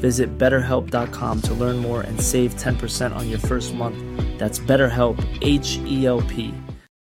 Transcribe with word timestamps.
Visit 0.00 0.38
betterhelp.com 0.38 1.42
to 1.42 1.54
learn 1.54 1.76
more 1.76 2.00
and 2.00 2.20
save 2.20 2.54
10% 2.54 3.14
on 3.14 3.28
your 3.28 3.38
first 3.38 3.74
month. 3.74 3.98
That's 4.38 4.58
BetterHelp, 4.58 5.18
H 5.42 5.78
E 5.84 6.06
L 6.06 6.22
P. 6.22 6.54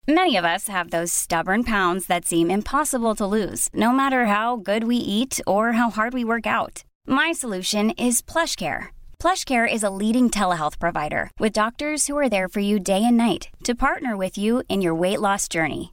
Many 0.09 0.37
of 0.37 0.45
us 0.45 0.67
have 0.67 0.91
those 0.91 1.13
stubborn 1.13 1.63
pounds 1.63 2.07
that 2.07 2.25
seem 2.25 2.51
impossible 2.51 3.15
to 3.15 3.27
lose, 3.27 3.69
no 3.73 3.93
matter 3.93 4.27
how 4.27 4.57
good 4.57 4.83
we 4.83 4.97
eat 4.97 5.41
or 5.47 5.73
how 5.73 5.91
hard 5.91 6.13
we 6.15 6.25
work 6.25 6.49
out. 6.49 6.83
My 7.07 7.31
solution 7.31 7.91
is 7.91 8.21
PlushCare. 8.21 8.89
PlushCare 9.21 9.73
is 9.73 9.85
a 9.85 9.97
leading 10.03 10.29
telehealth 10.29 10.81
provider 10.81 11.31
with 11.39 11.53
doctors 11.53 12.09
who 12.09 12.19
are 12.19 12.29
there 12.29 12.49
for 12.49 12.59
you 12.61 12.81
day 12.81 13.05
and 13.05 13.17
night 13.17 13.51
to 13.63 13.75
partner 13.87 14.17
with 14.17 14.37
you 14.37 14.65
in 14.69 14.83
your 14.83 14.95
weight 14.95 15.21
loss 15.21 15.47
journey. 15.47 15.93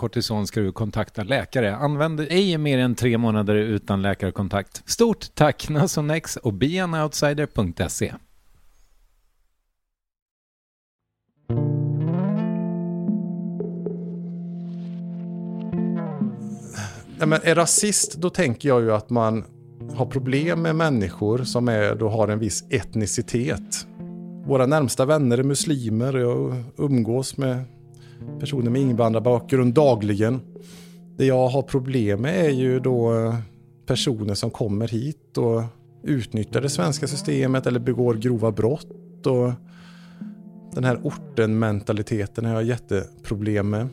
kortison 0.00 0.46
ska 0.46 0.60
du 0.60 0.72
kontakta 0.72 1.22
läkare. 1.22 1.76
Använd 1.76 2.20
ej 2.20 2.58
mer 2.58 2.78
än 2.78 2.94
tre 2.94 3.18
månader 3.18 3.54
utan 3.54 4.02
läkarkontakt. 4.02 4.82
Stort 4.86 5.34
tack 5.34 5.68
Nasonex 5.68 6.36
och 6.36 6.52
beanoutsider.se. 6.52 8.14
Nej, 17.18 17.28
men 17.28 17.40
är 17.42 17.54
rasist, 17.54 18.14
då 18.14 18.30
tänker 18.30 18.68
jag 18.68 18.82
ju 18.82 18.92
att 18.92 19.10
man 19.10 19.44
har 19.94 20.06
problem 20.06 20.62
med 20.62 20.76
människor 20.76 21.38
som 21.38 21.68
är, 21.68 21.94
då 21.94 22.08
har 22.08 22.28
en 22.28 22.38
viss 22.38 22.64
etnicitet. 22.70 23.86
Våra 24.46 24.66
närmsta 24.66 25.04
vänner 25.04 25.38
är 25.38 25.42
muslimer. 25.42 26.18
Jag 26.18 26.64
umgås 26.76 27.36
med 27.36 27.64
personer 28.40 28.70
med 28.70 28.82
invandrarbakgrund 28.82 29.74
dagligen. 29.74 30.40
Det 31.16 31.26
jag 31.26 31.48
har 31.48 31.62
problem 31.62 32.22
med 32.22 32.46
är 32.46 32.50
ju 32.50 32.80
då 32.80 33.14
eh, 33.14 33.34
personer 33.86 34.34
som 34.34 34.50
kommer 34.50 34.88
hit 34.88 35.38
och 35.38 35.62
utnyttjar 36.02 36.60
det 36.60 36.68
svenska 36.68 37.06
systemet 37.06 37.66
eller 37.66 37.80
begår 37.80 38.14
grova 38.14 38.52
brott. 38.52 39.26
Och 39.26 39.52
den 40.74 40.84
här 40.84 41.00
orten-mentaliteten 41.02 42.44
har 42.44 42.54
jag 42.54 42.64
jätteproblem 42.64 43.70
med. 43.70 43.88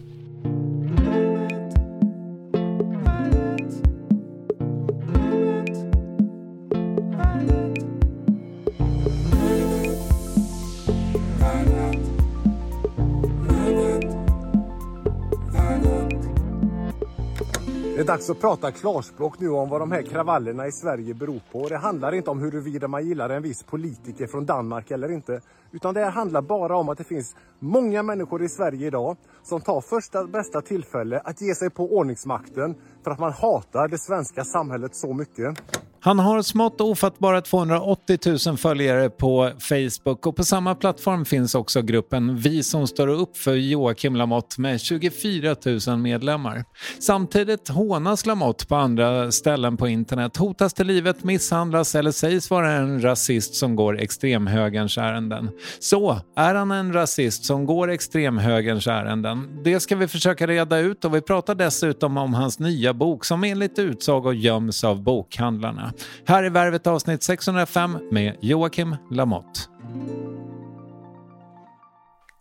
Dags 18.07 18.29
att 18.29 18.39
prata 18.39 18.71
klarspråk 18.71 19.39
nu 19.39 19.49
om 19.49 19.69
vad 19.69 19.81
de 19.81 19.91
här 19.91 20.01
kravallerna 20.01 20.67
i 20.67 20.71
Sverige 20.71 21.13
beror 21.13 21.41
på. 21.51 21.67
Det 21.67 21.77
handlar 21.77 22.15
inte 22.15 22.29
om 22.29 22.39
huruvida 22.39 22.87
man 22.87 23.07
gillar 23.07 23.29
en 23.29 23.43
viss 23.43 23.63
politiker 23.63 24.27
från 24.27 24.45
Danmark 24.45 24.91
eller 24.91 25.11
inte. 25.11 25.41
Utan 25.71 25.93
det 25.93 25.99
här 25.99 26.11
handlar 26.11 26.41
bara 26.41 26.77
om 26.77 26.89
att 26.89 26.97
det 26.97 27.03
finns 27.03 27.35
många 27.59 28.03
människor 28.03 28.43
i 28.43 28.49
Sverige 28.49 28.87
idag 28.87 29.17
som 29.43 29.61
tar 29.61 29.81
första 29.81 30.27
bästa 30.27 30.61
tillfälle 30.61 31.19
att 31.19 31.41
ge 31.41 31.55
sig 31.55 31.69
på 31.69 31.97
ordningsmakten 31.97 32.75
för 33.03 33.11
att 33.11 33.19
man 33.19 33.33
hatar 33.33 33.87
det 33.87 33.97
svenska 33.97 34.43
samhället 34.43 34.95
så 34.95 35.13
mycket. 35.13 35.57
Han 35.99 36.19
har 36.19 36.41
smått 36.41 36.81
ofattbara 36.81 37.41
280 37.41 38.17
000 38.47 38.57
följare 38.57 39.09
på 39.09 39.51
Facebook 39.59 40.25
och 40.25 40.35
på 40.35 40.43
samma 40.43 40.75
plattform 40.75 41.25
finns 41.25 41.55
också 41.55 41.81
gruppen 41.81 42.37
Vi 42.37 42.63
som 42.63 42.87
står 42.87 43.07
upp 43.07 43.37
för 43.37 43.53
Joakim 43.53 44.15
Lamotte 44.15 44.61
med 44.61 44.81
24 44.81 45.55
000 45.87 45.97
medlemmar. 45.97 46.63
Samtidigt 46.99 47.69
hånas 47.69 48.25
Lamotte 48.25 48.67
på 48.67 48.75
andra 48.75 49.31
ställen 49.31 49.77
på 49.77 49.87
internet, 49.87 50.37
hotas 50.37 50.73
till 50.73 50.87
livet, 50.87 51.23
misshandlas 51.23 51.95
eller 51.95 52.11
sägs 52.11 52.49
vara 52.49 52.71
en 52.71 53.03
rasist 53.03 53.55
som 53.55 53.75
går 53.75 53.99
extremhögerns 53.99 54.97
ärenden. 54.97 55.49
Så, 55.79 56.21
är 56.35 56.55
han 56.55 56.71
en 56.71 56.93
rasist 56.93 57.45
som 57.45 57.65
går 57.65 57.91
extremhögerns 57.91 58.87
ärenden? 58.87 59.63
Det 59.63 59.79
ska 59.79 59.95
vi 59.95 60.07
försöka 60.07 60.47
reda 60.47 60.77
ut 60.77 61.05
och 61.05 61.15
vi 61.15 61.21
pratar 61.21 61.55
dessutom 61.55 62.17
om 62.17 62.33
hans 62.33 62.59
nya 62.59 62.93
bok 62.93 63.25
som 63.25 63.43
enligt 63.43 63.79
utsago 63.79 64.33
göms 64.33 64.83
av 64.83 65.03
bokhandlarna. 65.03 65.93
Här 66.25 66.43
är 66.43 66.49
Värvet 66.49 66.87
avsnitt 66.87 67.23
605 67.23 67.97
med 68.11 68.35
Joakim 68.41 68.95
Lamotte. 69.11 69.59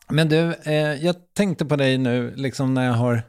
Men 0.09 0.29
du, 0.29 0.55
eh, 0.65 0.75
jag 0.75 1.17
tänkte 1.35 1.65
på 1.65 1.77
dig 1.77 1.99
nu, 1.99 2.35
liksom 2.37 2.75
när 2.75 2.87
jag 2.87 2.93
har 2.93 3.23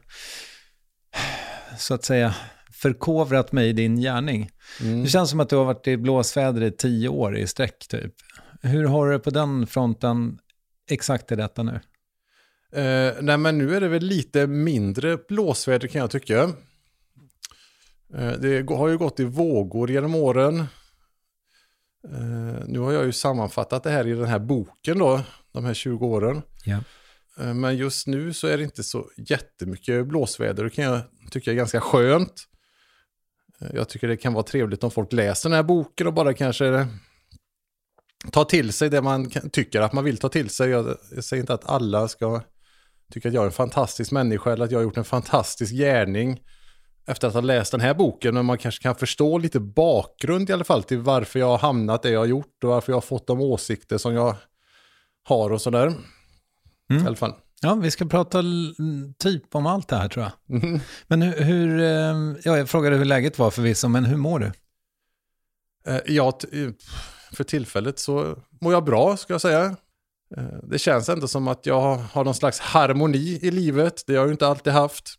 så 1.78 1.94
att 1.94 2.04
säga 2.04 2.34
förkovrat 2.72 3.52
mig 3.52 3.68
i 3.68 3.72
din 3.72 4.00
gärning. 4.00 4.50
Mm. 4.80 5.02
Det 5.02 5.08
känns 5.08 5.30
som 5.30 5.40
att 5.40 5.48
du 5.48 5.56
har 5.56 5.64
varit 5.64 5.86
i 5.86 5.96
blåsväder 5.96 6.62
i 6.62 6.70
tio 6.70 7.08
år 7.08 7.36
i 7.36 7.46
sträck 7.46 7.88
typ. 7.88 8.14
Hur 8.62 8.84
har 8.84 9.06
du 9.06 9.12
det 9.12 9.18
på 9.18 9.30
den 9.30 9.66
fronten 9.66 10.38
exakt 10.90 11.32
i 11.32 11.36
detta 11.36 11.62
nu? 11.62 11.80
Eh, 12.72 13.14
nej 13.20 13.38
men 13.38 13.58
nu 13.58 13.76
är 13.76 13.80
det 13.80 13.88
väl 13.88 14.02
lite 14.02 14.46
mindre 14.46 15.16
blåsväder 15.28 15.88
kan 15.88 16.00
jag 16.00 16.10
tycka. 16.10 16.42
Eh, 18.14 18.32
det 18.32 18.70
har 18.70 18.88
ju 18.88 18.98
gått 18.98 19.20
i 19.20 19.24
vågor 19.24 19.90
genom 19.90 20.14
åren. 20.14 20.58
Eh, 22.08 22.64
nu 22.66 22.78
har 22.78 22.92
jag 22.92 23.04
ju 23.04 23.12
sammanfattat 23.12 23.82
det 23.82 23.90
här 23.90 24.06
i 24.06 24.12
den 24.12 24.24
här 24.28 24.38
boken 24.38 24.98
då, 24.98 25.20
de 25.52 25.64
här 25.64 25.74
20 25.74 26.06
åren. 26.06 26.42
Ja. 26.64 26.80
Eh, 27.40 27.54
Men 27.54 27.76
just 27.76 28.06
nu 28.06 28.32
så 28.32 28.46
är 28.46 28.58
det 28.58 28.64
inte 28.64 28.82
så 28.84 29.10
jättemycket 29.16 30.06
blåsväder. 30.06 30.64
Det 30.64 30.70
kan 30.70 30.84
jag 30.84 31.00
tycka 31.30 31.50
är 31.50 31.54
ganska 31.54 31.80
skönt. 31.80 32.34
Eh, 33.60 33.68
Jag 33.74 33.88
tycker 33.88 34.08
det 34.08 34.16
kan 34.16 34.32
vara 34.32 34.44
trevligt 34.44 34.84
om 34.84 34.90
folk 34.90 35.12
läser 35.12 35.48
den 35.48 35.56
här 35.56 35.62
boken 35.62 36.06
och 36.06 36.14
bara 36.14 36.34
kanske 36.34 36.86
tar 38.32 38.44
till 38.44 38.72
sig 38.72 38.90
det 38.90 39.02
man 39.02 39.30
tycker 39.30 39.80
att 39.80 39.92
man 39.92 40.04
vill 40.04 40.18
ta 40.18 40.28
till 40.28 40.50
sig. 40.50 40.70
Jag, 40.70 40.96
jag 41.14 41.24
säger 41.24 41.40
inte 41.40 41.54
att 41.54 41.68
alla 41.68 42.08
ska 42.08 42.42
tycka 43.12 43.28
att 43.28 43.34
jag 43.34 43.42
är 43.42 43.46
en 43.46 43.52
fantastisk 43.52 44.10
människa 44.12 44.52
eller 44.52 44.64
att 44.64 44.70
jag 44.70 44.78
har 44.78 44.82
gjort 44.82 44.96
en 44.96 45.04
fantastisk 45.04 45.72
gärning 45.72 46.40
efter 47.06 47.28
att 47.28 47.34
ha 47.34 47.40
läst 47.40 47.72
den 47.72 47.80
här 47.80 47.94
boken. 47.94 48.34
Men 48.34 48.44
man 48.44 48.58
kanske 48.58 48.82
kan 48.82 48.94
förstå 48.94 49.38
lite 49.38 49.60
bakgrund 49.60 50.50
i 50.50 50.52
alla 50.52 50.64
fall 50.64 50.82
till 50.82 50.98
varför 50.98 51.38
jag 51.38 51.46
har 51.46 51.58
hamnat 51.58 52.02
där 52.02 52.10
jag 52.10 52.20
har 52.20 52.26
gjort 52.26 52.64
och 52.64 52.70
varför 52.70 52.92
jag 52.92 52.96
har 52.96 53.00
fått 53.00 53.26
de 53.26 53.40
åsikter 53.40 53.98
som 53.98 54.14
jag 54.14 54.36
har 55.24 55.50
och 55.50 55.60
sådär. 55.60 55.94
I 56.90 57.06
alla 57.06 57.16
fall. 57.16 57.34
Ja, 57.60 57.74
vi 57.74 57.90
ska 57.90 58.06
prata 58.06 58.42
typ 59.18 59.54
om 59.54 59.66
allt 59.66 59.88
det 59.88 59.96
här 59.96 60.08
tror 60.08 60.24
jag. 60.24 60.62
Mhm. 60.62 60.80
Men 61.06 61.22
hur, 61.22 61.42
hur 61.42 61.80
eh, 61.80 62.36
ja, 62.44 62.56
jag 62.58 62.68
frågade 62.68 62.96
hur 62.96 63.04
läget 63.04 63.38
var 63.38 63.50
förvisso, 63.50 63.88
men 63.88 64.04
hur 64.04 64.16
mår 64.16 64.38
du? 64.38 64.52
Eh, 65.92 66.00
Ja, 66.06 66.38
eh, 66.52 66.68
för 67.32 67.44
tillfället 67.44 67.98
så 67.98 68.36
mår 68.60 68.72
jag 68.72 68.84
bra, 68.84 69.16
ska 69.16 69.34
jag 69.34 69.40
säga. 69.40 69.76
Eh, 70.36 70.44
Det 70.62 70.78
känns 70.78 71.08
ändå 71.08 71.28
som 71.28 71.48
att 71.48 71.66
jag 71.66 71.96
har 71.96 72.24
någon 72.24 72.34
slags 72.34 72.60
harmoni 72.60 73.38
i 73.42 73.50
livet. 73.50 74.04
Det 74.06 74.12
har 74.12 74.20
jag 74.20 74.26
ju 74.26 74.32
inte 74.32 74.46
alltid 74.46 74.72
haft. 74.72 75.16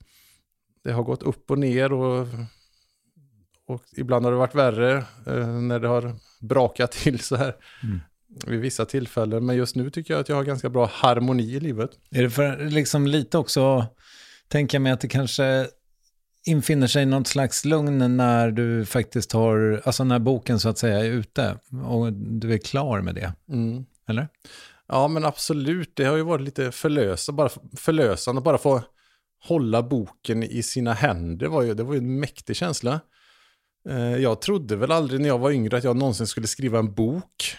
Det 0.84 0.92
har 0.92 1.04
gått 1.04 1.24
upp 1.24 1.52
och 1.52 1.60
ner 1.60 1.94
och, 1.94 2.28
och 3.68 3.84
ibland 3.98 4.26
har 4.26 4.32
det 4.32 4.38
varit 4.38 4.56
värre 4.56 4.98
eh, 5.28 5.48
när 5.48 5.80
det 5.80 5.88
har 5.88 6.16
brakat 6.42 6.92
till 6.92 7.20
så 7.20 7.36
här 7.36 7.56
vid 8.48 8.60
vissa 8.60 8.86
tillfällen. 8.86 9.46
Men 9.46 9.56
just 9.56 9.76
nu 9.76 9.90
tycker 9.90 10.14
jag 10.14 10.22
att 10.22 10.30
jag 10.30 10.36
har 10.36 10.44
ganska 10.44 10.70
bra 10.70 10.90
harmoni 10.94 11.44
i 11.56 11.60
livet. 11.60 11.92
Är 12.12 12.24
det 12.24 12.30
för 12.30 12.70
liksom 12.70 13.08
lite 13.08 13.38
också, 13.38 13.86
tänka 14.48 14.80
mig 14.80 14.92
att 14.92 15.02
det 15.02 15.08
kanske 15.08 15.68
infinner 16.50 16.88
sig 16.88 17.06
något 17.06 17.28
slags 17.28 17.66
lugn 17.66 18.18
när 18.18 18.51
du 18.51 18.86
faktiskt 18.86 19.31
har, 19.31 19.81
alltså 19.86 20.04
när 20.04 20.19
boken 20.19 20.60
så 20.60 20.69
att 20.69 20.78
säga 20.78 21.00
är 21.00 21.10
ute 21.10 21.57
och 21.86 22.13
du 22.13 22.54
är 22.54 22.57
klar 22.57 23.01
med 23.01 23.16
det, 23.16 23.34
Mm. 23.50 23.86
eller? 24.07 24.28
Ja, 24.88 25.07
men 25.07 25.25
absolut. 25.25 25.96
Det 25.96 26.06
har 26.06 26.18
ju 26.18 26.24
varit 26.24 26.42
lite 26.42 26.72
förlösande, 26.72 27.38
bara 27.38 27.50
förlösande. 27.78 28.42
Bara 28.42 28.57
få 28.57 28.81
hålla 29.48 29.84
boken 29.84 30.44
i 30.44 30.63
sina 30.63 30.94
händer 30.94 31.48
var 31.48 31.62
ju, 31.62 31.74
det 31.74 31.84
var 31.84 31.94
ju 31.94 31.98
en 32.00 32.19
mäktig 32.19 32.56
känsla. 32.56 33.00
Eh, 33.90 34.16
Jag 34.16 34.42
trodde 34.42 34.75
väl 34.75 34.92
aldrig 34.92 35.22
när 35.22 35.28
jag 35.28 35.40
var 35.40 35.52
yngre 35.52 35.78
att 35.78 35.84
jag 35.84 35.95
någonsin 35.98 36.28
skulle 36.28 36.48
skriva 36.48 36.80
en 36.80 36.94
bok. 36.94 37.56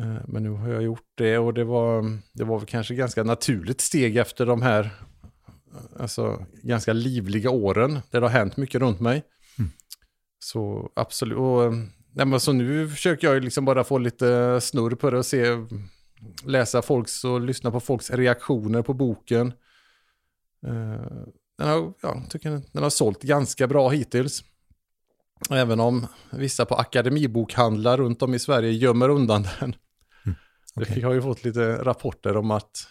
Eh, 0.00 0.22
Men 0.28 0.42
nu 0.42 0.50
har 0.50 0.68
jag 0.68 0.82
gjort 0.82 1.08
det 1.14 1.38
och 1.38 1.54
det 1.54 1.64
var, 1.64 2.18
det 2.32 2.44
var 2.44 2.58
väl 2.58 2.66
kanske 2.66 2.94
ganska 2.94 3.22
naturligt 3.22 3.80
steg 3.80 4.16
efter 4.16 4.46
de 4.46 4.62
här 4.62 4.90
alltså, 5.98 6.46
ganska 6.62 6.92
livliga 6.92 7.50
åren 7.50 8.00
där 8.10 8.20
det 8.20 8.26
har 8.26 8.32
hänt 8.38 8.56
mycket 8.56 8.80
runt 8.80 9.00
mig. 9.00 9.22
Så 10.38 10.90
absolut. 10.96 11.38
Och, 11.38 11.64
eh, 11.64 11.72
nej, 12.14 12.26
men 12.26 12.40
så 12.40 12.52
nu 12.52 12.88
försöker 12.88 13.32
jag 13.32 13.44
liksom 13.44 13.64
bara 13.64 13.84
få 13.84 13.98
lite 13.98 14.60
snurr 14.60 14.94
på 14.94 15.10
det 15.10 15.18
och 15.18 15.26
se, 15.26 15.46
läsa 16.44 16.82
folks 16.82 17.24
och 17.24 17.40
lyssna 17.40 17.70
på 17.70 17.80
folks 17.80 18.10
reaktioner 18.10 18.82
på 18.82 18.94
boken. 18.94 19.52
Eh, 20.66 21.24
Den 21.58 21.68
har, 21.68 21.92
ja, 22.02 22.22
tycker 22.30 22.50
den, 22.50 22.82
har 22.82 22.90
sålt 22.90 23.22
ganska 23.22 23.66
bra 23.66 23.88
hittills. 23.88 24.44
Även 25.50 25.80
om 25.80 26.06
vissa 26.32 26.64
på 26.66 26.74
akademibokhandlar 26.74 27.98
runt 27.98 28.22
om 28.22 28.34
i 28.34 28.38
Sverige 28.38 28.70
gömmer 28.72 29.08
undan 29.08 29.46
den. 29.60 29.74
okej. 30.76 30.98
Jag 31.00 31.08
har 31.08 31.14
ju 31.14 31.22
fått 31.22 31.44
lite 31.44 31.84
rapporter 31.84 32.36
om 32.36 32.50
att 32.50 32.86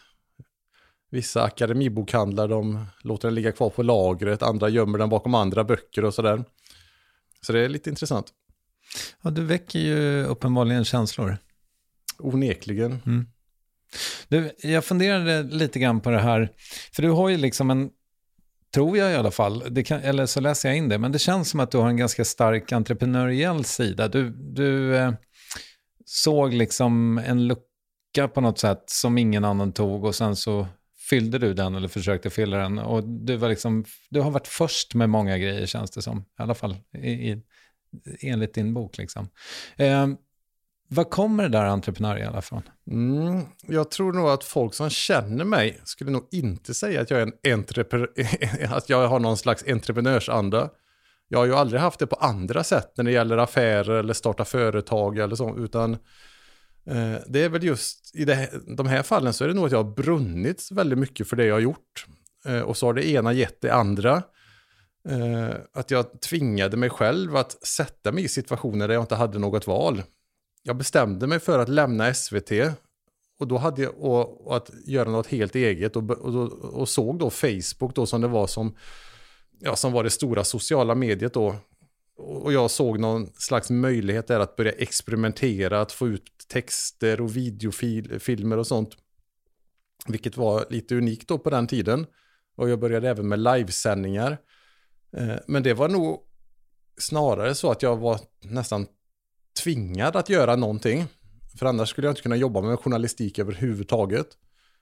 vissa 1.09 1.43
akademibokhandlar 1.43 2.47
de 2.47 2.85
låter 3.01 3.27
den 3.27 3.35
ligga 3.35 3.51
kvar 3.51 3.69
på 3.69 3.83
lagret, 3.83 4.43
andra 4.43 4.69
gömmer 4.69 4.97
den 4.97 5.09
bakom 5.09 5.35
andra 5.35 5.63
böcker 5.63 6.05
och 6.05 6.13
sådär. 6.13 6.43
Så 7.41 7.53
det 7.53 7.59
är 7.59 7.69
lite 7.69 7.89
intressant. 7.89 8.27
Ja, 9.21 9.29
du 9.29 9.45
väcker 9.45 9.79
ju 9.79 10.23
uppenbarligen 10.23 10.85
känslor. 10.85 11.37
Onekligen. 12.17 13.25
Du, 14.27 14.51
jag 14.63 14.85
funderade 14.85 15.43
lite 15.43 15.79
grann 15.79 16.01
på 16.01 16.09
det 16.09 16.19
här, 16.19 16.51
för 16.93 17.01
du 17.01 17.09
har 17.09 17.29
ju 17.29 17.37
liksom 17.37 17.69
en, 17.69 17.89
tror 18.73 18.97
jag 18.97 19.11
i 19.11 19.15
alla 19.15 19.31
fall, 19.31 19.83
kan, 19.85 20.01
eller 20.01 20.25
så 20.25 20.39
läser 20.39 20.69
jag 20.69 20.77
in 20.77 20.89
det, 20.89 20.97
men 20.97 21.11
det 21.11 21.19
känns 21.19 21.49
som 21.49 21.59
att 21.59 21.71
du 21.71 21.77
har 21.77 21.89
en 21.89 21.97
ganska 21.97 22.25
stark 22.25 22.71
entreprenöriell 22.71 23.65
sida. 23.65 24.07
Du, 24.07 24.29
du 24.29 24.95
eh, 24.95 25.13
såg 26.05 26.53
liksom 26.53 27.17
en 27.17 27.47
lucka 27.47 28.27
på 28.33 28.41
något 28.41 28.59
sätt 28.59 28.83
som 28.85 29.17
ingen 29.17 29.45
annan 29.45 29.71
tog 29.71 30.03
och 30.03 30.15
sen 30.15 30.35
så 30.35 30.67
fyllde 31.09 31.37
du 31.37 31.53
den 31.53 31.75
eller 31.75 31.87
försökte 31.87 32.29
fylla 32.29 32.57
den. 32.57 32.79
Och 32.79 33.03
du, 33.03 33.35
var 33.35 33.49
liksom, 33.49 33.85
du 34.09 34.21
har 34.21 34.31
varit 34.31 34.47
först 34.47 34.95
med 34.95 35.09
många 35.09 35.37
grejer 35.37 35.65
känns 35.65 35.91
det 35.91 36.01
som, 36.01 36.19
i 36.19 36.23
alla 36.41 36.55
fall 36.55 36.77
i, 36.93 37.09
i, 37.09 37.43
enligt 38.21 38.53
din 38.53 38.73
bok. 38.73 38.97
Liksom. 38.97 39.29
Eh, 39.77 40.07
var 40.91 41.03
kommer 41.03 41.43
det 41.43 41.49
där 41.49 41.65
entreprenöriella 41.65 42.41
från? 42.41 42.61
Mm, 42.91 43.41
jag 43.67 43.91
tror 43.91 44.13
nog 44.13 44.29
att 44.29 44.43
folk 44.43 44.73
som 44.73 44.89
känner 44.89 45.45
mig 45.45 45.81
skulle 45.83 46.11
nog 46.11 46.27
inte 46.31 46.73
säga 46.73 47.01
att 47.01 47.09
jag 47.09 47.19
är 47.21 47.23
en 47.23 47.33
entrepre- 47.57 48.07
att 48.75 48.89
jag 48.89 49.07
har 49.07 49.19
någon 49.19 49.37
slags 49.37 49.63
entreprenörsanda. 49.67 50.69
Jag 51.27 51.39
har 51.39 51.45
ju 51.45 51.55
aldrig 51.55 51.81
haft 51.81 51.99
det 51.99 52.07
på 52.07 52.15
andra 52.15 52.63
sätt 52.63 52.93
när 52.97 53.03
det 53.03 53.11
gäller 53.11 53.37
affärer 53.37 53.95
eller 53.95 54.13
starta 54.13 54.45
företag 54.45 55.17
eller 55.17 55.35
så, 55.35 55.57
utan 55.57 55.97
Eh, 56.89 57.21
det 57.27 57.43
är 57.43 57.49
väl 57.49 57.63
just 57.63 58.15
i 58.15 58.25
det, 58.25 58.49
de 58.77 58.87
här 58.87 59.03
fallen 59.03 59.33
så 59.33 59.43
är 59.43 59.47
det 59.47 59.53
nog 59.53 59.65
att 59.65 59.71
jag 59.71 59.83
har 59.83 59.91
brunnit 59.91 60.67
väldigt 60.71 60.99
mycket 60.99 61.27
för 61.27 61.35
det 61.35 61.45
jag 61.45 61.55
har 61.55 61.59
gjort. 61.59 62.05
Eh, 62.45 62.59
och 62.59 62.77
så 62.77 62.85
har 62.85 62.93
det 62.93 63.09
ena 63.09 63.33
gett 63.33 63.61
det 63.61 63.73
andra. 63.73 64.23
Eh, 65.09 65.55
att 65.73 65.91
jag 65.91 66.21
tvingade 66.21 66.77
mig 66.77 66.89
själv 66.89 67.35
att 67.35 67.67
sätta 67.67 68.11
mig 68.11 68.23
i 68.23 68.27
situationer 68.27 68.87
där 68.87 68.95
jag 68.95 69.03
inte 69.03 69.15
hade 69.15 69.39
något 69.39 69.67
val. 69.67 70.03
Jag 70.63 70.75
bestämde 70.75 71.27
mig 71.27 71.39
för 71.39 71.59
att 71.59 71.69
lämna 71.69 72.13
SVT 72.13 72.51
och 73.39 73.47
då 73.47 73.57
hade 73.57 73.81
jag 73.81 73.97
och, 73.97 74.47
och 74.47 74.57
att 74.57 74.71
göra 74.85 75.09
något 75.09 75.27
helt 75.27 75.55
eget 75.55 75.95
och, 75.95 76.11
och, 76.11 76.53
och 76.53 76.89
såg 76.89 77.19
då 77.19 77.29
Facebook 77.29 77.95
då 77.95 78.05
som 78.05 78.21
det 78.21 78.27
var 78.27 78.47
som, 78.47 78.75
ja, 79.59 79.75
som 79.75 79.91
var 79.91 80.03
det 80.03 80.09
stora 80.09 80.43
sociala 80.43 80.95
mediet 80.95 81.33
då. 81.33 81.55
Och 82.21 82.53
jag 82.53 82.71
såg 82.71 82.99
någon 82.99 83.27
slags 83.33 83.69
möjlighet 83.69 84.27
där 84.27 84.39
att 84.39 84.55
börja 84.55 84.71
experimentera, 84.71 85.81
att 85.81 85.91
få 85.91 86.07
ut 86.07 86.23
texter 86.47 87.21
och 87.21 87.35
videofilmer 87.35 88.57
och 88.57 88.67
sånt. 88.67 88.97
Vilket 90.07 90.37
var 90.37 90.65
lite 90.69 90.95
unikt 90.95 91.27
då 91.27 91.39
på 91.39 91.49
den 91.49 91.67
tiden. 91.67 92.05
Och 92.55 92.69
jag 92.69 92.79
började 92.79 93.09
även 93.09 93.27
med 93.27 93.39
livesändningar. 93.39 94.37
Eh, 95.17 95.35
men 95.47 95.63
det 95.63 95.73
var 95.73 95.89
nog 95.89 96.23
snarare 96.97 97.55
så 97.55 97.71
att 97.71 97.81
jag 97.81 97.97
var 97.97 98.19
nästan 98.41 98.87
tvingad 99.63 100.15
att 100.15 100.29
göra 100.29 100.55
någonting. 100.55 101.05
För 101.59 101.65
annars 101.65 101.89
skulle 101.89 102.07
jag 102.07 102.11
inte 102.11 102.21
kunna 102.21 102.35
jobba 102.35 102.61
med 102.61 102.79
journalistik 102.79 103.39
överhuvudtaget. 103.39 104.27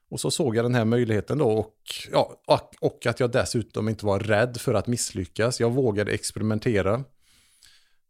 Och 0.09 0.19
så 0.19 0.31
såg 0.31 0.55
jag 0.55 0.65
den 0.65 0.75
här 0.75 0.85
möjligheten 0.85 1.37
då 1.37 1.49
och, 1.51 1.75
ja, 2.11 2.41
och, 2.47 2.73
och 2.79 3.05
att 3.05 3.19
jag 3.19 3.31
dessutom 3.31 3.89
inte 3.89 4.05
var 4.05 4.19
rädd 4.19 4.57
för 4.57 4.73
att 4.73 4.87
misslyckas. 4.87 5.59
Jag 5.59 5.73
vågade 5.73 6.11
experimentera. 6.11 7.03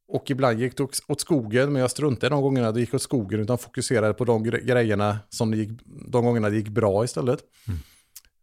Och 0.08 0.32
ibland 0.32 0.60
gick 0.60 0.78
det 0.78 0.84
åt- 0.84 1.22
skogen, 1.22 1.74
men 1.74 1.82
jag 1.82 1.92
struntade 1.92 2.36
de 2.36 2.42
gångerna 2.42 2.72
det 2.72 2.80
gick 2.80 2.94
åt 2.94 3.02
skogen 3.02 3.40
utan 3.40 3.58
fokuserade 3.58 4.14
på 4.14 4.26
de 4.26 4.46
gre- 4.46 4.64
grejerna 4.66 5.20
som 5.30 5.52
det 5.52 5.58
gick, 5.58 5.70
de 5.86 6.26
gångerna 6.26 6.50
det 6.50 6.56
gick 6.56 6.68
bra 6.70 7.04
istället. 7.06 7.40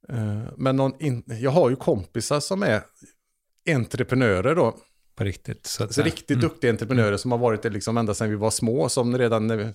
Eh, 0.08 0.42
Men 0.56 0.76
någon 0.76 0.92
in, 1.02 1.22
jag 1.26 1.50
har 1.50 1.70
ju 1.70 1.76
kompisar 1.76 2.40
som 2.40 2.62
är 2.62 2.82
entreprenörer 3.70 4.54
då. 4.54 4.76
På 5.16 5.24
riktigt. 5.24 5.66
Så 5.66 5.84
att 5.84 5.94
Så 5.94 6.02
riktigt 6.02 6.40
duktiga 6.40 6.70
entreprenörer 6.70 7.16
som 7.16 7.32
har 7.32 7.38
varit 7.38 7.62
det 7.62 7.70
liksom 7.70 7.96
ända 7.96 8.14
sedan 8.14 8.30
vi 8.30 8.36
var 8.36 8.50
små. 8.50 8.88
Som 8.88 9.18
redan 9.18 9.46
när 9.46 9.56
vi, 9.56 9.72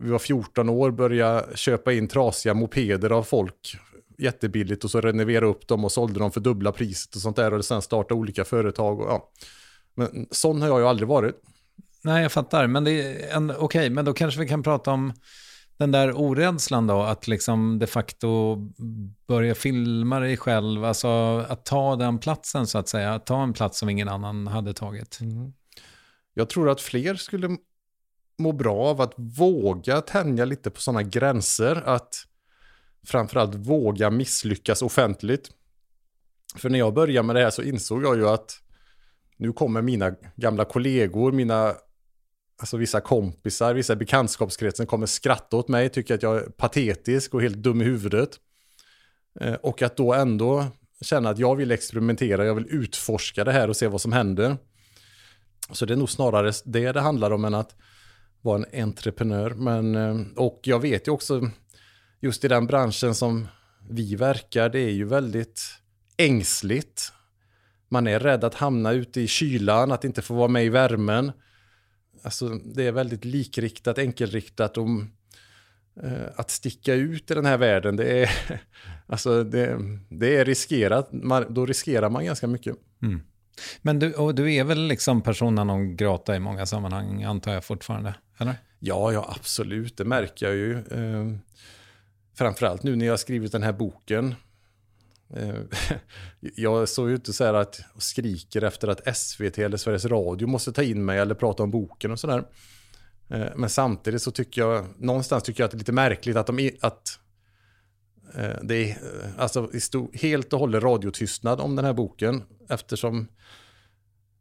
vi 0.00 0.10
var 0.10 0.18
14 0.18 0.68
år 0.68 0.90
började 0.90 1.56
köpa 1.56 1.92
in 1.92 2.08
trasiga 2.08 2.54
mopeder 2.54 3.10
av 3.10 3.22
folk 3.22 3.76
jättebilligt 4.18 4.84
och 4.84 4.90
så 4.90 5.00
renovera 5.00 5.46
upp 5.46 5.68
dem 5.68 5.84
och 5.84 5.92
sålde 5.92 6.18
dem 6.20 6.30
för 6.32 6.40
dubbla 6.40 6.72
priset 6.72 7.14
och 7.14 7.20
sånt 7.20 7.36
där 7.36 7.54
och 7.54 7.64
sen 7.64 7.82
starta 7.82 8.14
olika 8.14 8.44
företag. 8.44 9.00
Och, 9.00 9.06
ja. 9.08 9.30
Men 9.96 10.26
sån 10.30 10.62
har 10.62 10.68
jag 10.68 10.80
ju 10.80 10.86
aldrig 10.86 11.08
varit. 11.08 11.42
Nej, 12.02 12.22
jag 12.22 12.32
fattar. 12.32 12.66
Men 12.66 13.52
okej, 13.58 13.90
men 13.90 14.04
då 14.04 14.12
kanske 14.12 14.40
vi 14.40 14.48
kan 14.48 14.62
prata 14.62 14.90
om 14.90 15.12
den 15.76 15.92
där 15.92 16.20
orädslan 16.20 16.86
då, 16.86 17.02
att 17.02 17.28
liksom 17.28 17.78
de 17.78 17.86
facto 17.86 18.56
börja 19.26 19.54
filma 19.54 20.20
dig 20.20 20.36
själv, 20.36 20.84
alltså 20.84 21.08
att 21.48 21.64
ta 21.64 21.96
den 21.96 22.18
platsen 22.18 22.66
så 22.66 22.78
att 22.78 22.88
säga, 22.88 23.14
att 23.14 23.26
ta 23.26 23.42
en 23.42 23.52
plats 23.52 23.78
som 23.78 23.88
ingen 23.88 24.08
annan 24.08 24.46
hade 24.46 24.74
tagit. 24.74 25.18
Jag 26.34 26.48
tror 26.48 26.70
att 26.70 26.80
fler 26.80 27.14
skulle 27.14 27.56
må 28.38 28.52
bra 28.52 28.76
av 28.76 29.00
att 29.00 29.14
våga 29.16 30.00
tänja 30.00 30.44
lite 30.44 30.70
på 30.70 30.80
sådana 30.80 31.02
gränser. 31.02 31.82
Att 31.86 32.24
framförallt 33.06 33.54
våga 33.54 34.10
misslyckas 34.10 34.82
offentligt. 34.82 35.50
För 36.56 36.70
när 36.70 36.78
jag 36.78 36.94
började 36.94 37.26
med 37.26 37.36
det 37.36 37.42
här 37.42 37.50
så 37.50 37.62
insåg 37.62 38.04
jag 38.04 38.16
ju 38.16 38.28
att 38.28 38.62
nu 39.36 39.52
kommer 39.52 39.82
mina 39.82 40.14
gamla 40.36 40.64
kollegor, 40.64 41.32
mina 41.32 41.74
alltså 42.58 42.76
vissa 42.76 43.00
kompisar, 43.00 43.74
vissa 43.74 43.92
i 43.92 43.96
bekantskapskretsen 43.96 44.86
kommer 44.86 45.06
skratta 45.06 45.56
åt 45.56 45.68
mig, 45.68 45.88
tycker 45.88 46.14
att 46.14 46.22
jag 46.22 46.36
är 46.36 46.40
patetisk 46.40 47.34
och 47.34 47.42
helt 47.42 47.56
dum 47.56 47.82
i 47.82 47.84
huvudet. 47.84 48.30
Eh, 49.40 49.54
och 49.54 49.82
att 49.82 49.96
då 49.96 50.14
ändå 50.14 50.66
känna 51.00 51.30
att 51.30 51.38
jag 51.38 51.56
vill 51.56 51.70
experimentera, 51.70 52.44
jag 52.44 52.54
vill 52.54 52.66
utforska 52.70 53.44
det 53.44 53.52
här 53.52 53.68
och 53.68 53.76
se 53.76 53.86
vad 53.86 54.00
som 54.00 54.12
händer. 54.12 54.56
Så 55.72 55.86
det 55.86 55.94
är 55.94 55.96
nog 55.96 56.10
snarare 56.10 56.52
det 56.64 56.92
det 56.92 57.00
handlar 57.00 57.30
om 57.30 57.44
än 57.44 57.54
att 57.54 57.74
vara 58.40 58.56
en 58.56 58.82
entreprenör. 58.82 59.50
Men, 59.50 59.94
eh, 59.94 60.16
och 60.36 60.60
jag 60.62 60.80
vet 60.80 61.08
ju 61.08 61.12
också, 61.12 61.50
just 62.20 62.44
i 62.44 62.48
den 62.48 62.66
branschen 62.66 63.14
som 63.14 63.48
vi 63.90 64.14
verkar, 64.14 64.68
det 64.68 64.80
är 64.80 64.90
ju 64.90 65.04
väldigt 65.04 65.62
ängsligt. 66.16 67.12
Man 67.88 68.06
är 68.06 68.20
rädd 68.20 68.44
att 68.44 68.54
hamna 68.54 68.92
ute 68.92 69.20
i 69.20 69.26
kylan, 69.26 69.92
att 69.92 70.04
inte 70.04 70.22
få 70.22 70.34
vara 70.34 70.48
med 70.48 70.64
i 70.64 70.68
värmen. 70.68 71.32
Alltså, 72.22 72.48
det 72.48 72.86
är 72.86 72.92
väldigt 72.92 73.24
likriktat, 73.24 73.98
enkelriktat. 73.98 74.78
Och, 74.78 74.88
eh, 76.02 76.26
att 76.36 76.50
sticka 76.50 76.94
ut 76.94 77.30
i 77.30 77.34
den 77.34 77.46
här 77.46 77.58
världen, 77.58 77.96
det 77.96 78.22
är, 78.22 78.30
alltså, 79.06 79.44
det, 79.44 79.78
det 80.08 80.36
är 80.36 80.44
riskerat. 80.44 81.08
Man, 81.12 81.54
då 81.54 81.66
riskerar 81.66 82.10
man 82.10 82.24
ganska 82.24 82.46
mycket. 82.46 82.76
Mm. 83.02 83.20
Men 83.82 83.98
du, 83.98 84.12
och 84.12 84.34
du 84.34 84.54
är 84.54 84.64
väl 84.64 84.86
liksom 84.86 85.22
persona 85.22 85.64
non 85.64 85.96
grata 85.96 86.36
i 86.36 86.40
många 86.40 86.66
sammanhang, 86.66 87.22
antar 87.22 87.52
jag 87.52 87.64
fortfarande? 87.64 88.14
Eller? 88.38 88.54
Ja, 88.78 89.12
ja, 89.12 89.34
absolut. 89.38 89.96
Det 89.96 90.04
märker 90.04 90.46
jag 90.46 90.54
ju. 90.54 90.72
Eh, 90.72 91.38
framförallt 92.34 92.82
nu 92.82 92.96
när 92.96 93.06
jag 93.06 93.12
har 93.12 93.18
skrivit 93.18 93.52
den 93.52 93.62
här 93.62 93.72
boken. 93.72 94.34
Eh, 95.34 95.54
jag 96.56 96.88
såg 96.88 97.08
ju 97.08 97.14
inte 97.14 97.32
så 97.32 97.44
här 97.44 97.54
att 97.54 97.80
skriker 97.98 98.62
efter 98.62 98.88
att 98.88 99.16
SVT 99.16 99.58
eller 99.58 99.76
Sveriges 99.76 100.04
Radio 100.04 100.48
måste 100.48 100.72
ta 100.72 100.82
in 100.82 101.04
mig 101.04 101.18
eller 101.18 101.34
prata 101.34 101.62
om 101.62 101.70
boken 101.70 102.10
och 102.10 102.20
sådär. 102.20 102.44
Eh, 103.28 103.46
men 103.56 103.70
samtidigt 103.70 104.22
så 104.22 104.30
tycker 104.30 104.60
jag, 104.60 104.86
någonstans 104.98 105.42
tycker 105.42 105.62
jag 105.62 105.64
att 105.64 105.70
det 105.70 105.76
är 105.76 105.78
lite 105.78 105.92
märkligt 105.92 106.36
att 106.36 106.46
de, 106.46 106.70
att 106.80 107.18
eh, 108.34 108.62
det 108.62 108.90
är 108.90 108.98
alltså 109.38 109.70
helt 110.12 110.52
och 110.52 110.58
hållet 110.58 110.82
radiotystnad 110.82 111.60
om 111.60 111.76
den 111.76 111.84
här 111.84 111.92
boken. 111.92 112.42
Eftersom 112.68 113.28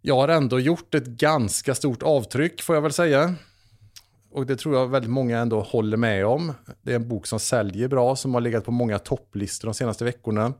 jag 0.01 0.15
har 0.15 0.27
ändå 0.27 0.59
gjort 0.59 0.95
ett 0.95 1.05
ganska 1.05 1.75
stort 1.75 2.03
avtryck 2.03 2.61
får 2.61 2.75
jag 2.75 2.81
väl 2.81 2.93
säga. 2.93 3.35
Och 4.31 4.45
det 4.45 4.55
tror 4.55 4.75
jag 4.75 4.87
väldigt 4.87 5.11
många 5.11 5.39
ändå 5.39 5.61
håller 5.61 5.97
med 5.97 6.25
om. 6.25 6.53
Det 6.81 6.91
är 6.91 6.95
en 6.95 7.07
bok 7.07 7.27
som 7.27 7.39
säljer 7.39 7.87
bra, 7.87 8.15
som 8.15 8.33
har 8.33 8.41
legat 8.41 8.65
på 8.65 8.71
många 8.71 8.99
topplistor 8.99 9.67
de 9.67 9.73
senaste 9.73 10.05
veckorna. 10.05 10.53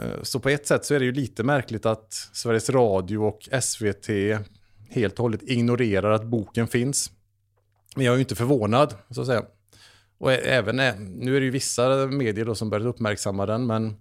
Eh, 0.00 0.22
så 0.22 0.40
på 0.40 0.48
ett 0.48 0.66
sätt 0.66 0.84
så 0.84 0.94
är 0.94 0.98
det 0.98 1.04
ju 1.04 1.12
lite 1.12 1.42
märkligt 1.42 1.86
att 1.86 2.12
Sveriges 2.32 2.70
Radio 2.70 3.18
och 3.18 3.48
SVT 3.62 4.08
helt 4.90 5.18
och 5.18 5.22
hållet 5.22 5.42
ignorerar 5.42 6.10
att 6.10 6.24
boken 6.24 6.66
finns. 6.66 7.10
Men 7.96 8.04
jag 8.04 8.12
är 8.12 8.16
ju 8.16 8.22
inte 8.22 8.34
förvånad, 8.34 8.94
så 9.10 9.20
att 9.20 9.26
säga. 9.26 9.44
Och 10.18 10.32
även, 10.32 10.76
nu 11.18 11.36
är 11.36 11.40
det 11.40 11.44
ju 11.44 11.50
vissa 11.50 12.06
medier 12.06 12.44
då 12.44 12.54
som 12.54 12.70
börjat 12.70 12.86
uppmärksamma 12.86 13.46
den, 13.46 13.66
men 13.66 13.96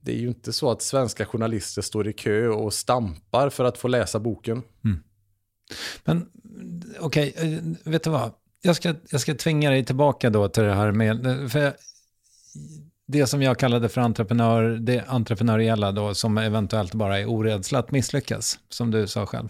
det 0.00 0.12
är 0.12 0.16
ju 0.16 0.28
inte 0.28 0.52
så 0.52 0.70
att 0.70 0.82
svenska 0.82 1.26
journalister 1.26 1.82
står 1.82 2.08
i 2.08 2.12
kö 2.12 2.48
och 2.48 2.74
stampar 2.74 3.50
för 3.50 3.64
att 3.64 3.78
få 3.78 3.88
läsa 3.88 4.18
boken. 4.18 4.62
Mm. 4.84 5.02
Men 6.04 6.30
okej, 7.00 7.32
okay, 7.36 7.60
vet 7.84 8.04
du 8.04 8.10
vad? 8.10 8.32
Jag 8.62 8.76
ska, 8.76 8.94
jag 9.10 9.20
ska 9.20 9.34
tvinga 9.34 9.70
dig 9.70 9.84
tillbaka 9.84 10.30
då 10.30 10.48
till 10.48 10.62
det 10.62 10.74
här 10.74 10.92
med... 10.92 11.50
För 11.52 11.76
det 13.10 13.26
som 13.26 13.42
jag 13.42 13.58
kallade 13.58 13.88
för 13.88 14.00
entreprenör, 14.00 14.62
det 14.62 15.04
entreprenöriella 15.08 15.92
då, 15.92 16.14
som 16.14 16.38
eventuellt 16.38 16.94
bara 16.94 17.18
är 17.18 17.28
orädsla 17.28 17.78
att 17.78 17.90
misslyckas, 17.90 18.58
som 18.68 18.90
du 18.90 19.06
sa 19.06 19.26
själv. 19.26 19.48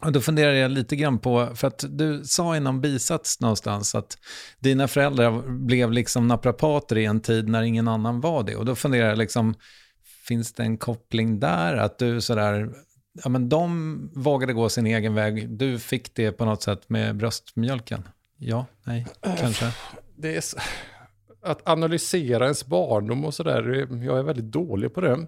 Och 0.00 0.12
då 0.12 0.20
funderar 0.20 0.52
jag 0.52 0.70
lite 0.70 0.96
grann 0.96 1.18
på, 1.18 1.48
för 1.54 1.68
att 1.68 1.84
du 1.88 2.24
sa 2.24 2.56
i 2.56 2.60
någon 2.60 2.80
bisats 2.80 3.40
någonstans 3.40 3.94
att 3.94 4.18
dina 4.58 4.88
föräldrar 4.88 5.48
blev 5.48 5.92
liksom 5.92 6.28
naprapater 6.28 6.98
i 6.98 7.04
en 7.04 7.20
tid 7.20 7.48
när 7.48 7.62
ingen 7.62 7.88
annan 7.88 8.20
var 8.20 8.42
det. 8.42 8.56
Och 8.56 8.64
då 8.64 8.74
funderar 8.74 9.08
jag 9.08 9.18
liksom, 9.18 9.54
finns 10.28 10.52
det 10.52 10.62
en 10.62 10.78
koppling 10.78 11.40
där? 11.40 11.76
Att 11.76 11.98
du 11.98 12.20
sådär, 12.20 12.70
ja 13.22 13.28
men 13.28 13.48
de 13.48 14.10
vågade 14.14 14.52
gå 14.52 14.68
sin 14.68 14.86
egen 14.86 15.14
väg, 15.14 15.48
du 15.58 15.78
fick 15.78 16.14
det 16.14 16.32
på 16.32 16.44
något 16.44 16.62
sätt 16.62 16.88
med 16.88 17.16
bröstmjölken? 17.16 18.08
Ja, 18.38 18.66
nej, 18.84 19.06
kanske. 19.38 19.72
Det 20.16 20.36
är 20.36 20.42
att 21.42 21.68
analysera 21.68 22.44
ens 22.44 22.66
barndom 22.66 23.24
och 23.24 23.34
sådär, 23.34 23.88
jag 24.04 24.18
är 24.18 24.22
väldigt 24.22 24.52
dålig 24.52 24.94
på 24.94 25.00
det. 25.00 25.26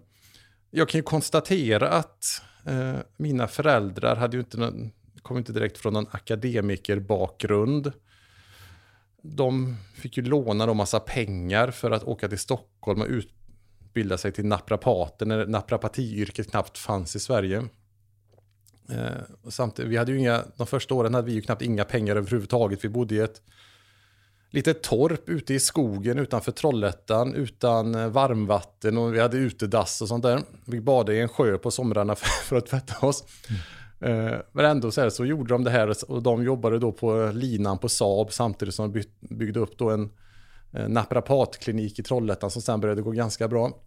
Jag 0.71 0.89
kan 0.89 0.99
ju 0.99 1.03
konstatera 1.03 1.89
att 1.89 2.43
eh, 2.67 2.97
mina 3.17 3.49
föräldrar 3.49 4.17
hade 4.17 4.37
ju 4.37 4.41
inte 4.41 4.59
någon, 4.59 4.91
kom 5.23 5.39
inte 5.39 5.53
direkt 5.53 5.79
från 5.79 5.93
någon 5.93 6.07
akademikerbakgrund. 6.11 7.93
De 9.23 9.77
fick 9.95 10.17
ju 10.17 10.23
låna 10.23 10.65
en 10.65 10.77
massa 10.77 11.01
pengar 11.01 11.71
för 11.71 11.91
att 11.91 12.05
åka 12.05 12.29
till 12.29 12.39
Stockholm 12.39 13.01
och 13.01 13.09
utbilda 13.09 14.19
sig 14.19 14.33
till 14.33 14.47
naprapater 14.47 15.27
när 15.27 15.47
naprapatiyrket 15.47 16.51
knappt 16.51 16.79
fanns 16.79 17.17
i 17.17 17.21
Sverige. 17.21 17.69
Eh, 18.91 19.49
samtidigt, 19.49 19.91
vi 19.91 19.97
hade 19.97 20.13
ju 20.13 20.19
inga, 20.19 20.45
de 20.57 20.67
första 20.67 20.95
åren 20.95 21.15
hade 21.15 21.27
vi 21.27 21.33
ju 21.33 21.41
knappt 21.41 21.63
inga 21.63 21.85
pengar 21.85 22.17
överhuvudtaget. 22.17 22.85
Vi 22.85 22.89
bodde 22.89 23.15
i 23.15 23.19
ett 23.19 23.43
litet 24.55 24.83
torp 24.83 25.29
ute 25.29 25.55
i 25.55 25.61
skogen 25.61 26.19
utanför 26.19 26.53
Trollhättan 26.53 27.35
utan 27.35 27.95
eh, 27.95 28.09
varmvatten 28.09 28.99
och 28.99 29.15
vi 29.15 29.21
hade 29.21 29.37
utedass 29.37 30.03
och 30.03 30.09
sånt 30.09 30.23
där. 30.23 30.41
Vi 30.65 30.81
badade 30.81 31.17
i 31.17 31.21
en 31.21 31.29
sjö 31.29 31.59
på 31.59 31.71
somrarna 31.71 32.15
för, 32.17 32.27
för 32.27 32.57
att 32.57 32.67
tvätta 32.67 33.07
oss. 33.07 33.25
Mm. 34.01 34.41
Men 34.53 34.65
ändå 34.65 34.91
så, 34.91 35.01
här, 35.01 35.11
så 35.11 35.25
gjorde 35.25 35.55
de 35.55 35.65
det 35.65 35.71
här 35.71 36.11
och 36.11 36.23
de 36.23 36.45
jobbade 36.45 36.79
då 36.79 36.93
på 36.93 37.31
linan 37.35 37.79
på 37.79 37.89
Saab 37.89 38.33
samtidigt 38.33 38.75
som 38.75 38.93
de 38.93 39.05
byggde 39.21 39.61
upp 39.61 39.79
då 39.79 39.91
en 39.91 40.11
naprapatklinik 40.89 41.99
i 41.99 42.03
Trollhättan 42.03 42.51
som 42.51 42.63
sen 42.63 42.81
började 42.81 43.03
gå 43.03 43.11
ganska 43.11 43.49
bra. 43.49 43.79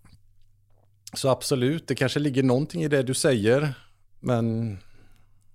Så 1.13 1.29
absolut, 1.29 1.87
det 1.87 1.95
kanske 1.95 2.19
ligger 2.19 2.43
någonting 2.43 2.83
i 2.83 2.87
det 2.87 3.03
du 3.03 3.13
säger. 3.13 3.73
Men 4.19 4.77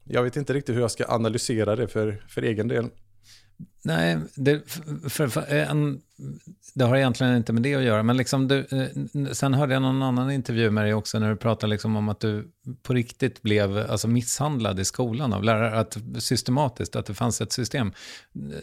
jag 0.04 0.23
vet 0.23 0.37
inte 0.37 0.52
riktigt 0.52 0.76
hur 0.76 0.81
jag 0.81 0.90
ska 0.90 1.04
analysera 1.09 1.76
det 1.76 1.88
för, 1.88 2.25
för 2.28 2.42
egen 2.42 2.69
del. 2.69 2.88
Nej, 3.85 4.19
det, 4.35 4.62
för, 5.09 5.28
för, 5.28 5.52
en, 5.52 6.00
det 6.75 6.85
har 6.85 6.97
egentligen 6.97 7.37
inte 7.37 7.52
med 7.52 7.62
det 7.62 7.75
att 7.75 7.83
göra. 7.83 8.02
Men 8.02 8.16
liksom 8.16 8.49
du, 8.49 8.59
eh, 8.59 9.33
sen 9.33 9.54
hörde 9.54 9.73
jag 9.73 9.83
någon 9.83 10.02
annan 10.02 10.31
intervju 10.31 10.71
med 10.71 10.85
dig 10.85 10.95
också 10.95 11.19
när 11.19 11.31
du 11.31 11.37
pratade 11.37 11.71
liksom 11.71 11.97
om 11.97 12.09
att 12.09 12.21
du 12.21 12.49
på 12.83 12.95
riktigt 12.95 13.42
blev 13.42 13.78
alltså, 13.78 14.09
misshandlad 14.09 14.81
i 14.81 14.85
skolan 14.85 15.33
av 15.33 15.45
lärare. 15.45 15.78
Att, 15.78 15.99
systematiskt, 16.19 16.97
att 16.97 17.07
det 17.07 17.14
fanns 17.14 17.40
ett 17.40 17.52
system. 17.52 17.92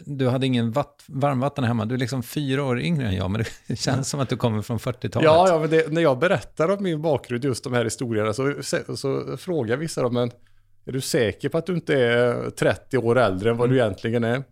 Du 0.04 0.28
hade 0.28 0.46
ingen 0.46 0.72
vatt, 0.72 1.04
varmvatten 1.06 1.64
hemma. 1.64 1.84
Du 1.84 1.94
är 1.94 1.98
liksom 1.98 2.22
fyra 2.22 2.64
år 2.64 2.80
yngre 2.80 3.06
än 3.06 3.14
jag, 3.14 3.30
men 3.30 3.44
det 3.66 3.76
känns 3.76 4.08
som 4.08 4.20
att 4.20 4.28
du 4.28 4.36
kommer 4.36 4.62
från 4.62 4.78
40-talet. 4.78 5.24
Ja, 5.24 5.48
ja 5.48 5.58
men 5.58 5.70
det, 5.70 5.92
när 5.92 6.02
jag 6.02 6.18
berättar 6.18 6.68
om 6.68 6.82
min 6.82 7.02
bakgrund, 7.02 7.44
just 7.44 7.64
de 7.64 7.72
här 7.72 7.84
historierna, 7.84 8.32
så, 8.32 8.54
så, 8.62 8.96
så 8.96 9.36
frågar 9.36 9.76
vissa 9.76 10.02
dem, 10.02 10.14
men 10.14 10.30
är 10.84 10.92
du 10.92 11.00
säker 11.00 11.48
på 11.48 11.58
att 11.58 11.66
du 11.66 11.74
inte 11.74 11.94
är 11.94 12.50
30 12.50 12.98
år 12.98 13.18
äldre 13.18 13.50
än 13.50 13.56
vad 13.56 13.66
mm. 13.66 13.76
du 13.76 13.82
egentligen 13.82 14.24
är? 14.24 14.44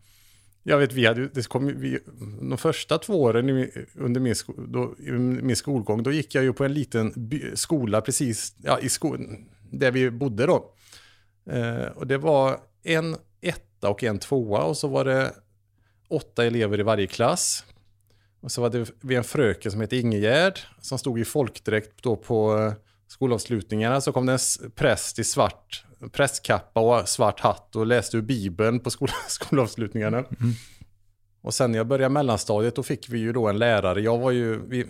Jag 0.62 0.78
vet, 0.78 0.92
vi 0.92 1.06
hade, 1.06 1.28
det 1.28 1.48
kom, 1.48 1.80
vi, 1.80 1.98
de 2.40 2.58
första 2.58 2.98
två 2.98 3.22
åren 3.22 3.70
under 3.94 4.20
min, 4.20 4.34
sko, 4.34 4.52
då, 4.68 4.94
min 5.42 5.56
skolgång, 5.56 6.02
då 6.02 6.12
gick 6.12 6.34
jag 6.34 6.44
ju 6.44 6.52
på 6.52 6.64
en 6.64 6.74
liten 6.74 7.12
by, 7.16 7.56
skola 7.56 8.00
precis 8.00 8.54
ja, 8.62 8.78
i 8.78 8.88
sko, 8.88 9.16
där 9.70 9.90
vi 9.90 10.10
bodde 10.10 10.46
då. 10.46 10.74
Eh, 11.50 11.86
och 11.94 12.06
det 12.06 12.18
var 12.18 12.60
en 12.82 13.16
etta 13.40 13.88
och 13.88 14.04
en 14.04 14.18
tvåa 14.18 14.62
och 14.62 14.76
så 14.76 14.88
var 14.88 15.04
det 15.04 15.32
åtta 16.08 16.44
elever 16.44 16.80
i 16.80 16.82
varje 16.82 17.06
klass. 17.06 17.64
Och 18.40 18.52
så 18.52 18.60
var 18.60 18.70
det 18.70 18.90
vi 19.00 19.14
en 19.14 19.24
fröken 19.24 19.72
som 19.72 19.80
hette 19.80 19.96
Ingegärd 19.96 20.58
som 20.80 20.98
stod 20.98 21.20
i 21.20 21.24
folkdräkt 21.24 22.02
då 22.02 22.16
på 22.16 22.58
eh, 22.58 22.72
skolavslutningarna. 23.06 24.00
Så 24.00 24.12
kom 24.12 24.26
det 24.26 24.32
en 24.32 24.70
präst 24.74 25.18
i 25.18 25.24
svart 25.24 25.84
prästkappa 26.12 26.80
och 26.80 27.08
svart 27.08 27.40
hatt 27.40 27.76
och 27.76 27.86
läste 27.86 28.16
ur 28.16 28.22
Bibeln 28.22 28.80
på 28.80 28.90
skol 28.90 29.08
skolavslutningarna. 29.28 30.18
Mm. 30.18 30.52
Och 31.40 31.54
sen 31.54 31.72
när 31.72 31.78
jag 31.78 31.86
började 31.86 32.12
mellanstadiet 32.12 32.76
då 32.76 32.82
fick 32.82 33.08
vi 33.08 33.18
ju 33.18 33.32
då 33.32 33.48
en 33.48 33.58
lärare. 33.58 34.00
Jag 34.00 34.18
var 34.18 34.30
ju... 34.30 34.60
Vi, 34.68 34.86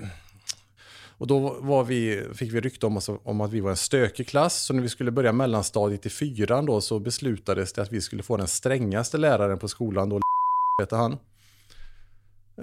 och 1.19 1.27
då 1.27 1.57
var 1.61 1.85
vi, 1.85 2.25
fick 2.35 2.53
vi 2.53 2.61
rykte 2.61 2.87
om, 2.87 2.97
oss, 2.97 3.11
om 3.23 3.41
att 3.41 3.53
vi 3.53 3.61
var 3.61 3.71
en 3.71 3.77
stökig 3.77 4.29
klass. 4.29 4.63
Så 4.63 4.75
när 4.75 4.83
vi 4.83 4.89
skulle 4.89 5.11
börja 5.11 5.33
mellanstadiet 5.33 6.07
i 6.07 6.11
fyran 6.11 6.67
då 6.67 6.81
så 6.81 6.99
beslutades 6.99 7.73
det 7.73 7.83
att 7.83 7.93
vi 7.93 8.01
skulle 8.01 8.23
få 8.23 8.37
den 8.37 8.47
strängaste 8.47 9.19
läraren 9.19 9.59
på 9.59 9.69
skolan. 9.69 10.09
Då 10.09 10.21
heter 10.83 10.97
han. 10.97 11.19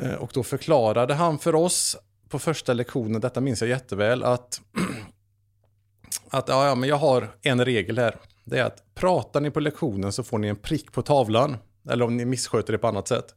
Eh, 0.01 0.13
och 0.13 0.31
då 0.33 0.43
förklarade 0.43 1.13
han 1.13 1.39
för 1.39 1.55
oss 1.55 1.97
på 2.29 2.39
första 2.39 2.73
lektionen, 2.73 3.21
detta 3.21 3.41
minns 3.41 3.61
jag 3.61 3.69
jätteväl, 3.69 4.23
att, 4.23 4.61
att 6.29 6.47
ja, 6.47 6.67
ja, 6.67 6.75
men 6.75 6.89
jag 6.89 6.95
har 6.95 7.35
en 7.41 7.65
regel 7.65 7.97
här 7.97 8.15
det 8.45 8.59
är 8.59 8.63
att 8.63 8.95
pratar 8.95 9.41
ni 9.41 9.51
på 9.51 9.59
lektionen 9.59 10.11
så 10.11 10.23
får 10.23 10.37
ni 10.37 10.47
en 10.47 10.55
prick 10.55 10.91
på 10.91 11.01
tavlan. 11.01 11.57
Eller 11.89 12.05
om 12.05 12.17
ni 12.17 12.25
missköter 12.25 12.73
det 12.73 12.79
på 12.79 12.87
annat 12.87 13.07
sätt. 13.07 13.35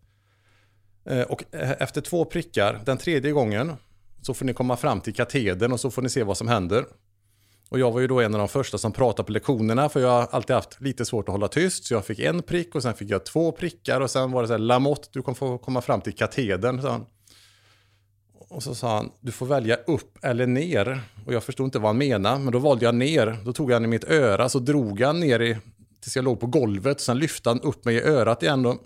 Eh, 1.05 1.23
och 1.23 1.55
eh, 1.55 1.71
efter 1.71 2.01
två 2.01 2.25
prickar, 2.25 2.81
den 2.85 2.99
tredje 2.99 3.33
gången, 3.33 3.73
så 4.23 4.35
får 4.35 4.45
ni 4.45 4.55
komma 4.55 4.77
fram 4.77 5.01
till 5.01 5.15
katedern 5.15 5.73
och 5.73 5.81
så 5.81 5.91
får 5.91 6.03
ni 6.03 6.09
se 6.09 6.23
vad 6.23 6.37
som 6.37 6.49
händer. 6.49 6.85
Och 7.69 7.79
jag 7.79 7.93
var 7.93 8.01
ju 8.01 8.07
då 8.07 8.21
en 8.21 8.35
av 8.35 8.39
de 8.39 8.49
första 8.49 8.79
som 8.79 8.93
pratade 8.93 9.27
på 9.27 9.33
lektionerna 9.33 9.89
för 9.89 10.01
jag 10.01 10.09
har 10.09 10.29
alltid 10.31 10.57
haft 10.57 10.81
lite 10.81 11.05
svårt 11.05 11.29
att 11.29 11.33
hålla 11.33 11.49
tyst. 11.49 11.85
Så 11.85 11.95
jag 11.95 12.05
fick 12.05 12.19
en 12.19 12.43
prick 12.43 12.75
och 12.75 12.83
sen 12.83 12.95
fick 12.95 13.11
jag 13.11 13.27
två 13.27 13.53
prickar 13.53 14.01
och 14.01 14.11
sen 14.11 14.31
var 14.31 14.43
det 14.43 14.49
så 14.49 14.55
här 14.55 14.59
Lamotte, 14.59 15.09
du 15.13 15.23
kommer 15.23 15.37
få 15.37 15.59
komma 15.59 15.81
fram 15.81 16.01
till 16.01 16.17
katedern. 16.17 16.83
Så 16.83 16.89
han. 16.89 17.07
Och 18.49 18.63
så 18.63 18.75
sa 18.75 18.97
han, 18.97 19.11
du 19.21 19.33
får 19.33 19.47
välja 19.47 19.77
upp 19.77 20.25
eller 20.25 20.47
ner. 20.47 21.01
Och 21.27 21.35
jag 21.35 21.45
förstod 21.45 21.65
inte 21.65 21.79
vad 21.79 21.89
han 21.89 21.99
menade, 21.99 22.39
men 22.39 22.53
då 22.53 22.59
valde 22.59 22.85
jag 22.85 22.95
ner. 22.95 23.37
Då 23.45 23.53
tog 23.53 23.73
han 23.73 23.85
i 23.85 23.89
mitt 23.89 24.05
öra, 24.05 24.49
så 24.49 24.59
drog 24.59 25.01
han 25.01 25.21
ner 25.21 25.41
i, 25.41 25.59
tills 26.01 26.17
jag 26.17 26.25
låg 26.25 26.41
på 26.41 26.47
golvet. 26.47 27.01
Sen 27.01 27.19
lyfte 27.19 27.51
han 27.51 27.61
upp 27.61 27.85
mig 27.85 27.97
i 27.97 28.03
örat 28.03 28.43
igen. 28.43 28.63
Då. 28.63 28.79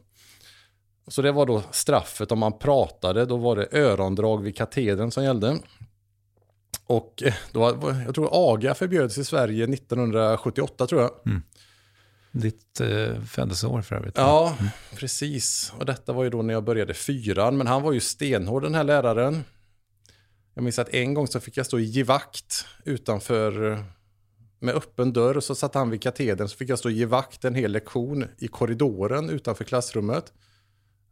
Så 1.08 1.22
det 1.22 1.32
var 1.32 1.46
då 1.46 1.62
straffet 1.70 2.32
om 2.32 2.38
man 2.38 2.58
pratade. 2.58 3.26
Då 3.26 3.36
var 3.36 3.56
det 3.56 3.68
örondrag 3.78 4.42
vid 4.42 4.56
katedern 4.56 5.10
som 5.10 5.24
gällde. 5.24 5.58
Och 6.86 7.22
eh, 7.22 7.34
då, 7.52 7.78
jag 8.06 8.14
tror 8.14 8.52
aga 8.52 8.74
förbjöds 8.74 9.18
i 9.18 9.24
Sverige 9.24 9.64
1978 9.64 10.86
tror 10.86 11.00
jag. 11.00 11.10
Ditt 12.32 12.80
eh, 12.80 13.20
födelseår 13.22 13.82
för 13.82 13.96
övrigt. 13.96 14.14
Ja, 14.16 14.56
precis. 14.96 15.72
Och 15.78 15.86
detta 15.86 16.12
var 16.12 16.24
ju 16.24 16.30
då 16.30 16.42
när 16.42 16.54
jag 16.54 16.64
började 16.64 16.94
fyran. 16.94 17.56
Men 17.56 17.66
han 17.66 17.82
var 17.82 17.92
ju 17.92 18.00
stenhård 18.00 18.62
den 18.62 18.74
här 18.74 18.84
läraren. 18.84 19.44
Jag 20.54 20.64
minns 20.64 20.78
att 20.78 20.88
en 20.88 21.14
gång 21.14 21.26
så 21.26 21.40
fick 21.40 21.56
jag 21.56 21.66
stå 21.66 21.78
i 21.78 21.82
givakt 21.82 22.66
utanför 22.84 23.72
eh, 23.72 23.78
med 24.58 24.74
öppen 24.74 25.12
dörr. 25.12 25.36
Och 25.36 25.44
så 25.44 25.54
satt 25.54 25.74
han 25.74 25.90
vid 25.90 26.02
katedern 26.02 26.48
så 26.48 26.56
fick 26.56 26.68
jag 26.68 26.78
stå 26.78 26.90
i 26.90 26.92
givakt 26.92 27.44
en 27.44 27.54
hel 27.54 27.72
lektion 27.72 28.24
i 28.38 28.48
korridoren 28.48 29.30
utanför 29.30 29.64
klassrummet. 29.64 30.32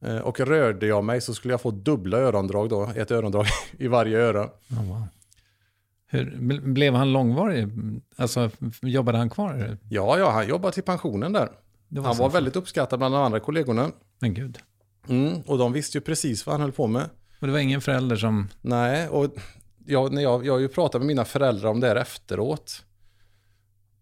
Eh, 0.03 0.19
Och 0.19 0.41
rörde 0.41 0.87
jag 0.87 1.05
mig 1.05 1.21
så 1.21 1.35
skulle 1.35 1.55
jag 1.55 1.61
få 1.61 1.71
dubbla 1.71 2.19
örondrag 2.19 2.69
då. 2.69 2.91
Ett 2.97 3.11
örondrag 3.11 3.47
i 3.79 3.89
varje 3.89 4.19
öra. 4.19 4.45
Oh, 4.45 4.85
wow. 4.89 5.03
Hur, 6.07 6.25
bl- 6.31 6.73
blev 6.73 6.95
han 6.95 7.13
långvarig? 7.13 7.69
Alltså, 8.17 8.51
jobbade 8.83 9.19
han 9.19 9.31
kvar? 9.31 9.79
Ja, 9.89 10.19
ja, 10.19 10.31
han 10.31 10.49
jobbade 10.49 10.75
till 10.75 10.83
pensionen 10.83 11.33
där. 11.33 11.49
Det 11.89 12.01
Han 12.01 12.17
var 12.17 12.31
väldigt 12.31 12.57
uppskattad 12.57 12.99
bland 12.99 13.15
de 13.15 13.23
andra 13.23 13.41
kollegorna. 13.41 13.91
Men 14.19 14.35
gud. 14.35 14.59
Mm, 15.09 15.41
och 15.47 15.59
de 15.59 15.73
visste 15.73 15.99
ju 15.99 16.03
precis 16.03 16.47
vad 16.47 16.53
han 16.55 16.61
höll 16.61 16.73
på 16.73 16.87
med. 16.87 17.11
Och 17.41 17.47
det 17.47 17.53
var 17.53 17.61
ingen 17.61 17.81
förälder 17.81 18.17
som... 18.17 18.49
Nej, 18.61 19.09
och 19.09 19.35
jag, 19.87 20.13
när 20.13 20.23
jag, 20.23 20.47
jag 20.47 20.53
har 20.53 20.61
ju 20.61 20.69
pratat 20.69 21.01
med 21.01 21.07
mina 21.07 21.25
föräldrar 21.25 21.71
om 21.71 21.81
det 21.81 21.87
här 21.87 21.97
efteråt. 21.97 22.85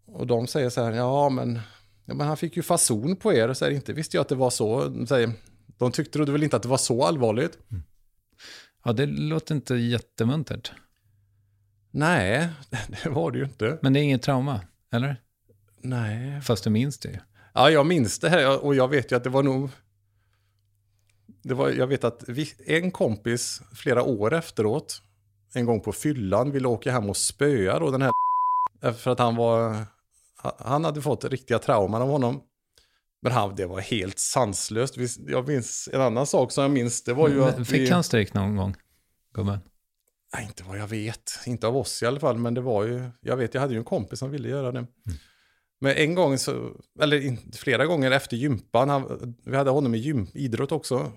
Och 0.07 0.27
de 0.27 0.47
säger 0.47 0.71
så 0.71 0.85
här, 0.85 0.93
ja 0.93 1.29
men, 1.29 1.61
ja, 2.05 2.15
men 2.15 2.27
han 2.27 2.37
fick 2.37 2.57
ju 2.57 2.63
fason 2.63 3.17
på 3.17 3.33
er. 3.33 3.55
Så 3.55 3.65
här, 3.65 3.73
inte 3.73 3.93
visste 3.93 4.17
jag 4.17 4.23
att 4.23 4.29
det 4.29 4.35
var 4.35 4.51
så. 4.51 4.85
De, 4.85 5.07
säger, 5.07 5.33
de 5.79 5.93
tyckte 5.93 6.19
väl 6.19 6.43
inte 6.43 6.57
att 6.57 6.63
det 6.63 6.69
var 6.69 6.77
så 6.77 7.05
allvarligt. 7.05 7.59
Ja, 8.85 8.93
det 8.93 9.07
låter 9.07 9.55
inte 9.55 9.75
jättemuntert. 9.75 10.73
Nej, 11.91 12.49
det 13.03 13.09
var 13.11 13.31
det 13.31 13.39
ju 13.39 13.45
inte. 13.45 13.79
Men 13.83 13.93
det 13.93 14.01
är 14.01 14.03
inget 14.03 14.23
trauma, 14.23 14.61
eller? 14.93 15.17
Nej. 15.81 16.41
Fast 16.41 16.65
du 16.65 16.71
minns 16.71 16.99
det 16.99 17.09
ju. 17.09 17.19
Ja, 17.55 17.71
jag 17.71 17.87
minns 17.87 18.19
det 18.19 18.29
här 18.29 18.65
och 18.65 18.75
jag 18.75 18.89
vet 18.89 19.13
ju 19.13 19.17
att 19.17 19.25
det 19.25 19.31
var 19.31 19.43
nog... 19.43 19.71
Det 21.43 21.55
var, 21.55 21.71
jag 21.71 21.87
vet 21.87 22.05
att 22.05 22.25
vi, 22.29 22.53
en 22.67 22.91
kompis 22.91 23.63
flera 23.75 24.03
år 24.03 24.35
efteråt, 24.35 25.03
en 25.55 25.67
gång 25.67 25.81
på 25.81 25.93
fyllan, 25.93 26.51
ville 26.51 26.69
åka 26.69 26.93
hem 26.93 27.11
och 27.11 27.17
spöa 27.17 27.79
då 27.79 27.91
den 27.91 28.03
här 28.03 28.13
för 28.93 29.11
att 29.11 29.19
han 29.19 29.37
var... 29.37 29.77
Han 30.59 30.85
hade 30.85 31.03
fått 31.03 31.25
riktiga 31.25 31.59
trauman 31.59 32.03
av 32.03 32.09
honom. 32.09 32.41
Men 33.23 33.33
han, 33.33 33.57
det 33.57 33.67
var 33.67 33.81
helt 33.81 34.19
sanslöst. 34.19 34.95
Jag 35.27 35.49
minns 35.49 35.89
en 35.93 36.01
annan 36.01 36.27
sak 36.27 36.53
som 36.53 36.63
jag 36.63 36.71
minns, 36.71 37.03
det 37.03 37.15
var 37.15 37.29
ju 37.29 37.35
Men 37.35 37.49
att 37.49 37.69
Fick 37.69 37.81
vi... 37.81 37.91
han 37.91 38.05
stryk 38.05 38.35
någon 38.35 38.57
gång, 38.57 38.77
gubben? 39.35 39.59
Nej, 40.35 40.45
inte 40.45 40.65
vad 40.65 40.79
jag 40.79 40.87
vet. 40.87 41.33
Inte 41.47 41.67
av 41.67 41.77
oss 41.77 42.03
i 42.03 42.07
alla 42.07 42.21
fall, 42.21 42.39
men 42.39 42.55
det 42.55 42.61
var 42.61 42.85
ju... 42.85 43.11
Jag 43.21 43.37
vet, 43.37 43.55
jag 43.55 43.61
hade 43.61 43.73
ju 43.75 43.79
en 43.79 43.85
kompis 43.85 44.19
som 44.19 44.31
ville 44.31 44.49
göra 44.49 44.73
det. 44.73 44.87
Men 45.81 45.97
en 45.97 46.15
gång, 46.15 46.39
så, 46.39 46.71
eller 47.01 47.37
flera 47.57 47.87
gånger 47.87 48.11
efter 48.11 48.37
gympan, 48.37 48.89
han, 48.89 49.35
vi 49.45 49.57
hade 49.57 49.71
honom 49.71 49.95
i 49.95 49.99
gym, 49.99 50.27
idrott 50.35 50.73
också. 50.73 51.13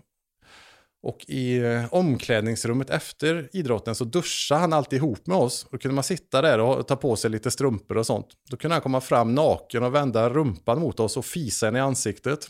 Och 1.04 1.26
i 1.28 1.58
eh, 1.58 1.94
omklädningsrummet 1.94 2.90
efter 2.90 3.50
idrotten 3.54 3.96
så 3.96 4.04
duschade 4.06 4.62
han 4.62 4.74
alltid 4.74 4.98
ihop 4.98 5.28
med 5.28 5.38
oss. 5.38 5.68
Då 5.72 5.78
kunde 5.78 5.96
man 5.96 6.04
sitta 6.04 6.42
där 6.42 6.60
och 6.60 6.88
ta 6.88 6.96
på 6.96 7.16
sig 7.16 7.32
lite 7.32 7.52
strumpor 7.52 7.98
och 7.98 8.06
sånt. 8.06 8.28
Då 8.50 8.58
kunde 8.58 8.76
han 8.76 8.82
komma 8.82 9.02
fram 9.02 9.36
naken 9.36 9.84
och 9.84 9.96
vända 9.96 10.30
rumpan 10.30 10.80
mot 10.80 11.00
oss 11.00 11.18
och 11.18 11.26
fisa 11.26 11.68
en 11.68 11.76
i 11.76 11.80
ansiktet. 11.80 12.48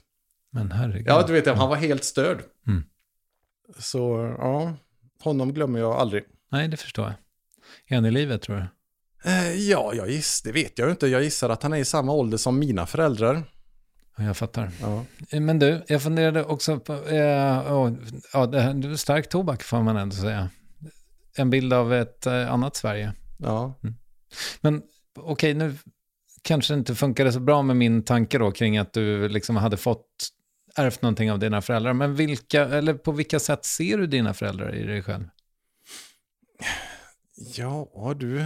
Men 0.51 0.71
herregud. 0.71 1.07
Ja, 1.07 1.23
du 1.27 1.33
vet, 1.33 1.47
han 1.47 1.69
var 1.69 1.75
helt 1.75 2.03
störd. 2.03 2.43
Mm. 2.67 2.83
Så, 3.79 4.35
ja, 4.39 4.73
honom 5.23 5.53
glömmer 5.53 5.79
jag 5.79 5.91
aldrig. 5.91 6.23
Nej, 6.51 6.67
det 6.67 6.77
förstår 6.77 7.05
jag. 7.05 7.13
Är 7.87 7.95
han 7.95 8.05
i 8.05 8.11
livet, 8.11 8.41
tror 8.41 8.55
du? 8.55 8.65
Eh, 9.29 9.53
Ja, 9.53 9.93
jag 9.93 10.09
giss, 10.09 10.41
det 10.41 10.51
vet 10.51 10.79
jag 10.79 10.89
inte. 10.89 11.07
Jag 11.07 11.23
gissar 11.23 11.49
att 11.49 11.63
han 11.63 11.73
är 11.73 11.77
i 11.77 11.85
samma 11.85 12.11
ålder 12.13 12.37
som 12.37 12.59
mina 12.59 12.85
föräldrar. 12.85 13.43
Ja, 14.21 14.27
jag 14.27 14.37
fattar. 14.37 14.71
Ja. 14.81 15.05
Men 15.39 15.59
du, 15.59 15.83
jag 15.87 16.03
funderade 16.03 16.43
också 16.43 16.79
på... 16.79 16.93
Eh, 16.93 17.73
åh, 17.73 17.93
ja, 18.33 18.45
det 18.45 18.61
här, 18.61 18.95
stark 18.95 19.29
tobak, 19.29 19.63
får 19.63 19.83
man 19.83 19.97
ändå 19.97 20.15
säga. 20.15 20.49
En 21.35 21.49
bild 21.49 21.73
av 21.73 21.93
ett 21.93 22.25
eh, 22.25 22.53
annat 22.53 22.75
Sverige. 22.75 23.13
Ja. 23.37 23.73
Men 24.61 24.81
okej, 25.15 25.53
nu 25.53 25.75
kanske 26.41 26.73
det 26.73 26.77
inte 26.77 26.95
funkade 26.95 27.31
så 27.31 27.39
bra 27.39 27.61
med 27.61 27.75
min 27.77 28.03
tanke 28.03 28.37
då 28.37 28.51
kring 28.51 28.77
att 28.77 28.93
du 28.93 29.29
liksom 29.29 29.55
hade 29.55 29.77
fått 29.77 30.07
ärvt 30.75 31.01
någonting 31.01 31.31
av 31.31 31.39
dina 31.39 31.61
föräldrar. 31.61 31.93
Men 31.93 32.15
vilka, 32.15 32.65
eller 32.65 32.93
på 32.93 33.11
vilka 33.11 33.39
sätt 33.39 33.65
ser 33.65 33.97
du 33.97 34.07
dina 34.07 34.33
föräldrar 34.33 34.75
i 34.75 34.83
dig 34.83 35.03
själv? 35.03 35.23
Ja, 37.55 38.15
du, 38.19 38.45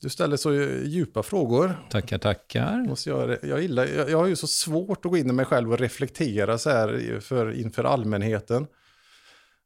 du 0.00 0.08
ställer 0.08 0.36
så 0.36 0.52
djupa 0.84 1.22
frågor. 1.22 1.86
Tackar, 1.90 2.18
tackar. 2.18 2.88
Måste 2.88 3.10
jag, 3.10 3.36
jag, 3.42 3.62
gillar, 3.62 3.86
jag, 3.86 4.10
jag 4.10 4.18
har 4.18 4.26
ju 4.26 4.36
så 4.36 4.46
svårt 4.46 5.04
att 5.04 5.10
gå 5.10 5.16
in 5.16 5.30
i 5.30 5.32
mig 5.32 5.44
själv 5.44 5.72
och 5.72 5.78
reflektera 5.78 6.58
så 6.58 6.70
här 6.70 7.20
för, 7.20 7.52
inför 7.52 7.84
allmänheten. 7.84 8.66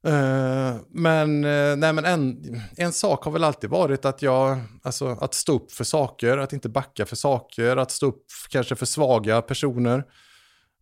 Eh, 0.07 0.77
men, 0.88 1.45
eh, 1.45 1.77
nej, 1.77 1.92
men 1.92 2.05
en, 2.05 2.42
en 2.77 2.92
sak 2.92 3.25
har 3.25 3.33
väl 3.33 3.45
alltid 3.45 3.71
varit 3.71 4.05
att 4.05 4.23
jag, 4.23 4.59
alltså 4.83 5.09
att 5.09 5.35
stå 5.35 5.57
upp 5.57 5.73
för 5.73 5.85
saker, 5.85 6.38
att 6.38 6.53
inte 6.53 6.68
backa 6.68 7.07
för 7.07 7.16
saker, 7.16 7.77
att 7.77 7.90
stå 7.90 8.07
upp 8.07 8.25
kanske 8.49 8.77
för 8.77 8.87
svaga 8.87 9.42
personer. 9.42 10.05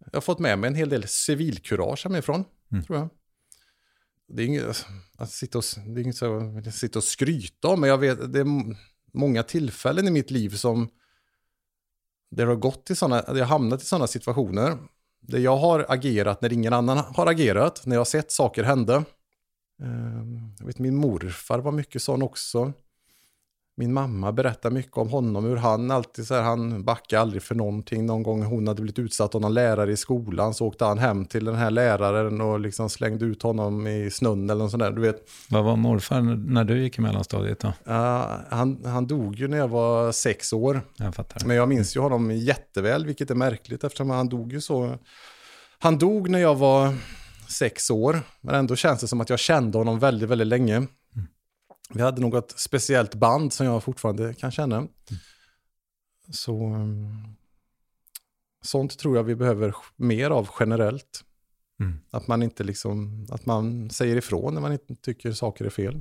Jag 0.04 0.16
har 0.16 0.20
fått 0.20 0.38
med 0.38 0.58
mig 0.58 0.68
en 0.68 0.74
hel 0.74 0.88
del 0.88 1.08
civilkurage 1.08 2.04
hemifrån, 2.04 2.44
tror 2.86 2.98
jag. 2.98 3.08
Det 4.28 4.42
är 4.42 4.46
inget, 4.46 4.86
att 5.18 5.30
sitta 5.30 5.58
och, 5.58 5.64
det 5.86 6.00
är 6.00 6.02
inget 6.02 6.16
så, 6.16 6.58
att 6.66 6.74
sitta 6.74 6.98
och 6.98 7.04
skryta 7.04 7.68
om, 7.68 7.80
men 7.80 7.90
jag 7.90 7.98
vet, 7.98 8.32
det 8.32 8.44
många 9.12 9.42
tillfällen 9.42 10.08
i 10.08 10.10
mitt 10.10 10.30
liv 10.30 10.50
som 10.50 10.88
det 12.30 12.44
har 12.44 12.56
gått 12.56 12.90
i 12.90 12.94
sådana, 12.94 13.24
jag 13.26 13.34
har 13.34 13.44
hamnat 13.44 13.82
i 13.82 13.84
sådana 13.84 14.06
situationer 14.06 14.78
där 15.20 15.38
jag 15.38 15.56
har 15.56 15.86
agerat 15.88 16.42
när 16.42 16.52
ingen 16.52 16.72
annan 16.72 16.98
har 16.98 17.26
agerat, 17.26 17.86
när 17.86 17.96
jag 17.96 18.00
har 18.00 18.04
sett 18.04 18.32
saker 18.32 18.64
hända. 18.64 19.04
Ehm, 19.82 20.54
jag 20.58 20.66
vet 20.66 20.78
min 20.78 20.96
morfar 20.96 21.58
var 21.58 21.72
mycket 21.72 22.02
sån 22.02 22.22
också. 22.22 22.72
Min 23.80 23.92
mamma 23.92 24.32
berättar 24.32 24.70
mycket 24.70 24.96
om 24.96 25.08
honom, 25.08 25.44
hur 25.44 25.56
han 25.56 25.90
alltid 25.90 26.26
så 26.26 26.34
här, 26.34 26.42
han 26.42 26.84
backade 26.84 27.22
aldrig 27.22 27.42
för 27.42 27.54
någonting. 27.54 28.06
Någon 28.06 28.22
gång 28.22 28.42
hon 28.42 28.68
hade 28.68 28.82
blivit 28.82 28.98
utsatt 28.98 29.34
av 29.34 29.40
någon 29.40 29.54
lärare 29.54 29.92
i 29.92 29.96
skolan 29.96 30.54
så 30.54 30.66
åkte 30.66 30.84
han 30.84 30.98
hem 30.98 31.24
till 31.24 31.44
den 31.44 31.54
här 31.54 31.70
läraren 31.70 32.40
och 32.40 32.60
liksom 32.60 32.90
slängde 32.90 33.24
ut 33.24 33.42
honom 33.42 33.86
i 33.86 34.10
snön 34.10 34.50
eller 34.50 34.62
något 34.62 34.70
sånt 34.70 34.82
där. 34.82 34.90
Du 34.90 35.00
vet, 35.00 35.16
Vad 35.48 35.64
var 35.64 35.76
morfar 35.76 36.20
när 36.52 36.64
du 36.64 36.82
gick 36.82 36.98
i 36.98 37.00
mellanstadiet 37.00 37.60
då? 37.60 37.72
Ja, 37.84 38.30
han, 38.50 38.84
han 38.84 39.06
dog 39.06 39.34
ju 39.34 39.48
när 39.48 39.58
jag 39.58 39.68
var 39.68 40.12
sex 40.12 40.52
år. 40.52 40.80
Jag 40.96 41.14
fattar. 41.14 41.46
Men 41.46 41.56
jag 41.56 41.68
minns 41.68 41.96
ju 41.96 42.00
honom 42.00 42.30
jätteväl, 42.30 43.06
vilket 43.06 43.30
är 43.30 43.34
märkligt 43.34 43.84
eftersom 43.84 44.10
han 44.10 44.28
dog 44.28 44.52
ju 44.52 44.60
så. 44.60 44.98
Han 45.78 45.98
dog 45.98 46.30
när 46.30 46.38
jag 46.38 46.54
var 46.54 46.94
sex 47.48 47.90
år, 47.90 48.20
men 48.40 48.54
ändå 48.54 48.76
känns 48.76 49.00
det 49.00 49.08
som 49.08 49.20
att 49.20 49.30
jag 49.30 49.38
kände 49.38 49.78
honom 49.78 49.98
väldigt, 49.98 50.28
väldigt 50.28 50.48
länge. 50.48 50.86
Vi 51.94 52.02
hade 52.02 52.20
något 52.20 52.54
speciellt 52.56 53.14
band 53.14 53.52
som 53.52 53.66
jag 53.66 53.84
fortfarande 53.84 54.34
kan 54.34 54.50
känna. 54.50 54.88
Så 56.30 56.52
um, 56.52 57.36
sånt 58.62 58.98
tror 58.98 59.16
jag 59.16 59.24
vi 59.24 59.36
behöver 59.36 59.74
mer 59.96 60.30
av 60.30 60.48
generellt. 60.60 61.24
Mm. 61.80 61.98
Att 62.10 62.28
man 62.28 62.42
inte 62.42 62.64
liksom, 62.64 63.26
att 63.30 63.46
man 63.46 63.90
säger 63.90 64.16
ifrån 64.16 64.54
när 64.54 64.60
man 64.60 64.72
inte 64.72 64.94
tycker 64.94 65.32
saker 65.32 65.64
är 65.64 65.70
fel. 65.70 66.00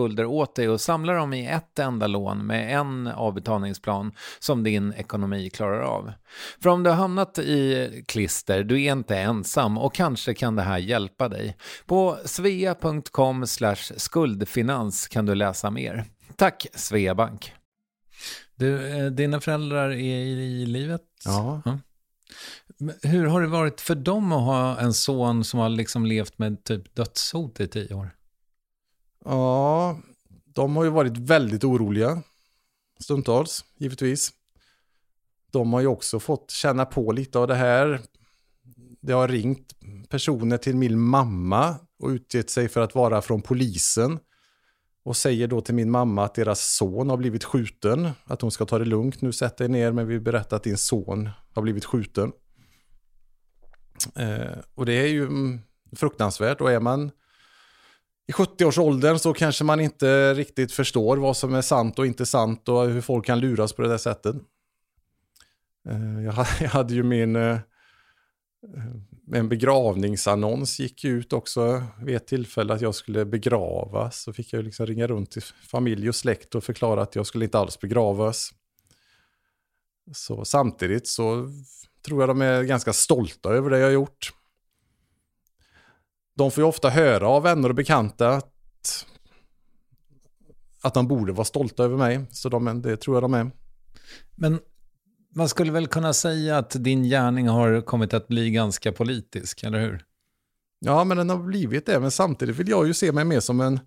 åt 0.00 0.54
dig 0.54 0.68
och 0.68 0.80
samlar 0.80 1.14
dem 1.14 1.32
i 1.32 1.46
ett 1.46 1.78
enda 1.78 2.06
lån 2.06 2.46
med 2.46 2.76
en 2.76 3.06
avbetalningsplan 3.06 4.12
som 4.38 4.62
din 4.62 4.92
ekonomi 4.92 5.50
klarar 5.50 5.80
av. 5.80 6.12
För 6.62 6.70
om 6.70 6.82
du 6.82 6.90
har 6.90 6.96
hamnat 6.96 7.38
i 7.38 8.04
klister, 8.08 8.62
du 8.62 8.82
är 8.82 8.92
inte 8.92 9.16
ensam 9.16 9.78
och 9.78 9.94
kanske 9.94 10.34
kan 10.34 10.56
det 10.56 10.62
här 10.62 10.78
hjälpa 10.78 11.28
dig. 11.28 11.56
På 11.86 12.18
svea.com 12.24 13.46
skuldfinans 13.96 15.08
kan 15.08 15.26
du 15.26 15.34
läsa 15.34 15.70
mer. 15.70 16.04
Tack 16.36 16.66
Sveabank. 16.74 17.52
Du, 18.56 18.98
eh, 18.98 19.06
dina 19.06 19.40
föräldrar 19.40 19.90
är 19.90 20.18
i 20.26 20.66
livet? 20.66 21.02
Ja. 21.24 21.62
ja. 21.64 21.78
Hur 23.02 23.26
har 23.26 23.40
det 23.40 23.46
varit 23.46 23.80
för 23.80 23.94
dem 23.94 24.32
att 24.32 24.40
ha 24.40 24.80
en 24.80 24.94
son 24.94 25.44
som 25.44 25.60
har 25.60 25.68
liksom 25.68 26.06
levt 26.06 26.38
med 26.38 26.64
typ 26.64 26.94
dödshot 26.94 27.60
i 27.60 27.68
tio 27.68 27.94
år? 27.94 28.10
Ja, 29.24 29.98
de 30.44 30.76
har 30.76 30.84
ju 30.84 30.90
varit 30.90 31.16
väldigt 31.16 31.64
oroliga 31.64 32.22
stundtals, 33.00 33.64
givetvis. 33.78 34.32
De 35.50 35.72
har 35.72 35.80
ju 35.80 35.86
också 35.86 36.20
fått 36.20 36.50
känna 36.50 36.84
på 36.84 37.12
lite 37.12 37.38
av 37.38 37.46
det 37.46 37.54
här. 37.54 38.00
Det 39.00 39.12
har 39.12 39.28
ringt 39.28 39.74
personer 40.08 40.56
till 40.56 40.76
min 40.76 41.00
mamma 41.00 41.76
och 41.98 42.08
utgett 42.08 42.50
sig 42.50 42.68
för 42.68 42.80
att 42.80 42.94
vara 42.94 43.22
från 43.22 43.42
polisen. 43.42 44.18
Och 45.02 45.16
säger 45.16 45.48
då 45.48 45.60
till 45.60 45.74
min 45.74 45.90
mamma 45.90 46.24
att 46.24 46.34
deras 46.34 46.76
son 46.76 47.10
har 47.10 47.16
blivit 47.16 47.44
skjuten. 47.44 48.10
Att 48.24 48.40
hon 48.40 48.50
ska 48.50 48.66
ta 48.66 48.78
det 48.78 48.84
lugnt. 48.84 49.20
Nu 49.20 49.32
sätt 49.32 49.56
dig 49.56 49.68
ner 49.68 49.92
men 49.92 50.06
vi 50.06 50.20
berättar 50.20 50.56
att 50.56 50.62
din 50.62 50.78
son 50.78 51.30
har 51.54 51.62
blivit 51.62 51.84
skjuten. 51.84 52.32
Eh, 54.16 54.58
och 54.74 54.86
det 54.86 54.92
är 54.92 55.06
ju 55.06 55.22
mm, 55.22 55.60
fruktansvärt. 55.96 56.60
Och 56.60 56.72
är 56.72 56.80
man 56.80 57.10
i 58.30 58.32
70-årsåldern 58.32 59.18
så 59.18 59.32
kanske 59.32 59.64
man 59.64 59.80
inte 59.80 60.34
riktigt 60.34 60.72
förstår 60.72 61.16
vad 61.16 61.36
som 61.36 61.54
är 61.54 61.62
sant 61.62 61.98
och 61.98 62.06
inte 62.06 62.26
sant 62.26 62.68
och 62.68 62.88
hur 62.88 63.00
folk 63.00 63.26
kan 63.26 63.40
luras 63.40 63.72
på 63.72 63.82
det 63.82 63.88
där 63.88 63.98
sättet. 63.98 64.36
Eh, 65.88 66.24
jag 66.60 66.68
hade 66.68 66.94
ju 66.94 67.02
min 67.02 67.36
eh, 67.36 67.52
eh, 67.52 67.58
en 69.32 69.48
begravningsannons 69.48 70.80
gick 70.80 71.04
ut 71.04 71.32
också 71.32 71.82
vid 72.02 72.16
ett 72.16 72.26
tillfälle 72.26 72.74
att 72.74 72.80
jag 72.80 72.94
skulle 72.94 73.24
begravas. 73.24 74.22
Så 74.22 74.32
fick 74.32 74.52
jag 74.52 74.64
liksom 74.64 74.86
ringa 74.86 75.06
runt 75.06 75.30
till 75.30 75.42
familj 75.42 76.08
och 76.08 76.14
släkt 76.14 76.54
och 76.54 76.64
förklara 76.64 77.02
att 77.02 77.14
jag 77.14 77.26
skulle 77.26 77.44
inte 77.44 77.58
alls 77.58 77.80
begravas. 77.80 78.50
Så 80.12 80.44
samtidigt 80.44 81.08
så 81.08 81.48
tror 82.06 82.22
jag 82.22 82.28
de 82.28 82.42
är 82.42 82.62
ganska 82.62 82.92
stolta 82.92 83.48
över 83.48 83.70
det 83.70 83.78
jag 83.78 83.86
har 83.86 83.92
gjort 83.92 84.39
de 86.40 86.50
får 86.50 86.62
ju 86.62 86.68
ofta 86.68 86.90
höra 86.90 87.28
av 87.28 87.42
vänner 87.42 87.68
och 87.68 87.74
bekanta 87.74 88.28
att, 88.28 89.06
att 90.82 90.94
de 90.94 91.08
borde 91.08 91.32
vara 91.32 91.44
stolta 91.44 91.84
över 91.84 91.96
mig. 91.96 92.26
Så 92.30 92.48
de, 92.48 92.82
det 92.82 92.96
tror 92.96 93.16
jag 93.16 93.22
de 93.22 93.34
är. 93.34 93.50
Men 94.36 94.60
man 95.34 95.48
skulle 95.48 95.72
väl 95.72 95.86
kunna 95.86 96.12
säga 96.12 96.58
att 96.58 96.70
din 96.70 97.02
gärning 97.02 97.48
har 97.48 97.80
kommit 97.80 98.14
att 98.14 98.28
bli 98.28 98.50
ganska 98.50 98.92
politisk, 98.92 99.62
eller 99.62 99.80
hur? 99.80 100.04
Ja, 100.78 101.04
men 101.04 101.16
den 101.16 101.30
har 101.30 101.38
blivit 101.38 101.86
det. 101.86 102.00
Men 102.00 102.10
samtidigt 102.10 102.56
vill 102.56 102.68
jag 102.68 102.86
ju 102.86 102.94
se 102.94 103.12
mig 103.12 103.24
mer 103.24 103.40
som 103.40 103.60
en 103.60 103.80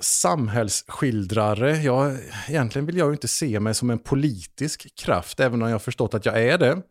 samhällsskildrare. 0.00 1.76
Jag, 1.76 2.18
egentligen 2.48 2.86
vill 2.86 2.96
jag 2.96 3.06
ju 3.06 3.12
inte 3.12 3.28
se 3.28 3.60
mig 3.60 3.74
som 3.74 3.90
en 3.90 3.98
politisk 3.98 4.94
kraft, 4.96 5.40
även 5.40 5.62
om 5.62 5.68
jag 5.68 5.74
har 5.74 5.78
förstått 5.78 6.14
att 6.14 6.26
jag 6.26 6.42
är 6.42 6.58
det 6.58 6.82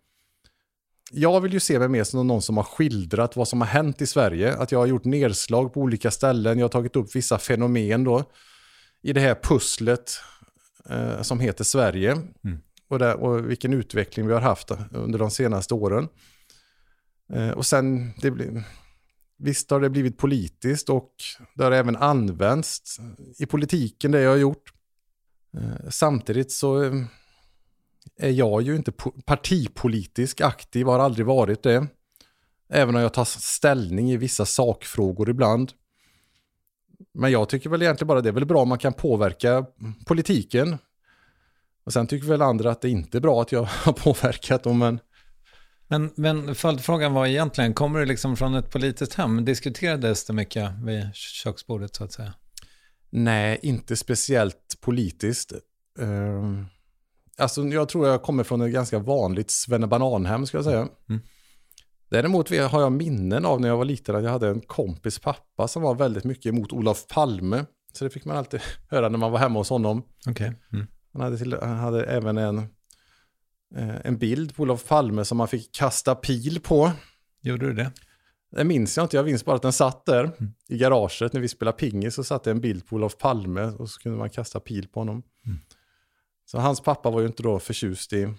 jag 1.15 1.41
vill 1.41 1.53
ju 1.53 1.59
se 1.59 1.79
mig 1.79 1.87
mer 1.87 2.03
som 2.03 2.27
någon 2.27 2.41
som 2.41 2.57
har 2.57 2.63
skildrat 2.63 3.35
vad 3.35 3.47
som 3.47 3.61
har 3.61 3.67
hänt 3.67 4.01
i 4.01 4.07
Sverige. 4.07 4.55
Att 4.55 4.71
jag 4.71 4.79
har 4.79 4.85
gjort 4.85 5.05
nedslag 5.05 5.73
på 5.73 5.81
olika 5.81 6.11
ställen. 6.11 6.59
Jag 6.59 6.63
har 6.63 6.69
tagit 6.69 6.95
upp 6.95 7.15
vissa 7.15 7.37
fenomen 7.37 8.03
då. 8.03 8.23
I 9.01 9.13
det 9.13 9.19
här 9.19 9.35
pusslet 9.43 10.11
eh, 10.89 11.21
som 11.21 11.39
heter 11.39 11.63
Sverige. 11.63 12.11
Mm. 12.11 12.59
Och, 12.87 12.99
där, 12.99 13.15
och 13.15 13.49
vilken 13.49 13.73
utveckling 13.73 14.27
vi 14.27 14.33
har 14.33 14.41
haft 14.41 14.71
under 14.91 15.19
de 15.19 15.31
senaste 15.31 15.73
åren. 15.73 16.07
Eh, 17.33 17.49
och 17.49 17.65
sen, 17.65 18.13
det 18.21 18.31
blir, 18.31 18.63
visst 19.37 19.71
har 19.71 19.81
det 19.81 19.89
blivit 19.89 20.17
politiskt 20.17 20.89
och 20.89 21.13
det 21.55 21.63
har 21.63 21.71
även 21.71 21.95
använts 21.95 22.99
i 23.39 23.45
politiken 23.45 24.11
det 24.11 24.21
jag 24.21 24.29
har 24.29 24.37
gjort. 24.37 24.73
Eh, 25.57 25.89
samtidigt 25.89 26.51
så 26.51 26.83
eh, 26.83 26.93
är 28.19 28.31
jag 28.31 28.61
ju 28.61 28.75
inte 28.75 28.91
partipolitisk 29.25 30.41
aktiv, 30.41 30.85
har 30.85 30.99
aldrig 30.99 31.25
varit 31.25 31.63
det. 31.63 31.87
Även 32.69 32.95
om 32.95 33.01
jag 33.01 33.13
tar 33.13 33.25
ställning 33.25 34.11
i 34.11 34.17
vissa 34.17 34.45
sakfrågor 34.45 35.29
ibland. 35.29 35.71
Men 37.13 37.31
jag 37.31 37.49
tycker 37.49 37.69
väl 37.69 37.81
egentligen 37.81 38.07
bara 38.07 38.21
det 38.21 38.29
är 38.29 38.33
väl 38.33 38.45
bra 38.45 38.61
om 38.61 38.69
man 38.69 38.77
kan 38.77 38.93
påverka 38.93 39.65
politiken. 40.05 40.77
Och 41.83 41.93
sen 41.93 42.07
tycker 42.07 42.27
väl 42.27 42.41
andra 42.41 42.71
att 42.71 42.81
det 42.81 42.89
inte 42.89 43.17
är 43.17 43.21
bra 43.21 43.41
att 43.41 43.51
jag 43.51 43.63
har 43.83 43.93
påverkat 43.93 44.63
dem, 44.63 44.79
men... 44.79 44.99
Men, 45.87 46.11
men 46.15 46.55
följdfrågan 46.55 47.13
var 47.13 47.25
egentligen, 47.25 47.73
kommer 47.73 47.99
du 47.99 48.05
liksom 48.05 48.37
från 48.37 48.55
ett 48.55 48.71
politiskt 48.71 49.13
hem? 49.13 49.45
Diskuterades 49.45 50.25
det 50.25 50.33
mycket 50.33 50.71
vid 50.83 51.15
köksbordet 51.15 51.95
så 51.95 52.03
att 52.03 52.11
säga? 52.11 52.33
Nej, 53.09 53.59
inte 53.61 53.95
speciellt 53.95 54.77
politiskt. 54.81 55.53
Alltså 57.37 57.63
jag 57.63 57.89
tror 57.89 58.07
jag 58.07 58.21
kommer 58.21 58.43
från 58.43 58.61
ett 58.61 58.73
ganska 58.73 58.99
vanligt 58.99 59.51
svennebananhem 59.51 60.45
ska 60.45 60.57
jag 60.57 60.65
säga. 60.65 60.87
Mm. 61.09 61.21
Däremot 62.09 62.49
har 62.49 62.81
jag 62.81 62.91
minnen 62.91 63.45
av 63.45 63.61
när 63.61 63.67
jag 63.67 63.77
var 63.77 63.85
liten 63.85 64.15
att 64.15 64.23
jag 64.23 64.31
hade 64.31 64.49
en 64.49 64.61
kompis 64.61 65.19
pappa 65.19 65.67
som 65.67 65.81
var 65.81 65.95
väldigt 65.95 66.23
mycket 66.23 66.45
emot 66.45 66.73
Olof 66.73 67.07
Palme. 67.07 67.65
Så 67.93 68.03
det 68.03 68.09
fick 68.09 68.25
man 68.25 68.37
alltid 68.37 68.61
höra 68.89 69.09
när 69.09 69.17
man 69.17 69.31
var 69.31 69.39
hemma 69.39 69.59
hos 69.59 69.69
honom. 69.69 70.03
Okay. 70.29 70.51
Mm. 70.73 70.87
Han, 71.13 71.21
hade 71.21 71.37
till, 71.37 71.57
han 71.61 71.77
hade 71.77 72.05
även 72.05 72.37
en, 72.37 72.57
eh, 73.75 73.95
en 74.03 74.17
bild 74.17 74.55
på 74.55 74.63
Olof 74.63 74.87
Palme 74.87 75.25
som 75.25 75.37
man 75.37 75.47
fick 75.47 75.75
kasta 75.75 76.15
pil 76.15 76.59
på. 76.59 76.91
Gjorde 77.41 77.65
du 77.65 77.73
det? 77.73 77.91
Det 78.55 78.63
minns 78.63 78.97
jag 78.97 79.03
inte, 79.03 79.17
jag 79.17 79.25
minns 79.25 79.45
bara 79.45 79.55
att 79.55 79.61
den 79.61 79.73
satt 79.73 80.05
där 80.05 80.23
mm. 80.23 80.53
i 80.69 80.77
garaget 80.77 81.33
när 81.33 81.41
vi 81.41 81.47
spelade 81.47 81.77
pingis. 81.77 82.15
Så 82.15 82.23
satt 82.23 82.43
det 82.43 82.51
en 82.51 82.61
bild 82.61 82.87
på 82.87 82.95
Olof 82.95 83.17
Palme 83.17 83.61
och 83.61 83.89
så 83.89 84.01
kunde 84.01 84.17
man 84.17 84.29
kasta 84.29 84.59
pil 84.59 84.87
på 84.87 84.99
honom. 84.99 85.23
Mm. 85.45 85.59
Så 86.45 86.59
hans 86.59 86.81
pappa 86.81 87.09
var 87.09 87.21
ju 87.21 87.27
inte 87.27 87.43
då 87.43 87.59
förtjust 87.59 88.13
i 88.13 88.33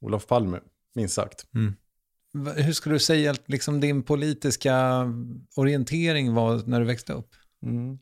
Olof 0.00 0.26
Palme, 0.26 0.60
minst 0.94 1.14
sagt. 1.14 1.44
Mm. 1.54 1.74
Hur 2.56 2.72
skulle 2.72 2.94
du 2.94 2.98
säga 2.98 3.30
att 3.30 3.48
liksom 3.48 3.80
din 3.80 4.02
politiska 4.02 5.04
orientering 5.56 6.34
var 6.34 6.62
när 6.66 6.80
du 6.80 6.86
växte 6.86 7.12
upp? 7.12 7.34
Mm. 7.62 7.98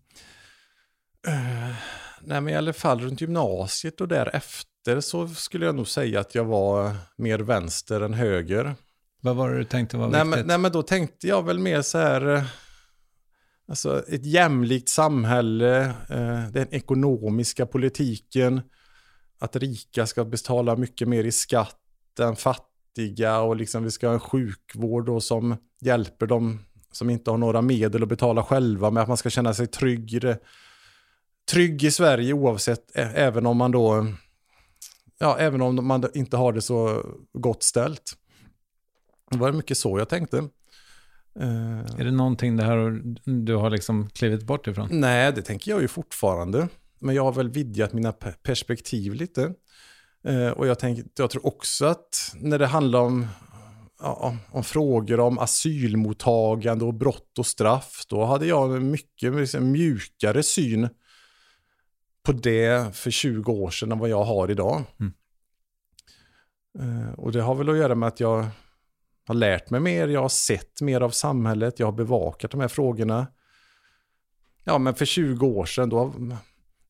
Uh, 1.29 1.75
nej, 2.20 2.40
men 2.40 2.49
i 2.49 2.57
alla 2.57 2.73
fall 2.73 3.01
runt 3.01 3.20
gymnasiet 3.20 4.01
och 4.01 4.09
därefter 4.09 5.01
så 5.01 5.29
skulle 5.29 5.66
jag 5.66 5.75
nog 5.75 5.88
säga 5.88 6.20
att 6.20 6.35
jag 6.35 6.44
var 6.44 6.97
mer 7.16 7.38
vänster 7.38 8.01
än 8.01 8.14
höger. 8.14 8.75
Vad 9.20 9.37
var 9.37 9.51
det 9.51 9.59
du 9.59 9.64
tänkte 9.64 9.97
var 9.97 10.09
nej, 10.09 10.25
viktigt? 10.25 10.38
Men, 10.38 10.47
nej, 10.47 10.59
men 10.59 10.73
då 10.73 10.83
tänkte 10.83 11.29
jag 11.29 11.42
väl 11.42 11.59
mer 11.59 11.83
så 11.83 11.99
här, 11.99 12.35
eh, 12.35 12.44
alltså 13.68 14.05
ett 14.09 14.27
jämlikt 14.27 14.88
samhälle, 14.88 15.85
eh, 16.11 16.48
den 16.53 16.66
ekonomiska 16.70 17.66
politiken, 17.66 18.61
att 19.38 19.57
rika 19.57 20.07
ska 20.07 20.24
betala 20.24 20.77
mycket 20.77 21.09
mer 21.09 21.24
i 21.24 21.33
skatt 21.33 21.81
än 22.20 22.37
fattiga 22.37 23.40
och 23.40 23.57
liksom 23.57 23.85
vi 23.85 23.90
ska 23.90 24.07
ha 24.07 24.14
en 24.14 24.20
sjukvård 24.20 25.07
då 25.07 25.20
som 25.20 25.57
hjälper 25.81 26.27
dem 26.27 26.61
som 26.92 27.11
inte 27.11 27.31
har 27.31 27.38
några 27.38 27.62
medel 27.62 28.03
att 28.03 28.09
betala 28.09 28.42
själva 28.42 28.90
med 28.90 29.03
att 29.03 29.09
man 29.09 29.16
ska 29.16 29.31
känna 29.31 29.55
sig 29.55 29.66
trygg, 29.66 30.22
trygg 31.50 31.85
i 31.85 31.90
Sverige 31.90 32.33
oavsett, 32.33 32.90
även 32.94 33.46
om 33.46 33.57
man 33.57 33.70
då, 33.70 34.07
ja, 35.18 35.38
även 35.38 35.62
om 35.62 35.87
man 35.87 36.05
inte 36.14 36.37
har 36.37 36.53
det 36.53 36.62
så 36.62 37.07
gott 37.33 37.62
ställt. 37.62 38.12
Det 39.31 39.38
var 39.38 39.53
mycket 39.53 39.79
så 39.79 39.98
jag 39.98 40.09
tänkte. 40.09 40.48
Uh, 41.40 41.79
är 41.99 42.05
det 42.05 42.11
någonting 42.11 42.57
det 42.57 42.64
här 42.64 43.03
du 43.25 43.55
har 43.55 43.70
liksom 43.70 44.11
klivit 44.11 44.42
bort 44.42 44.66
ifrån? 44.66 44.88
Nej, 44.90 45.33
det 45.33 45.42
tänker 45.42 45.70
jag 45.70 45.83
ju 45.83 45.88
fortfarande. 45.88 46.68
Men 46.99 47.14
jag 47.14 47.25
har 47.25 47.33
väl 47.33 47.51
vidgat 47.51 47.92
mina 47.92 48.12
perspektiv 48.42 49.14
lite. 49.14 49.55
Uh, 50.29 50.49
och 50.49 50.66
jag, 50.66 50.79
tänk, 50.79 51.07
jag 51.18 51.31
tror 51.31 51.47
också 51.47 51.87
att 51.87 52.35
när 52.35 52.59
det 52.59 52.66
handlar 52.66 53.01
om, 53.01 53.27
ja, 54.01 54.37
om 54.51 54.64
frågor 54.64 55.20
om 55.20 55.38
asylmottagande 55.38 56.85
och 56.85 56.94
brott 56.94 57.38
och 57.38 57.47
straff, 57.47 58.05
då 58.09 58.25
hade 58.25 58.47
jag 58.47 58.77
en 58.77 58.90
mycket 58.90 59.35
liksom, 59.35 59.70
mjukare 59.70 60.42
syn 60.42 60.88
på 62.23 62.33
det 62.33 62.97
för 62.97 63.11
20 63.11 63.53
år 63.53 63.70
sedan 63.70 63.92
än 63.92 63.99
vad 63.99 64.09
jag 64.09 64.25
har 64.25 64.51
idag. 64.51 64.83
Mm. 65.01 65.12
Uh, 66.81 67.12
och 67.12 67.33
det 67.33 67.42
har 67.42 67.55
väl 67.55 67.68
att 67.68 67.77
göra 67.77 67.94
med 67.94 68.07
att 68.07 68.20
jag 68.20 68.47
har 69.27 69.35
lärt 69.35 69.71
mig 69.71 69.81
mer, 69.81 70.09
jag 70.09 70.23
har 70.23 70.29
sett 70.29 70.81
mer 70.81 71.01
av 71.01 71.11
samhället, 71.11 71.79
jag 71.79 71.87
har 71.87 71.93
bevakat 71.93 72.51
de 72.51 72.61
här 72.61 72.69
frågorna. 72.69 73.27
Ja, 74.65 74.79
men 74.79 74.95
för 74.95 75.05
20 75.05 75.47
år 75.47 75.65
sedan 75.65 75.89
då, 75.89 76.15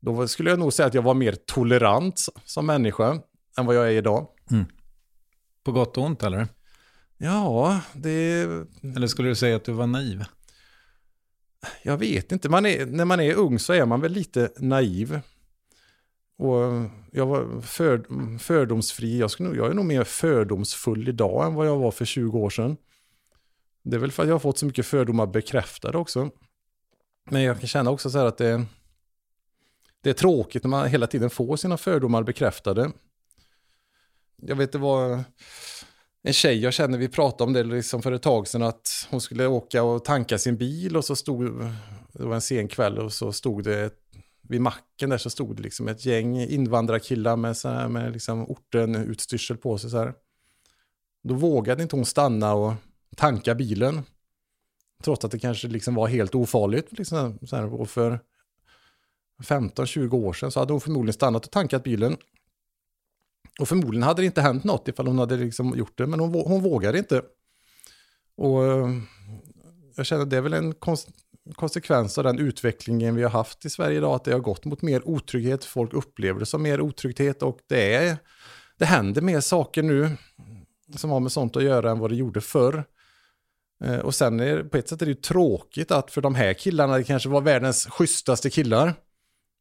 då 0.01 0.29
skulle 0.29 0.51
jag 0.51 0.59
nog 0.59 0.73
säga 0.73 0.87
att 0.87 0.95
jag 0.95 1.03
var 1.03 1.15
mer 1.15 1.37
tolerant 1.47 2.21
som 2.45 2.67
människa 2.67 3.21
än 3.59 3.67
vad 3.67 3.77
jag 3.77 3.87
är 3.87 3.91
idag. 3.91 4.29
Mm. 4.51 4.65
På 5.65 5.73
gott 5.73 5.97
och 5.97 6.05
ont 6.05 6.23
eller? 6.23 6.49
Ja, 7.17 7.81
det... 7.93 8.43
Eller 8.97 9.07
skulle 9.07 9.29
du 9.29 9.35
säga 9.35 9.57
att 9.57 9.65
du 9.65 9.73
var 9.73 9.87
naiv? 9.87 10.25
Jag 11.83 11.97
vet 11.97 12.33
inte, 12.33 12.49
man 12.49 12.67
är, 12.67 12.87
när 12.87 13.05
man 13.05 13.21
är 13.21 13.35
ung 13.35 13.59
så 13.59 13.73
är 13.73 13.87
man 13.87 14.01
väl 14.01 14.13
lite 14.13 14.53
naiv. 14.59 15.21
Och 16.37 16.91
jag 17.13 17.27
var 17.27 17.61
för, 17.61 18.05
fördomsfri. 18.39 19.19
Jag, 19.19 19.31
skulle, 19.31 19.57
jag 19.57 19.71
är 19.71 19.75
nog 19.75 19.85
mer 19.85 20.05
fördomsfull 20.05 21.09
idag 21.09 21.47
än 21.47 21.55
vad 21.55 21.67
jag 21.67 21.79
var 21.79 21.91
för 21.91 22.05
20 22.05 22.39
år 22.39 22.51
sedan. 22.51 22.77
Det 23.83 23.97
är 23.97 24.01
väl 24.01 24.13
för 24.13 24.23
att 24.23 24.29
jag 24.29 24.35
har 24.35 24.41
fått 24.41 24.59
så 24.59 24.67
mycket 24.67 24.87
fördomar 24.87 25.27
bekräftade 25.27 25.99
också. 25.99 26.31
Men 27.31 27.43
jag 27.43 27.61
kan 27.61 27.69
känna 27.69 27.91
också 27.91 28.11
så 28.11 28.19
här 28.19 28.27
att 28.27 28.39
det, 28.39 28.65
det 30.01 30.11
är 30.11 30.15
tråkigt 30.15 30.65
när 30.65 30.69
man 30.69 30.89
hela 30.89 31.07
tiden 31.07 31.31
får 31.31 31.57
sina 31.57 31.77
fördomar 31.77 32.23
bekräftade. 32.23 32.91
Jag 34.37 34.57
vet 34.57 34.73
det 34.73 34.79
var 34.79 35.25
en 36.23 36.33
tjej 36.33 36.59
jag 36.59 36.73
känner, 36.73 36.99
vi 36.99 37.09
pratade 37.09 37.45
om 37.45 37.53
det 37.53 37.65
liksom 37.65 38.03
för 38.03 38.13
ett 38.13 38.23
tag 38.23 38.49
sedan, 38.49 38.63
att 38.63 39.07
hon 39.11 39.21
skulle 39.21 39.47
åka 39.47 39.83
och 39.83 40.05
tanka 40.05 40.39
sin 40.39 40.57
bil 40.57 40.97
och 40.97 41.05
så 41.05 41.17
stod, 41.17 41.65
det 42.13 42.25
var 42.25 42.35
en 42.35 42.41
sen 42.41 42.69
kväll 42.69 42.99
och 42.99 43.13
så 43.13 43.33
stod 43.33 43.65
det 43.65 43.81
ett 43.81 44.04
vid 44.49 44.61
macken 44.61 45.11
där 45.11 45.19
så 45.19 45.31
stod 45.31 45.57
det 45.57 45.63
liksom 45.63 45.89
ett 45.89 46.05
gäng 46.05 46.41
invandrarkillar 46.41 47.37
med, 47.37 47.57
så 47.57 47.69
här, 47.69 47.89
med 47.89 48.13
liksom 48.13 48.47
orten-utstyrsel 48.47 49.57
på 49.57 49.79
sig. 49.79 49.91
Så 49.91 49.99
här. 49.99 50.15
Då 51.23 51.35
vågade 51.35 51.83
inte 51.83 51.97
hon 51.97 52.05
stanna 52.05 52.55
och 52.55 52.75
tanka 53.17 53.55
bilen. 53.55 54.03
Trots 55.03 55.25
att 55.25 55.31
det 55.31 55.39
kanske 55.39 55.69
liksom 55.69 55.95
var 55.95 56.07
helt 56.09 56.35
ofarligt. 56.35 56.99
Liksom, 56.99 57.39
så 57.43 57.57
här, 57.57 57.75
och 57.75 57.91
för 57.91 58.21
15-20 59.43 60.15
år 60.15 60.33
sedan 60.33 60.51
så 60.51 60.61
hade 60.61 60.73
hon 60.73 60.81
förmodligen 60.81 61.13
stannat 61.13 61.45
och 61.47 61.53
tankat 61.53 61.85
bilen. 61.85 62.17
Och 63.61 63.69
förmodligen 63.69 64.03
hade 64.03 64.23
det 64.23 64.27
inte 64.27 64.41
hänt 64.41 64.65
något 64.65 64.89
ifall 64.89 65.07
hon 65.07 65.19
hade 65.19 65.37
liksom 65.37 65.79
gjort 65.79 65.99
det, 65.99 66.07
men 66.07 66.21
hon, 66.21 66.35
hon 66.35 66.63
vågade 66.63 66.99
inte. 66.99 67.23
Och 68.37 68.65
eh, 68.65 68.91
jag 69.97 70.07
känner 70.07 70.23
att 70.23 70.31
det 70.31 70.37
är 70.37 70.41
väl 70.41 70.53
en 70.53 70.75
konst, 70.75 71.09
konsekvens 71.55 72.19
av 72.19 72.25
den 72.25 72.39
utvecklingen 72.39 73.17
vi 73.17 73.23
har 73.23 73.31
haft 73.31 73.65
i 73.65 73.71
Sverige 73.71 73.97
idag, 73.97 74.15
att 74.15 74.25
det 74.25 74.33
har 74.33 74.41
gått 74.41 74.65
mot 74.65 74.83
mer 74.83 75.09
otrygghet. 75.09 75.65
Folk 75.65 75.95
upplever 75.95 76.41
det 76.41 76.47
som 76.47 76.63
mer 76.63 76.81
otrygghet 76.81 77.43
och 77.43 77.59
det, 77.69 77.95
är, 77.95 78.17
det 78.79 78.85
händer 78.85 79.23
mer 79.23 79.41
saker 79.41 79.83
nu 79.83 80.11
som 80.97 81.11
har 81.11 81.21
med 81.21 81.33
sånt 81.33 81.57
att 81.57 81.63
göra 81.63 81.91
än 81.91 81.99
vad 81.99 82.11
det 82.11 82.17
gjorde 82.17 82.41
förr. 82.41 82.85
Eh, 83.85 83.99
och 83.99 84.15
sen 84.15 84.41
är, 84.41 84.65
på 84.65 84.77
ett 84.77 84.89
sätt 84.89 85.03
är 85.03 85.07
det 85.07 85.13
ju 85.13 85.21
tråkigt 85.21 85.91
att 85.91 86.11
för 86.11 86.21
de 86.21 86.35
här 86.35 86.55
killarna, 86.55 86.97
det 86.97 87.05
kanske 87.05 87.29
var 87.29 87.41
världens 87.41 87.87
schysstaste 87.87 88.51
killar, 88.51 88.95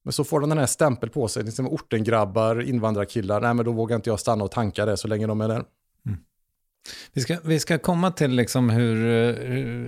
men 0.04 0.14
så 0.14 0.24
får 0.24 0.40
de 0.40 0.50
den 0.50 0.58
här 0.58 0.66
stämpel 0.66 1.10
på 1.10 1.28
sig, 1.28 1.44
liksom 1.44 1.68
ortengrabbar, 1.68 2.62
invandrarkillar, 2.62 3.42
nej 3.42 3.54
men 3.54 3.66
då 3.66 3.72
vågar 3.72 3.96
inte 3.96 4.10
jag 4.10 4.20
stanna 4.20 4.44
och 4.44 4.52
tanka 4.52 4.86
det 4.86 4.98
så 4.98 5.08
länge 5.08 5.28
de 5.28 5.42
är 5.42 5.48
där. 5.48 5.64
Vi 7.14 7.22
ska, 7.22 7.38
vi 7.44 7.60
ska 7.60 7.78
komma 7.78 8.12
till 8.12 8.32
liksom 8.32 8.70
hur, 8.70 8.96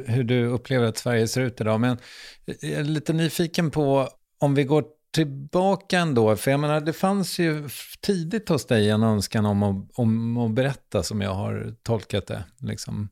hur 0.07 0.23
du 0.23 0.45
upplever 0.45 0.87
att 0.87 0.97
Sverige 0.97 1.27
ser 1.27 1.41
ut 1.41 1.61
idag, 1.61 1.79
men 1.79 1.97
jag 2.45 2.71
är 2.71 2.83
lite 2.83 3.13
nyfiken 3.13 3.71
på 3.71 4.09
om 4.39 4.55
vi 4.55 4.63
går 4.63 4.85
tillbaka 5.15 5.99
ändå, 5.99 6.35
för 6.35 6.51
jag 6.51 6.59
menar 6.59 6.81
det 6.81 6.93
fanns 6.93 7.39
ju 7.39 7.69
tidigt 8.01 8.49
hos 8.49 8.65
dig 8.65 8.89
en 8.89 9.03
önskan 9.03 9.45
om 9.45 9.63
att, 9.63 9.99
om 9.99 10.37
att 10.37 10.51
berätta 10.51 11.03
som 11.03 11.21
jag 11.21 11.33
har 11.33 11.75
tolkat 11.83 12.27
det. 12.27 12.43
Liksom. 12.57 13.09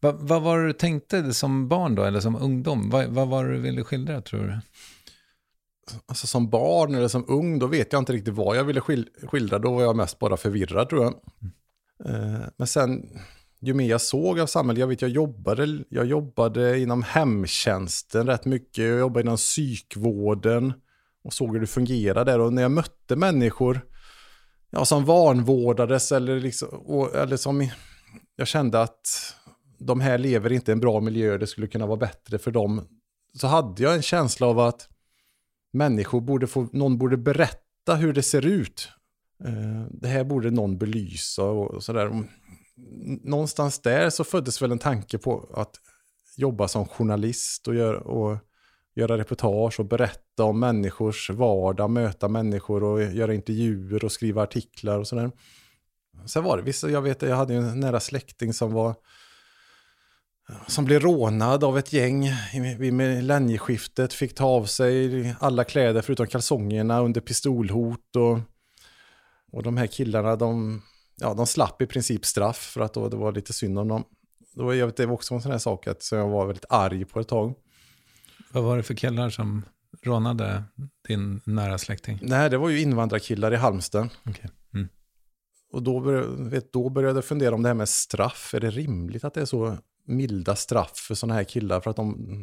Va, 0.00 0.12
vad 0.12 0.42
var 0.42 0.58
det 0.58 0.66
du 0.66 0.72
tänkte 0.72 1.34
som 1.34 1.68
barn 1.68 1.94
då, 1.94 2.04
eller 2.04 2.20
som 2.20 2.36
ungdom? 2.36 2.90
Va, 2.90 3.04
vad 3.08 3.28
var 3.28 3.44
det 3.44 3.52
du 3.54 3.60
ville 3.60 3.84
skildra 3.84 4.20
tror 4.20 4.40
du? 4.40 4.58
Alltså 6.06 6.26
som 6.26 6.50
barn 6.50 6.94
eller 6.94 7.08
som 7.08 7.24
ung, 7.28 7.58
då 7.58 7.66
vet 7.66 7.92
jag 7.92 8.00
inte 8.00 8.12
riktigt 8.12 8.34
vad 8.34 8.56
jag 8.56 8.64
ville 8.64 8.80
skildra. 9.26 9.58
Då 9.58 9.74
var 9.74 9.82
jag 9.82 9.96
mest 9.96 10.18
bara 10.18 10.36
förvirrad 10.36 10.88
tror 10.88 11.02
jag. 11.02 11.12
Mm. 11.12 11.52
Eh, 12.06 12.48
men 12.56 12.66
sen, 12.66 13.18
ju 13.60 13.74
mer 13.74 13.88
jag 13.88 14.00
såg 14.00 14.40
av 14.40 14.46
samhället, 14.46 14.80
jag 14.80 14.86
vet 14.86 15.02
jag 15.02 15.10
jobbade, 15.10 15.84
jag 15.88 16.06
jobbade 16.06 16.78
inom 16.78 17.02
hemtjänsten 17.02 18.26
rätt 18.26 18.44
mycket, 18.44 18.84
jag 18.84 18.98
jobbade 18.98 19.20
inom 19.20 19.36
psykvården 19.36 20.72
och 21.24 21.32
såg 21.32 21.52
hur 21.52 21.60
det 21.60 21.66
fungerade 21.66 22.32
där. 22.32 22.38
Och 22.38 22.52
när 22.52 22.62
jag 22.62 22.70
mötte 22.70 23.16
människor 23.16 23.80
ja, 24.70 24.84
som 24.84 25.04
vanvårdades 25.04 26.12
eller, 26.12 26.40
liksom, 26.40 26.68
och, 26.68 27.14
eller 27.14 27.36
som 27.36 27.68
jag 28.36 28.46
kände 28.46 28.82
att 28.82 29.34
de 29.78 30.00
här 30.00 30.18
lever 30.18 30.52
inte 30.52 30.70
i 30.70 30.72
en 30.72 30.80
bra 30.80 31.00
miljö, 31.00 31.38
det 31.38 31.46
skulle 31.46 31.66
kunna 31.66 31.86
vara 31.86 31.96
bättre 31.96 32.38
för 32.38 32.50
dem. 32.50 32.88
Så 33.34 33.46
hade 33.46 33.82
jag 33.82 33.94
en 33.94 34.02
känsla 34.02 34.46
av 34.46 34.58
att 34.58 34.88
människor 35.72 36.20
borde 36.20 36.46
få, 36.46 36.68
någon 36.72 36.98
borde 36.98 37.16
berätta 37.16 37.94
hur 37.94 38.12
det 38.12 38.22
ser 38.22 38.46
ut. 38.46 38.88
Eh, 39.44 39.86
det 39.90 40.08
här 40.08 40.24
borde 40.24 40.50
någon 40.50 40.78
belysa 40.78 41.44
och 41.44 41.84
sådär. 41.84 42.24
Någonstans 43.24 43.78
där 43.78 44.10
så 44.10 44.24
föddes 44.24 44.62
väl 44.62 44.72
en 44.72 44.78
tanke 44.78 45.18
på 45.18 45.52
att 45.54 45.74
jobba 46.36 46.68
som 46.68 46.86
journalist 46.86 47.68
och, 47.68 47.74
gör, 47.74 47.94
och 47.94 48.38
göra 48.94 49.18
reportage 49.18 49.80
och 49.80 49.86
berätta 49.86 50.44
om 50.44 50.60
människors 50.60 51.30
vardag, 51.30 51.90
möta 51.90 52.28
människor 52.28 52.84
och 52.84 53.02
göra 53.02 53.34
intervjuer 53.34 54.04
och 54.04 54.12
skriva 54.12 54.42
artiklar 54.42 54.98
och 54.98 55.06
sådär. 55.06 55.30
Sen 56.26 56.44
var 56.44 56.56
det 56.56 56.62
vissa, 56.62 56.90
jag 56.90 57.02
vet 57.02 57.22
jag 57.22 57.36
hade 57.36 57.54
en 57.54 57.80
nära 57.80 58.00
släkting 58.00 58.52
som 58.52 58.72
var 58.72 58.94
som 60.66 60.84
blev 60.84 61.00
rånad 61.00 61.64
av 61.64 61.78
ett 61.78 61.92
gäng 61.92 62.30
vid 62.78 62.92
millennieskiftet, 62.92 64.12
fick 64.12 64.34
ta 64.34 64.44
av 64.44 64.64
sig 64.64 65.34
alla 65.40 65.64
kläder 65.64 66.02
förutom 66.02 66.26
kalsongerna 66.26 67.00
under 67.00 67.20
pistolhot 67.20 68.16
och 68.16 68.38
och 69.50 69.62
de 69.62 69.76
här 69.76 69.86
killarna, 69.86 70.36
de, 70.36 70.82
ja, 71.16 71.34
de 71.34 71.46
slapp 71.46 71.82
i 71.82 71.86
princip 71.86 72.26
straff 72.26 72.56
för 72.56 72.80
att 72.80 72.94
då, 72.94 73.08
det 73.08 73.16
var 73.16 73.32
lite 73.32 73.52
synd 73.52 73.78
om 73.78 73.88
dem. 73.88 74.04
då, 74.54 74.74
jag 74.74 74.86
vet, 74.86 74.96
det 74.96 75.06
var 75.06 75.14
också 75.14 75.34
en 75.34 75.42
sån 75.42 75.52
här 75.52 75.58
sak 75.58 75.86
att 75.86 76.02
så 76.02 76.16
jag 76.16 76.28
var 76.28 76.46
väldigt 76.46 76.64
arg 76.68 77.04
på 77.04 77.20
ett 77.20 77.28
tag. 77.28 77.54
Vad 78.52 78.64
var 78.64 78.76
det 78.76 78.82
för 78.82 78.94
killar 78.94 79.30
som 79.30 79.64
rånade 80.02 80.62
din 81.08 81.40
nära 81.44 81.78
släkting? 81.78 82.18
Nej, 82.22 82.50
det 82.50 82.58
var 82.58 82.68
ju 82.68 82.80
invandrarkillar 82.80 83.52
i 83.52 83.56
Halmstad. 83.56 84.08
Okay. 84.26 84.50
Mm. 84.74 84.88
Och 85.72 85.82
då 85.82 86.00
började, 86.00 86.50
vet, 86.50 86.72
då 86.72 86.88
började 86.88 87.16
jag 87.16 87.24
fundera 87.24 87.54
om 87.54 87.62
det 87.62 87.68
här 87.68 87.74
med 87.74 87.88
straff. 87.88 88.54
Är 88.54 88.60
det 88.60 88.70
rimligt 88.70 89.24
att 89.24 89.34
det 89.34 89.40
är 89.40 89.44
så 89.44 89.76
milda 90.06 90.56
straff 90.56 90.92
för 90.94 91.14
sådana 91.14 91.34
här 91.34 91.44
killar? 91.44 91.80
För 91.80 91.90
att 91.90 91.96
de, 91.96 92.36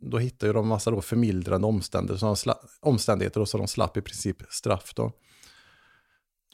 då 0.00 0.18
hittar 0.18 0.46
ju 0.46 0.52
de 0.52 0.68
massa 0.68 0.90
då 0.90 1.00
förmildrande 1.00 1.66
omständigheter, 1.66 2.20
så 2.20 2.26
de 2.26 2.36
sla, 2.36 2.58
omständigheter 2.80 3.40
och 3.40 3.48
så 3.48 3.58
de 3.58 3.68
slapp 3.68 3.96
i 3.96 4.00
princip 4.00 4.36
straff 4.50 4.92
då. 4.94 5.12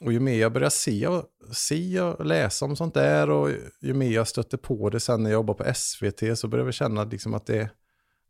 Och 0.01 0.13
ju 0.13 0.21
mer 0.21 0.41
jag 0.41 0.53
börjar 0.53 0.71
se 0.71 1.07
och, 1.07 1.25
se 1.53 2.01
och 2.01 2.27
läsa 2.27 2.65
om 2.65 2.77
sånt 2.77 2.95
där 2.95 3.31
och 3.31 3.51
ju 3.81 3.95
mer 3.95 4.11
jag 4.11 4.29
stötte 4.29 4.57
på 4.57 4.91
det 4.91 5.01
sen 5.01 5.23
när 5.23 5.31
jag 5.31 5.39
jobbar 5.39 5.55
på 5.55 5.75
SVT 5.75 6.39
så 6.39 6.49
börjar 6.49 6.65
jag 6.65 6.75
känna 6.75 7.05
liksom 7.05 7.35
att 7.35 7.47
det, 7.47 7.71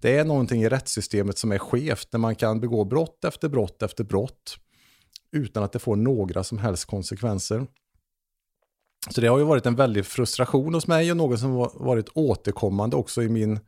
det 0.01 0.19
är 0.19 0.25
någonting 0.25 0.63
i 0.63 0.69
rättssystemet 0.69 1.39
som 1.39 1.53
är 1.53 1.59
skevt 1.59 2.09
när 2.13 2.19
man 2.19 2.35
kan 2.35 2.61
begå 2.61 2.85
brott 2.85 3.25
efter 3.25 3.49
brott 3.49 3.83
efter 3.83 4.05
brott 4.05 4.59
utan 5.33 5.63
att 5.63 5.73
det 5.73 5.79
får 5.79 5.97
några 5.97 6.45
som 6.45 6.59
helst 6.59 6.85
konsekvenser. 6.85 7.67
Så 9.11 9.21
det 9.21 9.27
har 9.27 9.39
ju 9.39 9.45
varit 9.45 9.67
en 9.67 9.77
väldig 9.77 10.07
frustration 10.07 10.75
hos 10.75 10.87
mig 10.87 11.11
och 11.11 11.17
något 11.17 11.41
som 11.41 11.55
varit 11.75 12.09
återkommande 12.15 12.97
också 12.97 13.23
i 13.23 13.29
min 13.29 13.61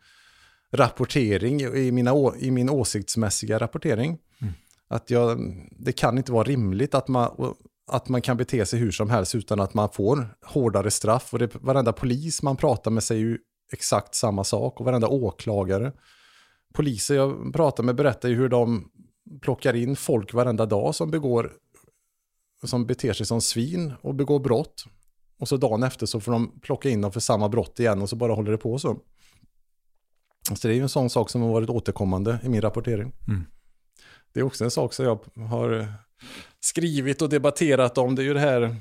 rapportering, 0.73 1.61
i, 1.61 1.93
mina, 1.93 2.13
i 2.39 2.51
min 2.51 2.71
åsiktsmässiga 2.71 3.59
rapportering. 3.59 4.19
Mm. 4.41 4.55
Att 4.89 5.11
jag, 5.11 5.39
det 5.79 5.93
kan 5.93 6.19
inte 6.19 6.33
vara 6.33 6.45
rimligt 6.45 6.95
att 6.95 7.09
man, 7.09 7.55
att 7.87 8.09
man 8.09 8.22
kan 8.22 8.37
bete 8.37 8.66
sig 8.66 8.79
hur 8.79 8.90
som 8.90 9.11
helst 9.11 9.35
utan 9.35 9.61
att 9.61 9.75
man 9.75 9.88
får 9.88 10.37
hårdare 10.42 10.90
straff. 10.90 11.33
Och 11.33 11.38
det, 11.38 11.55
varenda 11.55 11.92
polis 11.92 12.42
man 12.42 12.57
pratar 12.57 12.90
med 12.90 13.03
säger 13.03 13.22
ju 13.22 13.38
exakt 13.72 14.14
samma 14.14 14.44
sak 14.44 14.81
och 14.81 14.87
varenda 14.87 15.09
åklagare. 15.09 15.92
Poliser 16.75 17.14
jag 17.14 17.53
pratar 17.53 17.85
med 17.85 17.96
berättar 17.96 18.29
ju 18.29 18.35
hur 18.35 18.49
de 18.49 18.90
plockar 19.42 19.77
in 19.77 19.96
folk 19.96 20.35
varenda 20.35 20.66
dag 20.66 20.94
som 20.94 21.11
begår 21.11 21.53
som 22.64 22.87
beter 22.87 23.12
sig 23.12 23.27
som 23.27 23.40
svin 23.40 23.92
och 24.01 24.14
begår 24.14 24.40
brott. 24.40 24.85
Och 25.38 25.49
så 25.49 25.57
dagen 25.57 25.83
efter 25.83 26.07
så 26.07 26.20
får 26.20 26.33
de 26.33 26.61
plocka 26.61 26.88
in 26.88 27.01
dem 27.01 27.12
för 27.12 27.20
samma 27.20 27.49
brott 27.49 27.81
igen 27.81 28.03
och 28.03 28.09
så 28.09 28.16
bara 28.16 28.35
håller 28.35 28.53
det 28.53 28.59
på 28.59 28.79
så. 28.79 28.99
Så 30.55 30.68
det 30.68 30.75
är 30.75 30.77
ju 30.77 30.83
en 30.83 30.88
sån 30.88 31.11
sak 31.11 31.31
som 31.31 31.42
har 31.42 31.53
varit 31.53 31.70
återkommande 31.70 32.38
i 32.42 32.49
min 32.49 32.61
rapportering. 32.61 33.12
Mm. 33.29 33.44
Det 34.33 34.40
är 34.40 34.44
också 34.44 34.64
en 34.64 34.70
sak 34.70 34.92
som 34.92 35.05
jag 35.05 35.18
har 35.49 35.92
skrivit 36.61 37.22
och 37.22 37.29
debatterat 37.29 37.98
om. 37.98 38.14
Det 38.14 38.22
är 38.22 38.24
ju 38.24 38.35
det 38.35 38.40
här, 38.40 38.76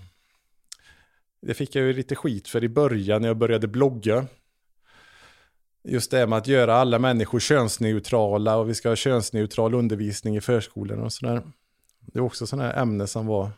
det 1.41 1.53
fick 1.53 1.75
jag 1.75 1.85
ju 1.85 1.93
lite 1.93 2.15
skit 2.15 2.47
för 2.47 2.63
i 2.63 2.69
början 2.69 3.21
när 3.21 3.29
jag 3.29 3.37
började 3.37 3.67
blogga. 3.67 4.25
Just 5.83 6.11
det 6.11 6.27
med 6.27 6.37
att 6.37 6.47
göra 6.47 6.75
alla 6.75 6.99
människor 6.99 7.39
könsneutrala 7.39 8.55
och 8.57 8.69
vi 8.69 8.75
ska 8.75 8.89
ha 8.89 8.95
könsneutral 8.95 9.73
undervisning 9.73 10.35
i 10.37 10.41
förskolan 10.41 10.99
och 10.99 11.13
sådär. 11.13 11.43
Det 11.99 12.19
är 12.19 12.23
också 12.23 12.47
sådana 12.47 12.67
här 12.67 12.81
ämnen 12.81 13.07
som 13.07 13.25
var 13.25 13.51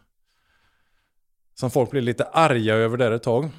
som 1.60 1.72
folk 1.72 1.92
blev 1.92 2.04
lite 2.04 2.24
arga 2.24 2.76
över 2.76 2.98
där 2.98 3.12
ett 3.12 3.24
tag. 3.24 3.50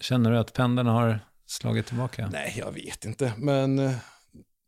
Känner 0.00 0.30
du 0.30 0.38
att 0.38 0.52
pendeln 0.52 0.88
har 0.88 1.20
slagit 1.46 1.86
tillbaka? 1.86 2.28
Nej, 2.32 2.54
jag 2.58 2.72
vet 2.72 3.04
inte. 3.04 3.32
Men 3.36 3.78
eh, 3.78 3.94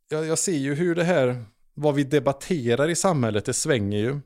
jag, 0.09 0.27
jag, 0.27 0.39
ser 0.39 0.57
ju 0.57 0.75
hur 0.75 0.95
det 0.95 1.05
här, 1.05 1.45
vad 1.75 1.95
vi 1.95 2.05
debatterar 2.05 2.89
i 2.89 2.97
samhället, 2.97 3.45
det 3.45 3.53
svänger 3.53 3.99
ju. 3.99 4.21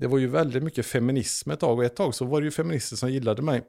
Det 0.00 0.06
var 0.06 0.18
ju 0.18 0.26
väldigt 0.26 0.62
mycket 0.62 0.86
feminism 0.86 1.50
ett 1.50 1.60
tag 1.60 1.78
och 1.78 1.84
ett 1.84 1.96
tag 1.96 2.14
så 2.14 2.24
var 2.24 2.40
det 2.40 2.44
ju 2.44 2.50
feminister 2.50 2.96
som 2.96 3.12
gillade 3.12 3.42
mig. 3.42 3.62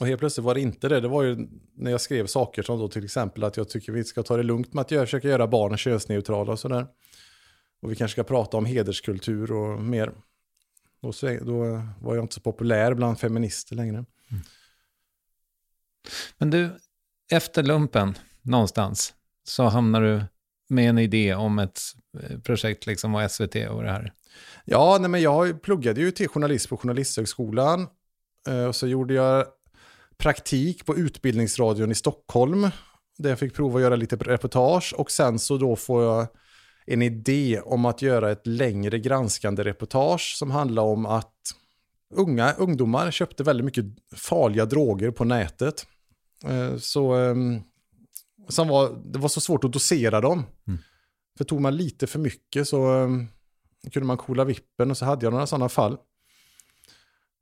Och 0.00 0.06
helt 0.06 0.20
plötsligt 0.20 0.44
var 0.44 0.54
det 0.54 0.60
inte 0.60 0.88
det. 0.88 1.00
Det 1.00 1.08
var 1.08 1.22
ju 1.22 1.48
när 1.74 1.90
jag 1.90 2.00
skrev 2.00 2.26
saker 2.26 2.62
som 2.62 2.78
då 2.78 2.88
till 2.88 3.04
exempel 3.04 3.44
att 3.44 3.56
jag 3.56 3.68
tycker 3.68 3.92
vi 3.92 4.04
ska 4.04 4.22
ta 4.22 4.36
det 4.36 4.42
lugnt 4.42 4.72
med 4.72 4.80
att 4.80 4.90
jag 4.90 5.06
försöka 5.06 5.28
göra 5.28 5.46
barnen 5.46 5.78
könsneutrala 5.78 6.52
och 6.52 6.58
sådär. 6.58 6.86
Och 7.82 7.90
vi 7.90 7.96
kanske 7.96 8.12
ska 8.12 8.24
prata 8.24 8.56
om 8.56 8.64
hederskultur 8.64 9.52
och 9.52 9.82
mer. 9.82 10.12
Då, 11.00 11.12
då 11.42 11.82
var 12.00 12.14
jag 12.14 12.24
inte 12.24 12.34
så 12.34 12.40
populär 12.40 12.94
bland 12.94 13.20
feminister 13.20 13.76
längre. 13.76 13.96
Mm. 13.96 14.42
Men 16.38 16.50
du, 16.50 16.70
efter 17.32 17.62
lumpen 17.62 18.18
någonstans 18.42 19.14
så 19.44 19.62
hamnar 19.64 20.02
du 20.02 20.22
med 20.68 20.88
en 20.88 20.98
idé 20.98 21.34
om 21.34 21.58
ett 21.58 21.80
eh, 22.22 22.38
projekt 22.38 22.86
liksom 22.86 23.14
och 23.14 23.30
SVT 23.30 23.54
och 23.54 23.82
det 23.82 23.90
här. 23.90 24.12
Ja, 24.64 24.98
nej, 25.00 25.10
men 25.10 25.22
jag 25.22 25.62
pluggade 25.62 26.00
ju 26.00 26.10
till 26.10 26.28
journalist 26.28 26.68
på 26.68 26.76
Journalisthögskolan. 26.76 27.86
Eh, 28.48 28.64
och 28.64 28.76
så 28.76 28.86
gjorde 28.86 29.14
jag 29.14 29.46
praktik 30.18 30.86
på 30.86 30.96
Utbildningsradion 30.96 31.90
i 31.90 31.94
Stockholm. 31.94 32.70
Där 33.18 33.30
jag 33.30 33.38
fick 33.38 33.54
prova 33.54 33.76
att 33.76 33.82
göra 33.82 33.96
lite 33.96 34.16
reportage 34.16 34.94
och 34.96 35.10
sen 35.10 35.38
så 35.38 35.56
då 35.56 35.76
får 35.76 36.02
jag 36.04 36.26
en 36.86 37.02
idé 37.02 37.60
om 37.64 37.84
att 37.84 38.02
göra 38.02 38.30
ett 38.30 38.46
längre 38.46 38.98
granskande 38.98 39.64
reportage 39.64 40.34
som 40.38 40.50
handlar 40.50 40.82
om 40.82 41.06
att 41.06 41.34
unga 42.14 42.52
ungdomar 42.52 43.10
köpte 43.10 43.42
väldigt 43.42 43.64
mycket 43.64 43.84
farliga 44.16 44.64
droger 44.64 45.10
på 45.10 45.24
nätet. 45.24 45.86
Eh, 46.44 46.76
så 46.76 47.12
ehm, 47.12 47.62
som 48.48 48.68
var, 48.68 49.02
det 49.04 49.18
var 49.18 49.28
så 49.28 49.40
svårt 49.40 49.64
att 49.64 49.72
dosera 49.72 50.20
dem. 50.20 50.44
Mm. 50.68 50.80
För 51.38 51.44
tog 51.44 51.60
man 51.60 51.76
lite 51.76 52.06
för 52.06 52.18
mycket 52.18 52.68
så 52.68 52.92
ehm, 52.92 53.28
kunde 53.92 54.06
man 54.06 54.16
kola 54.16 54.44
vippen 54.44 54.90
och 54.90 54.96
så 54.96 55.04
hade 55.04 55.26
jag 55.26 55.32
några 55.32 55.46
sådana 55.46 55.68
fall. 55.68 55.98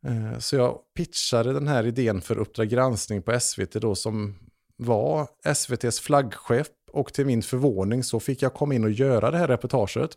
Eh, 0.06 0.38
så 0.38 0.56
jag 0.56 0.78
pitchade 0.96 1.52
den 1.52 1.68
här 1.68 1.86
idén 1.86 2.20
för 2.20 2.38
Uppdrag 2.38 2.68
granskning 2.68 3.22
på 3.22 3.40
SVT 3.40 3.72
då 3.72 3.94
som 3.94 4.34
var 4.76 5.28
SVTs 5.44 6.00
flaggskepp 6.00 6.74
och 6.92 7.12
till 7.12 7.26
min 7.26 7.42
förvåning 7.42 8.04
så 8.04 8.20
fick 8.20 8.42
jag 8.42 8.54
komma 8.54 8.74
in 8.74 8.84
och 8.84 8.90
göra 8.90 9.30
det 9.30 9.38
här 9.38 9.48
reportaget. 9.48 10.10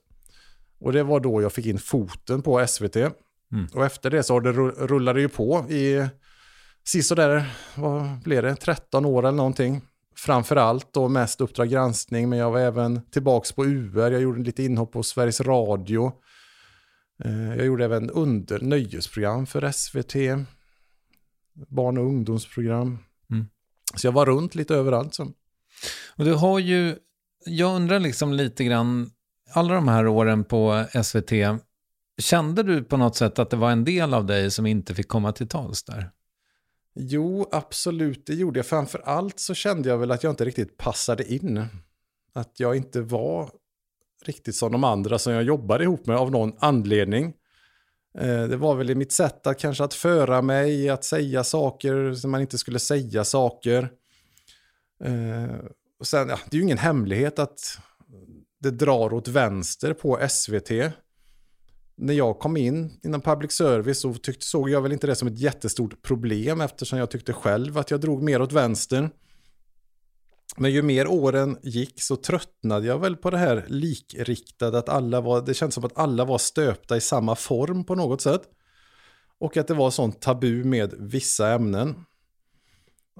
Och 0.79 0.93
det 0.93 1.03
var 1.03 1.19
då 1.19 1.41
jag 1.41 1.53
fick 1.53 1.65
in 1.65 1.79
foten 1.79 2.41
på 2.41 2.67
SVT. 2.67 2.95
Mm. 2.95 3.67
Och 3.73 3.85
efter 3.85 4.09
det 4.09 4.23
så 4.23 4.39
det 4.39 4.51
rullade 4.51 5.19
det 5.19 5.21
ju 5.21 5.29
på 5.29 5.65
i 5.69 6.07
sist 6.83 7.15
där, 7.15 7.53
vad 7.75 8.19
blev 8.23 8.43
det, 8.43 8.55
13 8.55 9.05
år 9.05 9.23
eller 9.23 9.37
någonting. 9.37 9.81
Framförallt 10.15 10.93
då 10.93 11.07
mest 11.07 11.41
Uppdrag 11.41 11.69
granskning, 11.69 12.29
men 12.29 12.39
jag 12.39 12.51
var 12.51 12.59
även 12.59 13.01
tillbaks 13.11 13.51
på 13.51 13.65
UR, 13.65 14.11
jag 14.11 14.21
gjorde 14.21 14.41
lite 14.41 14.63
inhopp 14.63 14.91
på 14.91 15.03
Sveriges 15.03 15.41
Radio. 15.41 16.11
Eh, 17.23 17.55
jag 17.55 17.65
gjorde 17.65 17.85
även 17.85 18.09
under 18.09 18.59
nöjesprogram 18.59 19.45
för 19.45 19.71
SVT, 19.71 20.15
barn 21.53 21.97
och 21.97 22.05
ungdomsprogram. 22.05 22.99
Mm. 23.31 23.45
Så 23.95 24.07
jag 24.07 24.11
var 24.11 24.25
runt 24.25 24.55
lite 24.55 24.75
överallt. 24.75 25.13
Så. 25.13 25.23
Och 26.15 26.25
du 26.25 26.33
har 26.33 26.59
ju, 26.59 26.95
jag 27.45 27.75
undrar 27.75 27.99
liksom 27.99 28.33
lite 28.33 28.63
grann, 28.63 29.11
alla 29.53 29.73
de 29.73 29.87
här 29.87 30.07
åren 30.07 30.43
på 30.43 30.85
SVT, 31.03 31.31
kände 32.21 32.63
du 32.63 32.83
på 32.83 32.97
något 32.97 33.15
sätt 33.15 33.39
att 33.39 33.49
det 33.49 33.57
var 33.57 33.71
en 33.71 33.83
del 33.83 34.13
av 34.13 34.25
dig 34.25 34.51
som 34.51 34.65
inte 34.65 34.95
fick 34.95 35.07
komma 35.07 35.31
till 35.31 35.47
tals 35.47 35.83
där? 35.83 36.11
Jo, 36.93 37.47
absolut, 37.51 38.25
det 38.25 38.33
gjorde 38.33 38.59
jag. 38.59 38.65
Framför 38.65 39.01
allt 39.05 39.39
så 39.39 39.53
kände 39.53 39.89
jag 39.89 39.97
väl 39.97 40.11
att 40.11 40.23
jag 40.23 40.31
inte 40.31 40.45
riktigt 40.45 40.77
passade 40.77 41.33
in. 41.33 41.65
Att 42.33 42.59
jag 42.59 42.75
inte 42.75 43.01
var 43.01 43.51
riktigt 44.25 44.55
som 44.55 44.71
de 44.71 44.83
andra 44.83 45.19
som 45.19 45.33
jag 45.33 45.43
jobbade 45.43 45.83
ihop 45.83 46.05
med 46.05 46.17
av 46.17 46.31
någon 46.31 46.53
anledning. 46.59 47.33
Eh, 48.17 48.43
det 48.43 48.57
var 48.57 48.75
väl 48.75 48.89
i 48.89 48.95
mitt 48.95 49.11
sätt 49.11 49.47
att 49.47 49.59
kanske 49.59 49.83
att 49.83 49.93
föra 49.93 50.41
mig, 50.41 50.89
att 50.89 51.03
säga 51.03 51.43
saker 51.43 52.13
som 52.13 52.31
man 52.31 52.41
inte 52.41 52.57
skulle 52.57 52.79
säga 52.79 53.23
saker. 53.23 53.91
Eh, 55.03 55.55
och 55.99 56.07
sen, 56.07 56.29
ja, 56.29 56.39
det 56.49 56.55
är 56.55 56.57
ju 56.57 56.63
ingen 56.63 56.77
hemlighet 56.77 57.39
att 57.39 57.59
det 58.59 58.71
drar 58.71 59.13
åt 59.13 59.27
vänster 59.27 59.93
på 59.93 60.19
SVT. 60.29 60.71
När 61.95 62.13
jag 62.13 62.39
kom 62.39 62.57
in 62.57 62.99
inom 63.03 63.21
public 63.21 63.51
service 63.51 63.99
så 63.99 64.13
tyckte, 64.13 64.45
såg 64.45 64.69
jag 64.69 64.81
väl 64.81 64.91
inte 64.91 65.07
det 65.07 65.15
som 65.15 65.27
ett 65.27 65.39
jättestort 65.39 66.01
problem 66.01 66.61
eftersom 66.61 66.99
jag 66.99 67.11
tyckte 67.11 67.33
själv 67.33 67.77
att 67.77 67.91
jag 67.91 68.01
drog 68.01 68.23
mer 68.23 68.41
åt 68.41 68.51
vänster. 68.51 69.09
Men 70.57 70.71
ju 70.71 70.81
mer 70.81 71.07
åren 71.07 71.57
gick 71.63 72.01
så 72.01 72.15
tröttnade 72.15 72.87
jag 72.87 72.99
väl 72.99 73.15
på 73.15 73.29
det 73.29 73.37
här 73.37 73.65
likriktade, 73.67 74.77
att 74.77 74.89
alla 74.89 75.21
var, 75.21 75.41
det 75.41 75.53
kändes 75.53 75.75
som 75.75 75.85
att 75.85 75.97
alla 75.97 76.25
var 76.25 76.37
stöpta 76.37 76.97
i 76.97 77.01
samma 77.01 77.35
form 77.35 77.83
på 77.83 77.95
något 77.95 78.21
sätt. 78.21 78.41
Och 79.39 79.57
att 79.57 79.67
det 79.67 79.73
var 79.73 79.91
sånt 79.91 80.21
tabu 80.21 80.63
med 80.63 80.93
vissa 80.99 81.53
ämnen. 81.53 81.95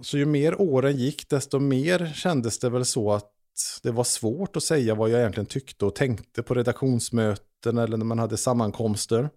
Så 0.01 0.17
ju 0.17 0.25
mer 0.25 0.61
åren 0.61 0.97
gick, 0.97 1.29
desto 1.29 1.59
mer 1.59 2.11
kändes 2.15 2.59
det 2.59 2.69
väl 2.69 2.85
så 2.85 3.11
att 3.11 3.31
det 3.83 3.91
var 3.91 4.03
svårt 4.03 4.55
att 4.55 4.63
säga 4.63 4.95
vad 4.95 5.09
jag 5.09 5.19
egentligen 5.19 5.45
tyckte 5.45 5.85
och 5.85 5.95
tänkte 5.95 6.43
på 6.43 6.53
redaktionsmöten 6.53 7.77
eller 7.77 7.97
när 7.97 8.05
man 8.05 8.19
hade 8.19 8.37
sammankomster. 8.37 9.29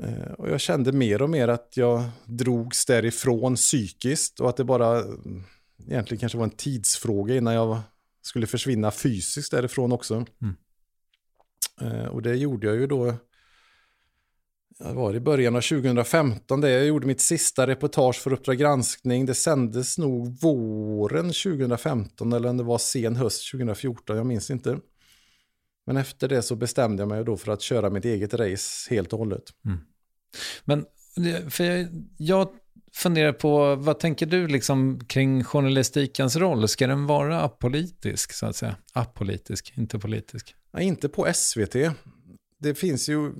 Eh, 0.00 0.32
och 0.32 0.50
jag 0.50 0.60
kände 0.60 0.92
mer 0.92 1.22
och 1.22 1.30
mer 1.30 1.48
att 1.48 1.76
jag 1.76 2.10
drogs 2.24 2.86
därifrån 2.86 3.54
psykiskt 3.54 4.40
och 4.40 4.48
att 4.48 4.56
det 4.56 4.64
bara 4.64 5.04
egentligen 5.86 6.20
kanske 6.20 6.38
var 6.38 6.44
en 6.44 6.50
tidsfråga 6.50 7.36
innan 7.36 7.54
jag 7.54 7.80
skulle 8.22 8.46
försvinna 8.46 8.90
fysiskt 8.90 9.50
därifrån 9.50 9.92
också. 9.92 10.14
Mm. 10.14 10.56
Eh, 11.80 12.06
och 12.06 12.22
det 12.22 12.36
gjorde 12.36 12.66
jag 12.66 12.76
ju 12.76 12.86
då 12.86 13.14
det 14.88 14.92
var 14.92 15.14
i 15.14 15.20
början 15.20 15.56
av 15.56 15.60
2015 15.60 16.60
det 16.60 16.70
jag 16.70 16.86
gjorde 16.86 17.06
mitt 17.06 17.20
sista 17.20 17.66
reportage 17.66 18.16
för 18.16 18.32
Uppdrag 18.32 18.58
granskning. 18.58 19.26
Det 19.26 19.34
sändes 19.34 19.98
nog 19.98 20.40
våren 20.40 21.24
2015 21.24 22.32
eller 22.32 22.48
om 22.48 22.56
det 22.56 22.62
var 22.62 22.78
sen 22.78 23.16
höst 23.16 23.50
2014, 23.50 24.16
jag 24.16 24.26
minns 24.26 24.50
inte. 24.50 24.78
Men 25.86 25.96
efter 25.96 26.28
det 26.28 26.42
så 26.42 26.56
bestämde 26.56 27.02
jag 27.02 27.08
mig 27.08 27.24
då 27.24 27.36
för 27.36 27.52
att 27.52 27.62
köra 27.62 27.90
mitt 27.90 28.04
eget 28.04 28.34
race 28.34 28.94
helt 28.94 29.12
och 29.12 29.18
hållet. 29.18 29.44
Mm. 29.64 29.78
Men 30.64 30.86
för 31.50 31.64
jag, 31.64 31.88
jag 32.16 32.48
funderar 32.92 33.32
på, 33.32 33.74
vad 33.74 33.98
tänker 33.98 34.26
du 34.26 34.48
liksom 34.48 35.00
kring 35.06 35.44
journalistikens 35.44 36.36
roll? 36.36 36.68
Ska 36.68 36.86
den 36.86 37.06
vara 37.06 37.40
apolitisk 37.40 38.32
så 38.32 38.46
att 38.46 38.56
säga? 38.56 38.76
Apolitisk, 38.92 39.72
inte 39.76 39.98
politisk. 39.98 40.54
Nej, 40.72 40.86
inte 40.86 41.08
på 41.08 41.32
SVT. 41.34 41.76
Det 42.58 42.74
finns 42.74 43.08
ju 43.08 43.32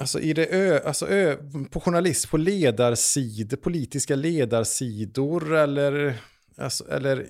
Alltså, 0.00 0.20
i 0.20 0.32
det 0.32 0.46
ö, 0.46 0.80
alltså 0.84 1.08
ö, 1.08 1.36
på 1.70 1.80
journalist, 1.80 2.30
på 2.30 2.36
ledarsidor, 2.36 3.56
politiska 3.56 4.16
ledarsidor 4.16 5.54
eller, 5.54 6.20
alltså, 6.56 6.88
eller 6.90 7.26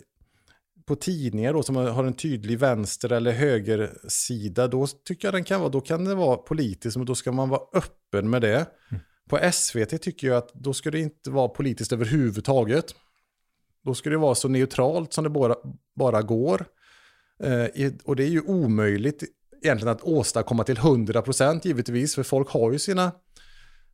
på 0.86 0.96
tidningar 0.96 1.52
då, 1.52 1.62
som 1.62 1.76
har 1.76 2.04
en 2.04 2.14
tydlig 2.14 2.58
vänster 2.58 3.12
eller 3.12 3.32
högersida, 3.32 4.68
då 4.68 4.86
tycker 4.86 5.28
jag 5.28 5.34
den 5.34 5.44
kan 5.44 5.60
vara, 5.60 5.70
då 5.70 5.80
kan 5.80 6.04
det 6.04 6.14
vara 6.14 6.36
politiskt, 6.36 6.96
men 6.96 7.06
då 7.06 7.14
ska 7.14 7.32
man 7.32 7.48
vara 7.48 7.62
öppen 7.72 8.30
med 8.30 8.42
det. 8.42 8.66
Mm. 8.90 9.02
På 9.28 9.52
SVT 9.52 10.02
tycker 10.02 10.26
jag 10.26 10.36
att 10.36 10.54
då 10.54 10.74
ska 10.74 10.90
det 10.90 11.00
inte 11.00 11.30
vara 11.30 11.48
politiskt 11.48 11.92
överhuvudtaget. 11.92 12.94
Då 13.84 13.94
ska 13.94 14.10
det 14.10 14.16
vara 14.16 14.34
så 14.34 14.48
neutralt 14.48 15.12
som 15.12 15.24
det 15.24 15.30
bara, 15.30 15.54
bara 15.96 16.22
går. 16.22 16.66
Eh, 17.42 17.92
och 18.04 18.16
det 18.16 18.24
är 18.24 18.28
ju 18.28 18.40
omöjligt 18.40 19.22
egentligen 19.62 19.94
att 19.94 20.02
åstadkomma 20.02 20.64
till 20.64 20.76
100% 20.76 21.60
givetvis, 21.64 22.14
för 22.14 22.22
folk 22.22 22.48
har 22.48 22.72
ju 22.72 22.78
sina 22.78 23.12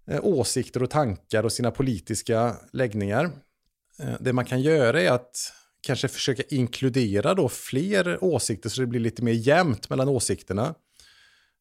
eh, 0.06 0.24
åsikter 0.24 0.82
och 0.82 0.90
tankar 0.90 1.44
och 1.44 1.52
sina 1.52 1.70
politiska 1.70 2.56
läggningar. 2.72 3.24
Eh, 3.98 4.14
det 4.20 4.32
man 4.32 4.44
kan 4.44 4.60
göra 4.60 5.02
är 5.02 5.10
att 5.10 5.36
kanske 5.86 6.08
försöka 6.08 6.42
inkludera 6.50 7.34
då 7.34 7.48
fler 7.48 8.24
åsikter 8.24 8.68
så 8.68 8.80
det 8.80 8.86
blir 8.86 9.00
lite 9.00 9.24
mer 9.24 9.32
jämnt 9.32 9.90
mellan 9.90 10.08
åsikterna. 10.08 10.74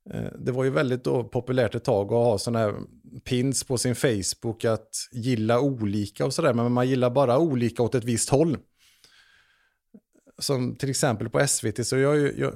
Eh, 0.09 0.31
det 0.39 0.51
var 0.51 0.63
ju 0.63 0.69
väldigt 0.69 1.03
då 1.03 1.23
populärt 1.23 1.75
ett 1.75 1.83
tag 1.83 2.05
att 2.05 2.11
ha 2.11 2.37
sådana 2.37 2.59
här 2.59 2.75
pins 3.23 3.63
på 3.63 3.77
sin 3.77 3.95
Facebook 3.95 4.65
att 4.65 4.89
gilla 5.11 5.59
olika 5.59 6.25
och 6.25 6.33
sådär, 6.33 6.53
men 6.53 6.71
man 6.71 6.89
gillar 6.89 7.09
bara 7.09 7.37
olika 7.37 7.83
åt 7.83 7.95
ett 7.95 8.03
visst 8.03 8.29
håll. 8.29 8.57
Som 10.39 10.75
till 10.75 10.89
exempel 10.89 11.29
på 11.29 11.47
SVT 11.47 11.87
så 11.87 11.97
jag, 11.97 12.39
jag, 12.39 12.53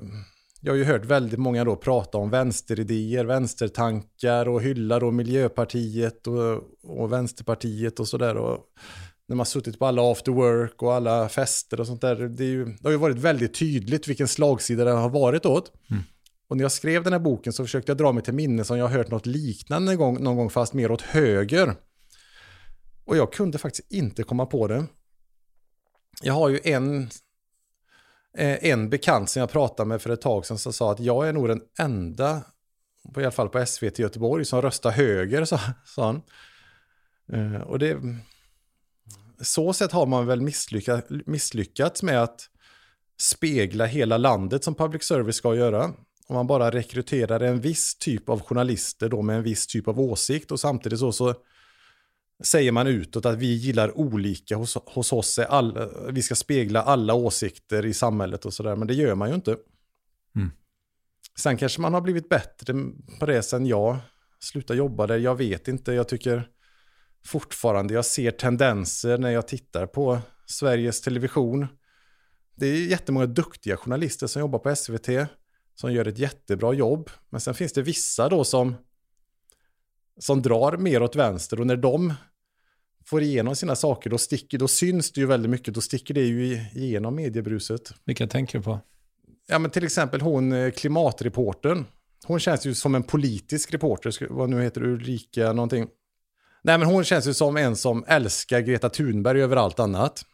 jag 0.66 0.72
har 0.72 0.78
ju 0.78 0.84
hört 0.84 1.06
väldigt 1.06 1.40
många 1.40 1.64
då 1.64 1.76
prata 1.76 2.18
om 2.18 2.30
vänsteridéer, 2.30 3.26
vänstertankar 3.26 4.48
och 4.48 4.62
hylla 4.62 5.00
då 5.00 5.12
Miljöpartiet 5.12 6.28
och, 6.28 6.64
och 6.84 7.14
Vänsterpartiet 7.14 8.00
och 8.00 8.08
sådär. 8.08 8.58
När 9.28 9.36
man 9.36 9.46
suttit 9.46 9.80
på 9.80 9.86
alla 9.86 10.12
after 10.12 10.32
work 10.32 10.84
och 10.84 10.94
alla 10.94 11.30
fester 11.30 11.80
och 11.80 11.88
sånt 11.88 12.02
där. 12.02 12.16
Det, 12.16 12.46
ju, 12.46 12.66
det 12.66 12.84
har 12.84 12.92
ju 12.92 12.98
varit 12.98 13.18
väldigt 13.18 13.60
tydligt 13.60 14.08
vilken 14.08 14.28
slagsida 14.28 14.86
det 14.86 14.92
har 14.92 15.10
varit 15.10 15.46
åt. 15.46 15.72
Mm. 15.92 16.04
Och 16.48 16.58
när 16.58 16.64
jag 16.64 16.72
skrev 16.72 17.04
den 17.04 17.14
här 17.14 17.20
boken 17.20 17.54
så 17.54 17.64
försökte 17.64 17.90
jag 17.90 17.98
dra 17.98 18.12
mig 18.12 18.24
till 18.24 18.34
minne 18.34 18.64
som 18.64 18.78
jag 18.78 18.88
har 18.88 18.98
hört 18.98 19.12
något 19.12 19.26
liknande 19.26 19.92
någon 19.92 19.98
gång, 19.98 20.24
någon 20.24 20.36
gång 20.36 20.50
fast 20.50 20.74
mer 20.74 20.92
åt 20.92 21.02
höger. 21.02 21.76
Och 23.06 23.18
jag 23.18 23.34
kunde 23.34 23.58
faktiskt 23.58 23.92
inte 23.92 24.24
komma 24.24 24.46
på 24.46 24.68
det. 24.68 24.86
Jag 26.22 26.34
har 26.34 26.50
ju 26.50 26.60
en 26.64 27.10
Eh, 28.38 28.72
en 28.72 28.90
bekant 28.90 29.30
som 29.30 29.40
jag 29.40 29.50
pratade 29.50 29.90
med 29.90 30.02
för 30.02 30.10
ett 30.10 30.22
tag 30.22 30.46
sedan 30.46 30.58
som 30.58 30.74
sa 30.74 30.92
att 30.92 31.00
jag 31.00 31.28
är 31.28 31.34
nog 31.34 31.48
den 31.48 31.62
enda, 31.80 32.42
på, 33.14 33.22
i 33.22 33.24
alla 33.24 33.32
fall 33.32 33.50
på 33.50 33.66
SVT 33.66 34.00
Göteborg, 34.00 34.46
som 34.46 34.62
röstar 34.62 34.92
höger, 34.92 35.46
sa, 35.46 35.60
sa 35.86 36.06
han. 36.06 36.22
Eh, 37.34 37.62
och 37.62 37.80
det, 37.80 37.98
så 39.42 39.74
sätt 39.74 39.92
har 39.92 40.06
man 40.06 40.26
väl 40.26 40.42
misslyckat, 40.42 41.06
misslyckats 41.10 42.04
med 42.04 42.24
att 42.24 42.50
spegla 43.20 43.86
hela 43.86 44.18
landet 44.18 44.64
som 44.64 44.76
public 44.76 45.04
service 45.04 45.36
ska 45.36 45.56
göra. 45.56 45.94
Om 46.28 46.36
man 46.36 46.48
bara 46.48 46.72
rekryterar 46.72 47.40
en 47.40 47.62
viss 47.62 47.96
typ 47.96 48.30
av 48.30 48.42
journalister 48.42 49.10
då 49.10 49.22
med 49.22 49.38
en 49.38 49.44
viss 49.44 49.68
typ 49.68 49.88
av 49.88 50.00
åsikt 50.00 50.52
och 50.52 50.60
samtidigt 50.60 51.00
så, 51.00 51.12
så 51.12 51.36
säger 52.44 52.72
man 52.72 52.88
utåt 52.88 53.26
att 53.26 53.38
vi 53.38 53.54
gillar 53.54 53.98
olika 53.98 54.56
hos, 54.56 54.78
hos 54.86 55.14
oss. 55.14 55.40
Är 55.40 55.46
alla, 55.46 55.90
vi 56.12 56.22
ska 56.22 56.36
spegla 56.36 56.82
alla 56.82 57.14
åsikter 57.14 57.86
i 57.86 57.94
samhället 57.94 58.46
och 58.46 58.54
sådär, 58.54 58.76
men 58.76 58.88
det 58.88 58.94
gör 58.94 59.16
man 59.16 59.30
ju 59.30 59.36
inte. 59.36 59.58
Mm. 60.36 60.52
Sen 61.40 61.58
kanske 61.58 61.82
man 61.82 61.94
har 61.94 62.02
blivit 62.02 62.30
bättre 62.30 62.74
på 63.20 63.26
det 63.26 63.44
sen 63.44 63.66
jag 63.66 63.98
slutade 64.40 64.78
jobba 64.78 65.08
där. 65.08 65.18
Jag 65.18 65.36
vet 65.36 65.68
inte, 65.68 65.94
jag 65.94 66.08
tycker 66.08 66.50
fortfarande 67.26 67.94
jag 67.94 68.06
ser 68.06 68.32
tendenser 68.32 69.18
när 69.18 69.30
jag 69.30 69.48
tittar 69.48 69.86
på 69.88 70.20
Sveriges 70.46 71.02
Television. 71.02 71.68
Det 72.56 72.68
är 72.68 72.88
jättemånga 72.88 73.26
duktiga 73.26 73.78
journalister 73.78 74.28
som 74.28 74.40
jobbar 74.40 74.60
på 74.60 74.76
SVT 74.76 75.10
som 75.76 75.94
gör 75.94 76.08
ett 76.08 76.18
jättebra 76.18 76.74
jobb. 76.74 77.10
Men 77.30 77.42
sen 77.42 77.54
finns 77.54 77.74
det 77.74 77.82
vissa 77.82 78.30
då 78.30 78.44
som 78.44 78.76
som 80.20 80.42
drar 80.42 80.78
mer 80.78 81.04
åt 81.04 81.16
vänster 81.16 81.60
och 81.60 81.68
när 81.68 81.78
de 81.78 82.14
får 83.06 83.22
igenom 83.22 83.56
sina 83.56 83.76
saker 83.76 84.10
då, 84.10 84.18
sticker, 84.18 84.58
då 84.58 84.68
syns 84.68 85.12
det 85.12 85.22
ju 85.22 85.28
väldigt 85.28 85.50
mycket, 85.50 85.74
då 85.74 85.82
sticker 85.82 86.14
det 86.14 86.22
ju 86.22 86.66
igenom 86.74 87.16
mediebruset. 87.16 87.94
Vilka 88.06 88.28
tänker 88.28 88.58
du 88.58 88.64
på? 88.64 88.80
Ja 89.48 89.60
men 89.60 89.72
till 89.72 89.84
exempel 89.84 90.22
hon 90.22 90.52
eh, 90.52 90.72
klimatreportern. 90.72 91.86
Hon 92.26 92.40
känns 92.40 92.66
ju 92.66 92.76
som 92.76 92.96
en 92.96 93.04
politisk 93.04 93.74
reporter, 93.74 94.28
vad 94.30 94.50
nu 94.50 94.62
heter 94.62 94.84
Ulrika 94.84 95.54
någonting. 95.54 95.88
Nej 96.64 96.78
men 96.78 96.88
hon 96.88 97.04
känns 97.04 97.28
ju 97.28 97.34
som 97.34 97.58
en 97.58 97.76
som 97.76 98.06
älskar 98.08 98.62
Greta 98.62 98.90
Thunberg 98.90 99.42
över 99.42 99.56
allt 99.56 99.80
annat. 99.80 100.26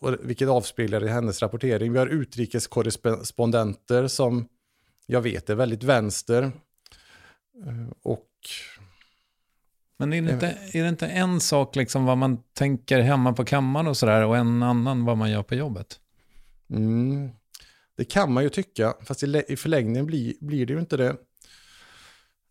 Och, 0.00 0.16
vilket 0.22 0.48
avspeglar 0.48 1.04
i 1.04 1.08
hennes 1.08 1.42
rapportering. 1.42 1.92
Vi 1.92 1.98
har 1.98 2.06
utrikeskorrespondenter 2.06 4.08
som 4.08 4.48
jag 5.06 5.20
vet 5.20 5.50
är 5.50 5.54
väldigt 5.54 5.82
vänster. 5.82 6.42
Eh, 7.66 7.90
och 8.02 8.28
men 10.06 10.12
är 10.12 10.22
det, 10.22 10.32
inte, 10.32 10.78
är 10.78 10.82
det 10.82 10.88
inte 10.88 11.06
en 11.06 11.40
sak 11.40 11.76
liksom 11.76 12.04
vad 12.04 12.18
man 12.18 12.42
tänker 12.54 13.00
hemma 13.00 13.32
på 13.32 13.44
kammaren 13.44 13.86
och 13.86 13.96
sådär 13.96 14.24
och 14.24 14.36
en 14.36 14.62
annan 14.62 15.04
vad 15.04 15.18
man 15.18 15.30
gör 15.30 15.42
på 15.42 15.54
jobbet? 15.54 16.00
Mm. 16.70 17.30
Det 17.96 18.04
kan 18.04 18.32
man 18.32 18.42
ju 18.42 18.48
tycka, 18.48 18.94
fast 19.00 19.22
i, 19.22 19.44
i 19.48 19.56
förlängningen 19.56 20.06
blir, 20.06 20.34
blir 20.40 20.66
det 20.66 20.72
ju 20.72 20.80
inte 20.80 20.96
det. 20.96 21.16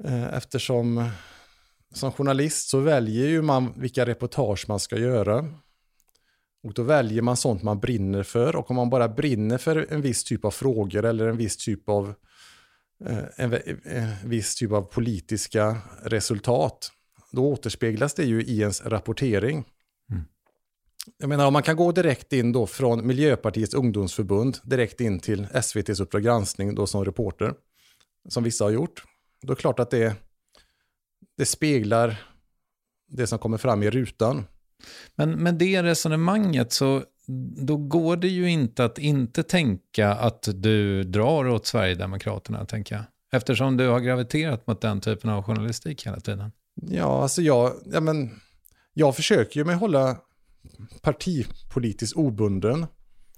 Eh, 0.03 0.33
eftersom 0.33 1.09
som 1.93 2.11
journalist 2.11 2.69
så 2.69 2.79
väljer 2.79 3.27
ju 3.27 3.41
man 3.41 3.73
vilka 3.75 4.05
reportage 4.05 4.65
man 4.67 4.79
ska 4.79 4.97
göra. 4.97 5.45
Och 6.63 6.73
då 6.73 6.83
väljer 6.83 7.21
man 7.21 7.37
sånt 7.37 7.63
man 7.63 7.79
brinner 7.79 8.23
för. 8.23 8.55
Och 8.55 8.69
om 8.69 8.75
man 8.75 8.89
bara 8.89 9.09
brinner 9.09 9.57
för 9.57 9.87
en 9.89 10.01
viss 10.01 10.23
typ 10.23 10.45
av 10.45 10.51
frågor 10.51 11.05
eller 11.05 11.27
en 11.27 11.37
viss 11.37 11.57
typ 11.57 11.89
av, 11.89 12.13
eh, 13.05 13.23
en, 13.35 13.53
en 13.83 14.29
viss 14.29 14.55
typ 14.55 14.71
av 14.71 14.81
politiska 14.81 15.77
resultat 16.03 16.91
då 17.31 17.51
återspeglas 17.51 18.13
det 18.13 18.23
ju 18.23 18.43
i 18.43 18.59
ens 18.59 18.85
rapportering. 18.85 19.65
Mm. 20.11 20.23
Jag 21.17 21.29
menar 21.29 21.47
om 21.47 21.53
man 21.53 21.63
kan 21.63 21.75
gå 21.75 21.91
direkt 21.91 22.33
in 22.33 22.51
då 22.51 22.67
från 22.67 23.07
Miljöpartiets 23.07 23.73
ungdomsförbund 23.73 24.57
direkt 24.63 25.01
in 25.01 25.19
till 25.19 25.47
SVTs 25.53 25.99
Uppdrag 25.99 26.23
granskning 26.23 26.75
då 26.75 26.87
som 26.87 27.05
reporter, 27.05 27.53
som 28.29 28.43
vissa 28.43 28.63
har 28.63 28.71
gjort, 28.71 29.03
då 29.41 29.51
är 29.51 29.55
det 29.55 29.61
klart 29.61 29.79
att 29.79 29.89
det, 29.89 30.15
det 31.37 31.45
speglar 31.45 32.23
det 33.07 33.27
som 33.27 33.39
kommer 33.39 33.57
fram 33.57 33.83
i 33.83 33.89
rutan. 33.89 34.45
Men 35.15 35.31
med 35.31 35.55
det 35.55 35.83
resonemanget 35.83 36.73
så 36.73 37.03
då 37.57 37.77
går 37.77 38.17
det 38.17 38.27
ju 38.27 38.49
inte 38.49 38.85
att 38.85 38.97
inte 38.97 39.43
tänka 39.43 40.13
att 40.13 40.47
du 40.55 41.03
drar 41.03 41.47
åt 41.47 41.65
Sverigedemokraterna, 41.65 42.65
tänker 42.65 42.95
jag. 42.95 43.03
Eftersom 43.31 43.77
du 43.77 43.87
har 43.87 43.99
graviterat 43.99 44.67
mot 44.67 44.81
den 44.81 45.01
typen 45.01 45.29
av 45.29 45.43
journalistik 45.43 46.07
hela 46.07 46.19
tiden. 46.19 46.51
Ja, 46.75 47.21
alltså 47.21 47.41
jag, 47.41 47.73
ja, 47.85 47.99
men, 47.99 48.41
jag 48.93 49.15
försöker 49.15 49.59
ju 49.59 49.65
mig 49.65 49.75
hålla 49.75 50.17
partipolitiskt 51.01 52.17
obunden. 52.17 52.85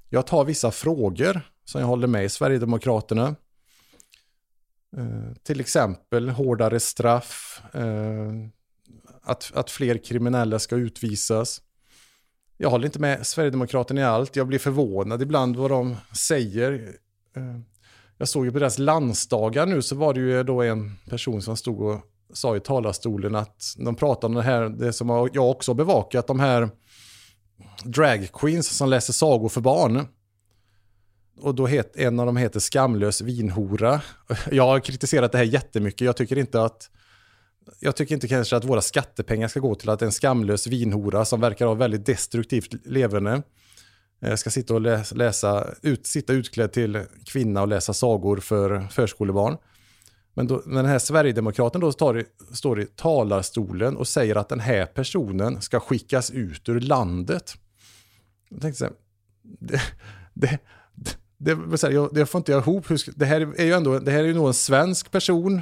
Jag 0.09 0.27
tar 0.27 0.45
vissa 0.45 0.71
frågor 0.71 1.41
som 1.65 1.81
jag 1.81 1.87
håller 1.87 2.07
med 2.07 2.25
i 2.25 2.29
Sverigedemokraterna. 2.29 3.35
Eh, 4.97 5.33
till 5.43 5.59
exempel 5.59 6.29
hårdare 6.29 6.79
straff, 6.79 7.61
eh, 7.73 8.31
att, 9.21 9.51
att 9.53 9.71
fler 9.71 9.97
kriminella 9.97 10.59
ska 10.59 10.75
utvisas. 10.75 11.61
Jag 12.57 12.69
håller 12.69 12.85
inte 12.85 12.99
med 12.99 13.27
Sverigedemokraterna 13.27 14.01
i 14.01 14.03
allt. 14.03 14.35
Jag 14.35 14.47
blir 14.47 14.59
förvånad 14.59 15.21
ibland 15.21 15.55
vad 15.55 15.71
de 15.71 15.95
säger. 16.17 16.97
Eh, 17.35 17.59
jag 18.17 18.27
såg 18.27 18.45
ju 18.45 18.51
på 18.51 18.59
deras 18.59 18.79
landsdagar 18.79 19.65
nu 19.65 19.81
så 19.81 19.95
var 19.95 20.13
det 20.13 20.19
ju 20.19 20.43
då 20.43 20.61
en 20.61 20.95
person 21.09 21.41
som 21.41 21.57
stod 21.57 21.81
och 21.81 22.12
sa 22.33 22.55
i 22.55 22.59
talarstolen 22.59 23.35
att 23.35 23.75
de 23.77 23.95
pratar 23.95 24.27
om 24.27 24.33
det 24.33 24.41
här, 24.41 24.69
det 24.69 24.93
som 24.93 25.09
jag 25.09 25.49
också 25.49 25.71
har 25.71 25.75
bevakat, 25.75 26.27
de 26.27 26.39
här 26.39 26.69
drag 27.83 28.29
queens 28.33 28.77
som 28.77 28.89
läser 28.89 29.13
sagor 29.13 29.49
för 29.49 29.61
barn. 29.61 30.07
Och 31.41 31.55
då 31.55 31.67
het, 31.67 31.95
en 31.95 32.19
av 32.19 32.25
dem 32.25 32.37
heter 32.37 32.59
Skamlös 32.59 33.21
vinhora. 33.21 34.01
Jag 34.51 34.67
har 34.67 34.79
kritiserat 34.79 35.31
det 35.31 35.37
här 35.37 35.45
jättemycket. 35.45 36.01
Jag 36.01 36.17
tycker 36.17 36.37
inte 36.37 36.61
att 36.61 36.89
jag 37.79 37.95
tycker 37.95 38.15
inte 38.15 38.27
kanske 38.27 38.55
att 38.55 38.65
våra 38.65 38.81
skattepengar 38.81 39.47
ska 39.47 39.59
gå 39.59 39.75
till 39.75 39.89
att 39.89 40.01
en 40.01 40.11
skamlös 40.11 40.67
vinhora 40.67 41.25
som 41.25 41.41
verkar 41.41 41.65
ha 41.65 41.73
väldigt 41.73 42.05
destruktivt 42.05 42.87
leverne 42.87 43.43
eh, 44.21 44.35
ska 44.35 44.49
sitta 44.49 44.73
och 44.73 44.81
läsa, 44.81 45.15
läsa 45.15 45.67
ut, 45.81 46.07
sitta 46.07 46.33
utklädd 46.33 46.71
till 46.71 47.05
kvinna 47.25 47.61
och 47.61 47.67
läsa 47.67 47.93
sagor 47.93 48.37
för 48.37 48.87
förskolebarn. 48.91 49.57
Men, 50.33 50.47
då, 50.47 50.61
den 50.65 50.85
här 50.85 50.99
Sverigedemokraten 50.99 51.81
då 51.81 51.91
tar, 51.91 52.23
står 52.51 52.81
i 52.81 52.85
talarstolen 52.85 53.97
och 53.97 54.07
säger 54.07 54.35
att 54.35 54.49
den 54.49 54.59
här 54.59 54.85
personen 54.85 55.61
ska 55.61 55.79
skickas 55.79 56.31
ut 56.31 56.69
ur 56.69 56.79
landet. 56.79 57.53
Jag 58.49 58.61
tänkte 58.61 58.79
så 58.79 58.85
här, 58.85 58.93
det, 59.41 59.81
det, 60.33 60.59
det, 61.37 61.55
det, 61.55 61.77
så 61.77 61.87
här, 61.87 61.93
jag, 61.93 62.13
det 62.13 62.25
får 62.25 62.39
inte 62.39 62.51
jag 62.51 62.61
ihop. 62.61 62.85
Det 63.15 63.25
här 63.25 63.41
är 63.41 63.65
ju 63.65 63.73
ändå, 63.73 63.99
det 63.99 64.11
här 64.11 64.19
är 64.19 64.27
ju 64.27 64.33
nog 64.33 64.47
en 64.47 64.53
svensk 64.53 65.11
person. 65.11 65.61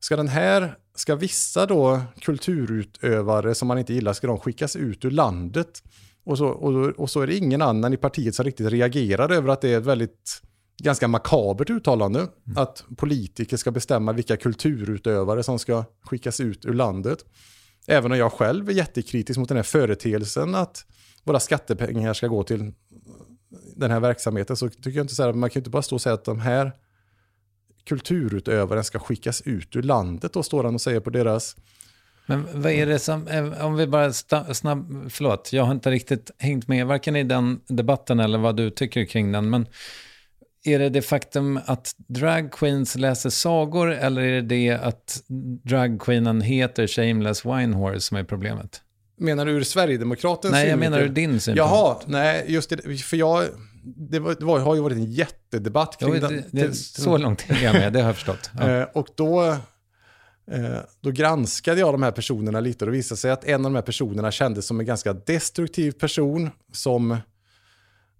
Ska 0.00 0.16
den 0.16 0.28
här, 0.28 0.76
ska 0.94 1.14
vissa 1.16 1.66
då 1.66 2.00
kulturutövare 2.20 3.54
som 3.54 3.68
man 3.68 3.78
inte 3.78 3.94
gillar, 3.94 4.12
ska 4.12 4.26
de 4.26 4.38
skickas 4.38 4.76
ut 4.76 5.04
ur 5.04 5.10
landet? 5.10 5.82
Och 6.24 6.38
så, 6.38 6.46
och, 6.46 6.86
och 6.86 7.10
så 7.10 7.20
är 7.20 7.26
det 7.26 7.36
ingen 7.36 7.62
annan 7.62 7.92
i 7.92 7.96
partiet 7.96 8.34
som 8.34 8.44
riktigt 8.44 8.70
reagerar 8.70 9.32
över 9.32 9.48
att 9.48 9.60
det 9.60 9.68
är 9.68 9.78
ett 9.78 9.86
väldigt 9.86 10.42
ganska 10.80 11.08
makabert 11.08 11.70
uttalande. 11.70 12.20
Mm. 12.20 12.32
Att 12.56 12.84
politiker 12.96 13.56
ska 13.56 13.70
bestämma 13.70 14.12
vilka 14.12 14.36
kulturutövare 14.36 15.42
som 15.42 15.58
ska 15.58 15.84
skickas 16.04 16.40
ut 16.40 16.64
ur 16.64 16.74
landet. 16.74 17.24
Även 17.86 18.12
om 18.12 18.18
jag 18.18 18.32
själv 18.32 18.68
är 18.68 18.72
jättekritisk 18.72 19.38
mot 19.38 19.48
den 19.48 19.56
här 19.56 19.64
företeelsen 19.64 20.54
att 20.54 20.84
våra 21.24 21.40
skattepengar 21.40 22.14
ska 22.14 22.26
gå 22.26 22.42
till 22.42 22.72
den 23.76 23.90
här 23.90 24.00
verksamheten 24.00 24.56
så 24.56 24.68
tycker 24.68 24.90
jag 24.90 25.04
inte 25.04 25.14
så 25.14 25.22
här, 25.22 25.32
man 25.32 25.50
kan 25.50 25.54
ju 25.54 25.60
inte 25.60 25.70
bara 25.70 25.82
stå 25.82 25.94
och 25.94 26.02
säga 26.02 26.14
att 26.14 26.24
de 26.24 26.40
här 26.40 26.72
kulturutövaren 27.84 28.84
ska 28.84 28.98
skickas 28.98 29.42
ut 29.42 29.76
ur 29.76 29.82
landet 29.82 30.36
och 30.36 30.46
står 30.46 30.64
han 30.64 30.74
och 30.74 30.80
säger 30.80 31.00
på 31.00 31.10
deras 31.10 31.56
men 32.26 32.46
vad 32.62 32.72
är 32.72 32.86
det 32.86 32.98
som, 32.98 33.52
om 33.60 33.76
vi 33.76 33.86
bara 33.86 34.12
snabb, 34.12 35.10
förlåt, 35.10 35.52
jag 35.52 35.64
har 35.64 35.72
inte 35.72 35.90
riktigt 35.90 36.30
hängt 36.38 36.68
med 36.68 36.86
varken 36.86 37.16
i 37.16 37.22
den 37.22 37.60
debatten 37.66 38.20
eller 38.20 38.38
vad 38.38 38.56
du 38.56 38.70
tycker 38.70 39.04
kring 39.04 39.32
den, 39.32 39.50
men 39.50 39.66
är 40.64 40.78
det 40.78 40.88
det 40.88 41.02
faktum 41.02 41.60
att 41.66 41.94
dragqueens 41.96 42.96
läser 42.96 43.30
sagor 43.30 43.92
eller 43.92 44.22
är 44.22 44.32
det 44.32 44.40
det 44.40 44.70
att 44.70 45.22
dragqueenen 45.64 46.40
heter 46.40 46.86
Shameless 46.86 47.44
Winehorse 47.44 48.00
som 48.00 48.16
är 48.16 48.24
problemet? 48.24 48.82
Menar 49.18 49.46
du 49.46 49.52
ur 49.52 49.62
Sverigedemokratens 49.62 50.52
Nej, 50.52 50.68
jag 50.68 50.78
menar 50.78 51.00
ur 51.00 51.08
din 51.08 51.40
synpunkt. 51.40 51.58
Jaha, 51.58 51.96
nej, 52.06 52.44
just 52.48 52.70
det, 52.70 53.00
för 53.02 53.16
jag, 53.16 53.44
det, 53.84 54.18
var, 54.18 54.36
det 54.38 54.44
var, 54.44 54.58
har 54.58 54.74
ju 54.74 54.80
varit 54.80 54.96
en 54.96 55.12
jättedebatt 55.12 55.96
kring 55.98 56.14
jo, 56.14 56.20
det, 56.20 56.28
den. 56.28 56.44
Det, 56.50 56.74
så 56.74 57.18
långt 57.18 57.44
är 57.48 57.64
jag 57.64 57.72
med, 57.72 57.92
det 57.92 58.00
har 58.00 58.06
jag 58.06 58.14
förstått. 58.14 58.50
Ja. 58.58 58.70
Eh, 58.70 58.82
och 58.94 59.08
då, 59.14 59.42
eh, 60.50 60.78
då 61.00 61.10
granskade 61.10 61.80
jag 61.80 61.94
de 61.94 62.02
här 62.02 62.10
personerna 62.10 62.60
lite 62.60 62.84
och 62.84 62.90
det 62.90 62.96
visade 62.96 63.18
sig 63.18 63.30
att 63.30 63.44
en 63.44 63.54
av 63.54 63.72
de 63.72 63.74
här 63.74 63.82
personerna 63.82 64.30
kändes 64.30 64.66
som 64.66 64.80
en 64.80 64.86
ganska 64.86 65.12
destruktiv 65.12 65.92
person 65.92 66.50
som 66.72 67.16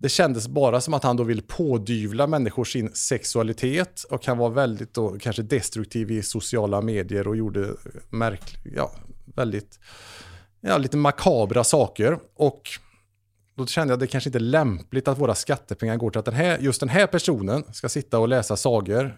det 0.03 0.09
kändes 0.09 0.49
bara 0.49 0.81
som 0.81 0.95
att 0.95 1.05
han 1.05 1.17
då 1.17 1.25
vill 1.25 1.43
pådyvla 1.43 2.27
människor 2.27 2.65
sin 2.65 2.95
sexualitet 2.95 4.05
och 4.11 4.27
han 4.27 4.39
var 4.39 4.51
väldigt 4.51 4.95
då 4.95 5.19
kanske 5.21 5.43
destruktiv 5.43 6.11
i 6.11 6.23
sociala 6.23 6.81
medier 6.81 7.29
och 7.29 7.37
gjorde 7.37 7.75
märkligt, 8.11 8.75
ja, 8.77 8.93
väldigt, 9.35 9.79
ja, 10.61 10.79
lite 10.79 10.97
makabra 10.97 11.65
saker. 11.65 12.19
Och 12.35 12.63
då 13.57 13.67
kände 13.67 13.93
jag 13.93 13.97
att 13.97 14.01
det 14.01 14.07
kanske 14.07 14.29
inte 14.29 14.39
är 14.39 14.41
lämpligt 14.41 15.09
att 15.09 15.19
våra 15.19 15.35
skattepengar 15.35 15.97
går 15.97 16.11
till 16.11 16.19
att 16.19 16.25
den 16.25 16.35
här, 16.35 16.59
just 16.59 16.81
den 16.81 16.89
här 16.89 17.07
personen 17.07 17.65
ska 17.73 17.89
sitta 17.89 18.19
och 18.19 18.29
läsa 18.29 18.57
sagor 18.57 19.17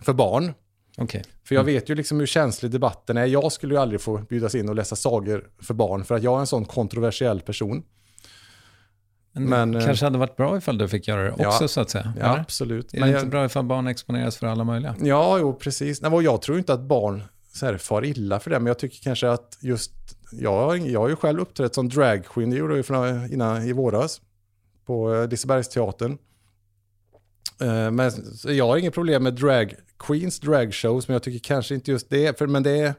för 0.00 0.12
barn. 0.12 0.52
Okay. 0.98 1.22
För 1.44 1.54
jag 1.54 1.64
vet 1.64 1.88
ju 1.88 1.94
liksom 1.94 2.20
hur 2.20 2.26
känslig 2.26 2.70
debatten 2.70 3.16
är. 3.16 3.26
Jag 3.26 3.52
skulle 3.52 3.74
ju 3.74 3.80
aldrig 3.80 4.00
få 4.00 4.18
bjudas 4.18 4.54
in 4.54 4.68
och 4.68 4.74
läsa 4.74 4.96
sagor 4.96 5.48
för 5.58 5.74
barn 5.74 6.04
för 6.04 6.14
att 6.14 6.22
jag 6.22 6.36
är 6.36 6.40
en 6.40 6.46
sån 6.46 6.64
kontroversiell 6.64 7.40
person. 7.40 7.84
Men, 9.34 9.48
men 9.48 9.74
eh, 9.74 9.86
kanske 9.86 10.06
hade 10.06 10.18
varit 10.18 10.36
bra 10.36 10.56
ifall 10.56 10.78
du 10.78 10.88
fick 10.88 11.08
göra 11.08 11.22
det 11.22 11.30
också 11.32 11.64
ja, 11.64 11.68
så 11.68 11.80
att 11.80 11.90
säga. 11.90 12.12
Ja, 12.20 12.38
absolut. 12.40 12.94
Är 12.94 13.00
det 13.00 13.08
jag, 13.08 13.16
inte 13.16 13.26
bra 13.26 13.44
ifall 13.44 13.64
barn 13.64 13.86
exponeras 13.86 14.36
för 14.36 14.46
alla 14.46 14.64
möjliga? 14.64 14.94
Ja, 15.00 15.38
jo, 15.38 15.54
precis. 15.54 16.02
Nej, 16.02 16.22
jag 16.22 16.42
tror 16.42 16.58
inte 16.58 16.72
att 16.72 16.80
barn 16.80 17.22
så 17.52 17.66
här, 17.66 17.76
far 17.76 18.04
illa 18.04 18.40
för 18.40 18.50
det, 18.50 18.58
men 18.58 18.66
jag 18.66 18.78
tycker 18.78 18.98
kanske 19.02 19.30
att 19.30 19.58
just, 19.60 19.92
jag, 20.32 20.78
jag 20.78 21.00
har 21.00 21.08
ju 21.08 21.16
själv 21.16 21.40
uppträtt 21.40 21.74
som 21.74 21.88
dragqueen, 21.88 22.50
det 22.50 22.56
gjorde 22.56 22.82
jag 22.88 23.08
ju 23.08 23.34
innan, 23.34 23.62
i 23.62 23.72
våras, 23.72 24.20
på 24.86 25.14
eh, 25.14 25.28
Lisebergsteatern. 25.28 26.18
Eh, 27.60 27.90
men 27.90 28.12
jag 28.44 28.66
har 28.66 28.76
inget 28.76 28.94
problem 28.94 29.22
med 29.22 29.34
drag 29.34 29.74
queens 29.98 30.40
dragshows, 30.40 31.08
men 31.08 31.12
jag 31.12 31.22
tycker 31.22 31.38
kanske 31.38 31.74
inte 31.74 31.90
just 31.90 32.10
det, 32.10 32.38
för, 32.38 32.46
men 32.46 32.62
det 32.62 32.78
är 32.78 32.94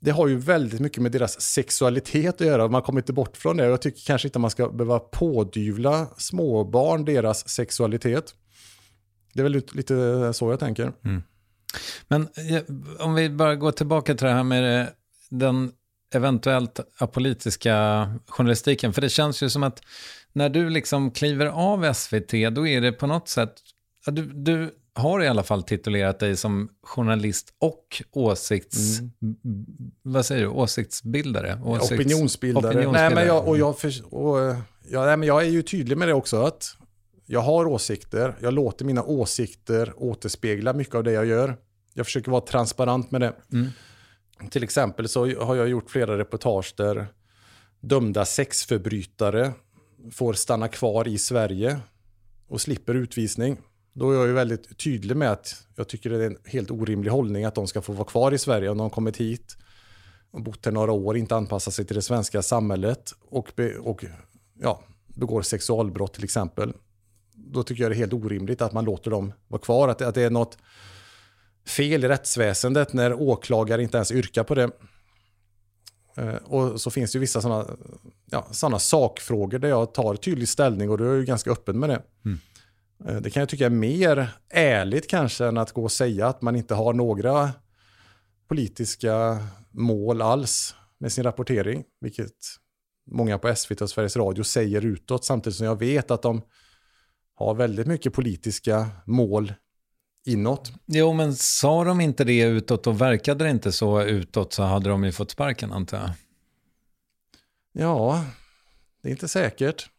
det 0.00 0.10
har 0.10 0.28
ju 0.28 0.36
väldigt 0.36 0.80
mycket 0.80 1.02
med 1.02 1.12
deras 1.12 1.40
sexualitet 1.40 2.40
att 2.40 2.46
göra. 2.46 2.68
Man 2.68 2.82
kommer 2.82 3.00
inte 3.00 3.12
bort 3.12 3.36
från 3.36 3.56
det. 3.56 3.64
Jag 3.64 3.82
tycker 3.82 4.00
kanske 4.06 4.28
inte 4.28 4.38
man 4.38 4.50
ska 4.50 4.68
behöva 4.68 4.98
pådyvla 4.98 6.06
småbarn 6.16 7.04
deras 7.04 7.48
sexualitet. 7.48 8.34
Det 9.32 9.40
är 9.40 9.42
väl 9.42 9.62
lite 9.72 10.32
så 10.32 10.50
jag 10.50 10.60
tänker. 10.60 10.92
Mm. 11.04 11.22
Men 12.08 12.28
om 12.98 13.14
vi 13.14 13.30
bara 13.30 13.56
går 13.56 13.72
tillbaka 13.72 14.14
till 14.14 14.26
det 14.26 14.32
här 14.32 14.44
med 14.44 14.80
eh, 14.80 14.86
den 15.30 15.72
eventuellt 16.14 16.80
apolitiska 16.98 18.08
journalistiken. 18.26 18.92
För 18.92 19.00
det 19.00 19.08
känns 19.08 19.42
ju 19.42 19.50
som 19.50 19.62
att 19.62 19.82
när 20.32 20.48
du 20.48 20.70
liksom 20.70 21.10
kliver 21.10 21.46
av 21.46 21.92
SVT, 21.92 22.30
då 22.52 22.66
är 22.66 22.80
det 22.80 22.92
på 22.92 23.06
något 23.06 23.28
sätt... 23.28 23.54
Du, 24.06 24.22
du 24.22 24.74
har 24.98 25.22
i 25.22 25.28
alla 25.28 25.42
fall 25.42 25.62
titulerat 25.62 26.18
dig 26.18 26.36
som 26.36 26.68
journalist 26.82 27.48
och 27.60 28.02
åsikts... 28.12 28.98
Mm. 28.98 29.14
Vad 30.02 30.26
säger 30.26 30.42
du? 30.42 30.48
Åsiktsbildare? 30.48 31.60
Åsikts, 31.64 31.92
opinionsbildare. 31.92 32.70
opinionsbildare. 32.70 33.08
Nej, 33.08 33.14
men 33.14 33.26
jag, 33.26 33.48
och 33.48 33.58
jag, 33.58 33.78
för, 33.78 34.14
och, 34.14 34.56
ja, 34.88 35.04
nej, 35.04 35.16
men 35.16 35.28
jag 35.28 35.42
är 35.42 35.48
ju 35.48 35.62
tydlig 35.62 35.98
med 35.98 36.08
det 36.08 36.14
också. 36.14 36.42
att 36.42 36.76
Jag 37.26 37.40
har 37.40 37.66
åsikter. 37.66 38.36
Jag 38.40 38.54
låter 38.54 38.84
mina 38.84 39.02
åsikter 39.02 39.92
återspegla 39.96 40.72
mycket 40.72 40.94
av 40.94 41.04
det 41.04 41.12
jag 41.12 41.26
gör. 41.26 41.56
Jag 41.94 42.06
försöker 42.06 42.30
vara 42.30 42.40
transparent 42.40 43.10
med 43.10 43.20
det. 43.20 43.32
Mm. 43.52 43.68
Till 44.50 44.64
exempel 44.64 45.08
så 45.08 45.44
har 45.44 45.56
jag 45.56 45.68
gjort 45.68 45.90
flera 45.90 46.18
reportage 46.18 46.74
där 46.76 47.06
dömda 47.80 48.24
sexförbrytare 48.24 49.52
får 50.12 50.32
stanna 50.32 50.68
kvar 50.68 51.08
i 51.08 51.18
Sverige 51.18 51.80
och 52.48 52.60
slipper 52.60 52.94
utvisning. 52.94 53.58
Då 53.92 54.10
är 54.10 54.14
jag 54.14 54.26
ju 54.26 54.32
väldigt 54.32 54.78
tydlig 54.78 55.16
med 55.16 55.32
att 55.32 55.66
jag 55.76 55.88
tycker 55.88 56.10
det 56.10 56.24
är 56.24 56.26
en 56.26 56.38
helt 56.44 56.70
orimlig 56.70 57.10
hållning 57.10 57.44
att 57.44 57.54
de 57.54 57.66
ska 57.66 57.82
få 57.82 57.92
vara 57.92 58.08
kvar 58.08 58.32
i 58.32 58.38
Sverige 58.38 58.68
om 58.68 58.78
de 58.78 58.90
kommit 58.90 59.16
hit 59.16 59.56
och 60.30 60.42
bott 60.42 60.64
här 60.64 60.72
några 60.72 60.92
år, 60.92 61.16
inte 61.16 61.36
anpassat 61.36 61.74
sig 61.74 61.84
till 61.84 61.96
det 61.96 62.02
svenska 62.02 62.42
samhället 62.42 63.12
och, 63.30 63.52
be, 63.56 63.78
och 63.78 64.04
ja, 64.60 64.82
begår 65.06 65.42
sexualbrott 65.42 66.14
till 66.14 66.24
exempel. 66.24 66.72
Då 67.34 67.62
tycker 67.62 67.82
jag 67.82 67.90
det 67.90 67.94
är 67.94 67.98
helt 67.98 68.12
orimligt 68.12 68.62
att 68.62 68.72
man 68.72 68.84
låter 68.84 69.10
dem 69.10 69.32
vara 69.48 69.62
kvar. 69.62 69.88
Att, 69.88 70.02
att 70.02 70.14
det 70.14 70.22
är 70.22 70.30
något 70.30 70.58
fel 71.66 72.04
i 72.04 72.08
rättsväsendet 72.08 72.92
när 72.92 73.12
åklagare 73.12 73.82
inte 73.82 73.96
ens 73.96 74.12
yrkar 74.12 74.44
på 74.44 74.54
det. 74.54 74.70
Eh, 76.16 76.34
och 76.34 76.80
så 76.80 76.90
finns 76.90 77.12
det 77.12 77.18
vissa 77.18 77.40
sådana 77.40 77.66
ja, 78.30 78.46
såna 78.50 78.78
sakfrågor 78.78 79.58
där 79.58 79.68
jag 79.68 79.94
tar 79.94 80.16
tydlig 80.16 80.48
ställning 80.48 80.90
och 80.90 80.98
då 80.98 81.04
är 81.04 81.08
jag 81.08 81.16
ju 81.16 81.24
ganska 81.24 81.50
öppen 81.50 81.78
med 81.78 81.88
det. 81.88 82.02
Mm. 82.24 82.38
Eh, 83.06 83.16
det 83.16 83.30
kan 83.30 83.40
jag 83.40 83.48
tycka 83.48 83.66
är 83.66 83.70
mer 83.70 84.30
ärligt 84.50 85.08
kanske 85.08 85.46
än 85.46 85.58
att 85.58 85.72
gå 85.72 85.82
och 85.82 85.92
säga 85.92 86.26
att 86.26 86.42
man 86.42 86.56
inte 86.56 86.74
har 86.74 86.92
några 86.92 87.50
politiska 88.48 89.38
mål 89.70 90.22
alls 90.22 90.74
med 90.98 91.12
sin 91.12 91.24
rapportering, 91.24 91.84
vilket 92.00 92.34
många 93.10 93.38
på 93.38 93.54
SVT 93.54 93.80
och 93.80 93.90
Sveriges 93.90 94.16
Radio 94.16 94.44
säger 94.44 94.84
utåt, 94.84 95.24
samtidigt 95.24 95.56
som 95.56 95.66
jag 95.66 95.78
vet 95.78 96.10
att 96.10 96.22
de 96.22 96.42
har 97.34 97.54
väldigt 97.54 97.86
mycket 97.86 98.12
politiska 98.12 98.88
mål 99.06 99.52
inåt. 100.26 100.72
Jo, 100.86 101.12
men 101.12 101.36
sa 101.36 101.84
de 101.84 102.00
inte 102.00 102.24
det 102.24 102.40
utåt 102.40 102.86
och 102.86 103.00
verkade 103.00 103.44
det 103.44 103.50
inte 103.50 103.72
så 103.72 104.02
utåt 104.02 104.52
så 104.52 104.62
hade 104.62 104.90
de 104.90 105.04
ju 105.04 105.12
fått 105.12 105.30
sparken 105.30 105.72
antar 105.72 105.98
jag. 105.98 106.10
Ja, 107.72 108.24
det 109.02 109.08
är 109.08 109.12
inte 109.12 109.28
säkert. 109.28 109.90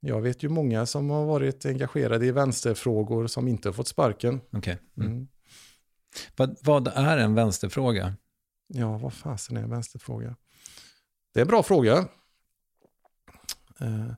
Jag 0.00 0.20
vet 0.20 0.42
ju 0.42 0.48
många 0.48 0.86
som 0.86 1.10
har 1.10 1.26
varit 1.26 1.66
engagerade 1.66 2.26
i 2.26 2.30
vänsterfrågor 2.30 3.26
som 3.26 3.48
inte 3.48 3.68
har 3.68 3.72
fått 3.72 3.88
sparken. 3.88 4.40
Okay. 4.52 4.76
Mm. 4.96 5.10
Mm. 5.10 5.28
Vad, 6.36 6.56
vad, 6.62 6.88
är 6.88 7.18
en 7.18 7.34
vänsterfråga? 7.34 8.14
Ja, 8.66 8.98
vad 8.98 9.12
fasen 9.12 9.56
är 9.56 9.62
en 9.62 9.70
vänsterfråga? 9.70 10.36
Det 11.34 11.40
är 11.40 11.42
en 11.42 11.48
bra 11.48 11.62
fråga. 11.62 12.08
Uh, 13.82 14.12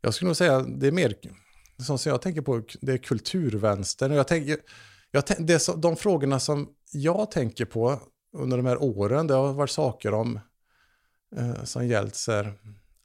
jag 0.00 0.14
skulle 0.14 0.26
nog 0.26 0.36
säga 0.36 0.60
det 0.60 0.86
är 0.86 0.92
mer, 0.92 1.14
som 1.78 1.98
jag 2.04 2.22
tänker 2.22 2.42
på, 2.42 2.62
det 2.80 2.92
är 2.92 2.98
kulturvänstern. 2.98 4.12
Jag 4.12 4.28
tänker, 4.28 4.58
jag, 5.10 5.24
det 5.38 5.58
så, 5.58 5.76
de 5.76 5.96
frågorna 5.96 6.40
som 6.40 6.68
jag 6.92 7.30
tänker 7.30 7.64
på 7.64 8.00
under 8.32 8.56
de 8.56 8.66
här 8.66 8.82
åren, 8.82 9.26
det 9.26 9.34
har 9.34 9.52
varit 9.52 9.70
saker 9.70 10.14
om 10.14 10.40
uh, 11.38 11.64
som 11.64 11.86
gällt 11.86 12.14
så 12.14 12.32
här, 12.32 12.58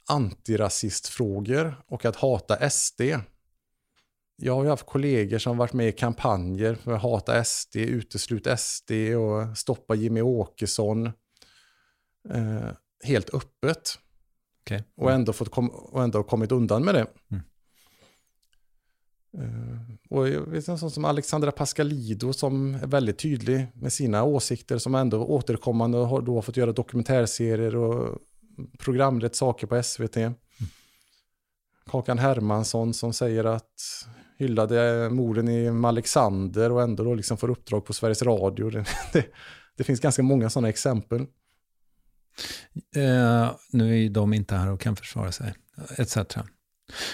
antirasistfrågor 0.08 1.84
och 1.88 2.06
att 2.06 2.16
hata 2.16 2.70
SD. 2.70 3.02
jag 4.36 4.56
har 4.56 4.64
ju 4.64 4.70
haft 4.70 4.86
kollegor 4.86 5.38
som 5.38 5.58
varit 5.58 5.74
med 5.74 5.88
i 5.88 5.92
kampanjer 5.92 6.76
för 6.76 6.92
att 6.92 7.02
hata 7.02 7.44
SD, 7.44 7.76
uteslut 7.76 8.48
SD 8.60 8.92
och 8.92 9.58
stoppa 9.58 9.96
Jimmy 9.96 10.22
Åkesson. 10.22 11.06
Eh, 12.30 12.72
helt 13.04 13.34
öppet. 13.34 14.00
Okay. 14.62 14.82
Och, 14.96 15.12
ändå 15.12 15.34
fått 15.34 15.52
kom, 15.52 15.70
och 15.70 16.04
ändå 16.04 16.24
kommit 16.24 16.52
undan 16.52 16.86
med 16.86 16.96
det. 16.96 17.08
Mm. 17.32 17.44
Eh, 19.38 19.82
och 20.10 20.30
jag 20.30 20.42
vet 20.42 20.68
en 20.68 20.78
sån 20.78 20.92
som 20.92 21.06
Alexandra 21.06 21.52
Pascalido 21.52 22.34
som 22.34 22.76
är 22.76 22.88
väldigt 22.88 23.20
tydlig 23.20 23.68
med 23.74 23.94
sina 23.94 24.24
åsikter 24.24 24.78
som 24.78 24.96
ändå 24.96 25.26
återkommande 25.26 25.98
har 25.98 26.22
då 26.22 26.42
fått 26.42 26.58
göra 26.58 26.72
dokumentärserier 26.72 27.76
och 27.76 28.20
programlett 28.78 29.36
saker 29.36 29.68
på 29.68 29.84
SVT. 29.84 30.18
Mm. 30.18 30.34
Kakan 31.86 32.20
Hermansson 32.20 32.94
som 32.94 33.14
säger 33.14 33.44
att 33.44 34.06
hyllade 34.38 35.10
morden 35.10 35.50
i 35.50 35.86
Alexander 35.88 36.72
och 36.72 36.82
ändå 36.82 37.04
då 37.04 37.16
liksom 37.16 37.38
får 37.38 37.50
uppdrag 37.50 37.86
på 37.86 37.94
Sveriges 37.94 38.24
Radio. 38.24 38.70
Det, 38.70 38.86
det, 39.14 39.26
det 39.78 39.84
finns 39.84 40.00
ganska 40.00 40.24
många 40.24 40.50
sådana 40.50 40.70
exempel. 40.70 41.22
Eh, 42.96 43.52
nu 43.72 43.92
är 43.92 43.98
ju 43.98 44.10
de 44.10 44.34
inte 44.34 44.56
här 44.56 44.72
och 44.72 44.82
kan 44.82 44.96
försvara 44.96 45.32
sig, 45.32 45.54
etc. 45.98 46.18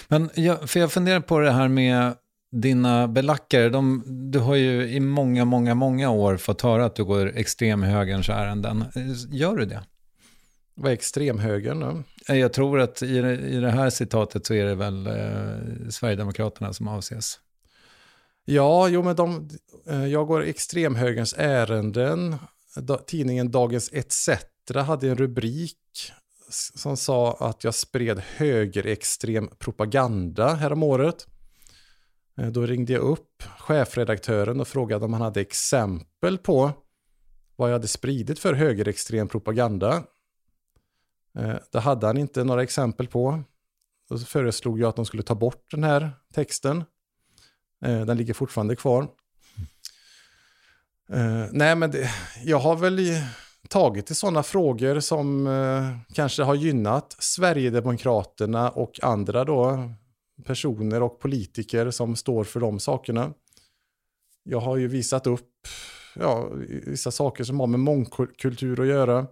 Men 0.08 0.30
jag, 0.36 0.70
för 0.70 0.80
jag 0.80 0.92
funderar 0.92 1.20
på 1.20 1.40
det 1.40 1.52
här 1.52 1.68
med 1.68 2.16
dina 2.52 3.08
belackare. 3.08 3.70
De, 3.70 4.04
du 4.32 4.40
har 4.40 4.56
ju 4.56 4.90
i 4.90 5.00
många, 5.00 5.46
många, 5.46 5.76
många 5.76 6.10
år 6.10 6.38
fått 6.38 6.62
höra 6.62 6.86
att 6.86 6.96
du 6.96 7.06
går 7.06 7.28
extremhögerns 7.36 8.30
ärenden. 8.30 8.82
Eh, 8.96 9.36
gör 9.36 9.56
du 9.56 9.66
det? 9.66 9.84
Vad 10.80 10.92
är 10.92 10.96
extremhögern 10.96 11.80
då? 11.80 12.04
Jag 12.34 12.54
tror 12.54 12.80
att 12.80 13.02
i 13.02 13.18
i 13.18 13.60
det 13.60 13.72
här 13.72 13.90
citatet 13.90 14.46
så 14.46 14.54
är 14.54 14.66
det 14.66 14.76
väl 14.76 15.08
eh, 15.08 15.90
Sverigedemokraterna 15.90 16.74
som 16.74 16.88
avses. 16.88 17.40
Ja, 18.46 18.88
jo 18.88 19.04
men 19.04 19.16
de, 19.16 19.50
eh, 19.90 20.06
jag 20.06 20.28
går 20.28 20.44
extremhögerns 20.44 21.36
ärenden. 21.38 22.36
Da, 22.76 22.98
tidningen 22.98 23.52
Dagens 23.52 23.94
ETC 23.94 24.30
hade 24.76 25.10
en 25.10 25.18
rubrik 25.18 25.78
som 26.76 26.98
sa 26.98 27.34
att 27.40 27.64
jag 27.64 27.76
spred 27.76 28.22
högerextrem 28.36 29.50
propaganda 29.60 30.54
häromåret. 30.54 31.28
Eh, 32.38 32.48
då 32.48 32.62
ringde 32.62 32.94
jag 32.94 33.02
upp 33.02 33.44
chefredaktören 33.60 34.60
och 34.60 34.68
frågade 34.68 35.06
om 35.06 35.14
han 35.14 35.22
hade 35.22 35.42
exempel 35.42 36.38
på 36.38 36.72
vad 37.56 37.70
jag 37.70 37.74
hade 37.74 37.88
spridit 37.88 38.40
för 38.40 38.54
högerextrem 38.54 39.28
propaganda. 39.28 40.04
Eh, 41.38 41.56
det 41.72 41.80
hade 41.80 42.08
han 42.08 42.18
inte 42.18 42.44
några 42.44 42.64
exempel 42.64 43.08
på. 43.08 43.44
Då 44.10 44.18
föreslog 44.18 44.80
jag 44.80 44.90
att 44.90 44.96
de 44.96 45.06
skulle 45.06 45.24
ta 45.24 45.36
bort 45.36 45.72
den 45.72 45.84
här 45.84 46.12
texten. 46.34 46.84
Eh, 47.86 48.06
den 48.06 48.18
ligger 48.18 48.34
fortfarande 48.34 48.76
kvar. 48.76 49.08
Eh, 51.10 51.46
nej, 51.52 51.76
men 51.76 51.92
det, 51.92 52.10
jag 52.44 52.60
har 52.60 52.76
väl 52.76 53.00
tagit 53.70 54.12
i 54.12 54.16
sådana 54.16 54.44
frågor 54.44 55.00
som 55.00 55.48
kanske 56.14 56.44
har 56.44 56.56
gynnat 56.56 57.16
Sverigedemokraterna 57.20 58.70
och 58.70 59.04
andra 59.04 59.44
då 59.44 59.90
personer 60.46 61.02
och 61.02 61.20
politiker 61.20 61.92
som 61.92 62.16
står 62.16 62.44
för 62.44 62.60
de 62.60 62.80
sakerna. 62.80 63.34
Jag 64.44 64.60
har 64.60 64.78
ju 64.78 64.88
visat 64.88 65.28
upp 65.28 65.68
ja, 66.16 66.50
vissa 66.86 67.12
saker 67.12 67.44
som 67.44 67.60
har 67.60 67.68
med 67.68 67.80
mångkultur 67.80 68.82
att 68.82 68.88
göra. 68.88 69.28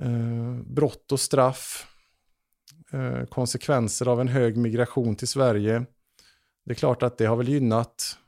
Eh, 0.00 0.54
brott 0.66 1.12
och 1.12 1.20
straff. 1.20 1.86
Eh, 2.92 3.24
konsekvenser 3.24 4.08
av 4.08 4.20
en 4.20 4.28
hög 4.28 4.56
migration 4.56 5.16
till 5.16 5.28
Sverige. 5.28 5.86
Det 6.64 6.70
är 6.70 6.74
klart 6.74 7.02
att 7.02 7.18
det 7.18 7.26
har 7.26 7.36
väl 7.36 7.48
gynnat 7.48 8.18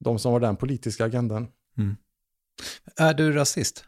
de 0.00 0.18
som 0.18 0.32
har 0.32 0.40
den 0.40 0.56
politiska 0.56 1.04
agendan. 1.04 1.48
Mm. 1.78 1.96
Är 2.96 3.14
du 3.14 3.32
rasist? 3.32 3.84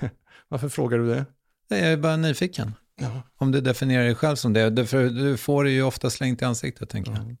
Varför 0.48 0.68
frågar 0.68 0.98
du 0.98 1.06
det? 1.06 1.26
Jag 1.68 1.80
är 1.80 1.96
bara 1.96 2.16
nyfiken. 2.16 2.72
Ja. 3.00 3.22
Om 3.36 3.52
du 3.52 3.60
definierar 3.60 4.04
dig 4.04 4.14
själv 4.14 4.36
som 4.36 4.52
det. 4.52 4.86
För 4.86 5.08
du 5.08 5.36
får 5.36 5.64
det 5.64 5.70
ju 5.70 5.82
ofta 5.82 6.10
slängt 6.10 6.42
i 6.42 6.44
ansiktet, 6.44 6.90
tänker 6.90 7.12
jag. 7.12 7.36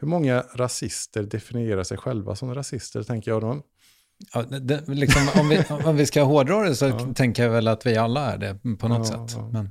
Hur 0.00 0.08
många 0.08 0.44
rasister 0.54 1.22
definierar 1.22 1.84
sig 1.84 1.98
själva 1.98 2.36
som 2.36 2.54
rasister, 2.54 3.02
tänker 3.02 3.30
jag 3.30 3.40
då? 3.40 3.62
Ja, 4.32 4.42
det, 4.42 4.88
liksom, 4.88 5.28
om, 5.40 5.48
vi, 5.48 5.64
om 5.84 5.96
vi 5.96 6.06
ska 6.06 6.22
hårdra 6.22 6.62
det 6.62 6.74
så 6.74 6.86
ja. 6.86 7.14
tänker 7.14 7.42
jag 7.42 7.50
väl 7.50 7.68
att 7.68 7.86
vi 7.86 7.96
alla 7.96 8.32
är 8.32 8.38
det 8.38 8.76
på 8.78 8.88
något 8.88 9.10
ja, 9.10 9.28
sätt. 9.28 9.38
Men... 9.52 9.70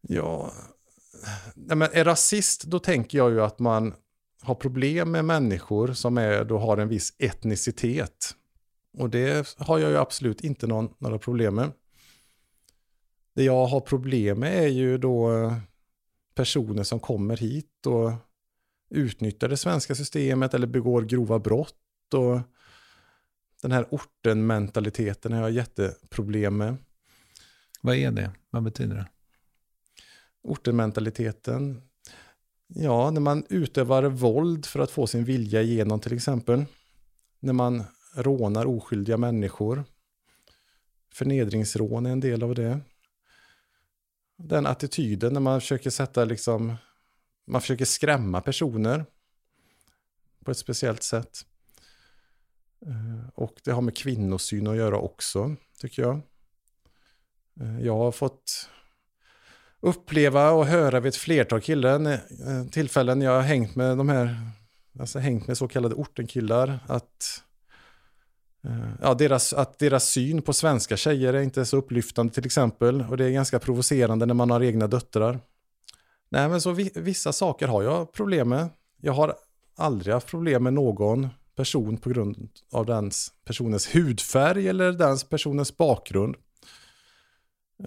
Ja, 0.00 0.52
Nej, 1.54 1.76
men 1.76 1.88
är 1.92 2.04
rasist, 2.04 2.64
då 2.64 2.78
tänker 2.78 3.18
jag 3.18 3.30
ju 3.30 3.40
att 3.40 3.58
man 3.58 3.94
har 4.42 4.54
problem 4.54 5.10
med 5.10 5.24
människor 5.24 5.92
som 5.92 6.18
är, 6.18 6.44
då 6.44 6.58
har 6.58 6.76
en 6.76 6.88
viss 6.88 7.14
etnicitet. 7.18 8.34
Och 8.98 9.10
det 9.10 9.56
har 9.58 9.78
jag 9.78 9.90
ju 9.90 9.96
absolut 9.96 10.40
inte 10.40 10.66
någon, 10.66 10.88
några 10.98 11.18
problem 11.18 11.54
med. 11.54 11.72
Det 13.34 13.44
jag 13.44 13.66
har 13.66 13.80
problem 13.80 14.40
med 14.40 14.64
är 14.64 14.68
ju 14.68 14.98
då 14.98 15.32
eh, 15.32 15.56
personer 16.34 16.82
som 16.82 17.00
kommer 17.00 17.36
hit 17.36 17.86
och 17.86 18.12
utnyttjar 18.90 19.48
det 19.48 19.56
svenska 19.56 19.94
systemet 19.94 20.54
eller 20.54 20.66
begår 20.66 21.02
grova 21.02 21.38
brott. 21.38 21.74
Och 22.14 22.40
den 23.68 23.72
här 23.72 23.86
orten-mentaliteten 23.90 25.32
har 25.32 25.40
jag 25.40 25.50
jätteproblem 25.50 26.56
med. 26.56 26.76
Vad 27.80 27.96
är 27.96 28.10
det? 28.10 28.30
Vad 28.50 28.62
betyder 28.62 28.96
det? 28.96 29.08
Orten-mentaliteten. 30.42 31.82
Ja, 32.66 33.10
när 33.10 33.20
man 33.20 33.44
utövar 33.48 34.02
våld 34.04 34.66
för 34.66 34.80
att 34.80 34.90
få 34.90 35.06
sin 35.06 35.24
vilja 35.24 35.62
igenom 35.62 36.00
till 36.00 36.12
exempel. 36.12 36.64
När 37.40 37.52
man 37.52 37.84
rånar 38.14 38.66
oskyldiga 38.66 39.16
människor. 39.16 39.84
Förnedringsrån 41.12 42.06
är 42.06 42.10
en 42.10 42.20
del 42.20 42.42
av 42.42 42.54
det. 42.54 42.80
Den 44.38 44.66
attityden 44.66 45.32
när 45.32 45.40
man 45.40 45.60
försöker 45.60 45.90
sätta 45.90 46.24
liksom, 46.24 46.76
man 47.46 47.60
försöker 47.60 47.84
skrämma 47.84 48.40
personer 48.40 49.04
på 50.44 50.50
ett 50.50 50.58
speciellt 50.58 51.02
sätt. 51.02 51.46
Eh, 52.86 53.28
och 53.34 53.54
det 53.64 53.70
har 53.70 53.82
med 53.82 53.96
kvinnosyn 53.96 54.66
att 54.66 54.76
göra 54.76 54.98
också, 54.98 55.56
tycker 55.80 56.02
jag. 56.02 56.20
Eh, 57.60 57.80
jag 57.80 57.96
har 57.96 58.12
fått 58.12 58.70
uppleva 59.80 60.50
och 60.50 60.66
höra 60.66 61.00
vid 61.00 61.08
ett 61.08 61.16
flertal 61.16 61.60
killar, 61.60 62.12
eh, 62.12 62.66
tillfällen 62.70 63.22
jag 63.22 63.32
har 63.32 63.42
hängt 63.42 63.76
med 63.76 63.98
de 63.98 64.08
här, 64.08 64.36
alltså 65.00 65.18
hängt 65.18 65.46
med 65.46 65.58
så 65.58 65.68
kallade 65.68 65.94
ortenkillar, 65.94 66.78
att 66.86 67.42
ja, 69.00 69.14
deras, 69.14 69.52
att 69.52 69.78
deras 69.78 70.04
syn 70.04 70.42
på 70.42 70.52
svenska 70.52 70.96
tjejer 70.96 71.34
är 71.34 71.40
inte 71.40 71.64
så 71.64 71.76
upplyftande 71.76 72.32
till 72.32 72.46
exempel. 72.46 73.04
Och 73.10 73.16
det 73.16 73.24
är 73.24 73.30
ganska 73.30 73.58
provocerande 73.58 74.26
när 74.26 74.34
man 74.34 74.50
har 74.50 74.62
egna 74.62 74.86
döttrar. 74.86 75.40
Nej, 76.28 76.48
men 76.48 76.60
så 76.60 76.72
vissa 76.94 77.32
saker 77.32 77.68
har 77.68 77.82
jag 77.82 78.12
problem 78.12 78.48
med. 78.48 78.68
Jag 79.00 79.12
har 79.12 79.34
aldrig 79.76 80.14
haft 80.14 80.26
problem 80.26 80.62
med 80.62 80.72
någon 80.72 81.28
person 81.56 81.96
på 81.96 82.10
grund 82.10 82.48
av 82.70 82.86
den 82.86 83.10
personens 83.44 83.94
hudfärg 83.94 84.68
eller 84.68 84.92
den 84.92 85.18
personens 85.30 85.76
bakgrund. 85.76 86.36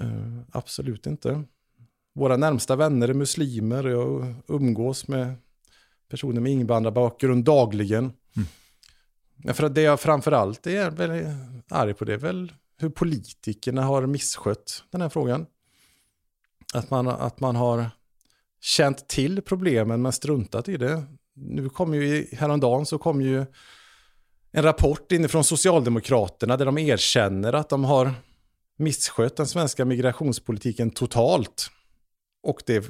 Uh, 0.02 0.42
absolut 0.52 1.06
inte. 1.06 1.44
Våra 2.16 2.38
närmsta 2.38 2.76
vänner 2.76 3.08
är 3.08 3.14
muslimer. 3.14 3.84
Jag 3.84 4.36
umgås 4.48 5.08
med 5.08 5.36
personer 6.10 6.42
med 6.42 6.52
invandrarbakgrund 6.52 7.44
dagligen. 7.44 8.04
Mm. 8.04 8.48
Ja, 9.44 9.54
för 9.54 9.70
det 9.70 9.82
jag 9.82 10.00
framförallt 10.00 10.68
är 10.68 10.92
väl 10.92 11.26
arg 11.70 11.94
på 11.94 12.06
det 12.06 12.14
är 12.14 12.18
väl 12.18 12.54
hur 12.78 12.90
politikerna 12.90 13.84
har 13.84 14.06
misskött 14.06 14.84
den 14.90 15.02
här 15.02 15.10
frågan. 15.10 15.46
Att 16.74 16.90
man, 16.90 17.08
att 17.08 17.40
man 17.40 17.56
har 17.56 17.90
känt 18.62 19.08
till 19.08 19.42
problemen 19.42 20.02
men 20.02 20.12
struntat 20.12 20.70
i 20.70 20.78
det. 20.78 21.04
Nu 21.42 21.70
kom 21.70 21.94
ju 21.94 22.28
häromdagen 22.32 22.86
så 22.86 22.98
kom 22.98 23.22
ju 23.22 23.46
en 24.52 24.64
rapport 24.64 25.12
inifrån 25.12 25.44
Socialdemokraterna 25.44 26.58
där 26.58 26.66
de 26.66 26.78
erkänner 26.78 27.54
att 27.54 27.70
de 27.70 27.84
har 27.84 28.14
misskött 28.78 29.36
den 29.36 29.48
svenska 29.48 29.86
migrationspolitiken 29.86 30.92
totalt. 30.92 31.70
Och 32.44 32.64
det, 32.66 32.90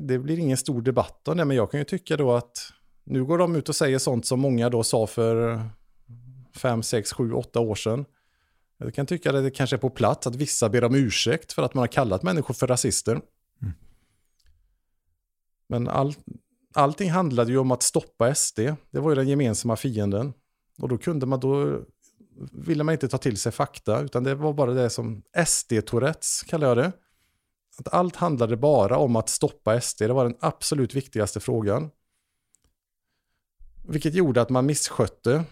det 0.00 0.18
blir 0.18 0.38
ingen 0.38 0.56
stor 0.56 0.82
debatt 0.82 1.28
om 1.28 1.36
det, 1.36 1.44
men 1.44 1.56
jag 1.56 1.70
kan 1.70 1.80
ju 1.80 1.84
tycka 1.84 2.16
då 2.16 2.32
att 2.32 2.72
nu 3.04 3.24
går 3.24 3.38
de 3.38 3.56
ut 3.56 3.68
och 3.68 3.76
säger 3.76 3.98
sånt 3.98 4.26
som 4.26 4.40
många 4.40 4.68
då 4.68 4.82
sa 4.82 5.06
för 5.06 5.62
fem, 6.56 6.82
sex, 6.82 7.12
sju, 7.12 7.32
åtta 7.32 7.60
år 7.60 7.74
sedan. 7.74 8.04
Jag 8.78 8.94
kan 8.94 9.06
tycka 9.06 9.30
att 9.30 9.44
det 9.44 9.50
kanske 9.50 9.76
är 9.76 9.78
på 9.78 9.90
plats 9.90 10.26
att 10.26 10.34
vissa 10.34 10.68
ber 10.68 10.84
om 10.84 10.94
ursäkt 10.94 11.52
för 11.52 11.62
att 11.62 11.74
man 11.74 11.82
har 11.82 11.86
kallat 11.86 12.22
människor 12.22 12.54
för 12.54 12.66
rasister. 12.66 13.12
Mm. 13.12 13.74
Men 15.66 15.88
all, 15.88 16.14
allting 16.74 17.10
handlade 17.10 17.50
ju 17.50 17.58
om 17.58 17.70
att 17.70 17.82
stoppa 17.82 18.34
SD. 18.34 18.58
Det 18.90 19.00
var 19.00 19.10
ju 19.10 19.14
den 19.14 19.28
gemensamma 19.28 19.76
fienden. 19.76 20.32
Och 20.78 20.88
då 20.88 20.98
kunde 20.98 21.26
man 21.26 21.40
då 21.40 21.80
ville 22.52 22.84
man 22.84 22.92
inte 22.92 23.08
ta 23.08 23.18
till 23.18 23.36
sig 23.36 23.52
fakta, 23.52 24.00
utan 24.00 24.24
det 24.24 24.34
var 24.34 24.52
bara 24.52 24.74
det 24.74 24.90
som 24.90 25.22
SD-tourettes 25.46 26.44
kallar 26.46 26.68
jag 26.68 26.76
det. 26.76 26.92
Att 27.78 27.94
allt 27.94 28.16
handlade 28.16 28.56
bara 28.56 28.98
om 28.98 29.16
att 29.16 29.28
stoppa 29.28 29.80
SD, 29.80 29.98
det 30.02 30.12
var 30.12 30.24
den 30.24 30.36
absolut 30.40 30.94
viktigaste 30.94 31.40
frågan. 31.40 31.90
Vilket 33.88 34.14
gjorde 34.14 34.40
att 34.40 34.50
man 34.50 34.66
misskötte 34.66 35.44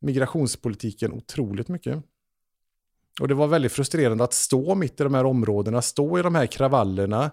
migrationspolitiken 0.00 1.12
otroligt 1.12 1.68
mycket. 1.68 2.02
Och 3.20 3.28
det 3.28 3.34
var 3.34 3.46
väldigt 3.46 3.72
frustrerande 3.72 4.24
att 4.24 4.32
stå 4.32 4.74
mitt 4.74 5.00
i 5.00 5.04
de 5.04 5.14
här 5.14 5.24
områdena, 5.24 5.82
stå 5.82 6.18
i 6.18 6.22
de 6.22 6.34
här 6.34 6.46
kravallerna 6.46 7.30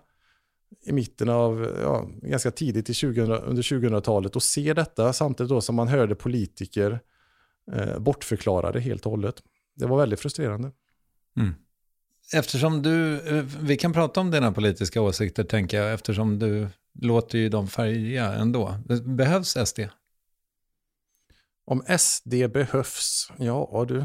i 0.82 0.92
mitten 0.92 1.30
av, 1.30 1.78
ja, 1.82 2.08
ganska 2.22 2.52
tidigt 2.52 2.90
i 2.90 2.94
2000, 2.94 3.32
under 3.32 3.62
2000-talet 3.62 4.36
och 4.36 4.44
se 4.44 4.74
detta 4.74 5.14
samtidigt 5.14 5.50
då 5.50 5.62
som 5.62 5.76
man 5.76 5.88
hörde 5.88 6.16
politiker 6.16 7.00
eh, 7.72 8.00
bortförklara 8.00 8.72
det 8.72 8.80
helt 8.80 9.06
och 9.06 9.12
hållet. 9.12 9.44
Det 9.76 9.86
var 9.86 9.98
väldigt 9.98 10.20
frustrerande. 10.20 10.72
Mm. 11.38 11.54
Eftersom 12.34 12.82
du, 12.82 13.28
eh, 13.38 13.46
vi 13.62 13.78
kan 13.78 13.94
prata 13.94 14.20
om 14.20 14.32
dina 14.32 14.52
politiska 14.52 15.02
åsikter 15.02 15.44
tänker 15.44 15.82
jag, 15.82 15.94
eftersom 15.94 16.40
du 16.40 16.68
låter 16.94 17.38
ju 17.38 17.50
dem 17.50 17.68
färga 17.68 18.34
ändå. 18.34 18.76
Behövs 19.06 19.58
SD? 19.66 19.80
Om 21.66 21.84
SD 22.00 22.34
behövs? 22.54 23.32
Ja 23.38 23.86
du. 23.88 23.98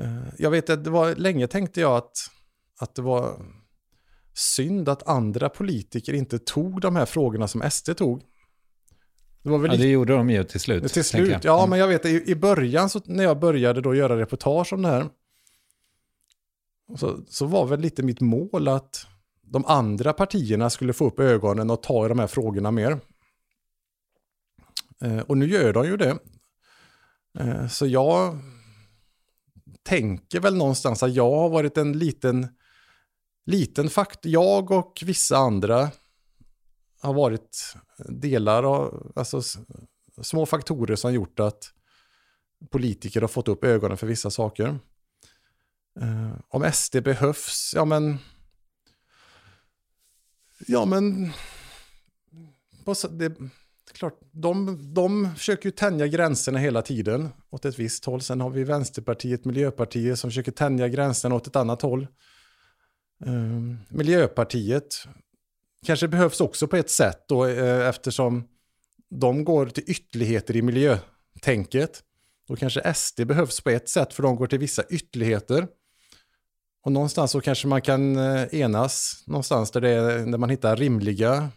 Eh, 0.00 0.22
jag 0.38 0.50
vet 0.50 0.70
att 0.70 0.84
det 0.84 0.90
var 0.90 1.14
länge 1.14 1.46
tänkte 1.46 1.80
jag 1.80 1.96
att, 1.96 2.16
att 2.78 2.94
det 2.94 3.02
var 3.02 3.46
synd 4.34 4.88
att 4.88 5.08
andra 5.08 5.48
politiker 5.48 6.12
inte 6.12 6.38
tog 6.38 6.80
de 6.80 6.96
här 6.96 7.06
frågorna 7.06 7.48
som 7.48 7.70
SD 7.70 7.96
tog. 7.96 8.22
Det, 9.42 9.50
var 9.50 9.58
väl 9.58 9.70
ja, 9.70 9.76
det 9.76 9.86
gjorde 9.86 10.12
de 10.12 10.30
ju 10.30 10.44
till 10.44 10.60
slut. 10.60 10.92
Till 10.92 11.04
slut, 11.04 11.44
ja 11.44 11.58
mm. 11.58 11.70
men 11.70 11.78
jag 11.78 11.88
vet 11.88 12.06
i, 12.06 12.30
i 12.30 12.34
början 12.34 12.90
så, 12.90 13.00
när 13.04 13.24
jag 13.24 13.38
började 13.38 13.80
då 13.80 13.94
göra 13.94 14.18
reportage 14.18 14.72
om 14.72 14.82
det 14.82 14.88
här. 14.88 15.08
Så, 16.96 17.18
så 17.28 17.46
var 17.46 17.66
väl 17.66 17.80
lite 17.80 18.02
mitt 18.02 18.20
mål 18.20 18.68
att 18.68 19.06
de 19.42 19.64
andra 19.64 20.12
partierna 20.12 20.70
skulle 20.70 20.92
få 20.92 21.06
upp 21.06 21.20
ögonen 21.20 21.70
och 21.70 21.82
ta 21.82 22.06
i 22.06 22.08
de 22.08 22.18
här 22.18 22.26
frågorna 22.26 22.70
mer. 22.70 23.00
Eh, 25.02 25.18
och 25.18 25.38
nu 25.38 25.46
gör 25.46 25.72
de 25.72 25.86
ju 25.86 25.96
det. 25.96 26.18
Eh, 27.38 27.68
så 27.68 27.86
jag 27.86 28.38
tänker 29.82 30.40
väl 30.40 30.56
någonstans 30.56 31.02
att 31.02 31.14
jag 31.14 31.30
har 31.30 31.48
varit 31.48 31.78
en 31.78 31.98
liten, 31.98 32.48
liten 33.44 33.90
faktor. 33.90 34.32
Jag 34.32 34.70
och 34.70 35.02
vissa 35.04 35.36
andra 35.36 35.90
har 37.00 37.14
varit 37.14 37.76
delar 38.08 38.62
av, 38.62 39.12
alltså 39.16 39.42
små 40.22 40.46
faktorer 40.46 40.96
som 40.96 41.14
gjort 41.14 41.40
att 41.40 41.72
politiker 42.70 43.20
har 43.20 43.28
fått 43.28 43.48
upp 43.48 43.64
ögonen 43.64 43.96
för 43.96 44.06
vissa 44.06 44.30
saker. 44.30 44.78
Eh, 46.00 46.32
om 46.48 46.72
SD 46.72 46.96
behövs, 47.02 47.72
ja 47.74 47.84
men... 47.84 48.18
Ja 50.66 50.84
men... 50.84 51.32
Det, 53.10 53.36
klart, 53.92 54.20
de, 54.30 54.78
de 54.94 55.34
försöker 55.36 55.64
ju 55.64 55.70
tänja 55.70 56.06
gränserna 56.06 56.58
hela 56.58 56.82
tiden 56.82 57.28
åt 57.50 57.64
ett 57.64 57.78
visst 57.78 58.04
håll. 58.04 58.20
Sen 58.20 58.40
har 58.40 58.50
vi 58.50 58.64
Vänsterpartiet, 58.64 59.44
Miljöpartiet 59.44 60.18
som 60.18 60.30
försöker 60.30 60.52
tänja 60.52 60.88
gränserna 60.88 61.34
åt 61.34 61.46
ett 61.46 61.56
annat 61.56 61.82
håll. 61.82 62.06
Ehm, 63.26 63.78
Miljöpartiet 63.88 65.04
kanske 65.86 66.08
behövs 66.08 66.40
också 66.40 66.68
på 66.68 66.76
ett 66.76 66.90
sätt 66.90 67.24
då 67.28 67.46
eh, 67.46 67.88
eftersom 67.88 68.48
de 69.10 69.44
går 69.44 69.66
till 69.66 69.84
ytterligheter 69.86 70.56
i 70.56 70.62
miljötänket. 70.62 72.02
Då 72.48 72.56
kanske 72.56 72.94
SD 72.94 73.26
behövs 73.26 73.60
på 73.60 73.70
ett 73.70 73.88
sätt 73.88 74.14
för 74.14 74.22
de 74.22 74.36
går 74.36 74.46
till 74.46 74.58
vissa 74.58 74.82
ytterligheter. 74.90 75.66
Och 76.84 76.92
någonstans 76.92 77.30
så 77.30 77.40
kanske 77.40 77.68
man 77.68 77.82
kan 77.82 78.16
eh, 78.16 78.54
enas 78.54 79.24
någonstans 79.26 79.70
där, 79.70 79.80
det 79.80 79.90
är, 79.90 80.26
där 80.26 80.38
man 80.38 80.50
hittar 80.50 80.76
rimliga 80.76 81.48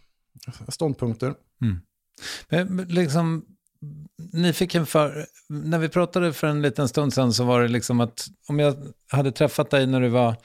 ståndpunkter. 0.67 1.33
Mm. 1.61 1.81
Men 2.49 2.85
liksom, 2.87 3.45
nyfiken 4.33 4.85
för, 4.85 5.25
när 5.49 5.79
vi 5.79 5.89
pratade 5.89 6.33
för 6.33 6.47
en 6.47 6.61
liten 6.61 6.87
stund 6.87 7.13
sedan 7.13 7.33
så 7.33 7.43
var 7.43 7.61
det 7.61 7.67
liksom 7.67 7.99
att 7.99 8.27
om 8.47 8.59
jag 8.59 8.75
hade 9.11 9.31
träffat 9.31 9.69
dig 9.69 9.87
när 9.87 10.01
du 10.01 10.09
var 10.09 10.35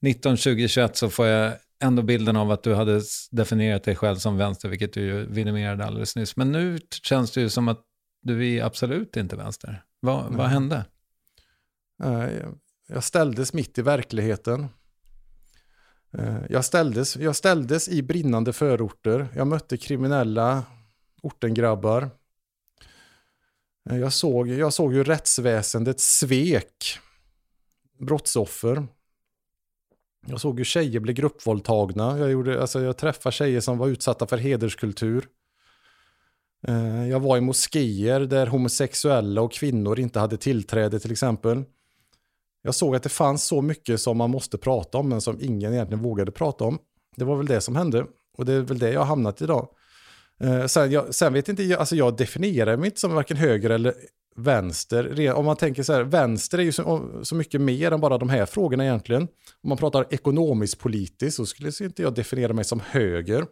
19, 0.00 0.36
20, 0.36 0.68
21 0.68 0.96
så 0.96 1.10
får 1.10 1.26
jag 1.26 1.52
ändå 1.80 2.02
bilden 2.02 2.36
av 2.36 2.50
att 2.50 2.62
du 2.62 2.74
hade 2.74 3.02
definierat 3.30 3.84
dig 3.84 3.96
själv 3.96 4.16
som 4.16 4.36
vänster, 4.36 4.68
vilket 4.68 4.92
du 4.92 5.00
ju 5.00 5.26
vidimerade 5.26 5.84
alldeles 5.84 6.16
nyss. 6.16 6.36
Men 6.36 6.52
nu 6.52 6.78
känns 7.02 7.30
det 7.30 7.40
ju 7.40 7.48
som 7.48 7.68
att 7.68 7.84
du 8.22 8.48
är 8.48 8.64
absolut 8.64 9.16
inte 9.16 9.36
vänster. 9.36 9.82
Vad, 10.00 10.34
vad 10.34 10.46
hände? 10.46 10.84
Jag 12.88 13.04
ställdes 13.04 13.52
mitt 13.52 13.78
i 13.78 13.82
verkligheten. 13.82 14.68
Eh, 16.12 16.38
jag 16.50 16.64
ställdes, 16.64 17.16
jag 17.16 17.36
ställdes 17.36 17.88
i 17.88 18.02
brinnande 18.02 18.52
förorter. 18.52 19.28
Jag 19.34 19.46
mötte 19.46 19.76
kriminella 19.76 20.64
ortengrabbar. 21.22 22.10
Eh, 23.90 23.96
jag 23.96 24.12
såg, 24.12 24.48
jag 24.48 24.72
såg 24.72 24.94
hur 24.94 25.04
rättsväsendet 25.04 26.00
svek 26.00 26.98
brottsoffer. 27.98 28.86
Jag 30.26 30.40
såg 30.40 30.58
hur 30.58 30.64
tjejer 30.64 31.00
blev 31.00 31.16
gruppvåldtagna. 31.16 32.18
Jag, 32.18 32.30
gjorde, 32.30 32.60
alltså 32.60 32.80
jag 32.80 32.96
träffade 32.96 33.32
tjejer 33.32 33.60
som 33.60 33.78
var 33.78 33.88
utsatta 33.88 34.26
för 34.26 34.36
hederskultur. 34.36 35.24
Eh, 36.66 37.08
jag 37.08 37.20
var 37.20 37.36
i 37.36 37.40
moskéer 37.40 38.20
där 38.20 38.46
homosexuella 38.46 39.42
och 39.42 39.52
kvinnor 39.52 40.00
inte 40.00 40.20
hade 40.20 40.36
tillträde 40.36 41.00
till 41.00 41.12
exempel. 41.12 41.64
Jag 42.62 42.74
såg 42.74 42.96
att 42.96 43.02
det 43.02 43.08
fanns 43.08 43.44
så 43.44 43.62
mycket 43.62 44.00
som 44.00 44.16
man 44.16 44.30
måste 44.30 44.58
prata 44.58 44.98
om 44.98 45.08
men 45.08 45.20
som 45.20 45.40
ingen 45.40 45.72
egentligen 45.72 46.02
vågade 46.02 46.32
prata 46.32 46.64
om. 46.64 46.78
Det 47.16 47.24
var 47.24 47.36
väl 47.36 47.46
det 47.46 47.60
som 47.60 47.76
hände 47.76 48.06
och 48.36 48.44
det 48.44 48.52
är 48.52 48.60
väl 48.60 48.78
det 48.78 48.92
jag 48.92 49.00
har 49.00 49.06
hamnat 49.06 49.42
idag. 49.42 49.68
Eh, 50.40 50.66
sen, 50.66 50.90
jag, 50.90 51.14
sen 51.14 51.32
vet 51.32 51.48
inte, 51.48 51.62
jag, 51.62 51.80
alltså 51.80 51.96
jag 51.96 52.16
definierar 52.16 52.76
mig 52.76 52.86
inte 52.86 53.00
som 53.00 53.14
varken 53.14 53.36
höger 53.36 53.70
eller 53.70 53.94
vänster. 54.38 55.32
Om 55.34 55.44
man 55.44 55.56
tänker 55.56 55.82
så 55.82 55.92
här, 55.92 56.02
vänster 56.02 56.58
är 56.58 56.62
ju 56.62 56.72
så, 56.72 57.10
så, 57.22 57.34
mycket 57.34 57.60
mer 57.60 57.92
än 57.92 58.00
bara 58.00 58.18
de 58.18 58.28
här 58.28 58.46
frågorna 58.46 58.84
egentligen. 58.84 59.22
Om 59.62 59.68
man 59.68 59.78
pratar 59.78 60.06
ekonomiskt 60.10 60.78
politiskt 60.78 61.36
så 61.36 61.46
skulle 61.46 61.72
inte 61.80 62.02
jag 62.02 62.14
definiera 62.14 62.52
mig 62.52 62.64
som 62.64 62.80
höger. 62.80 63.46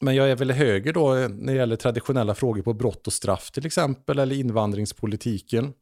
Men 0.00 0.14
jag 0.14 0.30
är 0.30 0.36
väl 0.36 0.50
höger 0.50 0.92
då 0.92 1.14
eh, 1.14 1.28
när 1.28 1.52
det 1.52 1.58
gäller 1.58 1.76
traditionella 1.76 2.34
frågor 2.34 2.62
på 2.62 2.72
brott 2.72 3.06
och 3.06 3.12
straff 3.12 3.50
till 3.50 3.66
exempel, 3.66 4.18
eller 4.18 4.36
invandringspolitiken. 4.36 5.72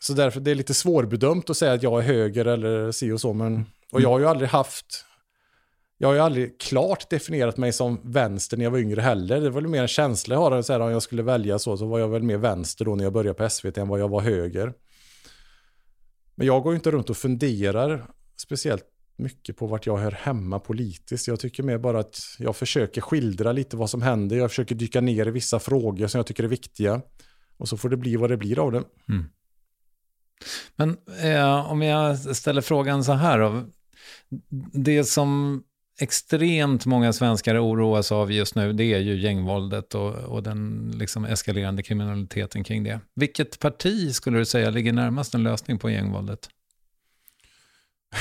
Så 0.00 0.12
därför 0.12 0.40
det 0.40 0.50
är 0.50 0.54
lite 0.54 0.74
svårbedömt 0.74 1.50
att 1.50 1.56
säga 1.56 1.72
att 1.72 1.82
jag 1.82 1.98
är 1.98 2.02
höger 2.02 2.44
eller 2.44 2.92
si 2.92 3.12
och 3.12 3.20
så. 3.20 3.32
Men, 3.32 3.66
och 3.92 4.00
jag 4.00 4.08
har 4.08 4.18
ju 4.18 4.26
aldrig 4.26 4.48
haft, 4.48 5.05
jag 5.98 6.08
har 6.08 6.14
ju 6.14 6.20
aldrig 6.20 6.60
klart 6.60 7.10
definierat 7.10 7.56
mig 7.56 7.72
som 7.72 8.00
vänster 8.04 8.56
när 8.56 8.64
jag 8.64 8.70
var 8.70 8.78
yngre 8.78 9.00
heller. 9.00 9.40
Det 9.40 9.50
var 9.50 9.60
väl 9.60 9.70
mer 9.70 9.82
en 9.82 9.88
känsla 9.88 10.34
jag 10.34 10.40
har, 10.40 10.62
så 10.62 10.72
här, 10.72 10.80
om 10.80 10.90
jag 10.90 11.02
skulle 11.02 11.22
välja 11.22 11.58
så, 11.58 11.76
så 11.76 11.86
var 11.86 11.98
jag 11.98 12.08
väl 12.08 12.22
mer 12.22 12.36
vänster 12.36 12.84
då 12.84 12.94
när 12.94 13.04
jag 13.04 13.12
började 13.12 13.34
på 13.34 13.50
SVT 13.50 13.78
än 13.78 13.88
vad 13.88 14.00
jag 14.00 14.08
var 14.08 14.20
höger. 14.20 14.72
Men 16.34 16.46
jag 16.46 16.62
går 16.62 16.72
ju 16.72 16.76
inte 16.76 16.90
runt 16.90 17.10
och 17.10 17.16
funderar 17.16 18.10
speciellt 18.36 18.84
mycket 19.16 19.56
på 19.56 19.66
vart 19.66 19.86
jag 19.86 19.96
hör 19.96 20.10
hemma 20.10 20.58
politiskt. 20.58 21.28
Jag 21.28 21.40
tycker 21.40 21.62
mer 21.62 21.78
bara 21.78 22.00
att 22.00 22.20
jag 22.38 22.56
försöker 22.56 23.00
skildra 23.00 23.52
lite 23.52 23.76
vad 23.76 23.90
som 23.90 24.02
händer. 24.02 24.36
Jag 24.36 24.50
försöker 24.50 24.74
dyka 24.74 25.00
ner 25.00 25.28
i 25.28 25.30
vissa 25.30 25.58
frågor 25.58 26.06
som 26.06 26.18
jag 26.18 26.26
tycker 26.26 26.44
är 26.44 26.48
viktiga. 26.48 27.00
Och 27.56 27.68
så 27.68 27.76
får 27.76 27.88
det 27.88 27.96
bli 27.96 28.16
vad 28.16 28.30
det 28.30 28.36
blir 28.36 28.58
av 28.58 28.72
det. 28.72 28.82
Mm. 29.08 29.24
Men 30.76 30.96
eh, 31.22 31.70
om 31.70 31.82
jag 31.82 32.18
ställer 32.18 32.60
frågan 32.60 33.04
så 33.04 33.12
här 33.12 33.38
då. 33.38 33.62
Det 34.72 35.04
som 35.04 35.62
extremt 35.98 36.86
många 36.86 37.12
svenskar 37.12 37.58
oroas 37.58 38.12
av 38.12 38.32
just 38.32 38.54
nu, 38.54 38.72
det 38.72 38.84
är 38.84 38.98
ju 38.98 39.20
gängvåldet 39.20 39.94
och, 39.94 40.14
och 40.14 40.42
den 40.42 40.92
liksom 40.98 41.24
eskalerande 41.24 41.82
kriminaliteten 41.82 42.64
kring 42.64 42.84
det. 42.84 43.00
Vilket 43.14 43.58
parti 43.58 44.14
skulle 44.14 44.38
du 44.38 44.44
säga 44.44 44.70
ligger 44.70 44.92
närmast 44.92 45.34
en 45.34 45.42
lösning 45.42 45.78
på 45.78 45.90
gängvåldet? 45.90 46.48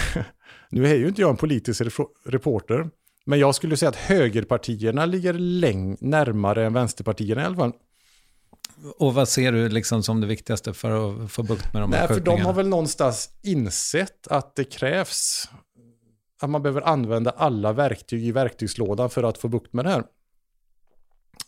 nu 0.69 0.87
är 0.87 0.95
ju 0.95 1.07
inte 1.07 1.21
jag 1.21 1.29
en 1.29 1.37
politisk 1.37 1.81
reporter, 2.25 2.89
men 3.25 3.39
jag 3.39 3.55
skulle 3.55 3.77
säga 3.77 3.89
att 3.89 3.95
högerpartierna 3.95 5.05
ligger 5.05 5.33
läng 5.33 5.97
närmare 5.99 6.65
än 6.65 6.73
vänsterpartierna 6.73 7.41
i 7.41 7.45
alla 7.45 7.55
fall. 7.55 7.73
Och 8.97 9.13
vad 9.13 9.29
ser 9.29 9.51
du 9.51 9.69
liksom 9.69 10.03
som 10.03 10.21
det 10.21 10.27
viktigaste 10.27 10.73
för 10.73 11.23
att 11.23 11.31
få 11.31 11.43
bukt 11.43 11.73
med 11.73 11.81
de 11.81 11.93
här 11.93 12.07
Nej, 12.07 12.17
för 12.17 12.25
de 12.25 12.41
har 12.41 12.53
väl 12.53 12.67
någonstans 12.67 13.29
insett 13.43 14.27
att 14.27 14.55
det 14.55 14.63
krävs 14.63 15.49
att 16.41 16.49
man 16.49 16.63
behöver 16.63 16.81
använda 16.81 17.31
alla 17.31 17.73
verktyg 17.73 18.25
i 18.25 18.31
verktygslådan 18.31 19.09
för 19.09 19.23
att 19.23 19.37
få 19.37 19.47
bukt 19.47 19.73
med 19.73 19.85
det 19.85 19.89
här. 19.89 20.03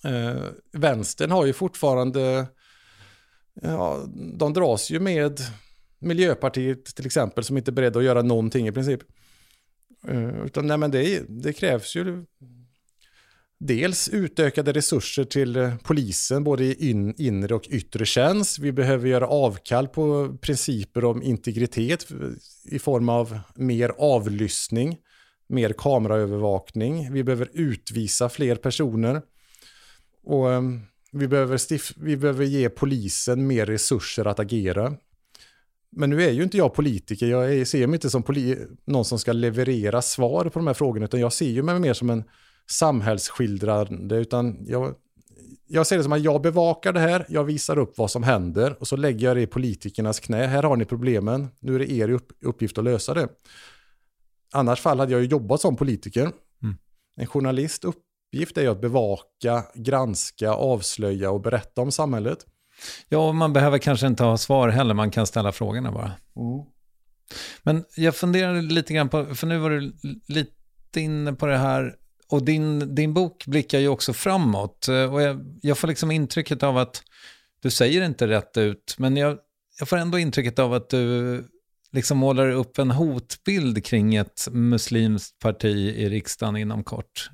Eh, 0.04 0.44
vänstern 0.72 1.32
har 1.32 1.46
ju 1.46 1.54
fortfarande, 1.54 2.48
ja, 3.62 4.04
de 4.38 4.54
dras 4.54 4.90
ju 4.90 5.00
med 5.00 5.40
Miljöpartiet 6.00 6.86
till 6.86 7.06
exempel 7.06 7.44
som 7.44 7.58
inte 7.58 7.72
är 7.72 7.74
beredda 7.74 8.00
att 8.00 8.06
göra 8.06 8.22
någonting 8.22 8.68
i 8.68 8.72
princip. 8.72 9.02
Eh, 10.08 10.46
utan 10.46 10.68
nej 10.68 10.78
men 10.78 10.92
det, 10.92 11.24
det 11.30 11.54
krävs 11.54 11.96
ju 11.96 12.26
dels 13.60 14.10
utökade 14.10 14.72
resurser 14.72 15.24
till 15.24 15.56
eh, 15.56 15.76
polisen, 15.84 16.44
både 16.44 16.64
i 16.64 16.90
in, 16.90 17.14
inre 17.18 17.56
och 17.56 17.68
yttre 17.70 18.06
tjänst. 18.06 18.60
Vi 18.60 18.72
behöver 18.72 19.08
göra 19.10 19.28
avkall 19.28 19.88
på 19.88 20.38
principer 20.42 21.06
om 21.06 21.24
integritet 21.24 22.12
eh, 22.12 22.18
i 22.76 22.80
form 22.80 23.10
av 23.10 23.40
mer 23.56 23.92
avlyssning, 23.98 24.98
mer 25.50 25.74
kameraövervakning. 25.78 27.14
Vi 27.14 27.24
behöver 27.24 27.50
utvisa 27.54 28.30
fler 28.30 28.56
personer. 28.56 29.22
Och 30.24 30.52
eh, 30.54 30.62
vi 31.12 31.28
behöver, 31.28 31.58
stif- 31.58 31.96
vi 31.98 32.18
behöver 32.18 32.46
ge 32.46 32.70
polisen 32.70 33.48
mer 33.48 33.66
resurser 33.66 34.26
att 34.26 34.40
agera. 34.40 34.94
Men 35.92 36.10
nu 36.10 36.24
är 36.24 36.32
ju 36.32 36.44
inte 36.44 36.58
jag 36.58 36.74
politiker, 36.74 37.28
jag 37.28 37.54
är, 37.54 37.66
ser 37.66 37.88
mig 37.88 37.96
inte 37.96 38.10
som 38.10 38.24
poli- 38.24 38.78
någon 38.86 39.06
som 39.06 39.20
ska 39.20 39.32
leverera 39.34 40.02
svar 40.02 40.44
på 40.44 40.60
de 40.60 40.68
här 40.68 40.74
frågorna, 40.74 41.06
utan 41.06 41.20
jag 41.20 41.34
ser 41.34 41.50
ju 41.50 41.64
mig 41.64 41.80
mer 41.80 41.94
som 41.94 42.10
en 42.10 42.24
samhällsskildrande, 42.70 44.16
utan 44.16 44.66
jag, 44.68 44.96
jag 45.68 45.88
ser 45.88 45.98
det 45.98 46.04
som 46.04 46.12
att 46.12 46.22
jag 46.22 46.42
bevakar 46.42 46.94
det 46.94 47.00
här, 47.00 47.26
jag 47.30 47.44
visar 47.44 47.78
upp 47.78 47.98
vad 47.98 48.12
som 48.12 48.24
händer 48.24 48.76
och 48.80 48.88
så 48.88 48.96
lägger 48.96 49.28
jag 49.28 49.38
det 49.38 49.42
i 49.42 49.48
politikernas 49.48 50.20
knä. 50.20 50.46
Här 50.46 50.64
har 50.64 50.76
ni 50.76 50.86
problemen, 50.86 51.48
nu 51.60 51.76
är 51.76 51.80
det 51.80 51.92
er 51.92 52.10
upp, 52.10 52.32
uppgift 52.42 52.78
att 52.78 52.84
lösa 52.84 53.14
det. 53.14 53.28
Annars 54.54 54.82
fall 54.82 55.00
hade 55.00 55.12
jag 55.12 55.22
ju 55.22 55.28
jobbat 55.28 55.62
som 55.62 55.76
politiker. 55.76 56.32
Mm. 56.64 56.76
En 57.16 57.28
journalist 57.28 57.86
uppgift 57.86 58.58
är 58.58 58.62
ju 58.62 58.68
att 58.68 58.82
bevaka, 58.82 59.64
granska, 59.74 60.52
avslöja 60.52 61.32
och 61.32 61.42
berätta 61.42 61.82
om 61.82 61.92
samhället. 61.92 62.46
Ja, 63.10 63.28
och 63.28 63.36
man 63.36 63.54
behöver 63.54 63.78
kanske 63.78 64.08
inte 64.08 64.24
ha 64.24 64.38
svar 64.38 64.70
heller, 64.70 64.94
man 64.94 65.12
kan 65.12 65.28
ställa 65.28 65.52
frågorna 65.52 65.92
bara. 65.92 66.12
Men 67.64 67.86
jag 67.96 68.16
funderar 68.16 68.62
lite 68.62 68.94
grann 68.94 69.10
på, 69.10 69.36
för 69.36 69.48
nu 69.48 69.58
var 69.58 69.70
du 69.70 69.94
lite 70.28 71.02
inne 71.02 71.34
på 71.34 71.46
det 71.46 71.58
här, 71.58 71.96
och 72.30 72.44
din, 72.44 72.96
din 72.96 73.14
bok 73.14 73.46
blickar 73.46 73.80
ju 73.80 73.88
också 73.88 74.14
framåt. 74.14 74.88
Eh, 74.88 75.14
och 75.14 75.22
jag, 75.22 75.58
jag 75.62 75.78
får 75.78 75.88
liksom 75.88 76.12
intrycket 76.12 76.64
av 76.64 76.78
att, 76.78 77.04
du 77.62 77.72
säger 77.72 78.06
inte 78.06 78.28
rätt 78.28 78.58
ut, 78.58 78.96
men 78.98 79.18
jag, 79.18 79.38
jag 79.80 79.90
får 79.90 79.98
ändå 79.98 80.20
intrycket 80.20 80.60
av 80.60 80.74
att 80.74 80.90
du 80.90 81.44
liksom 81.92 82.18
målar 82.18 82.52
upp 82.52 82.80
en 82.80 82.92
hotbild 82.92 83.86
kring 83.86 84.16
ett 84.16 84.48
muslimskt 84.52 85.40
parti 85.40 85.94
i 85.96 86.10
riksdagen 86.10 86.58
inom 86.58 86.84
kort. 86.84 87.30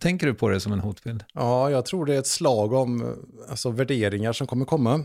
Tänker 0.00 0.26
du 0.26 0.34
på 0.34 0.48
det 0.48 0.60
som 0.60 0.72
en 0.72 0.80
hotbild? 0.80 1.24
Ja, 1.34 1.70
jag 1.70 1.86
tror 1.86 2.06
det 2.06 2.14
är 2.14 2.18
ett 2.18 2.26
slag 2.26 2.72
om 2.72 3.16
alltså, 3.48 3.70
värderingar 3.70 4.32
som 4.32 4.46
kommer 4.46 4.64
komma 4.64 5.04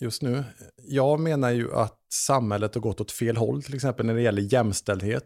just 0.00 0.22
nu. 0.22 0.44
Jag 0.88 1.20
menar 1.20 1.50
ju 1.50 1.74
att 1.74 1.98
samhället 2.12 2.74
har 2.74 2.82
gått 2.82 3.00
åt 3.00 3.12
fel 3.12 3.36
håll, 3.36 3.62
till 3.62 3.74
exempel 3.74 4.06
när 4.06 4.14
det 4.14 4.22
gäller 4.22 4.52
jämställdhet. 4.52 5.24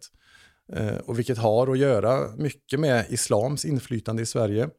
Eh, 0.72 0.96
och 0.96 1.18
vilket 1.18 1.38
har 1.38 1.72
att 1.72 1.78
göra 1.78 2.36
mycket 2.36 2.80
med 2.80 3.06
islams 3.08 3.64
inflytande 3.64 4.22
i 4.22 4.26
Sverige. 4.26 4.70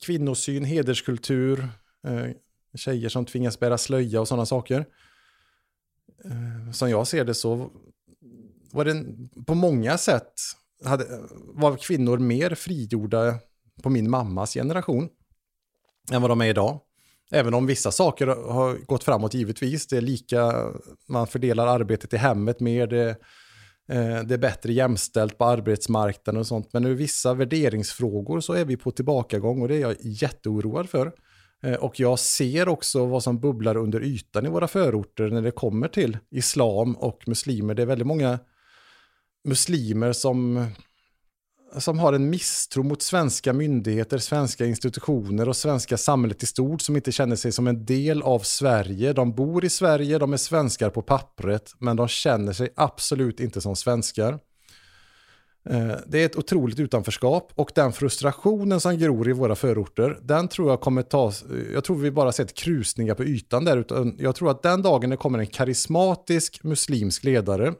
Kvinnosyn, 0.00 0.64
hederskultur, 0.64 1.68
eh, 2.06 2.26
tjejer 2.74 3.08
som 3.08 3.24
tvingas 3.24 3.60
bära 3.60 3.78
slöja 3.78 4.20
och 4.20 4.28
sådana 4.28 4.46
saker. 4.46 4.86
Eh, 6.24 6.72
som 6.72 6.90
jag 6.90 7.06
ser 7.06 7.24
det 7.24 7.34
så 7.34 7.70
var 8.72 8.84
det 8.84 9.04
på 9.46 9.54
många 9.54 9.98
sätt 9.98 10.32
hade, 10.84 11.06
var 11.54 11.76
kvinnor 11.76 12.18
mer 12.18 12.54
frigjorda 12.54 13.38
på 13.82 13.90
min 13.90 14.10
mammas 14.10 14.54
generation 14.54 15.08
än 16.12 16.22
vad 16.22 16.30
de 16.30 16.40
är 16.40 16.46
idag. 16.46 16.80
Även 17.30 17.54
om 17.54 17.66
vissa 17.66 17.92
saker 17.92 18.26
har 18.26 18.74
gått 18.86 19.04
framåt 19.04 19.34
givetvis. 19.34 19.86
Det 19.86 19.96
är 19.96 20.00
lika, 20.00 20.72
man 21.08 21.26
fördelar 21.26 21.66
arbetet 21.66 22.14
i 22.14 22.16
hemmet 22.16 22.60
mer, 22.60 22.86
det, 22.86 23.16
Eh, 23.88 24.22
det 24.22 24.34
är 24.34 24.38
bättre 24.38 24.72
jämställt 24.72 25.38
på 25.38 25.44
arbetsmarknaden 25.44 26.40
och 26.40 26.46
sånt. 26.46 26.72
Men 26.72 26.84
ur 26.84 26.94
vissa 26.94 27.34
värderingsfrågor 27.34 28.40
så 28.40 28.52
är 28.52 28.64
vi 28.64 28.76
på 28.76 28.90
tillbakagång 28.90 29.62
och 29.62 29.68
det 29.68 29.76
är 29.76 29.80
jag 29.80 29.96
jätteoroad 30.00 30.88
för. 30.88 31.12
Eh, 31.62 31.74
och 31.74 32.00
jag 32.00 32.18
ser 32.18 32.68
också 32.68 33.06
vad 33.06 33.22
som 33.22 33.40
bubblar 33.40 33.76
under 33.76 34.02
ytan 34.02 34.46
i 34.46 34.48
våra 34.48 34.68
förorter 34.68 35.30
när 35.30 35.42
det 35.42 35.50
kommer 35.50 35.88
till 35.88 36.18
islam 36.30 36.96
och 36.96 37.22
muslimer. 37.26 37.74
Det 37.74 37.82
är 37.82 37.86
väldigt 37.86 38.06
många 38.06 38.38
muslimer 39.48 40.12
som, 40.12 40.66
som 41.78 41.98
har 41.98 42.12
en 42.12 42.30
misstro 42.30 42.82
mot 42.82 43.02
svenska 43.02 43.52
myndigheter, 43.52 44.18
svenska 44.18 44.66
institutioner 44.66 45.48
och 45.48 45.56
svenska 45.56 45.96
samhället 45.96 46.42
i 46.42 46.46
stort 46.46 46.80
som 46.80 46.96
inte 46.96 47.12
känner 47.12 47.36
sig 47.36 47.52
som 47.52 47.66
en 47.66 47.84
del 47.84 48.22
av 48.22 48.38
Sverige. 48.38 49.12
De 49.12 49.34
bor 49.34 49.64
i 49.64 49.68
Sverige, 49.68 50.18
de 50.18 50.32
är 50.32 50.36
svenskar 50.36 50.90
på 50.90 51.02
pappret, 51.02 51.74
men 51.78 51.96
de 51.96 52.08
känner 52.08 52.52
sig 52.52 52.68
absolut 52.76 53.40
inte 53.40 53.60
som 53.60 53.76
svenskar. 53.76 54.38
Eh, 55.70 55.96
det 56.06 56.22
är 56.22 56.26
ett 56.26 56.36
otroligt 56.36 56.78
utanförskap 56.78 57.52
och 57.54 57.70
den 57.74 57.92
frustrationen 57.92 58.80
som 58.80 58.98
gror 58.98 59.28
i 59.28 59.32
våra 59.32 59.54
förorter, 59.54 60.18
den 60.22 60.48
tror 60.48 60.70
jag 60.70 60.80
kommer 60.80 61.02
ta, 61.02 61.32
jag 61.74 61.84
tror 61.84 61.96
vi 61.96 62.10
bara 62.10 62.32
sett 62.32 62.54
krusningar 62.54 63.14
på 63.14 63.24
ytan 63.24 63.64
där, 63.64 63.76
utan 63.76 64.16
jag 64.18 64.34
tror 64.34 64.50
att 64.50 64.62
den 64.62 64.82
dagen 64.82 65.10
det 65.10 65.16
kommer 65.16 65.38
en 65.38 65.46
karismatisk 65.46 66.64
muslimsk 66.64 67.24
ledare, 67.24 67.74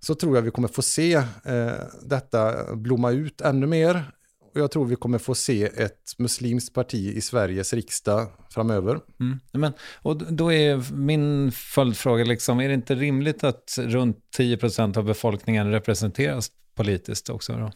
så 0.00 0.14
tror 0.14 0.36
jag 0.36 0.42
vi 0.42 0.50
kommer 0.50 0.68
få 0.68 0.82
se 0.82 1.14
eh, 1.44 1.72
detta 2.02 2.74
blomma 2.76 3.10
ut 3.10 3.40
ännu 3.40 3.66
mer. 3.66 4.12
Och 4.54 4.60
jag 4.60 4.70
tror 4.70 4.84
vi 4.84 4.96
kommer 4.96 5.18
få 5.18 5.34
se 5.34 5.64
ett 5.64 6.14
muslimskt 6.18 6.74
parti 6.74 7.12
i 7.16 7.20
Sveriges 7.20 7.72
riksdag 7.72 8.28
framöver. 8.50 9.00
Mm. 9.20 9.40
Men, 9.52 9.72
och 10.02 10.32
då 10.32 10.52
är 10.52 10.92
min 10.94 11.52
följdfråga, 11.52 12.24
liksom, 12.24 12.60
är 12.60 12.68
det 12.68 12.74
inte 12.74 12.94
rimligt 12.94 13.44
att 13.44 13.78
runt 13.78 14.18
10% 14.38 14.98
av 14.98 15.04
befolkningen 15.04 15.70
representeras 15.70 16.50
politiskt 16.74 17.30
också? 17.30 17.52
Då? 17.52 17.70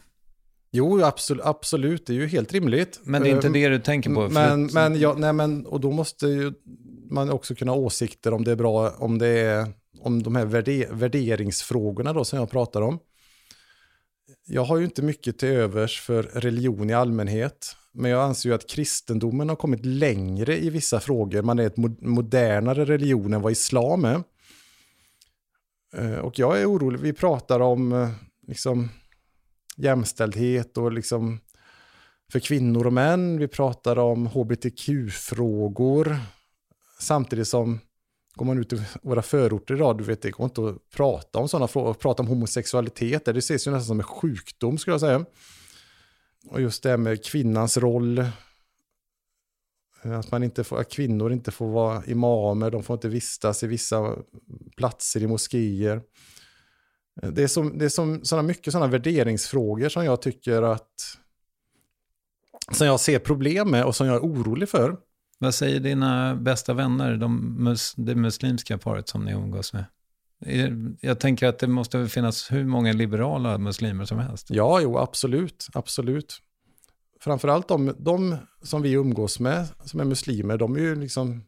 Jo, 0.75 1.03
absolut, 1.03 1.45
absolut, 1.45 2.05
det 2.05 2.13
är 2.13 2.15
ju 2.15 2.27
helt 2.27 2.53
rimligt. 2.53 2.99
Men 3.03 3.23
det 3.23 3.29
är 3.29 3.35
inte 3.35 3.47
Eh, 3.47 3.53
det 3.53 3.69
du 3.69 3.79
tänker 3.79 4.13
på? 4.13 4.29
Men, 4.29 4.65
men, 4.73 4.99
ja, 4.99 5.15
nej, 5.17 5.33
men, 5.33 5.65
och 5.65 5.79
då 5.79 5.91
måste 5.91 6.27
ju 6.27 6.53
man 7.13 7.29
också 7.29 7.55
kunna 7.55 7.71
ha 7.71 7.79
åsikter 7.79 8.33
om 8.33 8.43
det 8.43 8.51
är 8.51 8.55
bra, 8.55 8.89
om 8.89 9.17
det 9.17 9.27
är, 9.27 9.73
om 10.01 10.23
de 10.23 10.35
här 10.35 10.45
värde, 10.45 10.87
värderingsfrågorna 10.91 12.13
då 12.13 12.25
som 12.25 12.39
jag 12.39 12.49
pratar 12.49 12.81
om. 12.81 12.99
Jag 14.45 14.63
har 14.63 14.77
ju 14.77 14.85
inte 14.85 15.01
mycket 15.01 15.39
till 15.39 15.49
övers 15.49 16.01
för 16.01 16.23
religion 16.23 16.89
i 16.89 16.93
allmänhet, 16.93 17.75
men 17.91 18.11
jag 18.11 18.23
anser 18.23 18.49
ju 18.49 18.55
att 18.55 18.69
kristendomen 18.69 19.49
har 19.49 19.55
kommit 19.55 19.85
längre 19.85 20.57
i 20.57 20.69
vissa 20.69 20.99
frågor. 20.99 21.41
Man 21.41 21.59
är 21.59 21.67
ett 21.67 21.77
modernare 22.01 22.85
religion 22.85 23.33
än 23.33 23.41
vad 23.41 23.51
islam 23.51 24.05
är. 24.05 24.23
Eh, 25.95 26.17
och 26.17 26.39
jag 26.39 26.61
är 26.61 26.71
orolig, 26.71 26.99
vi 26.99 27.13
pratar 27.13 27.59
om 27.59 27.93
eh, 27.93 28.09
liksom 28.47 28.89
jämställdhet 29.77 30.77
och 30.77 30.91
liksom 30.91 31.39
för 32.31 32.39
kvinnor 32.39 32.87
och 32.87 32.93
män. 32.93 33.37
Vi 33.37 33.47
pratar 33.47 33.99
om 33.99 34.27
hbtq-frågor. 34.27 36.17
Samtidigt 37.03 37.47
som 37.47 37.79
går 38.35 38.45
man 38.45 38.59
ut 38.59 38.73
i 38.73 38.81
våra 39.01 39.21
förorter 39.21 39.75
idag, 39.75 39.97
du 39.97 40.03
vet, 40.03 40.21
det 40.21 40.31
går 40.31 40.45
inte 40.45 40.67
att 40.67 40.89
prata 40.89 41.39
om 41.39 41.49
sådana 41.49 41.67
frågor. 41.67 41.93
Prata 41.93 42.23
om 42.23 42.27
homosexualitet, 42.27 43.25
det 43.25 43.37
ses 43.37 43.67
ju 43.67 43.71
nästan 43.71 43.85
som 43.85 43.99
en 43.99 44.05
sjukdom 44.05 44.77
skulle 44.77 44.93
jag 44.93 45.01
säga. 45.01 45.25
Och 46.49 46.61
just 46.61 46.83
det 46.83 46.89
här 46.89 46.97
med 46.97 47.25
kvinnans 47.25 47.77
roll. 47.77 48.25
Att, 50.01 50.31
man 50.31 50.43
inte 50.43 50.63
får, 50.63 50.79
att 50.79 50.91
kvinnor 50.91 51.33
inte 51.33 51.51
får 51.51 51.67
vara 51.67 52.03
imamer, 52.05 52.71
de 52.71 52.83
får 52.83 52.93
inte 52.93 53.09
vistas 53.09 53.63
i 53.63 53.67
vissa 53.67 54.15
platser 54.77 55.23
i 55.23 55.27
moskéer. 55.27 56.01
Det 57.21 57.43
är, 57.43 57.47
som, 57.47 57.77
det 57.77 57.85
är 57.85 57.89
som, 57.89 58.25
såna, 58.25 58.41
mycket 58.41 58.73
sådana 58.73 58.91
värderingsfrågor 58.91 59.89
som 59.89 60.05
jag 60.05 60.21
tycker 60.21 60.61
att 60.61 61.17
som 62.71 62.87
jag 62.87 62.99
ser 62.99 63.19
problem 63.19 63.71
med 63.71 63.85
och 63.85 63.95
som 63.95 64.07
jag 64.07 64.15
är 64.15 64.21
orolig 64.21 64.69
för. 64.69 64.97
Vad 65.43 65.55
säger 65.55 65.79
dina 65.79 66.35
bästa 66.35 66.73
vänner, 66.73 67.17
de 67.17 67.63
mus, 67.63 67.93
det 67.97 68.15
muslimska 68.15 68.77
paret 68.77 69.09
som 69.09 69.25
ni 69.25 69.31
umgås 69.31 69.73
med? 69.73 69.85
Jag 71.01 71.19
tänker 71.19 71.47
att 71.47 71.59
det 71.59 71.67
måste 71.67 71.97
väl 71.97 72.09
finnas 72.09 72.51
hur 72.51 72.65
många 72.65 72.93
liberala 72.93 73.57
muslimer 73.57 74.05
som 74.05 74.19
helst. 74.19 74.47
Ja, 74.49 74.81
jo, 74.81 74.97
absolut, 74.97 75.67
absolut. 75.73 76.41
Framförallt 77.19 77.67
de, 77.67 77.95
de 77.99 78.37
som 78.61 78.81
vi 78.81 78.91
umgås 78.91 79.39
med, 79.39 79.67
som 79.85 79.99
är 79.99 80.03
muslimer, 80.03 80.57
de 80.57 80.75
är 80.75 80.79
ju 80.79 80.95
liksom 80.95 81.43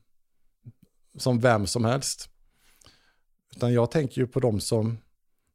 som 1.17 1.39
vem 1.39 1.67
som 1.67 1.85
helst. 1.85 2.29
Utan 3.55 3.73
jag 3.73 3.91
tänker 3.91 4.21
ju 4.21 4.27
på 4.27 4.39
dem 4.39 4.59
som 4.59 4.97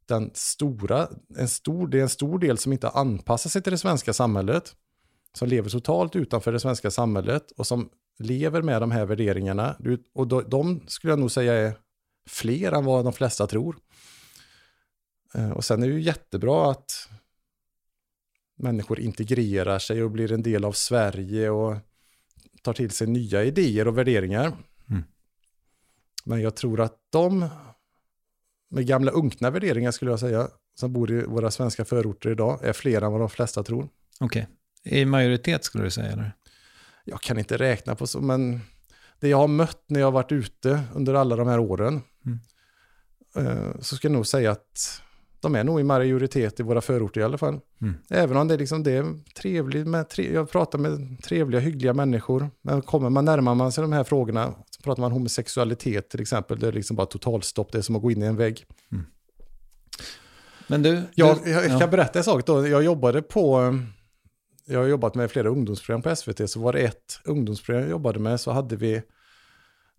den 0.06 0.30
stora, 0.34 1.08
en 1.36 1.48
stor, 1.48 1.88
det 1.88 1.98
är 1.98 2.02
en 2.02 2.08
stor 2.08 2.38
del 2.38 2.58
som 2.58 2.72
inte 2.72 2.88
anpassar 2.88 3.50
sig 3.50 3.62
till 3.62 3.72
det 3.72 3.78
svenska 3.78 4.12
samhället. 4.12 4.76
Som 5.32 5.48
lever 5.48 5.70
totalt 5.70 6.16
utanför 6.16 6.52
det 6.52 6.60
svenska 6.60 6.90
samhället 6.90 7.50
och 7.50 7.66
som 7.66 7.90
lever 8.20 8.62
med 8.62 8.82
de 8.82 8.90
här 8.90 9.06
värderingarna. 9.06 9.76
Och 10.12 10.26
de, 10.26 10.44
de 10.48 10.80
skulle 10.86 11.12
jag 11.12 11.18
nog 11.18 11.30
säga 11.30 11.54
är 11.54 11.72
fler 12.26 12.72
än 12.72 12.84
vad 12.84 13.04
de 13.04 13.12
flesta 13.12 13.46
tror. 13.46 13.76
Eh, 15.34 15.50
Och 15.50 15.64
sen 15.64 15.82
är 15.82 15.86
det 15.88 15.94
ju 15.94 16.00
jättebra 16.00 16.70
att 16.70 17.08
människor 18.56 19.00
integrerar 19.00 19.78
sig 19.78 20.02
och 20.02 20.10
blir 20.10 20.32
en 20.32 20.42
del 20.42 20.64
av 20.64 20.72
Sverige 20.72 21.50
och 21.50 21.76
tar 22.62 22.72
till 22.72 22.90
sig 22.90 23.06
nya 23.06 23.44
idéer 23.44 23.88
och 23.88 23.98
värderingar. 23.98 24.46
Mm. 24.90 25.04
Men 26.24 26.40
jag 26.40 26.56
tror 26.56 26.80
att 26.80 26.96
de 27.10 27.48
med 28.68 28.86
gamla 28.86 29.10
unkna 29.10 29.50
värderingar 29.50 29.90
skulle 29.90 30.10
jag 30.10 30.20
säga, 30.20 30.48
som 30.74 30.92
bor 30.92 31.10
i 31.10 31.22
våra 31.22 31.50
svenska 31.50 31.84
förorter 31.84 32.30
idag, 32.30 32.64
är 32.64 32.72
fler 32.72 33.02
än 33.02 33.12
vad 33.12 33.20
de 33.20 33.30
flesta 33.30 33.62
tror. 33.62 33.88
Okej. 34.20 34.48
I 34.84 35.04
majoritet 35.04 35.64
skulle 35.64 35.84
du 35.84 35.90
säga? 35.90 36.12
Eller? 36.12 36.32
Jag 37.10 37.20
kan 37.20 37.38
inte 37.38 37.56
räkna 37.56 37.94
på 37.94 38.06
så, 38.06 38.20
men 38.20 38.60
det 39.20 39.28
jag 39.28 39.36
har 39.36 39.48
mött 39.48 39.84
när 39.86 40.00
jag 40.00 40.06
har 40.06 40.12
varit 40.12 40.32
ute 40.32 40.82
under 40.94 41.14
alla 41.14 41.36
de 41.36 41.48
här 41.48 41.58
åren, 41.58 42.02
Mm. 42.26 42.38
eh, 43.46 43.80
så 43.80 43.96
ska 43.96 44.08
jag 44.08 44.12
nog 44.12 44.26
säga 44.26 44.50
att 44.50 45.02
de 45.40 45.54
är 45.54 45.64
nog 45.64 45.80
i 45.80 45.82
majoritet 45.82 46.60
i 46.60 46.62
våra 46.62 46.80
förorter 46.80 47.20
i 47.20 47.24
alla 47.24 47.38
fall. 47.38 47.60
Mm. 47.82 47.94
Även 48.10 48.36
om 48.36 48.48
det, 48.48 48.54
är 48.54 48.58
liksom, 48.58 48.82
det 48.82 48.92
är 48.92 49.32
trevligt 49.34 49.86
med, 49.86 50.08
tre, 50.08 50.32
jag 50.34 50.50
pratar 50.50 50.78
med 50.78 51.22
trevliga, 51.22 51.60
hyggliga 51.60 51.94
människor. 51.94 52.50
Men 52.62 52.82
kommer 52.82 53.10
man 53.10 53.24
närmar 53.24 53.54
man 53.54 53.72
sig 53.72 53.82
de 53.82 53.92
här 53.92 54.04
frågorna, 54.04 54.54
så 54.70 54.82
pratar 54.82 55.00
man 55.00 55.12
homosexualitet 55.12 56.10
till 56.10 56.20
exempel, 56.20 56.58
det 56.58 56.68
är 56.68 56.72
liksom 56.72 56.96
bara 56.96 57.06
totalstopp, 57.06 57.72
det 57.72 57.78
är 57.78 57.82
som 57.82 57.96
att 57.96 58.02
gå 58.02 58.10
in 58.10 58.22
i 58.22 58.26
en 58.26 58.36
vägg. 58.36 58.66
Men 60.66 60.82
du... 60.82 61.02
Jag, 61.14 61.38
du, 61.44 61.50
jag 61.50 61.66
kan 61.66 61.78
ja. 61.78 61.86
berätta 61.86 62.18
en 62.18 62.24
sak 62.24 62.46
då. 62.46 62.68
Jag 62.68 62.82
jobbade 62.82 63.22
på, 63.22 63.78
jag 64.70 64.80
har 64.80 64.86
jobbat 64.86 65.14
med 65.14 65.30
flera 65.30 65.48
ungdomsprogram 65.48 66.02
på 66.02 66.16
SVT, 66.16 66.50
så 66.50 66.60
var 66.60 66.72
det 66.72 66.80
ett 66.80 67.20
ungdomsprogram 67.24 67.82
jag 67.82 67.90
jobbade 67.90 68.18
med 68.18 68.40
så 68.40 68.50
hade 68.50 68.76
vi 68.76 69.02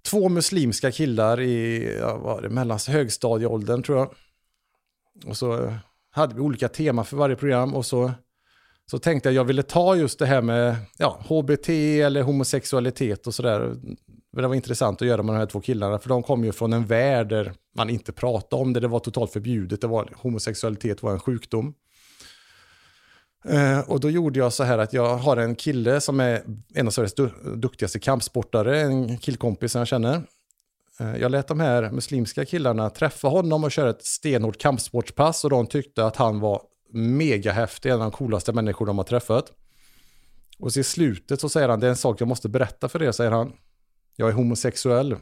två 0.01 0.29
muslimska 0.29 0.91
killar 0.91 1.41
i, 1.41 1.87
var 2.01 2.41
det, 2.41 2.49
mellan 2.49 2.79
högstadieåldern 2.87 3.83
tror 3.83 3.97
jag. 3.97 4.13
Och 5.25 5.37
så 5.37 5.65
eh, 5.65 5.73
hade 6.11 6.35
vi 6.35 6.41
olika 6.41 6.67
teman 6.67 7.05
för 7.05 7.17
varje 7.17 7.35
program 7.35 7.75
och 7.75 7.85
så, 7.85 8.11
så 8.91 8.99
tänkte 8.99 9.29
jag 9.29 9.35
jag 9.35 9.43
ville 9.43 9.63
ta 9.63 9.95
just 9.95 10.19
det 10.19 10.25
här 10.25 10.41
med 10.41 10.75
ja, 10.97 11.19
HBT 11.27 11.69
eller 12.01 12.21
homosexualitet 12.21 13.27
och 13.27 13.33
sådär. 13.33 13.75
Det 14.31 14.47
var 14.47 14.55
intressant 14.55 15.01
att 15.01 15.07
göra 15.07 15.23
med 15.23 15.35
de 15.35 15.39
här 15.39 15.45
två 15.45 15.61
killarna, 15.61 15.99
för 15.99 16.09
de 16.09 16.23
kom 16.23 16.43
ju 16.43 16.51
från 16.51 16.73
en 16.73 16.85
värld 16.85 17.29
där 17.29 17.53
man 17.75 17.89
inte 17.89 18.11
pratade 18.11 18.61
om 18.61 18.73
det, 18.73 18.79
det 18.79 18.87
var 18.87 18.99
totalt 18.99 19.31
förbjudet, 19.31 19.81
det 19.81 19.87
var, 19.87 20.13
homosexualitet 20.15 21.03
var 21.03 21.11
en 21.11 21.19
sjukdom. 21.19 21.73
Eh, 23.45 23.79
och 23.79 23.99
då 23.99 24.09
gjorde 24.09 24.39
jag 24.39 24.53
så 24.53 24.63
här 24.63 24.77
att 24.77 24.93
jag 24.93 25.17
har 25.17 25.37
en 25.37 25.55
kille 25.55 26.01
som 26.01 26.19
är 26.19 26.43
en 26.73 26.87
av 26.87 26.91
Sveriges 26.91 27.13
du 27.13 27.29
duktigaste 27.55 27.99
kampsportare, 27.99 28.81
en 28.81 29.17
killkompis 29.17 29.71
som 29.71 29.79
jag 29.79 29.87
känner. 29.87 30.23
Eh, 30.99 31.15
jag 31.15 31.31
lät 31.31 31.47
de 31.47 31.59
här 31.59 31.91
muslimska 31.91 32.45
killarna 32.45 32.89
träffa 32.89 33.27
honom 33.27 33.63
och 33.63 33.71
köra 33.71 33.89
ett 33.89 34.05
stenhårt 34.05 34.57
kampsportspass 34.57 35.43
och 35.43 35.49
de 35.49 35.67
tyckte 35.67 36.05
att 36.05 36.15
han 36.15 36.39
var 36.39 36.61
megahäftig, 36.93 37.89
en 37.89 37.95
av 37.95 38.01
de 38.01 38.11
coolaste 38.11 38.53
människor 38.53 38.85
de 38.85 38.97
har 38.97 39.05
träffat. 39.05 39.51
Och 40.59 40.73
så 40.73 40.79
i 40.79 40.83
slutet 40.83 41.41
så 41.41 41.49
säger 41.49 41.69
han, 41.69 41.79
det 41.79 41.87
är 41.87 41.89
en 41.91 41.97
sak 41.97 42.21
jag 42.21 42.27
måste 42.27 42.49
berätta 42.49 42.89
för 42.89 43.03
er, 43.03 43.11
säger 43.11 43.31
han. 43.31 43.53
Jag 44.15 44.29
är 44.29 44.33
homosexuell. 44.33 45.15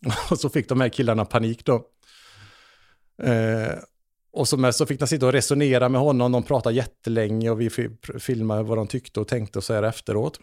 Och 0.30 0.40
så 0.40 0.48
fick 0.48 0.68
de 0.68 0.80
här 0.80 0.88
killarna 0.88 1.24
panik 1.24 1.64
då. 1.64 1.74
Eh, 3.22 3.72
och 4.32 4.48
så, 4.48 4.56
med, 4.56 4.74
så 4.74 4.86
fick 4.86 5.00
de 5.00 5.06
sitta 5.08 5.26
och 5.26 5.32
resonera 5.32 5.88
med 5.88 6.00
honom, 6.00 6.32
de 6.32 6.42
pratade 6.42 6.74
jättelänge 6.74 7.50
och 7.50 7.60
vi 7.60 7.70
filmade 8.18 8.62
vad 8.62 8.78
de 8.78 8.86
tyckte 8.86 9.20
och 9.20 9.28
tänkte 9.28 9.58
och 9.58 9.64
så 9.64 9.74
här 9.74 9.82
efteråt. 9.82 10.40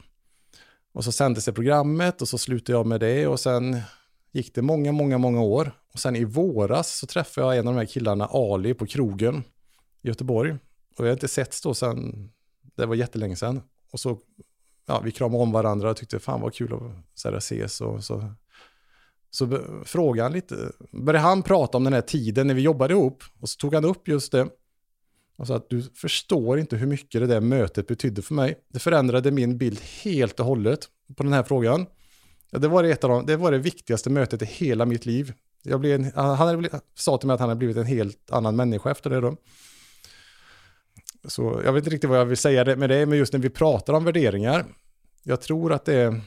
Och 0.93 1.03
så 1.03 1.11
sändes 1.11 1.45
det 1.45 1.53
programmet 1.53 2.21
och 2.21 2.27
så 2.27 2.37
slutade 2.37 2.77
jag 2.77 2.85
med 2.85 2.99
det 2.99 3.27
och 3.27 3.39
sen 3.39 3.81
gick 4.31 4.55
det 4.55 4.61
många, 4.61 4.91
många, 4.91 5.17
många 5.17 5.41
år. 5.41 5.71
Och 5.93 5.99
sen 5.99 6.15
i 6.15 6.23
våras 6.23 6.97
så 6.97 7.07
träffade 7.07 7.47
jag 7.47 7.57
en 7.57 7.67
av 7.67 7.73
de 7.73 7.79
här 7.79 7.85
killarna, 7.85 8.25
Ali, 8.25 8.73
på 8.73 8.85
krogen 8.85 9.43
i 10.01 10.07
Göteborg. 10.07 10.51
Och 10.97 11.05
vi 11.05 11.07
har 11.07 11.13
inte 11.13 11.27
setts 11.27 11.61
då 11.61 11.73
sen, 11.73 12.29
det 12.75 12.85
var 12.85 12.95
jättelänge 12.95 13.35
sen. 13.35 13.61
Och 13.91 13.99
så, 13.99 14.19
ja, 14.85 14.99
vi 14.99 15.11
kramade 15.11 15.43
om 15.43 15.51
varandra 15.51 15.89
och 15.89 15.97
tyckte 15.97 16.19
fan 16.19 16.41
vad 16.41 16.53
kul 16.53 16.73
att 16.73 16.81
så 17.13 17.29
här, 17.29 17.37
ses 17.37 17.81
och 17.81 18.03
så 18.03 18.33
så 19.37 19.59
frågade 19.85 20.23
han 20.23 20.31
lite, 20.31 20.71
började 20.91 21.27
han 21.27 21.43
prata 21.43 21.77
om 21.77 21.83
den 21.83 21.93
här 21.93 22.01
tiden 22.01 22.47
när 22.47 22.53
vi 22.53 22.61
jobbade 22.61 22.93
ihop 22.93 23.23
och 23.39 23.49
så 23.49 23.57
tog 23.57 23.73
han 23.73 23.85
upp 23.85 24.07
just 24.07 24.31
det. 24.31 24.47
Och 25.37 25.47
sa 25.47 25.55
att 25.55 25.69
du 25.69 25.81
förstår 25.81 26.59
inte 26.59 26.75
hur 26.75 26.87
mycket 26.87 27.21
det 27.21 27.27
där 27.27 27.41
mötet 27.41 27.87
betydde 27.87 28.21
för 28.21 28.33
mig. 28.33 28.57
Det 28.73 28.79
förändrade 28.79 29.31
min 29.31 29.57
bild 29.57 29.79
helt 30.03 30.39
och 30.39 30.45
hållet 30.45 30.79
på 31.15 31.23
den 31.23 31.33
här 31.33 31.43
frågan. 31.43 31.85
Ja, 32.49 32.59
det, 32.59 32.67
var 32.67 32.83
det, 32.83 32.91
ett 32.91 33.03
av 33.03 33.09
de, 33.09 33.25
det 33.25 33.35
var 33.35 33.51
det 33.51 33.57
viktigaste 33.57 34.09
mötet 34.09 34.41
i 34.41 34.45
hela 34.45 34.85
mitt 34.85 35.05
liv. 35.05 35.33
Jag 35.63 35.79
blev 35.79 35.95
en, 36.01 36.11
han 36.15 36.37
hade, 36.37 36.69
sa 36.95 37.17
till 37.17 37.27
mig 37.27 37.33
att 37.33 37.39
han 37.39 37.49
hade 37.49 37.59
blivit 37.59 37.77
en 37.77 37.85
helt 37.85 38.31
annan 38.31 38.55
människa 38.55 38.91
efter 38.91 39.09
det 39.09 39.21
då. 39.21 39.35
Så 41.27 41.61
jag 41.65 41.73
vet 41.73 41.81
inte 41.81 41.95
riktigt 41.95 42.09
vad 42.09 42.19
jag 42.19 42.25
vill 42.25 42.37
säga 42.37 42.75
med 42.75 42.89
det, 42.89 43.05
men 43.05 43.17
just 43.17 43.33
när 43.33 43.39
vi 43.39 43.49
pratar 43.49 43.93
om 43.93 44.03
värderingar. 44.03 44.65
Jag 45.23 45.41
tror 45.41 45.73
att 45.73 45.85
det 45.85 45.93
är 45.93 46.21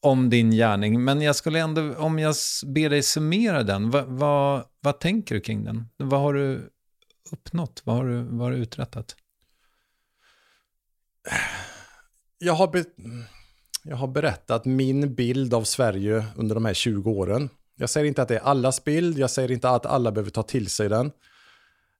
om 0.03 0.29
din 0.29 0.51
gärning. 0.51 1.03
Men 1.03 1.21
jag 1.21 1.35
skulle 1.35 1.59
ändå, 1.59 1.95
om 1.95 2.19
jag 2.19 2.35
ber 2.65 2.89
dig 2.89 3.03
summera 3.03 3.63
den, 3.63 3.89
vad, 3.89 4.05
vad, 4.05 4.65
vad 4.81 4.99
tänker 4.99 5.35
du 5.35 5.41
kring 5.41 5.63
den? 5.63 5.85
Vad 5.97 6.19
har 6.19 6.33
du 6.33 6.69
uppnått? 7.31 7.81
Vad 7.85 7.95
har 7.95 8.05
du, 8.05 8.21
vad 8.23 8.39
har 8.39 8.51
du 8.51 8.57
uträttat? 8.57 9.15
Jag 12.37 12.53
har, 12.53 12.67
be, 12.67 12.85
jag 13.83 13.95
har 13.95 14.07
berättat 14.07 14.65
min 14.65 15.15
bild 15.15 15.53
av 15.53 15.63
Sverige 15.63 16.25
under 16.35 16.55
de 16.55 16.65
här 16.65 16.73
20 16.73 17.11
åren. 17.11 17.49
Jag 17.75 17.89
säger 17.89 18.07
inte 18.07 18.21
att 18.21 18.27
det 18.27 18.35
är 18.35 18.41
allas 18.41 18.83
bild, 18.83 19.17
jag 19.17 19.29
säger 19.29 19.51
inte 19.51 19.69
att 19.69 19.85
alla 19.85 20.11
behöver 20.11 20.31
ta 20.31 20.43
till 20.43 20.69
sig 20.69 20.89
den. 20.89 21.11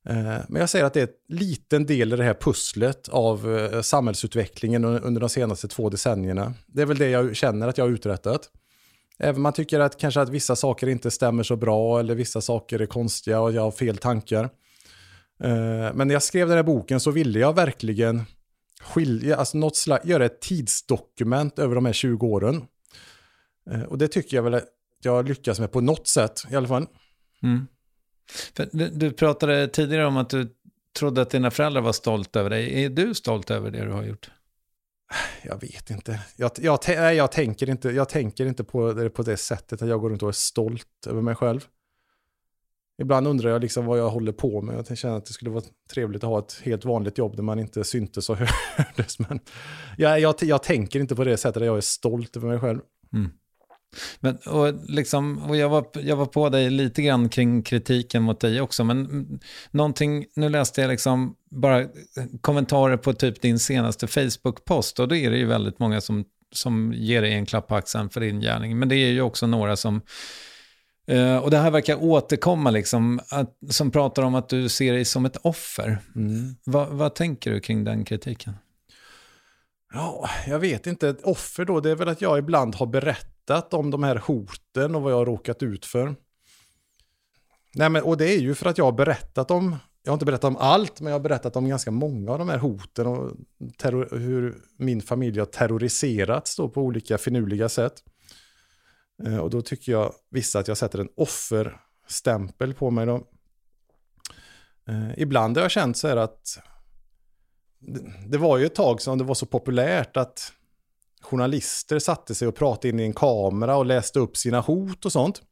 Eh, 0.06 0.38
men 0.48 0.60
jag 0.60 0.70
säger 0.70 0.84
att 0.84 0.94
det 0.94 1.00
är 1.00 1.06
en 1.06 1.36
liten 1.36 1.86
del 1.86 2.12
i 2.12 2.16
det 2.16 2.24
här 2.24 2.34
pusslet 2.34 3.08
av 3.08 3.56
eh, 3.56 3.80
samhällsutvecklingen 3.80 4.84
under 4.84 5.20
de 5.20 5.28
senaste 5.28 5.68
två 5.68 5.90
decennierna. 5.90 6.54
Det 6.66 6.82
är 6.82 6.86
väl 6.86 6.98
det 6.98 7.10
jag 7.10 7.36
känner 7.36 7.68
att 7.68 7.78
jag 7.78 7.84
har 7.84 7.92
uträttat. 7.92 8.50
Även 9.18 9.36
om 9.36 9.42
man 9.42 9.52
tycker 9.52 9.80
att 9.80 9.98
kanske 9.98 10.20
att 10.20 10.28
vissa 10.28 10.56
saker 10.56 10.86
inte 10.86 11.10
stämmer 11.10 11.42
så 11.42 11.56
bra 11.56 12.00
eller 12.00 12.14
vissa 12.14 12.40
saker 12.40 12.80
är 12.80 12.86
konstiga 12.86 13.40
och 13.40 13.52
jag 13.52 13.62
har 13.62 13.70
fel 13.70 13.96
tankar. 13.96 14.44
Eh, 15.42 15.94
men 15.94 16.08
när 16.08 16.12
jag 16.12 16.22
skrev 16.22 16.48
den 16.48 16.56
här 16.56 16.64
boken 16.64 17.00
så 17.00 17.10
ville 17.10 17.38
jag 17.38 17.54
verkligen 17.54 18.22
skilja, 18.80 19.36
alltså 19.36 19.58
något 19.58 19.76
slags, 19.76 20.04
göra 20.04 20.24
ett 20.24 20.40
tidsdokument 20.40 21.58
över 21.58 21.74
de 21.74 21.86
här 21.86 21.92
20 21.92 22.26
åren. 22.26 22.64
Och 23.88 23.98
det 23.98 24.08
tycker 24.08 24.36
jag 24.36 24.42
väl 24.42 24.54
att 24.54 24.64
jag 25.02 25.28
lyckas 25.28 25.60
med 25.60 25.72
på 25.72 25.80
något 25.80 26.08
sätt 26.08 26.42
i 26.50 26.56
alla 26.56 26.68
fall. 26.68 26.86
Mm. 27.42 27.66
Du, 28.72 28.88
du 28.88 29.12
pratade 29.12 29.68
tidigare 29.68 30.06
om 30.06 30.16
att 30.16 30.30
du 30.30 30.54
trodde 30.98 31.22
att 31.22 31.30
dina 31.30 31.50
föräldrar 31.50 31.82
var 31.82 31.92
stolta 31.92 32.40
över 32.40 32.50
dig. 32.50 32.84
Är 32.84 32.88
du 32.88 33.14
stolt 33.14 33.50
över 33.50 33.70
det 33.70 33.84
du 33.84 33.90
har 33.90 34.04
gjort? 34.04 34.30
Jag 35.42 35.60
vet 35.60 35.90
inte. 35.90 36.20
Jag, 36.36 36.50
jag, 36.56 36.78
nej, 36.88 37.16
jag, 37.16 37.32
tänker 37.32 37.70
inte. 37.70 37.90
jag 37.90 38.08
tänker 38.08 38.46
inte 38.46 38.64
på 38.64 38.92
det 38.92 39.10
på 39.10 39.22
det 39.22 39.36
sättet 39.36 39.82
att 39.82 39.88
jag 39.88 40.00
går 40.00 40.10
runt 40.10 40.22
och 40.22 40.28
är 40.28 40.32
stolt 40.32 41.06
över 41.06 41.22
mig 41.22 41.34
själv. 41.34 41.66
Ibland 43.02 43.26
undrar 43.28 43.50
jag 43.50 43.60
liksom 43.60 43.86
vad 43.86 43.98
jag 43.98 44.10
håller 44.10 44.32
på 44.32 44.62
med. 44.62 44.84
Jag 44.88 44.98
känner 44.98 45.16
att 45.16 45.26
det 45.26 45.32
skulle 45.32 45.50
vara 45.50 45.64
trevligt 45.90 46.24
att 46.24 46.30
ha 46.30 46.38
ett 46.38 46.60
helt 46.62 46.84
vanligt 46.84 47.18
jobb 47.18 47.36
där 47.36 47.42
man 47.42 47.58
inte 47.58 47.84
syntes 47.84 48.30
och 48.30 48.36
hördes. 48.76 49.18
Men 49.18 49.40
jag, 49.96 50.20
jag, 50.20 50.34
jag 50.40 50.62
tänker 50.62 51.00
inte 51.00 51.16
på 51.16 51.24
det 51.24 51.36
sättet 51.36 51.56
att 51.56 51.66
jag 51.66 51.76
är 51.76 51.80
stolt 51.80 52.36
över 52.36 52.48
mig 52.48 52.58
själv. 52.58 52.80
Men, 54.20 54.36
och 54.36 54.74
liksom, 54.88 55.38
och 55.38 55.56
jag, 55.56 55.68
var, 55.68 55.86
jag 56.02 56.16
var 56.16 56.26
på 56.26 56.48
dig 56.48 56.70
lite 56.70 57.02
grann 57.02 57.28
kring 57.28 57.62
kritiken 57.62 58.22
mot 58.22 58.40
dig 58.40 58.60
också, 58.60 58.84
men 58.84 59.06
mm, 59.06 59.38
någonting, 59.70 60.26
nu 60.36 60.48
läste 60.48 60.80
jag 60.80 60.88
liksom 60.88 61.34
bara 61.50 61.86
kommentarer 62.40 62.96
på 62.96 63.12
typ 63.12 63.40
din 63.40 63.58
senaste 63.58 64.06
Facebook-post 64.06 65.00
och 65.00 65.08
då 65.08 65.16
är 65.16 65.30
det 65.30 65.36
ju 65.36 65.46
väldigt 65.46 65.78
många 65.78 66.00
som, 66.00 66.24
som 66.52 66.92
ger 66.96 67.22
dig 67.22 67.32
en 67.32 67.46
klapp 67.46 67.68
på 67.68 67.74
axeln 67.74 68.10
för 68.10 68.20
din 68.20 68.40
gärning, 68.40 68.78
men 68.78 68.88
det 68.88 68.96
är 68.96 69.10
ju 69.10 69.22
också 69.22 69.46
några 69.46 69.76
som 69.76 70.00
eh, 71.06 71.36
och 71.36 71.50
det 71.50 71.58
här 71.58 71.70
verkar 71.70 72.02
återkomma, 72.02 72.70
liksom, 72.70 73.20
att, 73.30 73.56
som 73.70 73.90
pratar 73.90 74.22
om 74.22 74.34
att 74.34 74.48
du 74.48 74.68
ser 74.68 74.92
dig 74.92 75.04
som 75.04 75.24
ett 75.24 75.36
offer. 75.42 75.98
Va, 76.66 76.88
vad 76.90 77.14
tänker 77.14 77.50
du 77.50 77.60
kring 77.60 77.84
den 77.84 78.04
kritiken? 78.04 78.54
Ja, 79.94 80.30
jag 80.46 80.58
vet 80.58 80.86
inte. 80.86 81.08
Ett 81.08 81.22
offer 81.22 81.64
då, 81.64 81.80
det 81.80 81.90
är 81.90 81.96
väl 81.96 82.08
att 82.08 82.20
jag 82.20 82.38
ibland 82.38 82.74
har 82.74 82.86
berättat 82.86 83.74
om 83.74 83.90
de 83.90 84.02
här 84.02 84.16
hoten 84.16 84.94
och 84.94 85.02
vad 85.02 85.12
jag 85.12 85.16
har 85.16 85.26
råkat 85.26 85.62
ut 85.62 85.86
för. 85.86 86.14
Nej, 87.74 87.90
men, 87.90 88.02
och 88.02 88.16
det 88.16 88.34
är 88.34 88.38
ju 88.38 88.54
för 88.54 88.68
att 88.70 88.78
jag 88.78 88.84
har 88.84 88.92
berättat 88.92 89.50
om, 89.50 89.76
jag 90.02 90.12
har 90.12 90.14
inte 90.14 90.26
berättat 90.26 90.44
om 90.44 90.56
allt, 90.56 91.00
men 91.00 91.12
jag 91.12 91.18
har 91.18 91.22
berättat 91.22 91.56
om 91.56 91.68
ganska 91.68 91.90
många 91.90 92.32
av 92.32 92.38
de 92.38 92.48
här 92.48 92.58
hoten 92.58 93.06
och 93.06 93.32
terror, 93.78 94.18
hur 94.18 94.56
min 94.76 95.02
familj 95.02 95.38
har 95.38 95.46
terroriserats 95.46 96.56
då 96.56 96.68
på 96.68 96.82
olika 96.82 97.18
finurliga 97.18 97.68
sätt. 97.68 98.02
Eh, 99.24 99.38
och 99.38 99.50
då 99.50 99.62
tycker 99.62 99.92
jag 99.92 100.12
vissa 100.30 100.58
att 100.58 100.68
jag 100.68 100.76
sätter 100.76 100.98
en 100.98 101.08
offerstämpel 101.16 102.74
på 102.74 102.90
mig 102.90 103.06
då. 103.06 103.26
Eh, 104.88 105.18
ibland 105.18 105.56
har 105.56 105.64
jag 105.64 105.70
känt 105.70 105.96
så 105.96 106.08
här 106.08 106.16
att 106.16 106.58
det- 108.26 108.38
var 108.38 108.58
ju 108.58 108.66
ett 108.66 108.74
tag 108.74 109.00
som 109.00 109.18
det 109.18 109.24
var 109.24 109.34
så 109.34 109.46
populärt 109.46 110.16
att 110.16 110.52
journalister 111.22 111.98
satte 111.98 112.34
sig 112.34 112.48
och 112.48 112.54
pratade 112.54 112.88
in 112.88 113.00
i 113.00 113.02
en 113.02 113.12
kamera 113.12 113.76
och 113.76 113.86
läste 113.86 114.18
upp 114.18 114.36
sina 114.36 114.60
hot 114.60 115.04
och 115.04 115.12
sånt. 115.12 115.42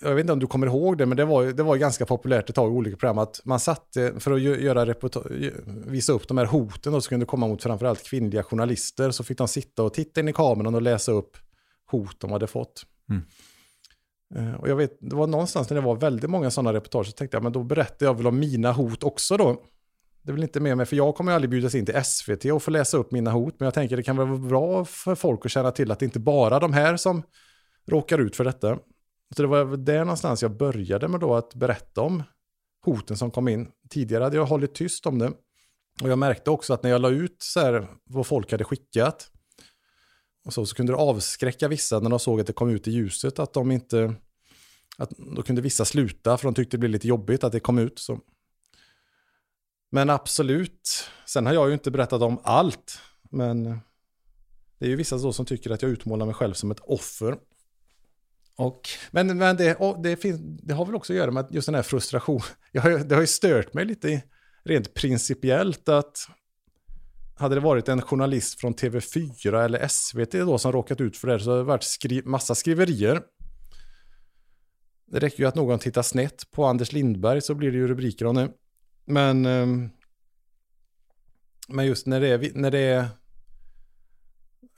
jag 0.00 0.14
vet 0.14 0.20
inte 0.20 0.32
om 0.32 0.38
du 0.38 0.46
kommer 0.46 0.66
ihåg 0.66 0.98
det, 0.98 1.06
men 1.06 1.16
det 1.16 1.24
var, 1.24 1.44
det 1.44 1.62
var 1.62 1.76
ganska 1.76 2.06
populärt 2.06 2.48
ett 2.50 2.54
tag 2.56 2.72
i 2.72 2.74
olika 2.74 2.96
program 2.96 3.18
att 3.18 3.40
man 3.44 3.60
satte, 3.60 4.20
för 4.20 4.30
att 4.32 4.40
gö- 4.40 4.60
göra 4.60 4.94
visa 5.86 6.12
upp 6.12 6.28
de 6.28 6.38
här 6.38 6.44
hoten 6.46 6.92
då, 6.92 7.00
som 7.00 7.08
kunde 7.08 7.26
komma 7.26 7.46
mot 7.48 7.62
framförallt 7.62 8.02
kvinnliga 8.04 8.42
journalister, 8.42 9.10
så 9.10 9.24
fick 9.24 9.38
de 9.38 9.48
sitta 9.48 9.82
och 9.82 9.94
titta 9.94 10.20
in 10.20 10.28
i 10.28 10.32
kameran 10.32 10.74
och 10.74 10.82
läsa 10.82 11.12
upp 11.12 11.36
hot 11.90 12.20
de 12.20 12.32
hade 12.32 12.46
fått. 12.46 12.86
Eh, 14.34 14.54
Och 14.54 14.68
jag 14.68 14.76
vet, 14.76 14.96
det 15.00 15.16
var 15.16 15.26
någonstans 15.26 15.70
när 15.70 15.74
det 15.74 15.80
var 15.80 15.96
väldigt 15.96 16.30
många 16.30 16.50
sådana 16.50 16.72
reportage, 16.72 17.06
så 17.06 17.12
tänkte 17.12 17.36
jag, 17.36 17.42
men 17.42 17.52
då 17.52 17.62
berättar 17.62 18.06
jag 18.06 18.14
väl 18.14 18.26
om 18.26 18.38
mina 18.38 18.72
hot 18.72 19.02
också 19.04 19.36
då. 19.36 19.62
Det 20.26 20.30
är 20.30 20.34
väl 20.34 20.42
inte 20.42 20.60
med 20.60 20.76
mig, 20.76 20.86
för 20.86 20.96
jag 20.96 21.14
kommer 21.14 21.32
ju 21.32 21.34
aldrig 21.34 21.50
bjudas 21.50 21.74
in 21.74 21.86
till 21.86 22.04
SVT 22.04 22.44
och 22.44 22.62
få 22.62 22.70
läsa 22.70 22.96
upp 22.96 23.12
mina 23.12 23.30
hot, 23.30 23.54
men 23.58 23.66
jag 23.66 23.74
tänker 23.74 23.96
det 23.96 24.02
kan 24.02 24.16
väl 24.16 24.26
vara 24.26 24.38
bra 24.38 24.84
för 24.84 25.14
folk 25.14 25.46
att 25.46 25.52
känna 25.52 25.70
till 25.70 25.90
att 25.90 25.98
det 25.98 26.04
inte 26.04 26.18
bara 26.18 26.56
är 26.56 26.60
de 26.60 26.72
här 26.72 26.96
som 26.96 27.22
råkar 27.86 28.18
ut 28.18 28.36
för 28.36 28.44
detta. 28.44 28.78
Så 29.36 29.42
det 29.42 29.48
var 29.48 29.64
väl 29.64 29.84
där 29.84 29.98
någonstans 29.98 30.42
jag 30.42 30.56
började 30.56 31.08
med 31.08 31.20
då 31.20 31.34
att 31.34 31.54
berätta 31.54 32.00
om 32.00 32.22
hoten 32.84 33.16
som 33.16 33.30
kom 33.30 33.48
in. 33.48 33.68
Tidigare 33.90 34.24
hade 34.24 34.36
jag 34.36 34.46
hållit 34.46 34.74
tyst 34.74 35.06
om 35.06 35.18
det. 35.18 35.32
Och 36.02 36.08
jag 36.08 36.18
märkte 36.18 36.50
också 36.50 36.74
att 36.74 36.82
när 36.82 36.90
jag 36.90 37.00
la 37.00 37.10
ut 37.10 37.36
så 37.38 37.60
här 37.60 37.88
vad 38.04 38.26
folk 38.26 38.52
hade 38.52 38.64
skickat, 38.64 39.30
och 40.44 40.52
så, 40.52 40.66
så 40.66 40.74
kunde 40.74 40.92
det 40.92 40.96
avskräcka 40.96 41.68
vissa 41.68 42.00
när 42.00 42.10
de 42.10 42.18
såg 42.18 42.40
att 42.40 42.46
det 42.46 42.52
kom 42.52 42.70
ut 42.70 42.88
i 42.88 42.90
ljuset, 42.90 43.38
att 43.38 43.52
de 43.52 43.70
inte... 43.70 44.14
Att 44.98 45.10
då 45.10 45.42
kunde 45.42 45.62
vissa 45.62 45.84
sluta, 45.84 46.36
för 46.36 46.44
de 46.44 46.54
tyckte 46.54 46.76
det 46.76 46.78
blev 46.78 46.90
lite 46.90 47.08
jobbigt 47.08 47.44
att 47.44 47.52
det 47.52 47.60
kom 47.60 47.78
ut. 47.78 47.98
Så. 47.98 48.20
Men 49.90 50.10
absolut, 50.10 51.10
sen 51.26 51.46
har 51.46 51.52
jag 51.52 51.68
ju 51.68 51.72
inte 51.72 51.90
berättat 51.90 52.22
om 52.22 52.40
allt, 52.42 52.98
men 53.30 53.64
det 54.78 54.86
är 54.86 54.88
ju 54.88 54.96
vissa 54.96 55.16
då 55.16 55.32
som 55.32 55.46
tycker 55.46 55.70
att 55.70 55.82
jag 55.82 55.90
utmålar 55.90 56.26
mig 56.26 56.34
själv 56.34 56.54
som 56.54 56.70
ett 56.70 56.80
offer. 56.80 57.36
Och 58.56 58.88
Men, 59.10 59.38
men 59.38 59.56
det, 59.56 59.74
och 59.74 60.02
det, 60.02 60.16
finns, 60.16 60.40
det 60.40 60.74
har 60.74 60.86
väl 60.86 60.94
också 60.94 61.12
att 61.12 61.16
göra 61.16 61.30
med 61.30 61.46
just 61.50 61.66
den 61.66 61.74
här 61.74 61.82
frustrationen. 61.82 62.42
Det 63.06 63.14
har 63.14 63.20
ju 63.20 63.26
stört 63.26 63.74
mig 63.74 63.84
lite 63.84 64.22
rent 64.64 64.94
principiellt 64.94 65.88
att 65.88 66.28
hade 67.36 67.54
det 67.54 67.60
varit 67.60 67.88
en 67.88 68.02
journalist 68.02 68.60
från 68.60 68.74
TV4 68.74 69.64
eller 69.64 69.88
SVT 69.88 70.30
då 70.30 70.58
som 70.58 70.72
råkat 70.72 71.00
ut 71.00 71.16
för 71.16 71.26
det 71.26 71.34
här 71.34 71.38
så 71.38 71.50
hade 71.50 71.60
det 71.60 71.64
varit 71.64 71.82
skri, 71.82 72.22
massa 72.24 72.54
skriverier. 72.54 73.22
Det 75.06 75.18
räcker 75.18 75.42
ju 75.42 75.48
att 75.48 75.54
någon 75.54 75.78
tittar 75.78 76.02
snett 76.02 76.50
på 76.50 76.64
Anders 76.64 76.92
Lindberg 76.92 77.40
så 77.40 77.54
blir 77.54 77.72
det 77.72 77.76
ju 77.76 77.88
rubriker 77.88 78.24
om 78.24 78.34
det. 78.34 78.50
Men, 79.06 79.46
ehm, 79.46 79.90
men 81.68 81.86
just 81.86 82.06
när 82.06 82.20
det, 82.20 82.28
är, 82.28 82.50
när 82.54 82.70
det 82.70 82.78
är 82.78 83.08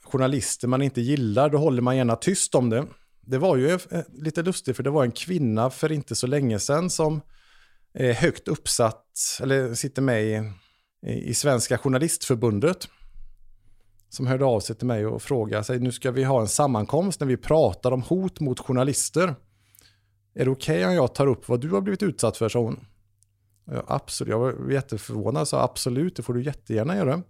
journalister 0.03 0.67
man 0.67 0.81
inte 0.81 1.01
gillar, 1.01 1.49
då 1.49 1.57
håller 1.57 1.81
man 1.81 1.97
gärna 1.97 2.15
tyst 2.15 2.55
om 2.55 2.69
det. 2.69 2.85
Det 3.21 3.37
var 3.37 3.55
ju 3.55 3.69
eh, 3.71 4.01
lite 4.13 4.43
lustigt 4.43 4.75
för 4.75 4.83
det 4.83 4.89
var 4.89 5.03
en 5.03 5.11
kvinna 5.11 5.69
för 5.69 5.91
inte 5.91 6.15
så 6.15 6.27
länge 6.27 6.59
sedan 6.59 6.89
som 6.89 7.21
är 7.93 8.13
högt 8.13 8.47
uppsatt, 8.47 9.05
eller 9.41 9.73
sitter 9.73 10.01
med 10.01 10.23
i, 10.23 10.53
i 11.07 11.33
Svenska 11.33 11.77
Journalistförbundet. 11.77 12.87
Som 14.09 14.27
hörde 14.27 14.45
av 14.45 14.59
sig 14.59 14.75
till 14.75 14.87
mig 14.87 15.05
och 15.05 15.21
frågade 15.21 15.63
sig, 15.63 15.79
nu 15.79 15.91
ska 15.91 16.11
vi 16.11 16.23
ha 16.23 16.41
en 16.41 16.47
sammankomst 16.47 17.19
när 17.19 17.27
vi 17.27 17.37
pratar 17.37 17.91
om 17.91 18.01
hot 18.01 18.39
mot 18.39 18.59
journalister. 18.59 19.35
Är 20.33 20.45
det 20.45 20.51
okej 20.51 20.85
om 20.85 20.93
jag 20.93 21.15
tar 21.15 21.27
upp 21.27 21.49
vad 21.49 21.61
du 21.61 21.69
har 21.69 21.81
blivit 21.81 22.03
utsatt 22.03 22.37
för, 22.37 22.49
sa 22.49 22.59
hon. 22.59 22.85
Och 23.69 23.75
Jag, 23.75 23.83
absolut, 23.87 24.31
jag 24.31 24.39
var 24.39 24.71
jätteförvånad, 24.71 25.47
sa 25.47 25.63
absolut, 25.63 26.15
det 26.15 26.23
får 26.23 26.33
du 26.33 26.43
jättegärna 26.43 26.95
göra. 26.95 27.21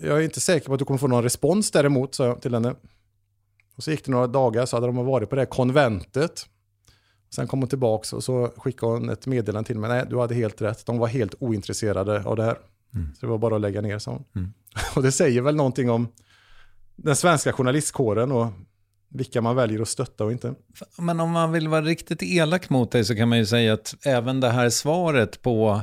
Jag 0.00 0.18
är 0.18 0.22
inte 0.22 0.40
säker 0.40 0.66
på 0.66 0.72
att 0.72 0.78
du 0.78 0.84
kommer 0.84 0.98
få 0.98 1.06
någon 1.06 1.22
respons 1.22 1.70
däremot, 1.70 2.14
sa 2.14 2.26
jag 2.26 2.42
till 2.42 2.54
henne. 2.54 2.74
Och 3.76 3.82
så 3.82 3.90
gick 3.90 4.04
det 4.04 4.10
några 4.10 4.26
dagar 4.26 4.66
så 4.66 4.76
hade 4.76 4.86
de 4.86 4.96
varit 4.96 5.30
på 5.30 5.34
det 5.34 5.40
här 5.40 5.46
konventet. 5.46 6.46
Sen 7.34 7.46
kom 7.46 7.58
hon 7.60 7.68
tillbaka 7.68 8.16
och 8.16 8.24
så 8.24 8.52
skickade 8.56 8.92
hon 8.92 9.08
ett 9.08 9.26
meddelande 9.26 9.66
till 9.66 9.78
mig. 9.78 9.90
Nej, 9.90 10.06
du 10.10 10.18
hade 10.18 10.34
helt 10.34 10.62
rätt. 10.62 10.86
De 10.86 10.98
var 10.98 11.06
helt 11.06 11.34
ointresserade 11.38 12.24
av 12.24 12.36
det 12.36 12.44
här. 12.44 12.58
Så 13.14 13.20
det 13.20 13.26
var 13.26 13.38
bara 13.38 13.54
att 13.54 13.60
lägga 13.60 13.80
ner, 13.80 13.98
sa 13.98 14.10
hon. 14.10 14.54
Och 14.96 15.02
det 15.02 15.12
säger 15.12 15.42
väl 15.42 15.56
någonting 15.56 15.90
om 15.90 16.08
den 16.96 17.16
svenska 17.16 17.52
journalistkåren 17.52 18.32
och 18.32 18.46
vilka 19.14 19.40
man 19.40 19.56
väljer 19.56 19.80
att 19.80 19.88
stötta 19.88 20.24
och 20.24 20.32
inte. 20.32 20.54
Men 20.98 21.20
om 21.20 21.30
man 21.30 21.52
vill 21.52 21.68
vara 21.68 21.82
riktigt 21.82 22.22
elak 22.22 22.70
mot 22.70 22.90
dig 22.90 23.04
så 23.04 23.16
kan 23.16 23.28
man 23.28 23.38
ju 23.38 23.46
säga 23.46 23.72
att 23.72 23.94
även 24.06 24.40
det 24.40 24.50
här 24.50 24.70
svaret 24.70 25.42
på 25.42 25.80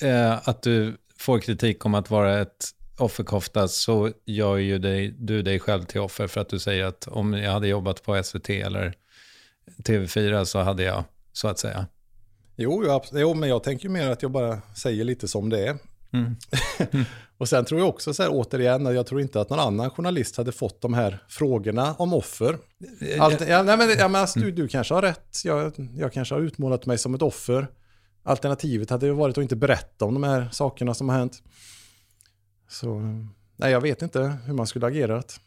eh, 0.00 0.48
att 0.48 0.62
du 0.62 0.96
får 1.18 1.38
kritik 1.38 1.86
om 1.86 1.94
att 1.94 2.10
vara 2.10 2.40
ett 2.40 2.68
offerkofta 2.98 3.68
så 3.68 4.10
gör 4.26 4.56
ju 4.56 4.78
dig, 4.78 5.14
du 5.18 5.42
dig 5.42 5.60
själv 5.60 5.82
till 5.82 6.00
offer 6.00 6.26
för 6.26 6.40
att 6.40 6.48
du 6.48 6.58
säger 6.58 6.84
att 6.84 7.06
om 7.06 7.32
jag 7.32 7.52
hade 7.52 7.68
jobbat 7.68 8.02
på 8.02 8.22
SVT 8.22 8.50
eller 8.50 8.94
TV4 9.78 10.44
så 10.44 10.58
hade 10.58 10.82
jag, 10.82 11.04
så 11.32 11.48
att 11.48 11.58
säga. 11.58 11.86
Jo, 12.56 12.84
jag, 12.86 13.02
jo, 13.12 13.34
men 13.34 13.48
jag 13.48 13.62
tänker 13.62 13.88
mer 13.88 14.10
att 14.10 14.22
jag 14.22 14.30
bara 14.30 14.60
säger 14.76 15.04
lite 15.04 15.28
som 15.28 15.50
det 15.50 15.68
är. 15.68 15.78
Mm. 16.12 16.36
och 17.38 17.48
sen 17.48 17.64
tror 17.64 17.80
jag 17.80 17.88
också 17.88 18.14
så 18.14 18.22
här 18.22 18.30
återigen, 18.32 18.86
jag 18.86 19.06
tror 19.06 19.20
inte 19.20 19.40
att 19.40 19.50
någon 19.50 19.60
annan 19.60 19.90
journalist 19.90 20.36
hade 20.36 20.52
fått 20.52 20.80
de 20.80 20.94
här 20.94 21.18
frågorna 21.28 21.94
om 21.94 22.12
offer. 22.14 22.58
Allt, 23.20 23.48
ja, 23.48 23.62
nej, 23.62 23.76
men, 23.76 23.90
ja, 23.98 24.08
men 24.08 24.20
alltså, 24.20 24.40
du, 24.40 24.50
du 24.50 24.68
kanske 24.68 24.94
har 24.94 25.02
rätt, 25.02 25.36
jag, 25.44 25.72
jag 25.96 26.12
kanske 26.12 26.34
har 26.34 26.42
utmålat 26.42 26.86
mig 26.86 26.98
som 26.98 27.14
ett 27.14 27.22
offer. 27.22 27.66
Alternativet 28.22 28.90
hade 28.90 29.06
ju 29.06 29.12
varit 29.12 29.38
att 29.38 29.42
inte 29.42 29.56
berätta 29.56 30.04
om 30.04 30.14
de 30.14 30.22
här 30.22 30.48
sakerna 30.52 30.94
som 30.94 31.08
har 31.08 31.18
hänt. 31.18 31.42
Så, 32.68 33.00
nej, 33.56 33.72
jag 33.72 33.80
vet 33.80 34.02
inte 34.02 34.36
hur 34.46 34.54
man 34.54 34.66
skulle 34.66 34.86
agerat. 34.86 35.40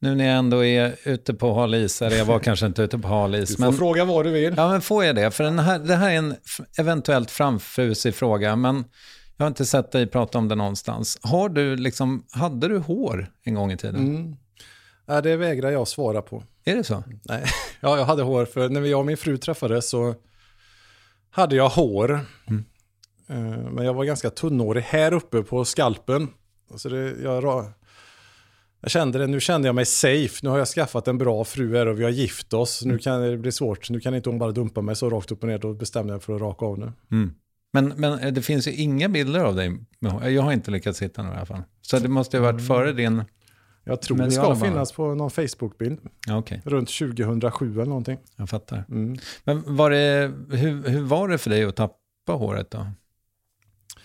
Nu 0.00 0.14
när 0.14 0.24
jag 0.24 0.38
ändå 0.38 0.64
är 0.64 0.96
ute 1.04 1.34
på 1.34 1.54
hal 1.54 1.74
is, 1.74 2.02
eller 2.02 2.16
jag 2.16 2.24
var 2.24 2.38
kanske 2.38 2.66
inte 2.66 2.82
ute 2.82 2.98
på 2.98 3.08
hal 3.08 3.32
Du 3.32 3.38
is, 3.38 3.56
får 3.56 3.64
men 3.64 3.72
fråga 3.72 4.04
vad 4.04 4.26
du 4.26 4.30
vill. 4.30 4.54
Ja, 4.56 4.68
men 4.68 4.80
får 4.80 5.04
jag 5.04 5.16
det? 5.16 5.30
För 5.30 5.44
den 5.44 5.58
här, 5.58 5.78
det 5.78 5.96
här 5.96 6.10
är 6.10 6.16
en 6.16 6.34
eventuellt 6.78 7.30
framfusig 7.30 8.14
fråga, 8.14 8.56
men 8.56 8.84
jag 9.38 9.44
har 9.44 9.48
inte 9.48 9.66
sett 9.66 9.92
dig 9.92 10.06
prata 10.06 10.38
om 10.38 10.48
det 10.48 10.54
någonstans. 10.54 11.18
Har 11.22 11.48
du 11.48 11.76
liksom, 11.76 12.24
hade 12.30 12.68
du 12.68 12.78
hår 12.78 13.32
en 13.42 13.54
gång 13.54 13.72
i 13.72 13.76
tiden? 13.76 14.06
Mm. 14.06 14.36
Nej, 15.06 15.22
det 15.22 15.36
vägrar 15.36 15.70
jag 15.70 15.88
svara 15.88 16.22
på. 16.22 16.42
Är 16.64 16.76
det 16.76 16.84
så? 16.84 17.02
Nej, 17.24 17.44
ja, 17.80 17.98
jag 17.98 18.04
hade 18.04 18.22
hår 18.22 18.44
för 18.44 18.68
när 18.68 18.80
jag 18.80 19.00
och 19.00 19.06
min 19.06 19.16
fru 19.16 19.36
träffades 19.36 19.90
så 19.90 20.14
hade 21.30 21.56
jag 21.56 21.68
hår. 21.68 22.20
Eh, 23.28 23.36
Men 23.72 23.84
jag 23.84 23.94
var 23.94 24.04
ganska 24.04 24.30
tunnhårig 24.30 24.82
här 24.82 25.12
uppe 25.12 25.42
på 25.42 25.64
skalpen. 25.64 26.28
Så 26.76 26.88
det, 26.88 27.22
jag, 27.22 27.44
jag 28.80 28.90
kände 28.90 29.18
det, 29.18 29.26
nu 29.26 29.40
kände 29.40 29.68
jag 29.68 29.74
mig 29.74 29.86
safe. 29.86 30.38
Nu 30.42 30.48
har 30.50 30.58
jag 30.58 30.68
skaffat 30.68 31.08
en 31.08 31.18
bra 31.18 31.44
fru 31.44 31.76
här 31.76 31.86
och 31.86 32.00
vi 32.00 32.04
har 32.04 32.10
gift 32.10 32.52
oss. 32.52 32.84
Nu 32.84 32.98
kan 32.98 33.20
det 33.20 33.36
bli 33.36 33.52
svårt. 33.52 33.90
Nu 33.90 34.00
kan 34.00 34.14
inte 34.14 34.28
hon 34.30 34.38
bara 34.38 34.52
dumpa 34.52 34.80
mig 34.80 34.96
så 34.96 35.10
rakt 35.10 35.32
upp 35.32 35.42
och 35.42 35.48
ner. 35.48 35.58
Då 35.58 35.74
bestämde 35.74 36.12
jag 36.12 36.22
för 36.22 36.34
att 36.34 36.40
raka 36.40 36.66
av 36.66 36.78
nu. 36.78 36.92
Men, 37.72 37.88
men 37.88 38.34
det 38.34 38.42
finns 38.42 38.68
ju 38.68 38.72
inga 38.72 39.08
bilder 39.08 39.40
av 39.40 39.56
dig. 39.56 39.78
Jag 40.22 40.42
har 40.42 40.52
inte 40.52 40.70
lyckats 40.70 41.02
hitta 41.02 41.22
några 41.22 41.34
i 41.34 41.38
alla 41.38 41.46
fall. 41.46 41.62
Så 41.82 41.98
det 41.98 42.08
måste 42.08 42.38
ha 42.38 42.52
varit 42.52 42.66
före 42.66 42.92
din... 42.92 43.24
Jag 43.84 44.02
tror 44.02 44.16
det 44.16 44.24
det 44.24 44.30
ska 44.30 44.56
finnas 44.56 44.92
på 44.92 45.14
någon 45.14 45.30
Facebook-bild. 45.30 45.98
Ja, 46.26 46.36
okej, 46.36 46.62
Runt 46.64 46.88
2007 46.98 47.72
eller 47.72 47.84
någonting. 47.84 48.18
jag 48.36 48.48
fattar. 48.48 48.84
Mm. 48.88 49.18
Men 49.44 49.76
var 49.76 49.90
det, 49.90 50.32
hur, 50.50 50.88
hur 50.88 51.02
var 51.02 51.28
det 51.28 51.38
för 51.38 51.50
dig 51.50 51.64
att 51.64 51.76
tappa 51.76 52.32
håret 52.32 52.70
då? 52.70 52.86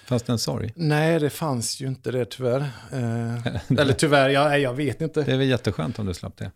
Fast 0.06 0.30
en 0.30 0.40
sorg. 0.40 0.74
Nej, 0.76 1.20
det 1.20 1.30
fanns 1.30 1.82
ju 1.82 1.88
inte 1.88 2.12
det 2.12 2.26
tyvärr. 2.26 2.60
Eh, 2.92 3.48
eller 3.80 3.94
tyvärr, 3.94 4.30
jag, 4.30 4.60
jag 4.60 4.74
vet 4.74 5.02
inte. 5.02 5.24
Det 5.24 5.32
är 5.32 5.38
väl 5.38 5.48
jätteskönt 5.48 6.00
om 6.00 6.06
du 6.06 6.14
slapp 6.14 6.38
det. 6.38 6.52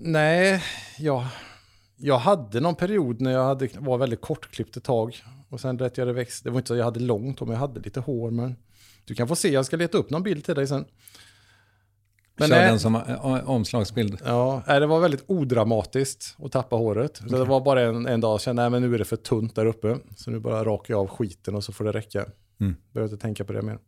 Nej, 0.00 0.62
jag, 0.98 1.26
jag 1.96 2.18
hade 2.18 2.60
någon 2.60 2.74
period 2.74 3.20
när 3.20 3.30
jag 3.30 3.44
hade, 3.44 3.68
var 3.78 3.98
väldigt 3.98 4.20
kortklippt 4.20 4.76
ett 4.76 4.84
tag. 4.84 5.22
Och 5.54 5.60
sen 5.60 5.78
rätt 5.78 5.98
jag 5.98 6.06
det 6.06 6.12
växt. 6.12 6.44
Det 6.44 6.50
var 6.50 6.58
inte 6.58 6.68
så 6.68 6.74
att 6.74 6.78
jag 6.78 6.84
hade 6.84 7.00
långt 7.00 7.38
hår, 7.38 7.46
men 7.46 7.54
jag 7.54 7.60
hade 7.60 7.80
lite 7.80 8.00
hår. 8.00 8.30
Men 8.30 8.56
du 9.04 9.14
kan 9.14 9.28
få 9.28 9.36
se, 9.36 9.48
jag 9.48 9.66
ska 9.66 9.76
leta 9.76 9.98
upp 9.98 10.10
någon 10.10 10.22
bild 10.22 10.44
till 10.44 10.54
dig 10.54 10.66
sen. 10.66 10.84
Men 12.36 12.48
Kör 12.48 12.56
nej, 12.56 12.68
den 12.68 12.80
som 12.80 12.94
eh, 12.94 13.50
omslagsbild. 13.50 14.18
ja, 14.24 14.62
nej, 14.66 14.80
det 14.80 14.86
var 14.86 15.00
väldigt 15.00 15.24
odramatiskt 15.26 16.36
att 16.38 16.52
tappa 16.52 16.76
håret. 16.76 17.16
Så 17.16 17.38
det 17.38 17.44
var 17.44 17.60
bara 17.60 17.82
en, 17.82 18.06
en 18.06 18.20
dag, 18.20 18.32
jag 18.32 18.40
kände 18.40 18.62
nej, 18.62 18.70
men 18.70 18.82
nu 18.82 18.94
är 18.94 18.98
det 18.98 19.04
för 19.04 19.16
tunt 19.16 19.54
där 19.54 19.66
uppe. 19.66 19.98
Så 20.16 20.30
nu 20.30 20.38
bara 20.38 20.64
rakar 20.64 20.94
jag 20.94 21.00
av 21.00 21.08
skiten 21.08 21.54
och 21.54 21.64
så 21.64 21.72
får 21.72 21.84
det 21.84 21.92
räcka. 21.92 22.26
Mm. 22.60 22.76
Behöver 22.92 23.12
inte 23.12 23.22
tänka 23.22 23.44
på 23.44 23.52
det 23.52 23.62
mer. 23.62 23.78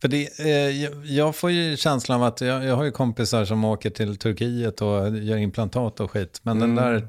För 0.00 0.08
det, 0.08 0.38
eh, 0.38 0.86
jag, 1.14 1.36
får 1.36 1.50
ju 1.50 1.76
känslan 1.76 2.20
av 2.20 2.26
att 2.26 2.40
jag, 2.40 2.64
jag 2.64 2.76
har 2.76 2.84
ju 2.84 2.90
kompisar 2.90 3.44
som 3.44 3.64
åker 3.64 3.90
till 3.90 4.16
Turkiet 4.16 4.80
och 4.80 5.18
gör 5.18 5.36
implantat 5.36 6.00
och 6.00 6.10
skit. 6.10 6.40
Men 6.42 6.58
den 6.58 6.74
där, 6.74 7.08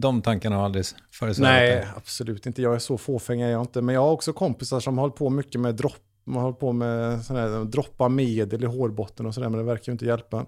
de 0.00 0.22
tankarna 0.22 0.56
har 0.56 0.64
aldrig 0.64 0.84
föresvävat 1.12 1.52
Nej, 1.52 1.86
absolut 1.96 2.46
inte. 2.46 2.62
Jag 2.62 2.74
är 2.74 2.78
så 2.78 2.98
fåfäng 2.98 3.40
är 3.40 3.50
jag 3.50 3.62
inte. 3.62 3.82
Men 3.82 3.94
jag 3.94 4.02
har 4.02 4.10
också 4.10 4.32
kompisar 4.32 4.80
som 4.80 4.98
hållit 4.98 5.16
på 5.16 5.30
mycket 5.30 5.60
med 5.60 5.74
dropp. 5.74 5.96
Man 6.24 6.42
hållit 6.42 6.58
på 6.58 6.72
med 6.72 7.24
sån 7.24 7.36
här, 7.36 7.64
droppa 7.64 8.08
medel 8.08 8.64
i 8.64 8.66
hårbotten 8.66 9.26
och 9.26 9.34
sådär, 9.34 9.48
men 9.48 9.58
det 9.58 9.64
verkar 9.64 9.84
ju 9.86 9.92
inte 9.92 10.06
hjälpa. 10.06 10.46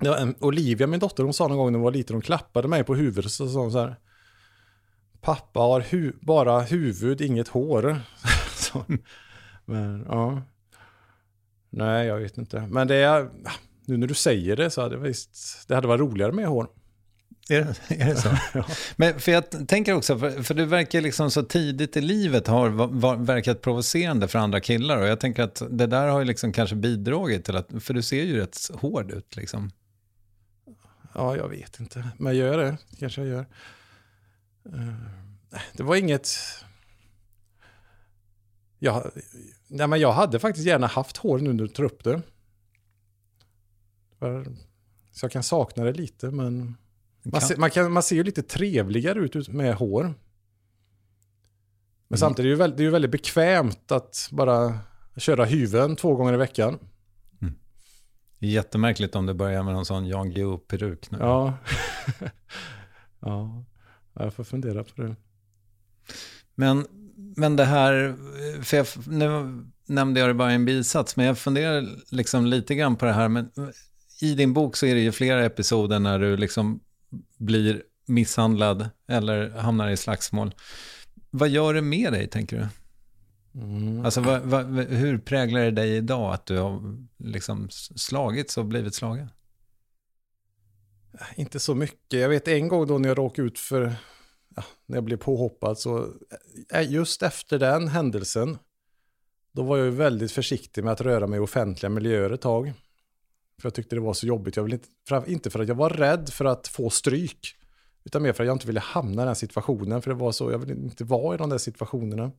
Ja, 0.00 0.28
Olivia, 0.40 0.86
min 0.86 1.00
dotter, 1.00 1.24
hon 1.24 1.34
sa 1.34 1.48
någon 1.48 1.56
gång 1.56 1.72
när 1.72 1.78
hon 1.78 1.84
var 1.84 1.92
liten, 1.92 2.14
hon 2.14 2.22
klappade 2.22 2.68
mig 2.68 2.84
på 2.84 2.94
huvudet 2.94 3.30
så 3.32 3.48
sa 3.48 3.58
hon 3.58 3.72
så 3.72 3.78
här. 3.78 3.96
Pappa 5.20 5.60
har 5.60 5.80
hu- 5.80 6.18
bara 6.20 6.60
huvud, 6.60 7.20
inget 7.20 7.48
hår. 7.48 8.00
men 9.68 10.04
ja. 10.08 10.42
Nej, 11.70 12.06
jag 12.06 12.18
vet 12.18 12.38
inte. 12.38 12.60
Men 12.70 12.88
det 12.88 12.96
är, 12.96 13.30
nu 13.86 13.96
när 13.96 14.06
du 14.06 14.14
säger 14.14 14.56
det 14.56 14.70
så 14.70 14.82
hade 14.82 14.96
det 14.96 15.02
visst, 15.02 15.68
det 15.68 15.74
hade 15.74 15.88
varit 15.88 16.00
roligare 16.00 16.32
med 16.32 16.46
hår. 16.46 16.68
Är 17.50 17.60
det, 17.88 17.94
är 18.02 18.06
det 18.08 18.16
så? 18.16 18.28
Men 18.96 19.20
för 19.20 19.32
jag 19.32 19.68
tänker 19.68 19.92
också, 19.94 20.18
för, 20.18 20.42
för 20.42 20.54
du 20.54 20.64
verkar 20.64 21.00
liksom 21.00 21.30
så 21.30 21.42
tidigt 21.42 21.96
i 21.96 22.00
livet 22.00 22.48
va- 22.48 23.14
verkat 23.16 23.60
provocerande 23.62 24.28
för 24.28 24.38
andra 24.38 24.60
killar. 24.60 24.96
Och 24.98 25.06
jag 25.08 25.20
tänker 25.20 25.42
att 25.42 25.62
det 25.70 25.86
där 25.86 26.06
har 26.08 26.18
ju 26.18 26.24
liksom 26.24 26.52
kanske 26.52 26.76
bidragit 26.76 27.44
till 27.44 27.56
att, 27.56 27.68
för 27.80 27.94
du 27.94 28.02
ser 28.02 28.24
ju 28.24 28.36
rätt 28.40 28.58
hård 28.74 29.10
ut 29.10 29.36
liksom. 29.36 29.70
Ja, 31.14 31.36
jag 31.36 31.48
vet 31.48 31.80
inte. 31.80 32.08
Men 32.18 32.36
jag 32.36 32.46
gör 32.46 32.58
det. 32.58 32.76
Kanske 32.98 33.20
jag 33.20 33.30
gör. 33.30 33.46
Eh, 34.74 34.94
Det 35.72 35.82
var 35.82 35.96
inget... 35.96 36.28
Jag, 38.78 39.10
nej, 39.68 39.86
men 39.88 40.00
jag 40.00 40.12
hade 40.12 40.38
faktiskt 40.38 40.66
gärna 40.66 40.86
haft 40.86 41.16
hår 41.16 41.38
nu 41.38 41.52
när 41.52 41.62
du 41.62 41.68
tar 41.68 41.84
upp 41.84 42.04
det. 42.04 42.22
Så 45.12 45.24
jag 45.24 45.32
kan 45.32 45.42
sakna 45.42 45.84
det 45.84 45.92
lite, 45.92 46.30
men... 46.30 46.76
Man, 47.22 47.40
Kan- 47.40 47.40
ser, 47.40 47.56
man, 47.56 47.70
kan, 47.70 47.92
man 47.92 48.02
ser 48.02 48.16
ju 48.16 48.24
lite 48.24 48.42
trevligare 48.42 49.18
ut 49.18 49.48
med 49.48 49.74
hår. 49.74 50.14
Men 52.08 52.18
samtidigt 52.18 52.38
är 52.38 52.42
det 52.44 52.48
ju 52.48 52.54
väldigt, 52.56 52.76
det 52.76 52.82
är 52.82 52.84
ju 52.84 52.90
väldigt 52.90 53.10
bekvämt 53.10 53.92
att 53.92 54.28
bara 54.32 54.78
köra 55.16 55.44
hyven 55.44 55.96
två 55.96 56.14
gånger 56.16 56.34
i 56.34 56.36
veckan. 56.36 56.78
Är 58.40 58.48
jättemärkligt 58.48 59.16
om 59.16 59.26
du 59.26 59.34
börjar 59.34 59.62
med 59.62 59.74
någon 59.74 59.86
sån 59.86 60.06
Jan 60.06 60.30
Guillou-peruk 60.30 61.10
nu. 61.10 61.18
Ja. 61.20 61.54
ja, 63.20 63.64
jag 64.12 64.34
får 64.34 64.44
fundera 64.44 64.84
på 64.84 65.02
det. 65.02 65.16
Men, 66.54 66.86
men 67.36 67.56
det 67.56 67.64
här, 67.64 68.16
för 68.62 68.76
jag, 68.76 68.86
nu 69.06 69.28
nämnde 69.86 70.20
jag 70.20 70.28
det 70.28 70.34
bara 70.34 70.52
i 70.52 70.54
en 70.54 70.64
bisats, 70.64 71.16
men 71.16 71.26
jag 71.26 71.38
funderar 71.38 71.88
liksom 72.10 72.46
lite 72.46 72.74
grann 72.74 72.96
på 72.96 73.04
det 73.04 73.12
här. 73.12 73.28
Men 73.28 73.50
I 74.20 74.34
din 74.34 74.52
bok 74.52 74.76
så 74.76 74.86
är 74.86 74.94
det 74.94 75.00
ju 75.00 75.12
flera 75.12 75.44
episoder 75.44 75.98
när 75.98 76.18
du 76.18 76.36
liksom 76.36 76.80
blir 77.36 77.82
misshandlad 78.06 78.90
eller 79.08 79.50
hamnar 79.50 79.90
i 79.90 79.96
slagsmål. 79.96 80.54
Vad 81.30 81.48
gör 81.48 81.74
det 81.74 81.82
med 81.82 82.12
dig, 82.12 82.26
tänker 82.26 82.56
du? 82.58 82.68
Mm. 83.60 84.04
Alltså, 84.04 84.20
vad, 84.20 84.42
vad, 84.42 84.64
hur 84.76 85.18
präglar 85.18 85.60
det 85.60 85.70
dig 85.70 85.96
idag 85.96 86.34
att 86.34 86.46
du 86.46 86.58
har 86.58 86.96
liksom 87.18 87.68
slagits 87.70 88.58
och 88.58 88.64
blivit 88.64 88.94
slagen? 88.94 89.30
Inte 91.36 91.60
så 91.60 91.74
mycket. 91.74 92.20
Jag 92.20 92.28
vet 92.28 92.48
en 92.48 92.68
gång 92.68 92.86
då 92.86 92.98
när 92.98 93.08
jag 93.08 93.18
råkade 93.18 93.48
ut 93.48 93.58
för, 93.58 93.94
när 94.86 94.96
jag 94.96 95.04
blev 95.04 95.16
påhoppad, 95.16 95.78
så 95.78 96.12
eh, 96.74 96.90
just 96.90 97.22
efter 97.22 97.58
den 97.58 97.88
händelsen, 97.88 98.58
då 99.52 99.62
var 99.62 99.76
jag 99.76 99.84
ju 99.84 99.90
väldigt 99.90 100.32
försiktig 100.32 100.84
med 100.84 100.92
att 100.92 101.00
röra 101.00 101.26
mig 101.26 101.36
i 101.36 101.40
offentliga 101.40 101.90
miljöer 101.90 102.30
ett 102.30 102.40
tag. 102.40 102.72
För 103.60 103.66
jag 103.66 103.74
tyckte 103.74 103.96
det 103.96 104.00
var 104.00 104.12
så 104.12 104.26
jobbigt. 104.26 104.56
Jag 104.56 104.64
ville 104.64 104.76
inte, 104.76 105.30
inte 105.32 105.50
för 105.50 105.60
att 105.60 105.68
jag 105.68 105.74
var 105.74 105.90
rädd 105.90 106.28
för 106.28 106.44
att 106.44 106.68
få 106.68 106.90
stryk, 106.90 107.56
utan 108.04 108.22
mer 108.22 108.32
för 108.32 108.42
att 108.42 108.46
jag 108.46 108.54
inte 108.54 108.66
ville 108.66 108.80
hamna 108.80 109.22
i 109.22 109.26
den 109.26 109.36
situationen. 109.36 110.02
För 110.02 110.10
det 110.10 110.16
var 110.16 110.32
så, 110.32 110.50
jag 110.50 110.58
ville 110.58 110.72
inte 110.72 111.04
vara 111.04 111.34
i 111.34 111.38
de 111.38 111.50
där 111.50 111.58
situationerna. 111.58 112.30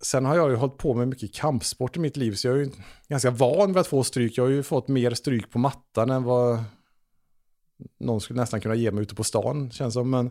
Sen 0.00 0.24
har 0.24 0.36
jag 0.36 0.50
ju 0.50 0.56
hållit 0.56 0.76
på 0.76 0.94
med 0.94 1.08
mycket 1.08 1.34
kampsport 1.34 1.96
i 1.96 2.00
mitt 2.00 2.16
liv, 2.16 2.32
så 2.32 2.48
jag 2.48 2.56
är 2.56 2.60
ju 2.60 2.70
ganska 3.08 3.30
van 3.30 3.68
vid 3.68 3.76
att 3.76 3.86
få 3.86 4.04
stryk. 4.04 4.38
Jag 4.38 4.44
har 4.44 4.50
ju 4.50 4.62
fått 4.62 4.88
mer 4.88 5.14
stryk 5.14 5.50
på 5.50 5.58
mattan 5.58 6.10
än 6.10 6.22
vad 6.22 6.64
någon 8.00 8.20
skulle 8.20 8.40
nästan 8.40 8.60
kunna 8.60 8.74
ge 8.74 8.90
mig 8.90 9.02
ute 9.02 9.14
på 9.14 9.24
stan, 9.24 9.70
känns 9.70 9.94
som. 9.94 10.10
Men 10.10 10.30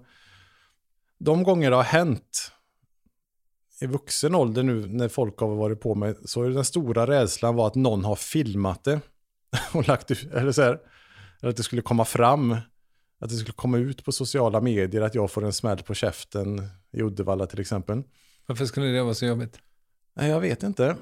de 1.18 1.44
gånger 1.44 1.70
det 1.70 1.76
har 1.76 1.84
hänt 1.84 2.52
i 3.82 3.86
vuxen 3.86 4.36
ålder 4.36 4.64
nu 4.64 4.88
när 4.88 5.08
folk 5.08 5.38
har 5.38 5.48
varit 5.48 5.82
på 5.82 5.96
mig 5.96 6.16
så 6.26 6.44
är 6.44 6.50
den 6.50 6.66
stora 6.66 7.08
rädslan 7.08 7.56
var 7.56 7.68
att 7.68 7.76
någon 7.76 8.06
har 8.06 8.16
filmat 8.16 8.84
det 8.84 9.02
och 9.74 9.88
lagt 9.88 10.12
ut, 10.12 10.34
eller 10.34 10.52
så 10.52 10.62
här, 10.62 10.80
eller 11.42 11.50
att 11.50 11.58
det 11.58 11.64
skulle 11.64 11.82
komma 11.82 12.06
fram, 12.06 12.52
att 13.20 13.30
det 13.30 13.36
skulle 13.36 13.54
komma 13.54 13.78
ut 13.78 14.06
på 14.06 14.12
sociala 14.12 14.62
medier 14.62 15.02
att 15.02 15.16
jag 15.16 15.32
får 15.32 15.46
en 15.46 15.54
smäll 15.54 15.84
på 15.84 15.94
käften 15.94 16.68
i 16.92 17.02
Uddevalla 17.02 17.46
till 17.46 17.60
exempel. 17.60 18.04
Varför 18.46 18.66
skulle 18.66 18.86
det 18.86 19.04
vara 19.04 19.14
så 19.14 19.26
jobbigt? 19.26 19.60
Nej, 20.14 20.30
jag 20.30 20.40
vet 20.40 20.64
inte. 20.64 20.96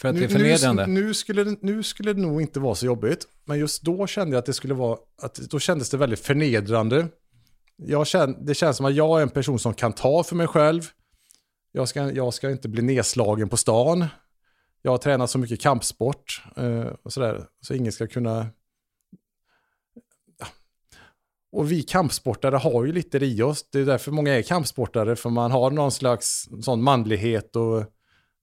För 0.00 0.08
att 0.08 0.14
det 0.14 0.24
är 0.24 0.28
Nu, 0.28 0.34
förnedrande? 0.34 0.86
nu, 0.86 1.04
nu, 1.06 1.14
skulle 1.14 1.44
det, 1.44 1.56
nu 1.62 1.82
skulle 1.82 2.12
det 2.12 2.20
nog 2.20 2.42
inte 2.42 2.60
vara 2.60 2.74
så 2.74 2.86
jobbigt. 2.86 3.26
Men 3.44 3.58
just 3.58 3.82
då 3.82 4.06
kände 4.06 4.34
jag 4.34 4.38
att 4.38 4.46
det 4.46 4.52
skulle 4.52 4.74
vara, 4.74 4.98
att 5.22 5.34
då 5.34 5.58
kändes 5.58 5.90
det 5.90 5.96
väldigt 5.96 6.20
förnedrande. 6.20 7.08
Jag 7.76 8.06
kände, 8.06 8.38
det 8.42 8.54
känns 8.54 8.76
som 8.76 8.86
att 8.86 8.94
jag 8.94 9.18
är 9.18 9.22
en 9.22 9.30
person 9.30 9.58
som 9.58 9.74
kan 9.74 9.92
ta 9.92 10.22
för 10.22 10.36
mig 10.36 10.46
själv. 10.46 10.82
Jag 11.72 11.88
ska, 11.88 12.12
jag 12.12 12.34
ska 12.34 12.50
inte 12.50 12.68
bli 12.68 12.82
nedslagen 12.82 13.48
på 13.48 13.56
stan. 13.56 14.06
Jag 14.82 14.90
har 14.90 14.98
tränat 14.98 15.30
så 15.30 15.38
mycket 15.38 15.60
kampsport 15.60 16.42
eh, 16.56 16.86
och 17.02 17.12
sådär. 17.12 17.44
Så 17.60 17.74
ingen 17.74 17.92
ska 17.92 18.06
kunna... 18.06 18.46
Ja. 20.38 20.46
Och 21.52 21.72
vi 21.72 21.82
kampsportare 21.82 22.56
har 22.56 22.84
ju 22.84 22.92
lite 22.92 23.18
i 23.18 23.42
oss. 23.42 23.70
Det 23.70 23.80
är 23.80 23.86
därför 23.86 24.10
många 24.10 24.34
är 24.34 24.42
kampsportare. 24.42 25.16
För 25.16 25.30
man 25.30 25.50
har 25.50 25.70
någon 25.70 25.92
slags 25.92 26.48
sån 26.62 26.82
manlighet 26.82 27.56
och 27.56 27.84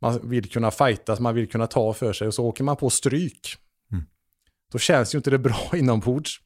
man 0.01 0.29
vill 0.29 0.49
kunna 0.49 0.71
fightas, 0.71 1.19
man 1.19 1.35
vill 1.35 1.49
kunna 1.49 1.67
ta 1.67 1.93
för 1.93 2.13
sig 2.13 2.27
och 2.27 2.33
så 2.33 2.45
åker 2.45 2.63
man 2.63 2.75
på 2.75 2.89
stryk. 2.89 3.55
Mm. 3.91 4.05
Då 4.71 4.77
känns 4.79 5.15
ju 5.15 5.17
inte 5.17 5.29
det 5.29 5.39
bra 5.39 5.71
inombords. 5.73 6.41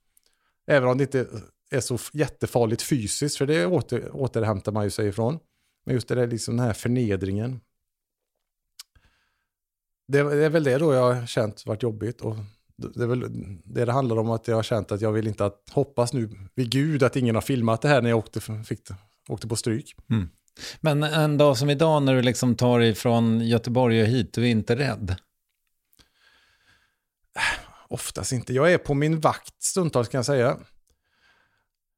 Även 0.67 0.89
om 0.89 0.97
det 0.97 1.03
inte 1.03 1.27
är 1.71 1.79
så 1.79 1.97
jättefarligt 2.13 2.81
fysiskt, 2.81 3.37
för 3.37 3.45
det 3.45 3.65
åter, 3.65 4.15
återhämtar 4.15 4.71
man 4.71 4.83
ju 4.83 4.89
sig 4.89 5.07
ifrån. 5.07 5.39
Men 5.85 5.95
just 5.95 6.07
det 6.07 6.15
där 6.15 6.27
liksom 6.27 6.57
den 6.57 6.65
här 6.65 6.73
förnedringen. 6.73 7.59
Det, 10.07 10.19
är 10.19 10.49
väl 10.49 10.63
det 10.63 10.77
då 10.77 10.93
jag 10.93 11.13
har 11.13 11.25
känt 11.25 11.65
varit 11.65 11.83
jobbigt. 11.83 12.21
Och 12.21 12.35
det 12.75 13.03
är 13.03 13.07
väl 13.07 13.19
det 13.63 13.85
det 13.85 13.91
handlar 13.91 14.17
om 14.17 14.29
att 14.29 14.47
jag 14.47 14.55
har 14.55 14.63
känt 14.63 14.91
att 14.91 15.01
jag 15.01 15.11
vill 15.11 15.27
inte 15.27 15.45
att, 15.45 15.69
hoppas 15.71 16.13
nu 16.13 16.29
vid 16.55 16.71
gud 16.71 17.03
att 17.03 17.15
ingen 17.15 17.35
har 17.35 17.41
filmat 17.41 17.81
det 17.81 17.87
här 17.87 18.01
när 18.01 18.09
jag 18.09 18.19
åkte, 18.19 18.41
fick, 18.41 18.79
åkte 19.29 19.47
på 19.47 19.55
stryk. 19.55 19.95
Men 20.81 21.03
en 21.03 21.37
dag 21.37 21.57
som 21.57 21.69
idag 21.69 22.03
när 22.03 22.15
du 22.15 22.21
liksom 22.21 22.55
tar 22.55 22.79
dig 22.79 22.95
från 22.95 23.41
Göteborg 23.41 24.01
och 24.01 24.07
hit, 24.07 24.33
du 24.33 24.41
är 24.41 24.49
inte 24.49 24.75
rädd? 24.75 25.15
Oftast 27.87 28.31
inte. 28.31 28.53
Jag 28.53 28.73
är 28.73 28.77
på 28.77 28.93
min 28.93 29.19
vakt 29.19 29.63
stundtals 29.63 30.09
kan 30.09 30.17
jag 30.17 30.25
säga. 30.25 30.57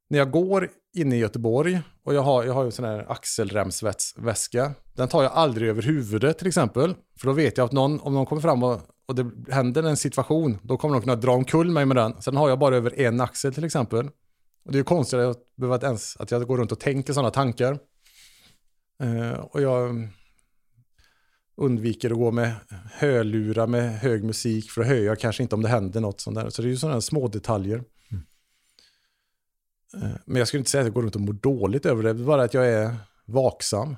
När 0.10 0.20
jag 0.20 0.32
går 0.32 0.70
inne 0.96 1.16
i 1.16 1.20
Göteborg 1.20 1.82
och 2.04 2.14
jag 2.14 2.22
har, 2.22 2.44
jag 2.44 2.54
har 2.54 2.62
ju 2.62 2.66
en 2.66 2.72
sån 2.72 2.86
här 2.86 3.12
axelremsväska. 3.12 4.72
Den 4.94 5.08
tar 5.08 5.24
jag 5.24 5.32
aldrig 5.32 5.70
över 5.70 5.82
huvudet 5.82 6.38
till 6.38 6.48
exempel. 6.48 6.96
För 7.20 7.28
då 7.28 7.34
vet 7.34 7.58
jag 7.58 7.66
att 7.66 7.72
någon, 7.72 8.00
om 8.00 8.14
någon 8.14 8.26
kommer 8.26 8.42
fram 8.42 8.64
och, 8.64 8.82
och 9.06 9.16
det 9.16 9.54
händer 9.54 9.84
en 9.84 9.98
situation, 9.98 10.58
då 10.64 10.78
kommer 10.78 10.94
de 10.94 11.02
kunna 11.02 11.16
dra 11.16 11.32
omkull 11.32 11.72
mig 11.72 11.86
med 11.86 11.98
den. 11.98 12.22
Sen 12.22 12.38
har 12.38 12.50
jag 12.50 12.60
bara 12.60 12.76
över 12.76 13.00
en 13.00 13.22
axel 13.22 13.54
till 13.54 13.64
exempel. 13.64 14.08
Och 14.66 14.72
det 14.72 14.76
är 14.76 14.80
ju 14.80 14.84
konstigt 14.84 15.20
att, 15.20 15.26
jag 15.26 15.36
behöver 15.56 15.86
ens, 15.86 16.18
att 16.18 16.32
jag 16.32 16.48
går 16.48 16.58
runt 16.58 16.72
och 16.72 16.80
tänker 16.80 17.14
sådana 17.14 17.32
tankar. 17.32 17.80
Eh, 19.00 19.32
och 19.32 19.62
jag 19.62 20.10
undviker 21.56 22.12
att 22.12 22.18
gå 22.18 22.32
med 22.32 22.54
hörlurar 22.92 23.68
med 23.68 24.00
hög 24.00 24.24
musik 24.24 24.72
för 24.72 24.84
hör 24.84 24.96
jag 24.96 25.20
kanske 25.20 25.44
inte 25.44 25.56
om 25.56 25.62
det 25.62 25.70
händer 25.70 26.02
något 26.02 26.22
sånt 26.22 26.36
där. 26.36 26.50
Så 26.50 26.62
det 26.62 26.68
är 26.68 26.70
ju 26.70 26.78
sådana 26.78 27.02
små 27.02 27.28
detaljer. 27.28 27.84
Eh, 29.94 30.16
Men 30.26 30.36
jag 30.36 30.48
skulle 30.48 30.60
inte 30.60 30.72
säga 30.72 30.82
att 30.82 30.88
jag 30.88 30.94
går 30.94 31.02
runt 31.02 31.16
och 31.16 31.22
mår 31.22 31.34
dåligt 31.34 31.86
över 31.86 32.04
det, 32.04 32.14
det 32.14 32.24
bara 32.24 32.44
att 32.44 32.54
jag 32.54 32.68
är 32.68 32.96
vaksam. 33.26 33.96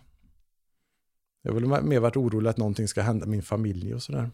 Jag 1.41 1.53
har 1.53 1.59
väl 1.59 1.83
mer 1.83 1.99
varit 1.99 2.17
orolig 2.17 2.49
att 2.49 2.57
någonting 2.57 2.87
ska 2.87 3.01
hända 3.01 3.25
min 3.25 3.41
familj 3.43 3.93
och 3.93 4.03
sådär. 4.03 4.31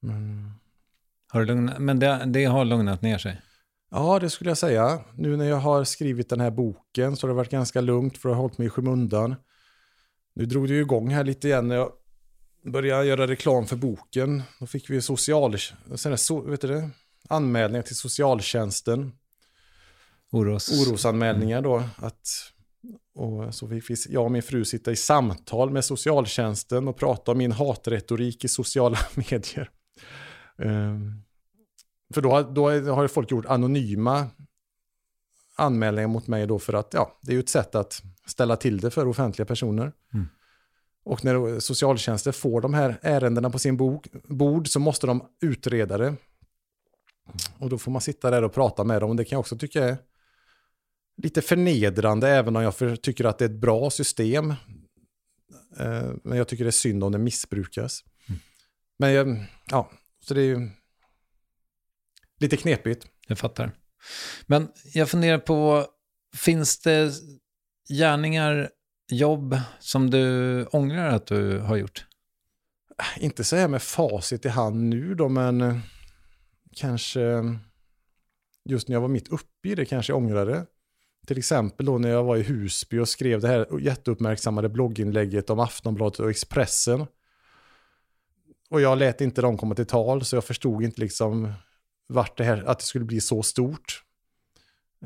Men, 0.00 0.50
Har 1.28 1.40
du 1.40 1.46
lugnat, 1.46 1.78
men 1.78 1.98
det, 1.98 2.24
det 2.26 2.44
har 2.44 2.64
lugnat 2.64 3.02
ner 3.02 3.18
sig? 3.18 3.40
Ja, 3.92 4.18
det 4.18 4.30
skulle 4.30 4.50
jag 4.50 4.58
säga. 4.58 5.00
Nu 5.14 5.36
när 5.36 5.48
jag 5.48 5.56
har 5.56 5.84
skrivit 5.84 6.28
den 6.28 6.40
här 6.40 6.50
boken 6.50 7.16
så 7.16 7.26
har 7.26 7.28
det 7.28 7.36
varit 7.36 7.50
ganska 7.50 7.80
lugnt 7.80 8.18
för 8.18 8.28
att 8.28 8.34
ha 8.34 8.42
hållit 8.42 8.58
mig 8.58 8.66
i 8.66 8.70
skymundan. 8.70 9.34
Nu 10.34 10.46
drog 10.46 10.68
det 10.68 10.74
ju 10.74 10.80
igång 10.80 11.08
här 11.08 11.24
lite 11.24 11.48
igen 11.48 11.68
när 11.68 11.76
jag 11.76 11.92
började 12.64 13.04
göra 13.04 13.26
reklam 13.26 13.66
för 13.66 13.76
boken. 13.76 14.42
Då 14.60 14.66
fick 14.66 14.90
vi 14.90 15.02
social, 15.02 15.56
so, 16.16 16.40
vet 16.40 16.60
du 16.60 16.68
det? 16.68 16.90
anmälningar 17.28 17.82
till 17.82 17.96
socialtjänsten. 17.96 19.12
Oros. 20.30 20.88
orosanmälningar 20.88 21.62
då. 21.62 21.82
Att, 21.96 22.28
och 23.14 23.54
så 23.54 23.68
fick 23.68 23.90
vi, 23.90 23.96
jag 24.08 24.24
och 24.24 24.32
min 24.32 24.42
fru 24.42 24.64
sitta 24.64 24.92
i 24.92 24.96
samtal 24.96 25.70
med 25.70 25.84
socialtjänsten 25.84 26.88
och 26.88 26.96
prata 26.96 27.32
om 27.32 27.38
min 27.38 27.52
hatretorik 27.52 28.44
i 28.44 28.48
sociala 28.48 28.98
medier. 29.14 29.70
Ehm, 30.58 31.22
för 32.12 32.20
då, 32.20 32.42
då 32.42 32.70
har 32.94 33.08
folk 33.08 33.30
gjort 33.30 33.46
anonyma 33.46 34.28
anmälningar 35.56 36.08
mot 36.08 36.26
mig 36.26 36.46
då 36.46 36.58
för 36.58 36.72
att 36.72 36.94
ja, 36.94 37.18
det 37.22 37.32
är 37.32 37.34
ju 37.34 37.40
ett 37.40 37.48
sätt 37.48 37.74
att 37.74 38.02
ställa 38.26 38.56
till 38.56 38.80
det 38.80 38.90
för 38.90 39.08
offentliga 39.08 39.46
personer. 39.46 39.92
Mm. 40.14 40.28
Och 41.04 41.24
när 41.24 41.60
socialtjänsten 41.60 42.32
får 42.32 42.60
de 42.60 42.74
här 42.74 42.98
ärendena 43.02 43.50
på 43.50 43.58
sin 43.58 43.76
bok, 43.76 44.08
bord 44.24 44.68
så 44.68 44.80
måste 44.80 45.06
de 45.06 45.22
utreda 45.40 45.98
det. 45.98 46.14
Och 47.58 47.68
då 47.68 47.78
får 47.78 47.92
man 47.92 48.00
sitta 48.00 48.30
där 48.30 48.44
och 48.44 48.52
prata 48.52 48.84
med 48.84 49.02
dem. 49.02 49.10
Och 49.10 49.16
det 49.16 49.24
kan 49.24 49.36
jag 49.36 49.40
också 49.40 49.58
tycka 49.58 49.84
är 49.84 49.96
lite 51.16 51.42
förnedrande, 51.42 52.28
även 52.28 52.56
om 52.56 52.62
jag 52.62 52.76
för, 52.76 52.96
tycker 52.96 53.24
att 53.24 53.38
det 53.38 53.44
är 53.44 53.48
ett 53.48 53.60
bra 53.60 53.90
system. 53.90 54.50
Eh, 55.78 56.10
men 56.24 56.38
jag 56.38 56.48
tycker 56.48 56.64
det 56.64 56.70
är 56.70 56.72
synd 56.72 57.04
om 57.04 57.12
det 57.12 57.18
missbrukas. 57.18 58.04
Men 58.98 59.12
jag, 59.12 59.46
ja, 59.70 59.90
så 60.20 60.34
det 60.34 60.40
är 60.40 60.44
ju 60.44 60.70
lite 62.42 62.56
knepigt. 62.56 63.06
Jag 63.26 63.38
fattar. 63.38 63.72
Men 64.46 64.68
jag 64.94 65.08
funderar 65.08 65.38
på, 65.38 65.86
finns 66.36 66.78
det 66.78 67.12
gärningar, 67.88 68.70
jobb 69.10 69.60
som 69.78 70.10
du 70.10 70.64
ångrar 70.64 71.08
att 71.08 71.26
du 71.26 71.58
har 71.58 71.76
gjort? 71.76 72.06
Inte 73.16 73.44
så 73.44 73.56
här 73.56 73.68
med 73.68 73.82
facit 73.82 74.44
i 74.44 74.48
hand 74.48 74.82
nu 74.82 75.14
då, 75.14 75.28
men 75.28 75.60
eh, 75.60 75.78
kanske 76.76 77.20
just 78.64 78.88
när 78.88 78.96
jag 78.96 79.00
var 79.00 79.08
mitt 79.08 79.28
uppe 79.28 79.68
i 79.68 79.74
det 79.74 79.84
kanske 79.84 80.12
jag 80.12 80.18
ångrade. 80.18 80.66
Till 81.26 81.38
exempel 81.38 81.86
då 81.86 81.98
när 81.98 82.08
jag 82.08 82.24
var 82.24 82.36
i 82.36 82.42
Husby 82.42 82.98
och 82.98 83.08
skrev 83.08 83.40
det 83.40 83.48
här 83.48 83.80
jätteuppmärksammade 83.80 84.68
blogginlägget 84.68 85.50
om 85.50 85.60
Aftonbladet 85.60 86.20
och 86.20 86.30
Expressen. 86.30 87.06
Och 88.70 88.80
jag 88.80 88.98
lät 88.98 89.20
inte 89.20 89.42
dem 89.42 89.58
komma 89.58 89.74
till 89.74 89.86
tal, 89.86 90.24
så 90.24 90.36
jag 90.36 90.44
förstod 90.44 90.82
inte 90.82 91.00
liksom 91.00 91.52
vart 92.12 92.38
det 92.38 92.44
här, 92.44 92.64
att 92.66 92.78
det 92.78 92.84
skulle 92.84 93.04
bli 93.04 93.20
så 93.20 93.42
stort. 93.42 94.02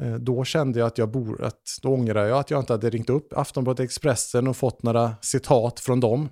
Eh, 0.01 0.15
då 0.15 0.45
kände 0.45 0.79
jag 0.79 0.87
att 0.87 0.99
jag 0.99 1.11
bor, 1.11 1.45
att 1.45 1.63
då 1.83 1.89
ångrar 1.95 2.27
jag 2.27 2.39
att 2.39 2.51
jag 2.51 2.61
inte 2.61 2.73
hade 2.73 2.91
ringt 2.91 3.11
upp 3.11 3.33
Aftonbladet 3.33 3.85
Expressen 3.85 4.49
och 4.49 4.57
fått 4.57 4.83
några 4.83 5.15
citat 5.23 5.81
från 5.81 6.01
dem. 6.01 6.29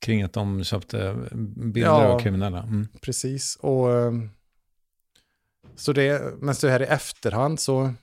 Kring 0.00 0.22
att 0.22 0.32
de 0.32 0.64
köpte 0.64 1.16
bilder 1.56 1.80
Ja. 1.90 2.06
av 2.06 2.20
kriminella? 2.20 2.62
Mm. 2.62 2.88
Precis. 3.00 3.56
Och, 3.56 3.92
eh, 3.92 4.12
så 5.76 5.92
det, 5.92 6.34
men 6.38 6.54
så 6.54 6.68
här 6.68 6.82
i 6.82 6.84
efterhand 6.84 7.60
så 7.60 7.94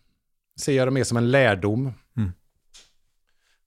ser 0.60 0.74
jag 0.74 0.88
det 0.88 0.92
mer 0.92 1.04
som 1.04 1.18
en 1.18 1.32
lärdom. 1.32 1.94
Mm. 2.18 2.32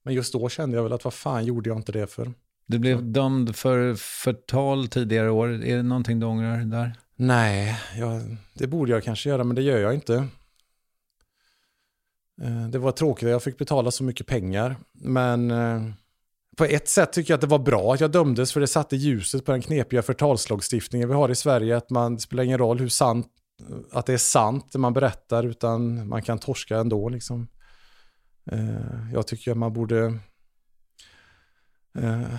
Men 0.02 0.14
just 0.14 0.32
då 0.32 0.48
kände 0.48 0.76
jag 0.76 0.82
väl 0.82 0.92
att 0.92 1.04
vad 1.04 1.14
fan 1.14 1.44
gjorde 1.44 1.70
jag 1.70 1.78
inte 1.78 1.92
det 1.92 2.06
för? 2.06 2.32
Du 2.66 2.78
blev 2.78 3.12
dömd 3.12 3.56
för 3.56 3.94
förtal 3.94 4.88
tidigare 4.88 5.30
år. 5.30 5.48
Är 5.48 5.76
det 5.76 5.82
någonting 5.82 6.20
du 6.20 6.26
ångrar 6.26 6.56
där? 6.64 6.92
Nej, 7.16 7.80
jag, 7.98 8.36
det 8.54 8.66
borde 8.66 8.92
jag 8.92 9.04
kanske 9.04 9.28
göra, 9.28 9.44
men 9.44 9.56
det 9.56 9.62
gör 9.62 9.78
jag 9.78 9.94
inte. 9.94 10.14
Eh, 12.42 12.68
det 12.68 12.78
var 12.78 12.92
tråkigt 12.92 13.26
att 13.26 13.30
jag 13.30 13.42
fick 13.42 13.58
betala 13.58 13.90
så 13.90 14.04
mycket 14.04 14.26
pengar, 14.26 14.76
men 14.92 15.50
eh, 15.50 15.82
på 16.56 16.64
ett 16.64 16.88
sätt 16.88 17.12
tycker 17.12 17.32
jag 17.32 17.36
att 17.36 17.40
det 17.40 17.46
var 17.46 17.58
bra 17.58 17.94
att 17.94 18.00
jag 18.00 18.10
dömdes, 18.10 18.52
för 18.52 18.60
det 18.60 18.66
satte 18.66 18.96
ljuset 18.96 19.44
på 19.44 19.52
den 19.52 19.62
knepiga 19.62 20.02
förtalslagstiftningen 20.02 21.08
vi 21.08 21.14
har 21.14 21.28
i 21.28 21.34
Sverige, 21.34 21.76
att 21.76 21.90
man 21.90 22.14
det 22.14 22.20
spelar 22.20 22.44
ingen 22.44 22.58
roll 22.58 22.78
hur 22.78 22.88
sant, 22.88 23.26
att 23.92 24.06
det 24.06 24.12
är 24.12 24.18
sant 24.18 24.72
det 24.72 24.78
man 24.78 24.92
berättar, 24.92 25.44
utan 25.44 26.08
man 26.08 26.22
kan 26.22 26.38
torska 26.38 26.76
ändå. 26.76 27.08
Liksom. 27.08 27.48
Eh, 28.50 29.12
jag 29.12 29.26
tycker 29.26 29.50
att 29.50 29.56
man 29.56 29.72
borde 29.72 30.18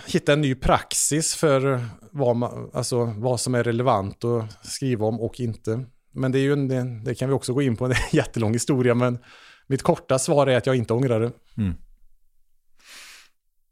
hitta 0.05 0.33
en 0.33 0.41
ny 0.41 0.55
praxis 0.55 1.35
för 1.35 1.85
vad, 2.11 2.35
man, 2.35 2.69
alltså, 2.73 3.05
vad 3.05 3.39
som 3.39 3.55
är 3.55 3.63
relevant 3.63 4.23
att 4.23 4.65
skriva 4.65 5.05
om 5.05 5.21
och 5.21 5.39
inte. 5.39 5.85
Men 6.11 6.31
det, 6.31 6.39
är 6.39 6.41
ju 6.41 6.53
en, 6.53 7.03
det, 7.03 7.15
kan 7.15 7.29
vi 7.29 7.35
också 7.35 7.53
gå 7.53 7.61
in 7.61 7.75
på, 7.75 7.87
det 7.87 7.93
är 7.95 7.97
en 7.97 8.17
jättelång 8.17 8.53
historia, 8.53 8.95
men 8.95 9.19
mitt 9.67 9.83
korta 9.83 10.19
svar 10.19 10.47
är 10.47 10.57
att 10.57 10.65
jag 10.65 10.75
inte 10.75 10.93
ångrar 10.93 11.19
det. 11.19 11.31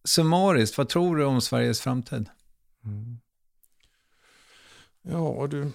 Summariskt, 0.03 0.77
vad 0.77 0.89
tror 0.89 1.15
du 1.15 1.25
om 1.25 1.41
Sveriges 1.41 1.81
framtid? 1.81 2.29
Ja, 5.01 5.47
du. 5.49 5.71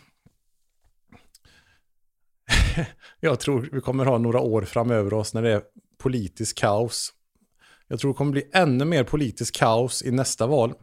jag 3.21 3.41
tror 3.41 3.69
vi 3.73 3.81
kommer 3.81 4.05
ha 4.05 4.19
några 4.19 4.41
år 4.41 4.63
framöver 4.63 5.15
oss 5.15 5.35
när 5.35 5.43
det 5.43 5.53
är 5.53 5.63
politisk 5.99 6.59
kaos. 6.59 7.15
Jag 7.89 8.01
tror 8.01 8.13
det 8.13 8.17
kommer 8.17 8.33
bli 8.33 8.51
ännu 8.53 8.85
mer 8.85 9.05
politisk 9.05 9.55
kaos 9.55 10.03
i 10.03 10.11
nästa 10.11 10.47
val. 10.47 10.75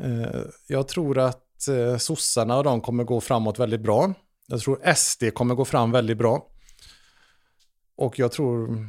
Eh, 0.00 0.40
jag 0.66 0.88
tror 0.88 1.18
att 1.18 1.68
eh, 1.68 1.96
sossarna 1.96 2.56
och 2.56 2.64
de 2.64 2.80
kommer 2.80 3.04
gå 3.04 3.20
framåt 3.20 3.58
väldigt 3.58 3.80
bra. 3.80 4.14
Jag 4.46 4.60
tror 4.60 4.94
SD 4.94 5.24
kommer 5.34 5.54
gå 5.54 5.64
fram 5.64 5.90
väldigt 5.90 6.18
bra. 6.18 6.46
Och 7.96 8.18
jag 8.18 8.32
tror 8.32 8.86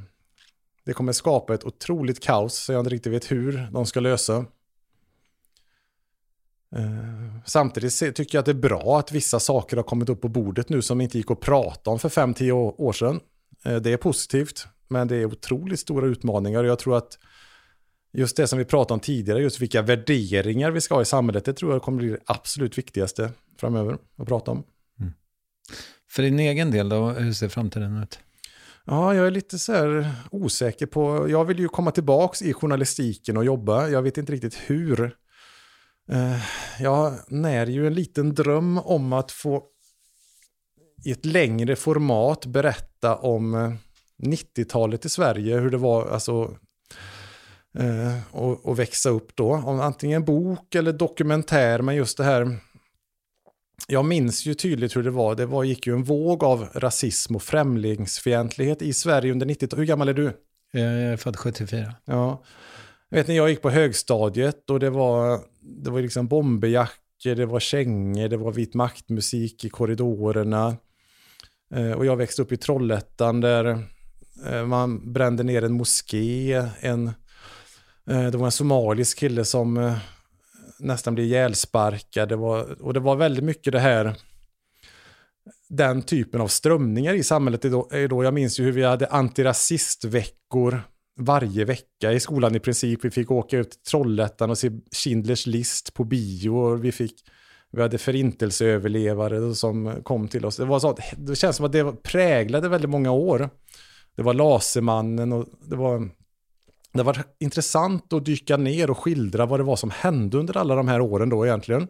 det 0.85 0.93
kommer 0.93 1.11
skapa 1.11 1.53
ett 1.53 1.63
otroligt 1.63 2.23
kaos 2.23 2.53
så 2.53 2.73
jag 2.73 2.79
inte 2.79 2.89
riktigt 2.89 3.13
vet 3.13 3.31
hur 3.31 3.69
de 3.71 3.85
ska 3.85 3.99
lösa. 3.99 4.45
Eh, 6.75 7.39
samtidigt 7.45 8.15
tycker 8.15 8.37
jag 8.37 8.39
att 8.39 8.45
det 8.45 8.51
är 8.51 8.69
bra 8.69 8.99
att 8.99 9.11
vissa 9.11 9.39
saker 9.39 9.77
har 9.77 9.83
kommit 9.83 10.09
upp 10.09 10.21
på 10.21 10.27
bordet 10.27 10.69
nu 10.69 10.81
som 10.81 11.01
inte 11.01 11.17
gick 11.17 11.31
att 11.31 11.39
prata 11.39 11.89
om 11.89 11.99
för 11.99 12.09
5-10 12.09 12.51
år 12.77 12.93
sedan. 12.93 13.19
Eh, 13.65 13.75
Det 13.75 13.93
är 13.93 13.97
positivt, 13.97 14.67
men 14.87 15.07
det 15.07 15.15
är 15.15 15.25
otroligt 15.25 15.79
stora 15.79 16.07
utmaningar 16.07 16.63
och 16.63 16.69
jag 16.69 16.79
tror 16.79 16.97
att 16.97 17.19
just 18.13 18.37
det 18.37 18.47
som 18.47 18.59
vi 18.59 18.65
pratade 18.65 18.93
om 18.93 18.99
tidigare, 18.99 19.41
just 19.41 19.61
vilka 19.61 19.81
värderingar 19.81 20.71
vi 20.71 20.81
ska 20.81 20.95
ha 20.95 21.01
i 21.01 21.05
samhället, 21.05 21.45
det 21.45 21.53
tror 21.53 21.71
jag 21.73 21.81
kommer 21.81 21.97
bli 21.97 22.09
det 22.09 22.19
absolut 22.25 22.77
viktigaste 22.77 23.31
framöver 23.59 23.97
att 24.17 24.27
prata 24.27 24.51
om. 24.51 24.63
För 26.09 26.23
din 26.23 26.39
egen 26.39 26.71
del 26.71 26.89
då, 26.89 27.09
hur 27.09 27.33
ser 27.33 27.49
framtiden 27.49 28.03
ut? 28.03 28.19
Ja, 28.85 29.15
jag 29.15 29.27
är 29.27 29.31
lite 29.31 29.59
så 29.59 29.73
här 29.73 30.11
osäker 30.31 30.85
på, 30.85 31.29
jag 31.29 31.45
vill 31.45 31.59
ju 31.59 31.67
komma 31.67 31.91
tillbaks 31.91 32.41
i 32.41 32.53
journalistiken 32.53 33.37
och 33.37 33.45
jobba, 33.45 33.87
jag 33.89 34.01
vet 34.01 34.17
inte 34.17 34.31
riktigt 34.33 34.55
hur. 34.65 35.15
Eh, 36.11 36.37
Jag 36.79 37.13
när 37.27 37.67
ju 37.67 37.87
en 37.87 37.93
liten 37.93 38.33
dröm 38.33 38.77
om 38.77 39.13
att 39.13 39.31
få 39.31 39.63
i 41.03 41.11
ett 41.11 41.25
längre 41.25 41.75
format 41.75 42.45
berätta 42.45 43.15
om 43.15 43.53
eh, 43.53 43.73
90-talet 44.23 45.05
i 45.05 45.09
Sverige, 45.09 45.57
hur 45.57 45.69
det 45.69 45.77
var, 45.77 46.07
alltså 46.07 46.57
eh, 47.77 48.17
och, 48.31 48.65
och 48.65 48.79
växa 48.79 49.09
upp 49.09 49.35
då. 49.35 49.53
Om 49.53 49.79
antingen 49.79 50.25
bok 50.25 50.75
eller 50.75 50.93
dokumentär, 50.93 51.81
men 51.81 51.95
just 51.95 52.17
det 52.17 52.23
här 52.23 52.57
jag 53.87 54.05
minns 54.05 54.45
ju 54.45 54.53
tydligt 54.53 54.95
hur 54.95 55.03
det 55.03 55.11
var. 55.11 55.35
Det 55.35 55.45
var, 55.45 55.63
gick 55.63 55.87
ju 55.87 55.93
en 55.93 56.03
våg 56.03 56.43
av 56.43 56.67
rasism 56.73 57.35
och 57.35 57.43
främlingsfientlighet 57.43 58.81
i 58.81 58.93
Sverige 58.93 59.31
under 59.31 59.45
90-talet. 59.45 59.79
Hur 59.79 59.85
gammal 59.85 60.09
är 60.09 60.13
du? 60.13 60.31
Jag 60.71 60.83
är 60.83 61.17
född 61.17 61.37
74. 61.37 61.93
Ja. 62.05 62.43
Jag 63.09 63.17
vet 63.17 63.27
när 63.27 63.35
jag 63.35 63.49
gick 63.49 63.61
på 63.61 63.69
högstadiet 63.69 64.69
och 64.69 64.79
det 64.79 64.89
var, 64.89 65.39
det 65.61 65.91
var 65.91 66.01
liksom 66.01 66.27
bomberjackor, 66.27 67.35
det 67.35 67.45
var 67.45 67.59
kängor, 67.59 68.27
det 68.27 68.37
var 68.37 68.51
vit 68.51 68.73
maktmusik 68.73 69.65
i 69.65 69.69
korridorerna. 69.69 70.77
Eh, 71.75 71.91
och 71.91 72.05
jag 72.05 72.15
växte 72.15 72.41
upp 72.41 72.51
i 72.51 72.57
Trollhättan 72.57 73.41
där 73.41 73.65
eh, 74.45 74.65
man 74.65 75.13
brände 75.13 75.43
ner 75.43 75.63
en 75.63 75.73
moské. 75.73 76.53
En, 76.79 77.07
eh, 78.09 78.25
det 78.31 78.37
var 78.37 78.45
en 78.45 78.51
somalisk 78.51 79.19
kille 79.19 79.45
som 79.45 79.95
nästan 80.79 81.15
blev 81.15 81.27
ihjälsparkad. 81.27 82.29
Det 82.29 82.35
var, 82.35 82.81
och 82.81 82.93
det 82.93 82.99
var 82.99 83.15
väldigt 83.15 83.43
mycket 83.43 83.73
det 83.73 83.79
här 83.79 84.15
den 85.69 86.01
typen 86.01 86.41
av 86.41 86.47
strömningar 86.47 87.13
i 87.13 87.23
samhället 87.23 87.65
är 87.65 87.69
då, 87.69 87.89
är 87.91 88.07
då 88.07 88.23
jag 88.23 88.33
minns 88.33 88.59
ju 88.59 88.63
hur 88.63 88.71
vi 88.71 88.83
hade 88.83 89.07
antirasistveckor 89.07 90.81
varje 91.19 91.65
vecka 91.65 92.11
i 92.11 92.19
skolan 92.19 92.55
i 92.55 92.59
princip. 92.59 93.05
Vi 93.05 93.11
fick 93.11 93.31
åka 93.31 93.57
ut 93.57 93.71
till 93.71 93.79
Trollhättan 93.79 94.49
och 94.49 94.57
se 94.57 94.71
Schindlers 94.91 95.45
list 95.45 95.93
på 95.93 96.03
bio. 96.03 96.49
Och 96.49 96.85
vi, 96.85 96.91
fick, 96.91 97.15
vi 97.73 97.81
hade 97.81 97.97
förintelseöverlevare 97.97 99.55
som 99.55 100.03
kom 100.03 100.27
till 100.27 100.45
oss. 100.45 100.57
Det, 100.57 100.65
var 100.65 100.79
så, 100.79 100.97
det 101.17 101.35
känns 101.35 101.55
som 101.55 101.65
att 101.65 101.71
det 101.71 102.03
präglade 102.03 102.69
väldigt 102.69 102.89
många 102.89 103.11
år. 103.11 103.49
Det 104.15 104.23
var 104.23 104.33
Lasermannen 104.33 105.33
och 105.33 105.45
det 105.61 105.75
var, 105.75 106.09
det 106.93 107.03
var 107.03 107.23
intressant 107.39 108.13
att 108.13 108.25
dyka 108.25 108.57
ner 108.57 108.89
och 108.89 108.97
skildra 108.97 109.45
vad 109.45 109.59
det 109.59 109.63
var 109.63 109.75
som 109.75 109.89
hände 109.89 110.37
under 110.37 110.57
alla 110.57 110.75
de 110.75 110.87
här 110.87 111.01
åren 111.01 111.29
då 111.29 111.45
egentligen. 111.45 111.87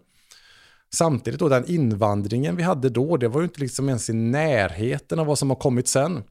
Samtidigt 0.94 1.40
då 1.40 1.50
den 1.50 1.72
invandringen 1.72 2.56
vi 2.56 2.64
hade 2.64 2.90
då, 2.90 3.18
det 3.18 3.28
var 3.28 3.42
ju 3.42 3.46
inte 3.46 3.60
liksom 3.60 3.90
ens 3.90 4.10
i 4.10 4.14
närheten 4.14 5.20
av 5.20 5.26
vad 5.26 5.40
som 5.40 5.50
har 5.50 5.58
kommit 5.58 5.88
sen. 5.88 6.24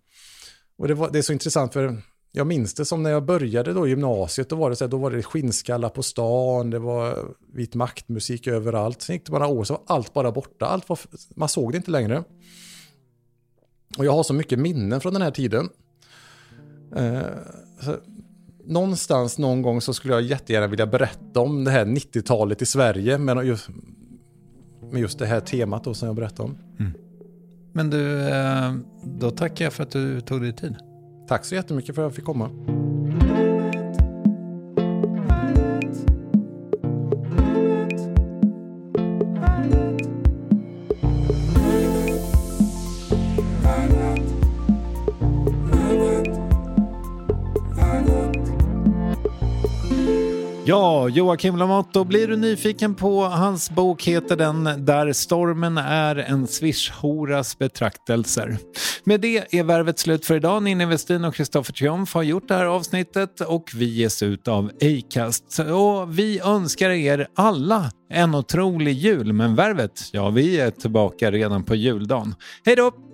Och 0.79 0.89
det, 0.89 0.95
var, 0.95 1.11
det 1.11 1.19
är 1.19 1.23
så 1.23 1.33
intressant 1.33 1.73
för 1.73 2.03
jag 2.33 2.47
minns 2.47 2.75
det 2.75 2.85
som 2.85 3.03
när 3.03 3.11
jag 3.11 3.25
började 3.25 3.73
då 3.73 3.87
i 3.87 3.91
gymnasiet, 3.91 4.49
då 4.49 4.57
var 4.57 4.71
det 4.71 4.77
så 4.77 4.85
här, 4.85 4.91
då 4.91 4.97
var 4.97 5.11
det 5.11 5.23
skinnskallar 5.23 5.89
på 5.89 6.03
stan, 6.03 6.71
det 6.71 6.79
var 6.79 7.19
vit 7.55 7.75
maktmusik 7.75 8.47
överallt. 8.47 9.03
Sen 9.03 9.15
gick 9.15 9.27
det 9.27 9.33
bara 9.33 9.47
några 9.47 9.61
år 9.61 9.65
så 9.65 9.73
var 9.73 9.83
allt 9.87 10.13
bara 10.13 10.33
borta, 10.33 10.67
allt 10.67 10.89
var, 10.89 10.99
man 11.35 11.49
såg 11.49 11.73
det 11.73 11.77
inte 11.77 11.91
längre. 11.91 12.25
Och 13.99 14.05
jag 14.05 14.13
har 14.13 14.23
så 14.23 14.35
mycket 14.35 14.59
minnen 14.59 15.01
från 15.01 15.13
den 15.13 15.23
här 15.23 15.31
tiden. 15.31 15.69
Eh, 16.97 17.23
så, 17.81 17.97
någonstans 18.65 19.39
någon 19.39 19.63
gång 19.63 19.81
så 19.81 19.95
skulle 19.95 20.15
jag 20.15 20.23
jättegärna 20.23 20.67
vilja 20.67 20.87
berätta 20.87 21.41
om 21.41 21.65
det 21.65 21.71
här 21.71 21.85
90-talet 21.85 22.63
i 22.63 22.67
Sverige, 22.67 23.19
med 23.19 23.47
just, 23.47 23.69
med 24.93 25.01
just 25.01 25.19
det 25.19 25.27
här 25.27 25.41
temat 25.41 25.85
då 25.85 25.95
som 25.95 26.07
jag 26.07 26.17
berättade 26.17 26.49
om. 26.49 26.59
Mm. 26.79 26.93
Men 27.73 27.91
du, 27.91 28.29
eh, 28.29 28.75
då 29.05 29.31
tackar 29.31 29.65
jag 29.65 29.73
för 29.73 29.83
att 29.83 29.91
du 29.91 30.21
tog 30.21 30.41
dig 30.41 30.53
tid. 30.53 30.77
Tack 31.33 31.45
så 31.45 31.55
jättemycket 31.55 31.95
för 31.95 32.03
att 32.03 32.07
jag 32.07 32.15
fick 32.15 32.25
komma. 32.25 32.51
Ja, 50.65 51.09
Joakim 51.09 51.57
Lamotte, 51.57 52.05
blir 52.05 52.29
du 52.29 52.37
nyfiken 52.37 52.95
på 52.95 53.23
hans 53.25 53.71
bok 53.71 54.03
heter 54.03 54.37
den 54.37 54.65
Där 54.65 55.13
stormen 55.13 55.79
är 55.79 56.17
en 56.17 56.47
swishhoras 56.47 57.59
betraktelser. 57.59 58.59
Med 59.05 59.21
det 59.21 59.55
är 59.55 59.63
värvet 59.63 59.99
slut 59.99 60.27
för 60.27 60.37
idag. 60.37 60.63
Ninni 60.63 60.85
Westin 60.85 61.25
och 61.25 61.35
Kristoffer 61.35 61.73
Triumf 61.73 62.15
har 62.15 62.23
gjort 62.23 62.49
det 62.49 62.55
här 62.55 62.67
avsnittet 62.67 63.41
och 63.41 63.71
vi 63.75 63.85
ges 63.85 64.23
ut 64.23 64.49
av 64.49 64.71
Acast. 64.83 65.59
Och 65.59 66.19
vi 66.19 66.41
önskar 66.41 66.91
er 66.91 67.29
alla 67.35 67.91
en 68.11 68.35
otrolig 68.35 68.93
jul, 68.93 69.33
men 69.33 69.55
värvet, 69.55 70.11
ja 70.13 70.31
vi 70.31 70.61
är 70.61 70.71
tillbaka 70.71 71.31
redan 71.31 71.65
på 71.65 71.75
juldagen. 71.75 72.35
Hej 72.65 72.77
då! 72.77 73.12